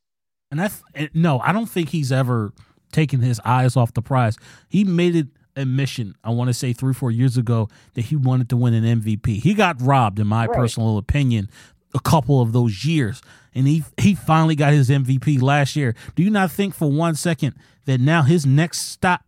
And 0.50 0.60
that's 0.60 0.82
no, 1.14 1.40
I 1.40 1.52
don't 1.52 1.66
think 1.66 1.90
he's 1.90 2.10
ever 2.10 2.52
taken 2.92 3.20
his 3.20 3.40
eyes 3.44 3.76
off 3.76 3.92
the 3.92 4.02
prize. 4.02 4.36
He 4.68 4.84
made 4.84 5.14
it 5.14 5.26
a 5.56 5.66
mission, 5.66 6.14
I 6.22 6.30
want 6.30 6.48
to 6.48 6.54
say 6.54 6.72
three, 6.72 6.94
four 6.94 7.10
years 7.10 7.36
ago, 7.36 7.68
that 7.94 8.06
he 8.06 8.16
wanted 8.16 8.48
to 8.50 8.56
win 8.56 8.74
an 8.74 9.00
MVP. 9.02 9.42
He 9.42 9.54
got 9.54 9.80
robbed, 9.82 10.20
in 10.20 10.26
my 10.26 10.46
right. 10.46 10.56
personal 10.56 10.98
opinion, 10.98 11.50
a 11.94 12.00
couple 12.00 12.40
of 12.40 12.52
those 12.52 12.84
years. 12.84 13.20
And 13.54 13.66
he 13.66 13.82
he 13.96 14.14
finally 14.14 14.54
got 14.54 14.72
his 14.72 14.88
MVP 14.88 15.42
last 15.42 15.74
year. 15.74 15.94
Do 16.14 16.22
you 16.22 16.30
not 16.30 16.52
think 16.52 16.74
for 16.74 16.90
one 16.90 17.16
second 17.16 17.56
that 17.86 18.00
now 18.00 18.22
his 18.22 18.46
next 18.46 18.82
stop 18.82 19.22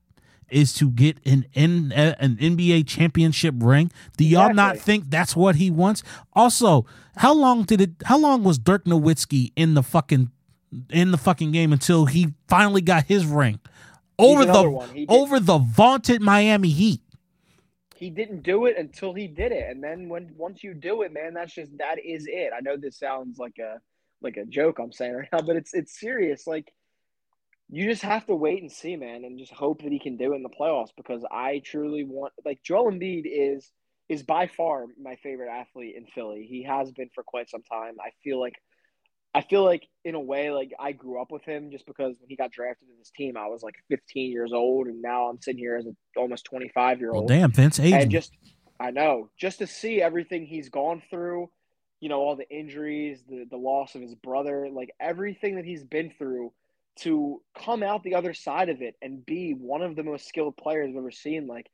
is 0.51 0.73
to 0.75 0.91
get 0.91 1.19
an 1.27 1.47
N, 1.55 1.93
uh, 1.95 2.15
an 2.19 2.37
NBA 2.37 2.87
championship 2.87 3.55
ring? 3.59 3.91
Do 4.17 4.25
y'all 4.25 4.51
exactly. 4.51 4.57
not 4.57 4.79
think 4.79 5.11
that's 5.11 5.37
what 5.37 5.57
he 5.57 5.71
wants? 5.71 6.03
Also, 6.33 6.87
how 7.17 7.35
long 7.35 7.65
did 7.65 7.81
it 7.81 7.91
how 8.05 8.19
long 8.19 8.43
was 8.43 8.59
Dirk 8.59 8.85
Nowitzki 8.85 9.53
in 9.57 9.75
the 9.75 9.83
fucking 9.83 10.31
in 10.91 11.11
the 11.11 11.19
fucking 11.19 11.53
game 11.53 11.73
until 11.73 12.07
he 12.07 12.35
finally 12.49 12.81
got 12.81 13.05
his 13.05 13.27
ring? 13.27 13.61
Over 14.19 14.45
the 14.45 15.07
over 15.09 15.41
the 15.41 15.59
vaunted 15.59 16.21
Miami 16.21 16.69
Heat 16.69 17.01
he 18.01 18.09
didn't 18.09 18.43
do 18.43 18.65
it 18.65 18.79
until 18.79 19.13
he 19.13 19.29
did 19.29 19.53
it 19.53 19.71
and 19.71 19.85
then 19.85 20.09
when 20.09 20.33
once 20.39 20.65
you 20.65 20.73
do 20.73 21.03
it 21.03 21.13
man 21.13 21.35
that's 21.35 21.55
just 21.55 21.77
that 21.77 21.97
is 22.03 22.27
it 22.27 22.51
i 22.57 22.61
know 22.61 22.75
this 22.75 22.99
sounds 22.99 23.39
like 23.39 23.59
a 23.59 23.79
like 24.23 24.39
a 24.39 24.45
joke 24.47 24.79
i'm 24.79 24.91
saying 24.91 25.15
right 25.15 25.29
now 25.31 25.41
but 25.43 25.55
it's 25.55 25.75
it's 25.75 26.01
serious 26.01 26.47
like 26.47 26.73
you 27.71 27.89
just 27.89 28.03
have 28.03 28.27
to 28.27 28.35
wait 28.35 28.63
and 28.63 28.71
see 28.71 28.97
man 28.97 29.25
and 29.25 29.39
just 29.39 29.53
hope 29.53 29.83
that 29.83 29.93
he 29.93 29.99
can 29.99 30.17
do 30.17 30.33
it 30.33 30.37
in 30.37 30.43
the 30.43 30.49
playoffs 30.49 30.91
because 30.97 31.25
i 31.31 31.61
truly 31.65 32.05
want 32.05 32.33
like 32.45 32.63
joel 32.63 32.91
Embiid 32.91 33.25
is 33.25 33.71
is 34.09 34.23
by 34.23 34.47
far 34.47 34.87
my 35.01 35.17
favorite 35.17 35.51
athlete 35.51 35.95
in 35.97 36.07
philly 36.07 36.47
he 36.49 36.65
has 36.65 36.91
been 36.93 37.11
for 37.15 37.23
quite 37.23 37.49
some 37.49 37.63
time 37.63 37.95
i 38.01 38.11
feel 38.23 38.41
like 38.41 38.55
I 39.33 39.43
feel 39.43 39.65
like 39.65 39.87
in 40.05 40.15
a 40.15 40.21
way, 40.21 40.51
like 40.51 40.73
I 40.79 40.93
grew 40.93 41.21
up 41.21 41.31
with 41.31 41.45
him 41.45 41.71
just 41.71 41.87
because 41.87 42.17
when 42.19 42.29
he 42.29 42.37
got 42.37 42.51
drafted 42.51 42.89
in 42.89 42.99
this 42.99 43.13
team, 43.17 43.37
I 43.37 43.47
was 43.47 43.63
like 43.63 43.77
15 43.89 44.33
years 44.33 44.53
old, 44.53 44.89
and 44.89 45.01
now 45.01 45.29
I'm 45.29 45.41
sitting 45.41 45.59
here 45.59 45.77
as 45.77 45.87
an 45.87 45.97
almost 46.17 46.45
25 46.47 46.99
year 46.99 47.13
old. 47.13 47.31
Well, 47.31 47.39
damn, 47.39 47.53
Vince, 47.53 47.79
age. 47.79 47.93
And 47.93 48.11
just, 48.11 48.33
I 48.81 48.91
know, 48.91 49.31
just 49.39 49.59
to 49.59 49.69
see 49.69 50.03
everything 50.03 50.47
he's 50.47 50.69
gone 50.69 51.01
through, 51.11 51.49
you 52.01 52.09
know, 52.09 52.19
all 52.19 52.35
the 52.35 52.49
injuries, 52.51 53.23
the 53.29 53.45
the 53.49 53.57
loss 53.57 53.95
of 53.95 54.03
his 54.03 54.17
brother, 54.17 54.69
like 54.73 54.91
everything 54.99 55.57
that 55.57 55.65
he's 55.65 55.85
been 55.85 56.11
through, 56.19 56.53
to 57.01 57.43
come 57.59 57.83
out 57.83 58.03
the 58.03 58.15
other 58.15 58.35
side 58.35 58.69
of 58.69 58.83
it 58.83 58.95
and 59.03 59.25
be 59.25 59.53
one 59.53 59.83
of 59.83 59.97
the 59.97 60.03
most 60.03 60.29
skilled 60.29 60.57
players 60.57 60.91
I've 60.91 60.97
ever 60.97 61.11
seen, 61.11 61.47
like 61.47 61.71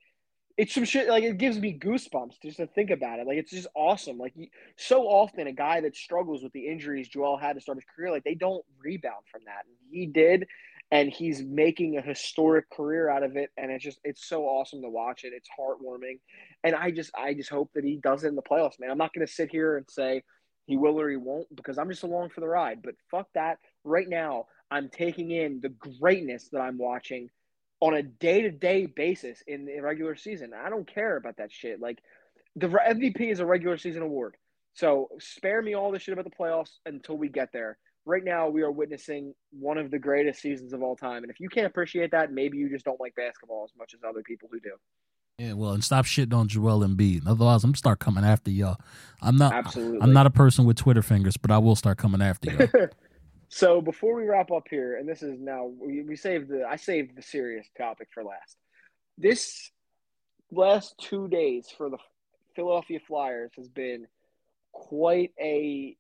it's 0.57 0.73
some 0.73 0.85
shit 0.85 1.09
like 1.09 1.23
it 1.23 1.37
gives 1.37 1.59
me 1.59 1.79
goosebumps 1.79 2.41
just 2.43 2.57
to 2.57 2.67
think 2.67 2.91
about 2.91 3.19
it. 3.19 3.27
Like 3.27 3.37
it's 3.37 3.51
just 3.51 3.67
awesome. 3.75 4.19
Like 4.19 4.35
so 4.77 5.03
often 5.03 5.47
a 5.47 5.53
guy 5.53 5.83
that 5.83 5.95
struggles 5.95 6.43
with 6.43 6.53
the 6.53 6.67
injuries 6.67 7.09
Joel 7.09 7.37
had 7.37 7.55
to 7.55 7.61
start 7.61 7.77
his 7.79 7.85
career, 7.95 8.11
like 8.11 8.25
they 8.25 8.35
don't 8.35 8.65
rebound 8.83 9.25
from 9.31 9.43
that. 9.45 9.65
He 9.91 10.07
did, 10.07 10.47
and 10.91 11.11
he's 11.11 11.43
making 11.43 11.99
a 11.99 12.03
historic 12.03 12.71
career 12.71 13.11
out 13.11 13.23
of 13.23 13.37
it. 13.37 13.51
And 13.59 13.71
it's 13.71 13.85
just 13.85 14.01
it's 14.03 14.27
so 14.27 14.45
awesome 14.45 14.81
to 14.83 14.89
watch 14.89 15.25
it. 15.25 15.35
It's 15.35 15.49
heartwarming, 15.59 16.21
and 16.65 16.75
I 16.75 16.91
just 16.91 17.11
I 17.15 17.35
just 17.35 17.51
hope 17.51 17.71
that 17.75 17.85
he 17.85 17.97
does 17.97 18.25
it 18.25 18.29
in 18.29 18.35
the 18.35 18.43
playoffs, 18.43 18.81
man. 18.81 18.91
I'm 18.91 18.99
not 18.99 19.13
gonna 19.13 19.27
sit 19.27 19.51
here 19.51 19.77
and 19.77 19.87
say 19.91 20.23
he 20.65 20.79
will 20.79 20.99
or 20.99 21.11
he 21.11 21.17
won't 21.17 21.55
because 21.55 21.77
I'm 21.77 21.91
just 21.91 22.03
along 22.03 22.31
for 22.31 22.41
the 22.41 22.49
ride. 22.49 22.81
But 22.83 22.95
fuck 23.11 23.29
that. 23.35 23.59
Right 23.85 24.09
now, 24.09 24.47
I'm 24.71 24.89
taking 24.89 25.31
in 25.31 25.61
the 25.61 25.69
greatness 25.69 26.49
that 26.53 26.61
I'm 26.61 26.79
watching 26.79 27.31
on 27.81 27.95
a 27.95 28.03
day 28.03 28.43
to 28.43 28.51
day 28.51 28.87
basis 28.87 29.43
in 29.47 29.67
the 29.67 29.81
regular 29.81 30.17
season. 30.17 30.53
I 30.55 30.71
don't 30.71 30.87
care 30.87 31.17
about 31.17 31.37
that 31.39 31.53
shit. 31.53 31.81
Like 31.81 31.99
the 32.57 32.69
MVP 32.69 33.31
is 33.31 33.41
a 33.41 33.47
regular 33.47 33.77
season 33.77 34.03
award. 34.03 34.37
So 34.75 35.09
spare 35.19 35.63
me 35.63 35.75
all 35.75 35.91
the 35.91 35.99
shit 35.99 36.13
about 36.13 36.25
the 36.25 36.37
playoffs 36.37 36.73
until 36.85 37.17
we 37.17 37.29
get 37.29 37.51
there. 37.53 37.79
Right 38.05 38.23
now, 38.23 38.49
we 38.49 38.63
are 38.63 38.71
witnessing 38.71 39.35
one 39.51 39.79
of 39.79 39.91
the 39.91 39.99
greatest 39.99 40.41
seasons 40.41 40.73
of 40.73 40.83
all 40.83 40.95
time. 40.95 41.25
And 41.25 41.31
if 41.31 41.41
you 41.41 41.49
can't 41.49 41.67
appreciate 41.67 42.13
that, 42.13 42.31
maybe 42.31 42.57
you 42.57 42.69
just 42.69 42.85
don't 42.85 43.01
like 43.01 43.15
basketball 43.17 43.65
as 43.65 43.77
much 43.77 43.95
as 43.95 44.01
other 44.09 44.23
people 44.23 44.49
who 44.53 44.61
do. 44.61 44.73
Yeah, 45.39 45.53
well, 45.53 45.73
and 45.73 45.85
stop 45.85 46.07
shitting 46.07 46.33
on 46.33 46.49
Joel 46.49 46.81
Embiid. 46.81 47.27
Otherwise, 47.27 47.65
I'm 47.65 47.75
start 47.75 47.99
coming 47.99 48.25
after 48.25 48.51
y'all. 48.51 48.77
I'm 49.21 49.37
not. 49.37 49.53
Absolutely. 49.53 50.01
I'm 50.01 50.13
not 50.13 50.27
a 50.27 50.31
person 50.31 50.65
with 50.65 50.77
Twitter 50.77 51.03
fingers, 51.03 51.37
but 51.37 51.51
I 51.51 51.59
will 51.59 51.77
start 51.77 51.99
coming 51.99 52.23
after 52.23 52.51
y'all. 52.51 52.69
So 53.57 53.81
before 53.81 54.15
we 54.15 54.29
wrap 54.29 54.51
up 54.51 54.67
here, 54.69 54.99
and 54.99 55.09
this 55.09 55.23
is 55.23 55.41
now 55.41 55.73
we, 55.81 56.03
we 56.03 56.15
saved 56.15 56.51
the 56.51 56.67
I 56.69 56.77
saved 56.77 57.17
the 57.17 57.23
serious 57.23 57.67
topic 57.75 58.09
for 58.13 58.23
last. 58.23 58.59
This 59.17 59.71
last 60.53 60.95
two 60.99 61.27
days 61.29 61.67
for 61.75 61.89
the 61.89 61.97
Philadelphia 62.55 63.01
Flyers 63.09 63.53
has 63.57 63.71
been 63.71 64.09
quite 64.73 65.33
a 65.41 65.97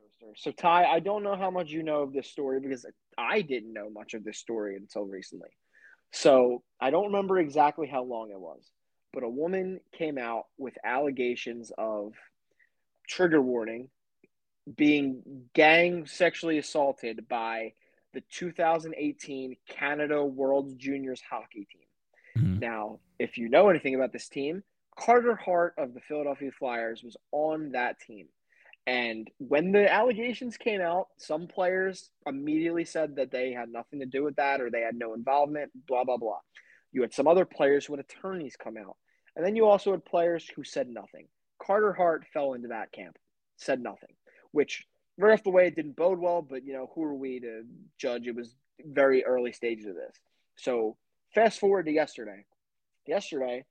roller 0.00 0.32
coaster. 0.32 0.42
So 0.42 0.50
Ty, 0.50 0.86
I 0.86 0.98
don't 0.98 1.22
know 1.22 1.36
how 1.36 1.52
much 1.52 1.70
you 1.70 1.84
know 1.84 2.02
of 2.02 2.12
this 2.12 2.26
story 2.26 2.58
because 2.58 2.84
I 3.16 3.42
didn't 3.42 3.72
know 3.72 3.88
much 3.88 4.14
of 4.14 4.24
this 4.24 4.38
story 4.38 4.74
until 4.74 5.04
recently. 5.04 5.50
So 6.10 6.64
I 6.80 6.90
don't 6.90 7.12
remember 7.12 7.38
exactly 7.38 7.86
how 7.86 8.02
long 8.02 8.32
it 8.32 8.40
was, 8.40 8.68
but 9.12 9.22
a 9.22 9.28
woman 9.28 9.78
came 9.96 10.18
out 10.18 10.46
with 10.58 10.74
allegations 10.82 11.70
of 11.78 12.14
trigger 13.06 13.40
warning 13.40 13.88
being 14.76 15.22
gang 15.54 16.06
sexually 16.06 16.58
assaulted 16.58 17.28
by 17.28 17.72
the 18.12 18.22
2018 18.32 19.56
Canada 19.68 20.24
World 20.24 20.78
Juniors 20.78 21.22
hockey 21.28 21.66
team. 21.70 22.44
Mm-hmm. 22.44 22.58
Now, 22.58 22.98
if 23.18 23.38
you 23.38 23.48
know 23.48 23.68
anything 23.68 23.94
about 23.94 24.12
this 24.12 24.28
team, 24.28 24.62
Carter 24.98 25.36
Hart 25.36 25.74
of 25.78 25.94
the 25.94 26.00
Philadelphia 26.00 26.50
Flyers 26.58 27.02
was 27.02 27.16
on 27.32 27.72
that 27.72 28.00
team. 28.00 28.26
And 28.86 29.30
when 29.38 29.72
the 29.72 29.90
allegations 29.92 30.56
came 30.56 30.80
out, 30.80 31.08
some 31.16 31.46
players 31.46 32.10
immediately 32.26 32.84
said 32.84 33.16
that 33.16 33.30
they 33.30 33.52
had 33.52 33.68
nothing 33.68 34.00
to 34.00 34.06
do 34.06 34.24
with 34.24 34.36
that 34.36 34.60
or 34.60 34.70
they 34.70 34.80
had 34.80 34.96
no 34.96 35.14
involvement, 35.14 35.70
blah, 35.86 36.04
blah, 36.04 36.16
blah. 36.16 36.40
You 36.92 37.02
had 37.02 37.14
some 37.14 37.28
other 37.28 37.44
players 37.44 37.86
who 37.86 37.94
had 37.94 38.04
attorneys 38.04 38.56
come 38.56 38.76
out. 38.76 38.96
And 39.36 39.46
then 39.46 39.54
you 39.54 39.66
also 39.66 39.92
had 39.92 40.04
players 40.04 40.48
who 40.48 40.64
said 40.64 40.88
nothing. 40.88 41.28
Carter 41.62 41.92
Hart 41.92 42.24
fell 42.32 42.54
into 42.54 42.68
that 42.68 42.90
camp, 42.90 43.16
said 43.56 43.80
nothing 43.80 44.10
which 44.52 44.86
right 45.18 45.32
off 45.32 45.44
the 45.44 45.50
way 45.50 45.66
it 45.66 45.76
didn't 45.76 45.96
bode 45.96 46.18
well. 46.18 46.42
But 46.42 46.64
you 46.64 46.72
know, 46.72 46.90
who 46.94 47.04
are 47.04 47.14
we 47.14 47.40
to 47.40 47.62
judge? 47.98 48.26
It 48.26 48.34
was 48.34 48.54
very 48.84 49.24
early 49.24 49.52
stages 49.52 49.86
of 49.86 49.94
this. 49.94 50.16
So 50.56 50.96
fast 51.34 51.58
forward 51.58 51.86
to 51.86 51.92
yesterday. 51.92 52.44
Yesterday, 53.06 53.64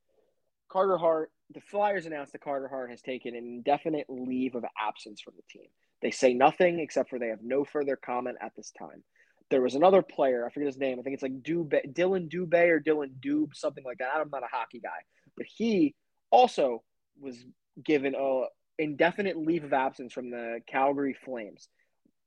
Carter 0.70 0.98
Hart, 0.98 1.32
the 1.54 1.62
Flyers 1.62 2.06
announced 2.06 2.34
that 2.34 2.42
Carter 2.42 2.68
Hart 2.68 2.92
has 2.92 3.02
taken 3.02 3.36
an 3.36 3.44
indefinite 3.44 4.06
leave 4.10 4.56
of 4.56 4.66
absence 4.80 5.22
from 5.22 5.34
the 5.36 5.44
team. 5.50 5.70
They 6.02 6.12
say 6.12 6.34
nothing 6.34 6.80
except 6.80 7.10
for 7.10 7.20
they 7.20 7.28
have 7.28 7.44
no 7.44 7.64
further 7.64 7.96
comment 7.96 8.38
at 8.42 8.56
this 8.56 8.72
time. 8.78 9.04
There 9.50 9.62
was 9.62 9.76
another 9.76 10.04
player, 10.04 10.46
I 10.46 10.52
forget 10.52 10.68
his 10.68 10.78
name. 10.78 11.00
I 11.00 11.02
think 11.02 11.16
it's 11.16 11.24
like 11.24 11.42
Dubé, 11.42 11.92
Dillon 11.94 12.30
Dubé 12.30 12.70
or 12.70 12.80
Dillon 12.80 13.16
Dube, 13.20 13.56
something 13.56 13.84
like 13.84 13.98
that. 13.98 14.16
I'm 14.16 14.30
not 14.30 14.44
a 14.44 14.48
hockey 14.52 14.80
guy, 14.80 15.00
but 15.36 15.48
he 15.48 15.96
also 16.30 16.84
was 17.20 17.44
given 17.84 18.14
a, 18.16 18.44
indefinite 18.80 19.38
leave 19.38 19.64
of 19.64 19.74
absence 19.74 20.14
from 20.14 20.32
the 20.32 20.62
Calgary 20.66 21.16
Flames. 21.26 21.68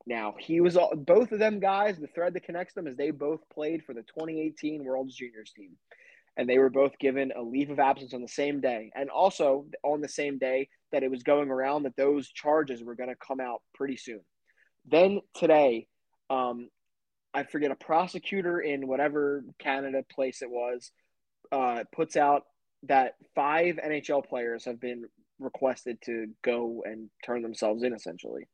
Now, 0.07 0.34
he 0.38 0.61
was 0.61 0.76
both 0.94 1.32
of 1.32 1.38
them 1.38 1.61
guys, 1.61 1.98
the 1.98 2.09
thread 2.09 2.34
that 2.34 2.44
connects 2.44 2.74
them 2.74 2.86
is 2.86 2.96
they 2.96 3.11
both 3.11 3.40
played 3.53 3.84
for 3.84 3.94
the 3.94 4.03
2018 4.03 4.84
World's 4.84 5.16
Juniors 5.16 5.53
team. 5.57 5.76
And 6.36 6.48
they 6.48 6.59
were 6.59 6.70
both 6.70 6.98
given 6.98 7.32
a 7.36 7.42
leave 7.42 7.70
of 7.70 7.78
absence 7.78 8.14
on 8.14 8.22
the 8.22 8.28
same 8.28 8.61
day. 8.61 8.90
And 8.94 9.11
also 9.11 9.66
on 9.84 10.00
the 10.00 10.09
same 10.09 10.38
day 10.38 10.68
that 10.90 11.03
it 11.03 11.11
was 11.11 11.22
going 11.22 11.50
around 11.50 11.84
that 11.84 11.96
those 11.96 12.28
charges 12.28 12.82
were 12.82 12.94
going 12.94 13.11
to 13.11 13.16
come 13.16 13.38
out 13.38 13.62
pretty 13.74 13.96
soon. 13.96 14.20
Then 14.86 15.20
today, 15.34 15.86
um, 16.30 16.68
I 17.34 17.44
forget, 17.44 17.70
a 17.70 17.76
prosecutor 17.76 18.61
in 18.61 18.88
whatever 18.88 19.44
Canada 19.59 20.05
place 20.11 20.42
it 20.42 20.50
was 20.50 20.90
uh, 21.53 21.84
puts 21.94 22.16
out 22.16 22.42
that 22.84 23.14
five 23.34 23.76
NHL 23.76 24.26
players 24.26 24.64
have 24.64 24.80
been 24.80 25.05
requested 25.43 25.99
to 26.05 26.26
go 26.43 26.82
and 26.84 27.11
turn 27.24 27.43
themselves 27.43 27.82
in 27.82 27.93
essentially. 27.93 28.49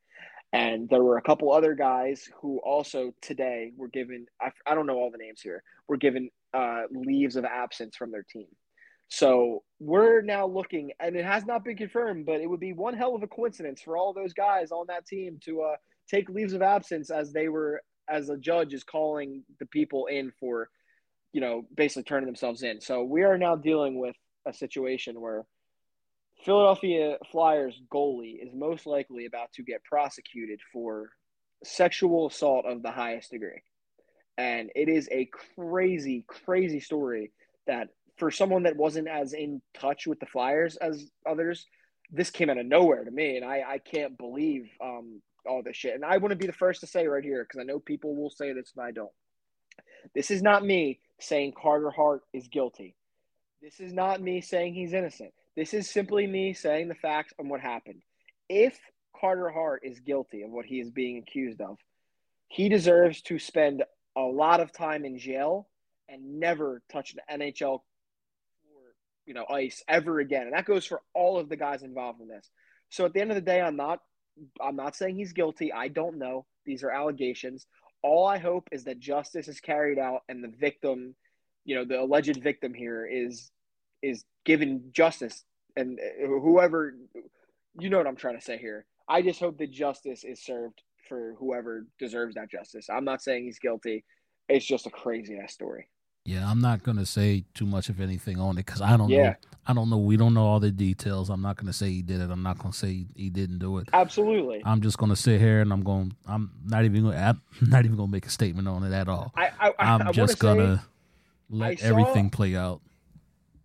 And 0.52 0.88
there 0.88 1.02
were 1.02 1.18
a 1.18 1.22
couple 1.22 1.52
other 1.52 1.74
guys 1.74 2.26
who 2.40 2.58
also 2.64 3.12
today 3.20 3.72
were 3.76 3.88
given, 3.88 4.26
I, 4.40 4.50
I 4.66 4.74
don't 4.74 4.86
know 4.86 4.96
all 4.96 5.10
the 5.10 5.18
names 5.18 5.42
here, 5.42 5.62
were 5.88 5.98
given 5.98 6.30
uh, 6.54 6.82
leaves 6.90 7.36
of 7.36 7.44
absence 7.44 7.96
from 7.96 8.10
their 8.10 8.24
team. 8.24 8.46
So 9.08 9.62
we're 9.78 10.22
now 10.22 10.46
looking, 10.46 10.92
and 11.00 11.16
it 11.16 11.24
has 11.24 11.44
not 11.44 11.64
been 11.64 11.76
confirmed, 11.76 12.26
but 12.26 12.40
it 12.40 12.46
would 12.46 12.60
be 12.60 12.72
one 12.72 12.94
hell 12.94 13.14
of 13.14 13.22
a 13.22 13.26
coincidence 13.26 13.80
for 13.82 13.96
all 13.96 14.12
those 14.12 14.32
guys 14.32 14.70
on 14.70 14.86
that 14.88 15.06
team 15.06 15.38
to 15.44 15.62
uh, 15.62 15.76
take 16.10 16.28
leaves 16.28 16.52
of 16.52 16.62
absence 16.62 17.10
as 17.10 17.32
they 17.32 17.48
were, 17.48 17.82
as 18.08 18.28
a 18.28 18.36
judge 18.36 18.72
is 18.72 18.84
calling 18.84 19.44
the 19.60 19.66
people 19.66 20.06
in 20.06 20.30
for, 20.38 20.68
you 21.32 21.40
know, 21.40 21.66
basically 21.74 22.04
turning 22.04 22.26
themselves 22.26 22.62
in. 22.62 22.80
So 22.80 23.02
we 23.02 23.22
are 23.22 23.38
now 23.38 23.56
dealing 23.56 23.98
with 23.98 24.16
a 24.46 24.52
situation 24.52 25.20
where 25.20 25.44
Philadelphia 26.44 27.18
Flyers 27.30 27.80
goalie 27.92 28.42
is 28.42 28.54
most 28.54 28.86
likely 28.86 29.26
about 29.26 29.52
to 29.54 29.62
get 29.62 29.84
prosecuted 29.84 30.60
for 30.72 31.10
sexual 31.64 32.28
assault 32.28 32.64
of 32.66 32.82
the 32.82 32.90
highest 32.90 33.30
degree. 33.30 33.62
And 34.36 34.70
it 34.76 34.88
is 34.88 35.08
a 35.10 35.28
crazy, 35.56 36.24
crazy 36.28 36.78
story 36.78 37.32
that 37.66 37.88
for 38.16 38.30
someone 38.30 38.62
that 38.64 38.76
wasn't 38.76 39.08
as 39.08 39.32
in 39.32 39.60
touch 39.74 40.06
with 40.06 40.20
the 40.20 40.26
Flyers 40.26 40.76
as 40.76 41.10
others, 41.28 41.66
this 42.10 42.30
came 42.30 42.48
out 42.48 42.58
of 42.58 42.66
nowhere 42.66 43.04
to 43.04 43.10
me. 43.10 43.36
And 43.36 43.44
I, 43.44 43.64
I 43.66 43.78
can't 43.78 44.16
believe 44.16 44.70
um, 44.80 45.20
all 45.44 45.62
this 45.62 45.76
shit. 45.76 45.94
And 45.94 46.04
I 46.04 46.18
want 46.18 46.30
to 46.30 46.36
be 46.36 46.46
the 46.46 46.52
first 46.52 46.80
to 46.80 46.86
say 46.86 47.08
right 47.08 47.24
here, 47.24 47.42
because 47.42 47.60
I 47.60 47.64
know 47.64 47.80
people 47.80 48.14
will 48.14 48.30
say 48.30 48.52
this 48.52 48.72
and 48.76 48.86
I 48.86 48.92
don't. 48.92 49.10
This 50.14 50.30
is 50.30 50.40
not 50.40 50.64
me 50.64 51.00
saying 51.20 51.54
Carter 51.60 51.90
Hart 51.90 52.22
is 52.32 52.46
guilty. 52.46 52.94
This 53.60 53.80
is 53.80 53.92
not 53.92 54.20
me 54.20 54.40
saying 54.40 54.74
he's 54.74 54.92
innocent. 54.92 55.32
This 55.58 55.74
is 55.74 55.90
simply 55.90 56.24
me 56.28 56.52
saying 56.52 56.86
the 56.86 56.94
facts 56.94 57.32
on 57.40 57.48
what 57.48 57.60
happened. 57.60 58.02
If 58.48 58.78
Carter 59.20 59.50
Hart 59.50 59.82
is 59.82 59.98
guilty 59.98 60.42
of 60.42 60.50
what 60.52 60.66
he 60.66 60.78
is 60.78 60.88
being 60.88 61.18
accused 61.18 61.60
of, 61.60 61.78
he 62.46 62.68
deserves 62.68 63.22
to 63.22 63.40
spend 63.40 63.82
a 64.16 64.20
lot 64.20 64.60
of 64.60 64.70
time 64.70 65.04
in 65.04 65.18
jail 65.18 65.66
and 66.08 66.38
never 66.38 66.80
touch 66.92 67.12
an 67.28 67.40
NHL 67.40 67.80
you 69.26 69.34
know 69.34 69.46
ice 69.50 69.82
ever 69.88 70.20
again. 70.20 70.44
And 70.44 70.52
that 70.52 70.64
goes 70.64 70.86
for 70.86 71.02
all 71.12 71.40
of 71.40 71.48
the 71.48 71.56
guys 71.56 71.82
involved 71.82 72.20
in 72.20 72.28
this. 72.28 72.48
So 72.90 73.04
at 73.04 73.12
the 73.12 73.20
end 73.20 73.32
of 73.32 73.34
the 73.34 73.40
day, 73.40 73.60
I'm 73.60 73.74
not 73.74 73.98
I'm 74.64 74.76
not 74.76 74.94
saying 74.94 75.16
he's 75.16 75.32
guilty. 75.32 75.72
I 75.72 75.88
don't 75.88 76.18
know. 76.18 76.46
These 76.66 76.84
are 76.84 76.92
allegations. 76.92 77.66
All 78.00 78.28
I 78.28 78.38
hope 78.38 78.68
is 78.70 78.84
that 78.84 79.00
justice 79.00 79.48
is 79.48 79.58
carried 79.58 79.98
out 79.98 80.20
and 80.28 80.44
the 80.44 80.52
victim, 80.56 81.16
you 81.64 81.74
know, 81.74 81.84
the 81.84 82.00
alleged 82.00 82.40
victim 82.40 82.74
here 82.74 83.04
is 83.04 83.50
is 84.02 84.24
given 84.44 84.90
justice 84.92 85.44
and 85.78 85.98
uh, 85.98 86.26
whoever 86.26 86.94
you 87.78 87.90
know 87.90 87.98
what 87.98 88.06
I'm 88.06 88.16
trying 88.16 88.38
to 88.38 88.44
say 88.44 88.58
here. 88.58 88.84
I 89.08 89.22
just 89.22 89.40
hope 89.40 89.58
that 89.58 89.70
justice 89.70 90.24
is 90.24 90.42
served 90.42 90.82
for 91.08 91.34
whoever 91.38 91.86
deserves 91.98 92.34
that 92.34 92.50
justice. 92.50 92.88
I'm 92.90 93.04
not 93.04 93.22
saying 93.22 93.44
he's 93.44 93.58
guilty. 93.58 94.04
It's 94.48 94.66
just 94.66 94.86
a 94.86 94.90
crazy 94.90 95.38
ass 95.38 95.54
story. 95.54 95.88
Yeah, 96.24 96.50
I'm 96.50 96.60
not 96.60 96.82
gonna 96.82 97.06
say 97.06 97.44
too 97.54 97.64
much 97.64 97.88
of 97.88 98.00
anything 98.00 98.38
on 98.38 98.58
it 98.58 98.66
because 98.66 98.82
I 98.82 98.98
don't 98.98 99.08
yeah. 99.08 99.22
know. 99.22 99.34
I 99.66 99.72
don't 99.72 99.88
know. 99.88 99.96
We 99.96 100.18
don't 100.18 100.34
know 100.34 100.44
all 100.44 100.60
the 100.60 100.70
details. 100.70 101.30
I'm 101.30 101.40
not 101.40 101.56
gonna 101.56 101.72
say 101.72 101.88
he 101.88 102.02
did 102.02 102.20
it. 102.20 102.30
I'm 102.30 102.42
not 102.42 102.58
gonna 102.58 102.74
say 102.74 103.06
he 103.14 103.30
didn't 103.30 103.60
do 103.60 103.78
it. 103.78 103.88
Absolutely. 103.94 104.60
I'm 104.64 104.82
just 104.82 104.98
gonna 104.98 105.16
sit 105.16 105.40
here 105.40 105.60
and 105.62 105.72
I'm 105.72 105.82
going. 105.82 106.14
I'm 106.26 106.50
not 106.66 106.84
even. 106.84 107.04
Gonna, 107.04 107.16
I'm 107.16 107.40
not 107.70 107.86
even 107.86 107.96
gonna 107.96 108.12
make 108.12 108.26
a 108.26 108.30
statement 108.30 108.68
on 108.68 108.84
it 108.84 108.92
at 108.92 109.08
all. 109.08 109.32
I, 109.36 109.72
I, 109.78 109.94
am 109.94 110.12
just 110.12 110.38
gonna 110.38 110.84
let 111.48 111.78
saw, 111.78 111.86
everything 111.86 112.28
play 112.28 112.56
out. 112.56 112.82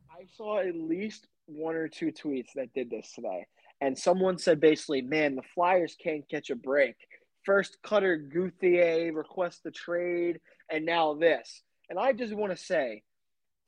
I 0.10 0.24
saw 0.38 0.60
at 0.60 0.76
least 0.76 1.28
one 1.46 1.76
or 1.76 1.88
two 1.88 2.12
tweets 2.12 2.54
that 2.56 2.74
did 2.74 2.90
this 2.90 3.12
today, 3.14 3.46
and 3.82 3.98
someone 3.98 4.38
said 4.38 4.60
basically, 4.60 5.02
"Man, 5.02 5.36
the 5.36 5.44
Flyers 5.56 5.96
can't 5.96 6.28
catch 6.30 6.50
a 6.50 6.56
break. 6.56 6.96
First, 7.44 7.82
Cutter 7.82 8.18
Gauthier 8.18 9.12
requests 9.14 9.60
the 9.60 9.72
trade, 9.72 10.40
and 10.70 10.86
now 10.86 11.14
this." 11.14 11.62
And 11.90 12.00
I 12.00 12.14
just 12.14 12.34
want 12.34 12.52
to 12.52 12.64
say 12.64 13.04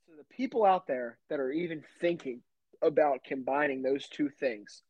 to 0.06 0.16
the 0.16 0.24
people 0.24 0.64
out 0.64 0.86
there 0.86 1.18
that 1.28 1.40
are 1.40 1.52
even 1.52 1.84
thinking 2.00 2.42
about 2.82 3.24
combining 3.24 3.82
those 3.82 4.08
two 4.08 4.28
things 4.28 4.82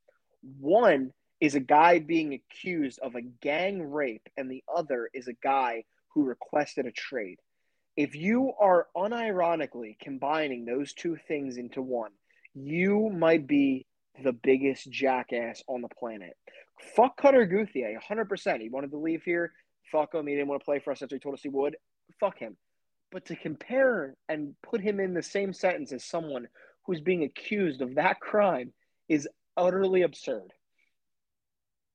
one 0.60 1.12
is 1.40 1.54
a 1.54 1.60
guy 1.60 1.98
being 1.98 2.34
accused 2.34 2.98
of 3.00 3.14
a 3.14 3.20
gang 3.22 3.82
rape, 3.82 4.28
and 4.36 4.50
the 4.50 4.64
other 4.74 5.10
is 5.12 5.28
a 5.28 5.34
guy 5.34 5.84
who 6.08 6.24
requested 6.24 6.86
a 6.86 6.92
trade. 6.92 7.40
If 7.96 8.14
you 8.14 8.52
are 8.58 8.88
unironically 8.96 9.98
combining 9.98 10.64
those 10.64 10.92
two 10.92 11.16
things 11.28 11.56
into 11.56 11.82
one, 11.82 12.12
you 12.56 13.10
might 13.10 13.46
be 13.46 13.86
the 14.24 14.32
biggest 14.32 14.90
jackass 14.90 15.62
on 15.68 15.82
the 15.82 15.88
planet. 15.88 16.36
Fuck 16.94 17.16
Cutter 17.20 17.44
Gauthier, 17.46 18.00
100%. 18.10 18.60
He 18.60 18.68
wanted 18.70 18.90
to 18.90 18.98
leave 18.98 19.22
here. 19.22 19.52
Fuck 19.92 20.14
him. 20.14 20.26
He 20.26 20.34
didn't 20.34 20.48
want 20.48 20.60
to 20.62 20.64
play 20.64 20.78
for 20.78 20.90
us 20.90 21.02
after 21.02 21.14
he 21.14 21.20
told 21.20 21.34
us 21.34 21.42
he 21.42 21.48
would. 21.48 21.76
Fuck 22.18 22.38
him. 22.38 22.56
But 23.12 23.26
to 23.26 23.36
compare 23.36 24.14
and 24.28 24.54
put 24.62 24.80
him 24.80 25.00
in 25.00 25.14
the 25.14 25.22
same 25.22 25.52
sentence 25.52 25.92
as 25.92 26.04
someone 26.04 26.48
who's 26.84 27.00
being 27.00 27.24
accused 27.24 27.82
of 27.82 27.96
that 27.96 28.20
crime 28.20 28.72
is 29.08 29.28
utterly 29.56 30.02
absurd. 30.02 30.52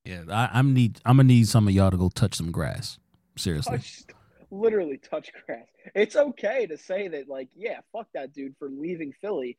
Yeah, 0.04 0.22
I, 0.30 0.58
am 0.58 0.74
need 0.74 1.00
I'm 1.04 1.16
gonna 1.16 1.28
need 1.28 1.48
some 1.48 1.68
of 1.68 1.74
y'all 1.74 1.90
to 1.90 1.96
go 1.96 2.08
touch 2.08 2.34
some 2.34 2.50
grass. 2.50 2.98
Seriously. 3.36 3.76
Touch, 3.76 4.02
literally 4.50 4.98
touch 4.98 5.30
grass. 5.46 5.66
It's 5.94 6.16
okay 6.16 6.66
to 6.66 6.76
say 6.76 7.08
that, 7.08 7.28
like, 7.28 7.48
yeah, 7.54 7.80
fuck 7.92 8.08
that 8.14 8.32
dude 8.32 8.56
for 8.58 8.68
leaving 8.68 9.12
Philly, 9.20 9.58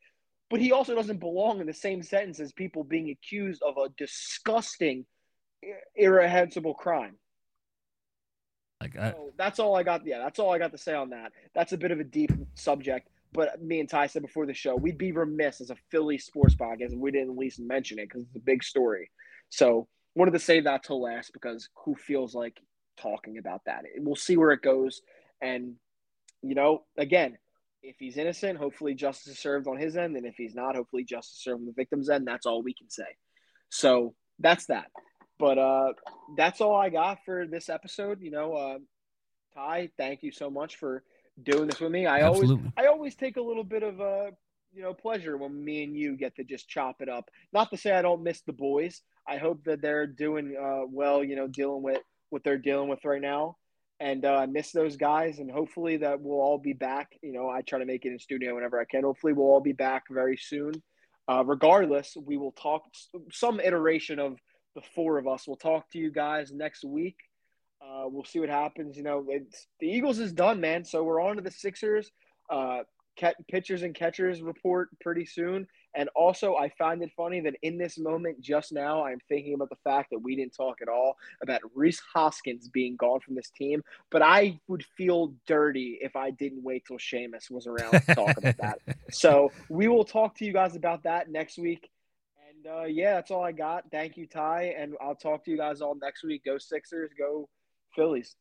but 0.53 0.61
he 0.61 0.71
also 0.71 0.93
doesn't 0.93 1.19
belong 1.19 1.61
in 1.61 1.65
the 1.65 1.73
same 1.73 2.03
sentence 2.03 2.39
as 2.39 2.53
people 2.53 2.83
being 2.83 3.09
accused 3.09 3.63
of 3.63 3.75
a 3.75 3.89
disgusting, 3.97 5.03
irrehensible 5.95 6.75
crime. 6.75 7.15
Like 8.79 8.95
I, 8.95 9.13
so 9.13 9.31
that's 9.35 9.57
all 9.57 9.75
I 9.75 9.81
got. 9.81 10.05
Yeah, 10.05 10.19
that's 10.19 10.37
all 10.37 10.53
I 10.53 10.59
got 10.59 10.71
to 10.73 10.77
say 10.77 10.93
on 10.93 11.09
that. 11.09 11.31
That's 11.55 11.73
a 11.73 11.77
bit 11.77 11.89
of 11.89 11.99
a 11.99 12.03
deep 12.03 12.31
subject, 12.53 13.09
but 13.31 13.63
me 13.63 13.79
and 13.79 13.89
Ty 13.89 14.05
said 14.05 14.21
before 14.21 14.45
the 14.45 14.53
show, 14.53 14.75
we'd 14.75 14.99
be 14.99 15.11
remiss 15.11 15.59
as 15.59 15.71
a 15.71 15.75
Philly 15.89 16.19
sports 16.19 16.53
podcast 16.53 16.93
if 16.93 16.99
we 16.99 17.09
didn't 17.09 17.31
at 17.31 17.37
least 17.37 17.59
mention 17.59 17.97
it 17.97 18.09
because 18.09 18.21
it's 18.21 18.35
a 18.35 18.39
big 18.39 18.63
story. 18.63 19.09
So 19.49 19.87
wanted 20.13 20.33
to 20.33 20.39
say 20.39 20.59
that 20.59 20.83
to 20.83 20.93
last 20.93 21.33
because 21.33 21.67
who 21.83 21.95
feels 21.95 22.35
like 22.35 22.61
talking 22.95 23.39
about 23.39 23.61
that? 23.65 23.85
We'll 23.97 24.15
see 24.15 24.37
where 24.37 24.51
it 24.51 24.61
goes, 24.61 25.01
and 25.41 25.77
you 26.43 26.53
know, 26.53 26.83
again, 26.95 27.39
if 27.84 27.97
he's 27.99 28.17
innocent, 28.17 28.57
hopefully 28.57 28.95
justice 28.95 29.34
is 29.34 29.39
served 29.39 29.67
on 29.67 29.77
his 29.77 29.97
end, 29.97 30.15
and 30.15 30.25
if 30.25 30.36
he's 30.36 30.55
not, 30.55 30.75
hopefully 30.75 31.03
justice 31.03 31.43
served 31.43 31.59
on 31.59 31.65
the 31.65 31.73
victim's 31.73 32.09
end. 32.09 32.25
That's 32.25 32.45
all 32.45 32.63
we 32.63 32.73
can 32.73 32.89
say. 32.89 33.03
So 33.69 34.15
that's 34.39 34.67
that. 34.67 34.88
But 35.38 35.57
uh, 35.57 35.93
that's 36.38 36.61
all 36.61 36.75
I 36.75 36.89
got 36.89 37.19
for 37.25 37.45
this 37.45 37.69
episode. 37.69 38.21
You 38.21 38.31
know, 38.31 38.53
uh, 38.53 38.77
Ty, 39.53 39.89
thank 39.97 40.23
you 40.23 40.31
so 40.31 40.49
much 40.49 40.77
for 40.77 41.03
doing 41.41 41.67
this 41.67 41.79
with 41.79 41.91
me. 41.91 42.05
I 42.05 42.21
Absolutely. 42.21 42.55
always 42.55 42.71
I 42.77 42.86
always 42.86 43.15
take 43.15 43.38
a 43.38 43.41
little 43.41 43.63
bit 43.63 43.84
of 43.84 43.99
uh, 43.99 44.31
you 44.73 44.84
know 44.84 44.93
pleasure 44.93 45.38
when 45.38 45.63
me 45.63 45.84
and 45.84 45.95
you 45.95 46.15
get 46.15 46.36
to 46.38 46.43
just 46.43 46.69
chop 46.69 46.97
it 47.01 47.09
up. 47.09 47.29
Not 47.51 47.69
to 47.71 47.77
say 47.77 47.91
I 47.91 48.01
don't 48.01 48.23
miss 48.23 48.41
the 48.41 48.53
boys. 48.53 49.01
I 49.27 49.38
hope 49.38 49.63
that 49.65 49.81
they're 49.81 50.07
doing 50.07 50.55
uh, 50.59 50.86
well. 50.89 51.23
You 51.23 51.36
know, 51.36 51.47
dealing 51.47 51.84
with 51.84 52.01
what 52.29 52.43
they're 52.43 52.57
dealing 52.57 52.89
with 52.89 53.03
right 53.03 53.21
now. 53.21 53.57
And 53.99 54.25
uh, 54.25 54.47
miss 54.49 54.71
those 54.71 54.97
guys, 54.97 55.39
and 55.39 55.49
hopefully 55.49 55.97
that 55.97 56.19
we'll 56.19 56.41
all 56.41 56.57
be 56.57 56.73
back. 56.73 57.13
You 57.21 57.31
know, 57.31 57.49
I 57.49 57.61
try 57.61 57.79
to 57.79 57.85
make 57.85 58.05
it 58.05 58.11
in 58.11 58.19
studio 58.19 58.55
whenever 58.55 58.79
I 58.79 58.85
can. 58.85 59.03
Hopefully, 59.03 59.33
we'll 59.33 59.47
all 59.47 59.61
be 59.61 59.71
back 59.71 60.03
very 60.09 60.35
soon. 60.35 60.73
Uh, 61.27 61.43
regardless, 61.45 62.17
we 62.25 62.35
will 62.35 62.51
talk 62.51 62.83
some 63.31 63.59
iteration 63.59 64.19
of 64.19 64.37
the 64.75 64.81
four 64.93 65.17
of 65.17 65.27
us. 65.27 65.47
We'll 65.47 65.55
talk 65.55 65.89
to 65.91 65.99
you 65.99 66.11
guys 66.11 66.51
next 66.51 66.83
week. 66.83 67.15
Uh, 67.81 68.05
we'll 68.05 68.25
see 68.25 68.39
what 68.39 68.49
happens. 68.49 68.97
You 68.97 69.03
know, 69.03 69.25
the 69.79 69.87
Eagles 69.87 70.19
is 70.19 70.33
done, 70.33 70.59
man. 70.59 70.83
So 70.83 71.03
we're 71.03 71.21
on 71.21 71.35
to 71.37 71.41
the 71.41 71.51
Sixers. 71.51 72.11
Uh, 72.49 72.79
pitchers 73.49 73.83
and 73.83 73.93
catchers 73.93 74.41
report 74.41 74.89
pretty 75.01 75.25
soon. 75.25 75.67
And 75.95 76.09
also, 76.15 76.55
I 76.55 76.69
find 76.69 77.01
it 77.03 77.11
funny 77.15 77.39
that 77.41 77.55
in 77.61 77.77
this 77.77 77.97
moment, 77.97 78.41
just 78.41 78.71
now, 78.71 79.05
I'm 79.05 79.19
thinking 79.29 79.53
about 79.53 79.69
the 79.69 79.77
fact 79.83 80.09
that 80.11 80.19
we 80.19 80.35
didn't 80.35 80.55
talk 80.55 80.81
at 80.81 80.87
all 80.87 81.17
about 81.41 81.61
Rhys 81.75 82.01
Hoskins 82.13 82.67
being 82.67 82.95
gone 82.95 83.19
from 83.19 83.35
this 83.35 83.51
team. 83.51 83.83
But 84.09 84.21
I 84.21 84.59
would 84.67 84.83
feel 84.97 85.33
dirty 85.47 85.99
if 86.01 86.15
I 86.15 86.31
didn't 86.31 86.63
wait 86.63 86.85
till 86.87 86.97
Seamus 86.97 87.51
was 87.51 87.67
around 87.67 87.91
to 87.91 88.15
talk 88.15 88.38
about 88.38 88.57
that. 88.57 88.80
So 89.11 89.51
we 89.69 89.88
will 89.88 90.05
talk 90.05 90.35
to 90.38 90.45
you 90.45 90.53
guys 90.53 90.76
about 90.76 91.03
that 91.03 91.30
next 91.30 91.59
week. 91.59 91.89
And 92.49 92.65
uh, 92.65 92.84
yeah, 92.85 93.13
that's 93.15 93.30
all 93.30 93.43
I 93.43 93.51
got. 93.51 93.85
Thank 93.91 94.18
you, 94.18 94.26
Ty. 94.26 94.76
And 94.77 94.95
I'll 94.99 95.15
talk 95.15 95.45
to 95.45 95.51
you 95.51 95.57
guys 95.57 95.81
all 95.81 95.95
next 96.01 96.23
week. 96.23 96.43
Go 96.43 96.57
Sixers. 96.57 97.11
Go 97.18 97.47
Phillies. 97.95 98.35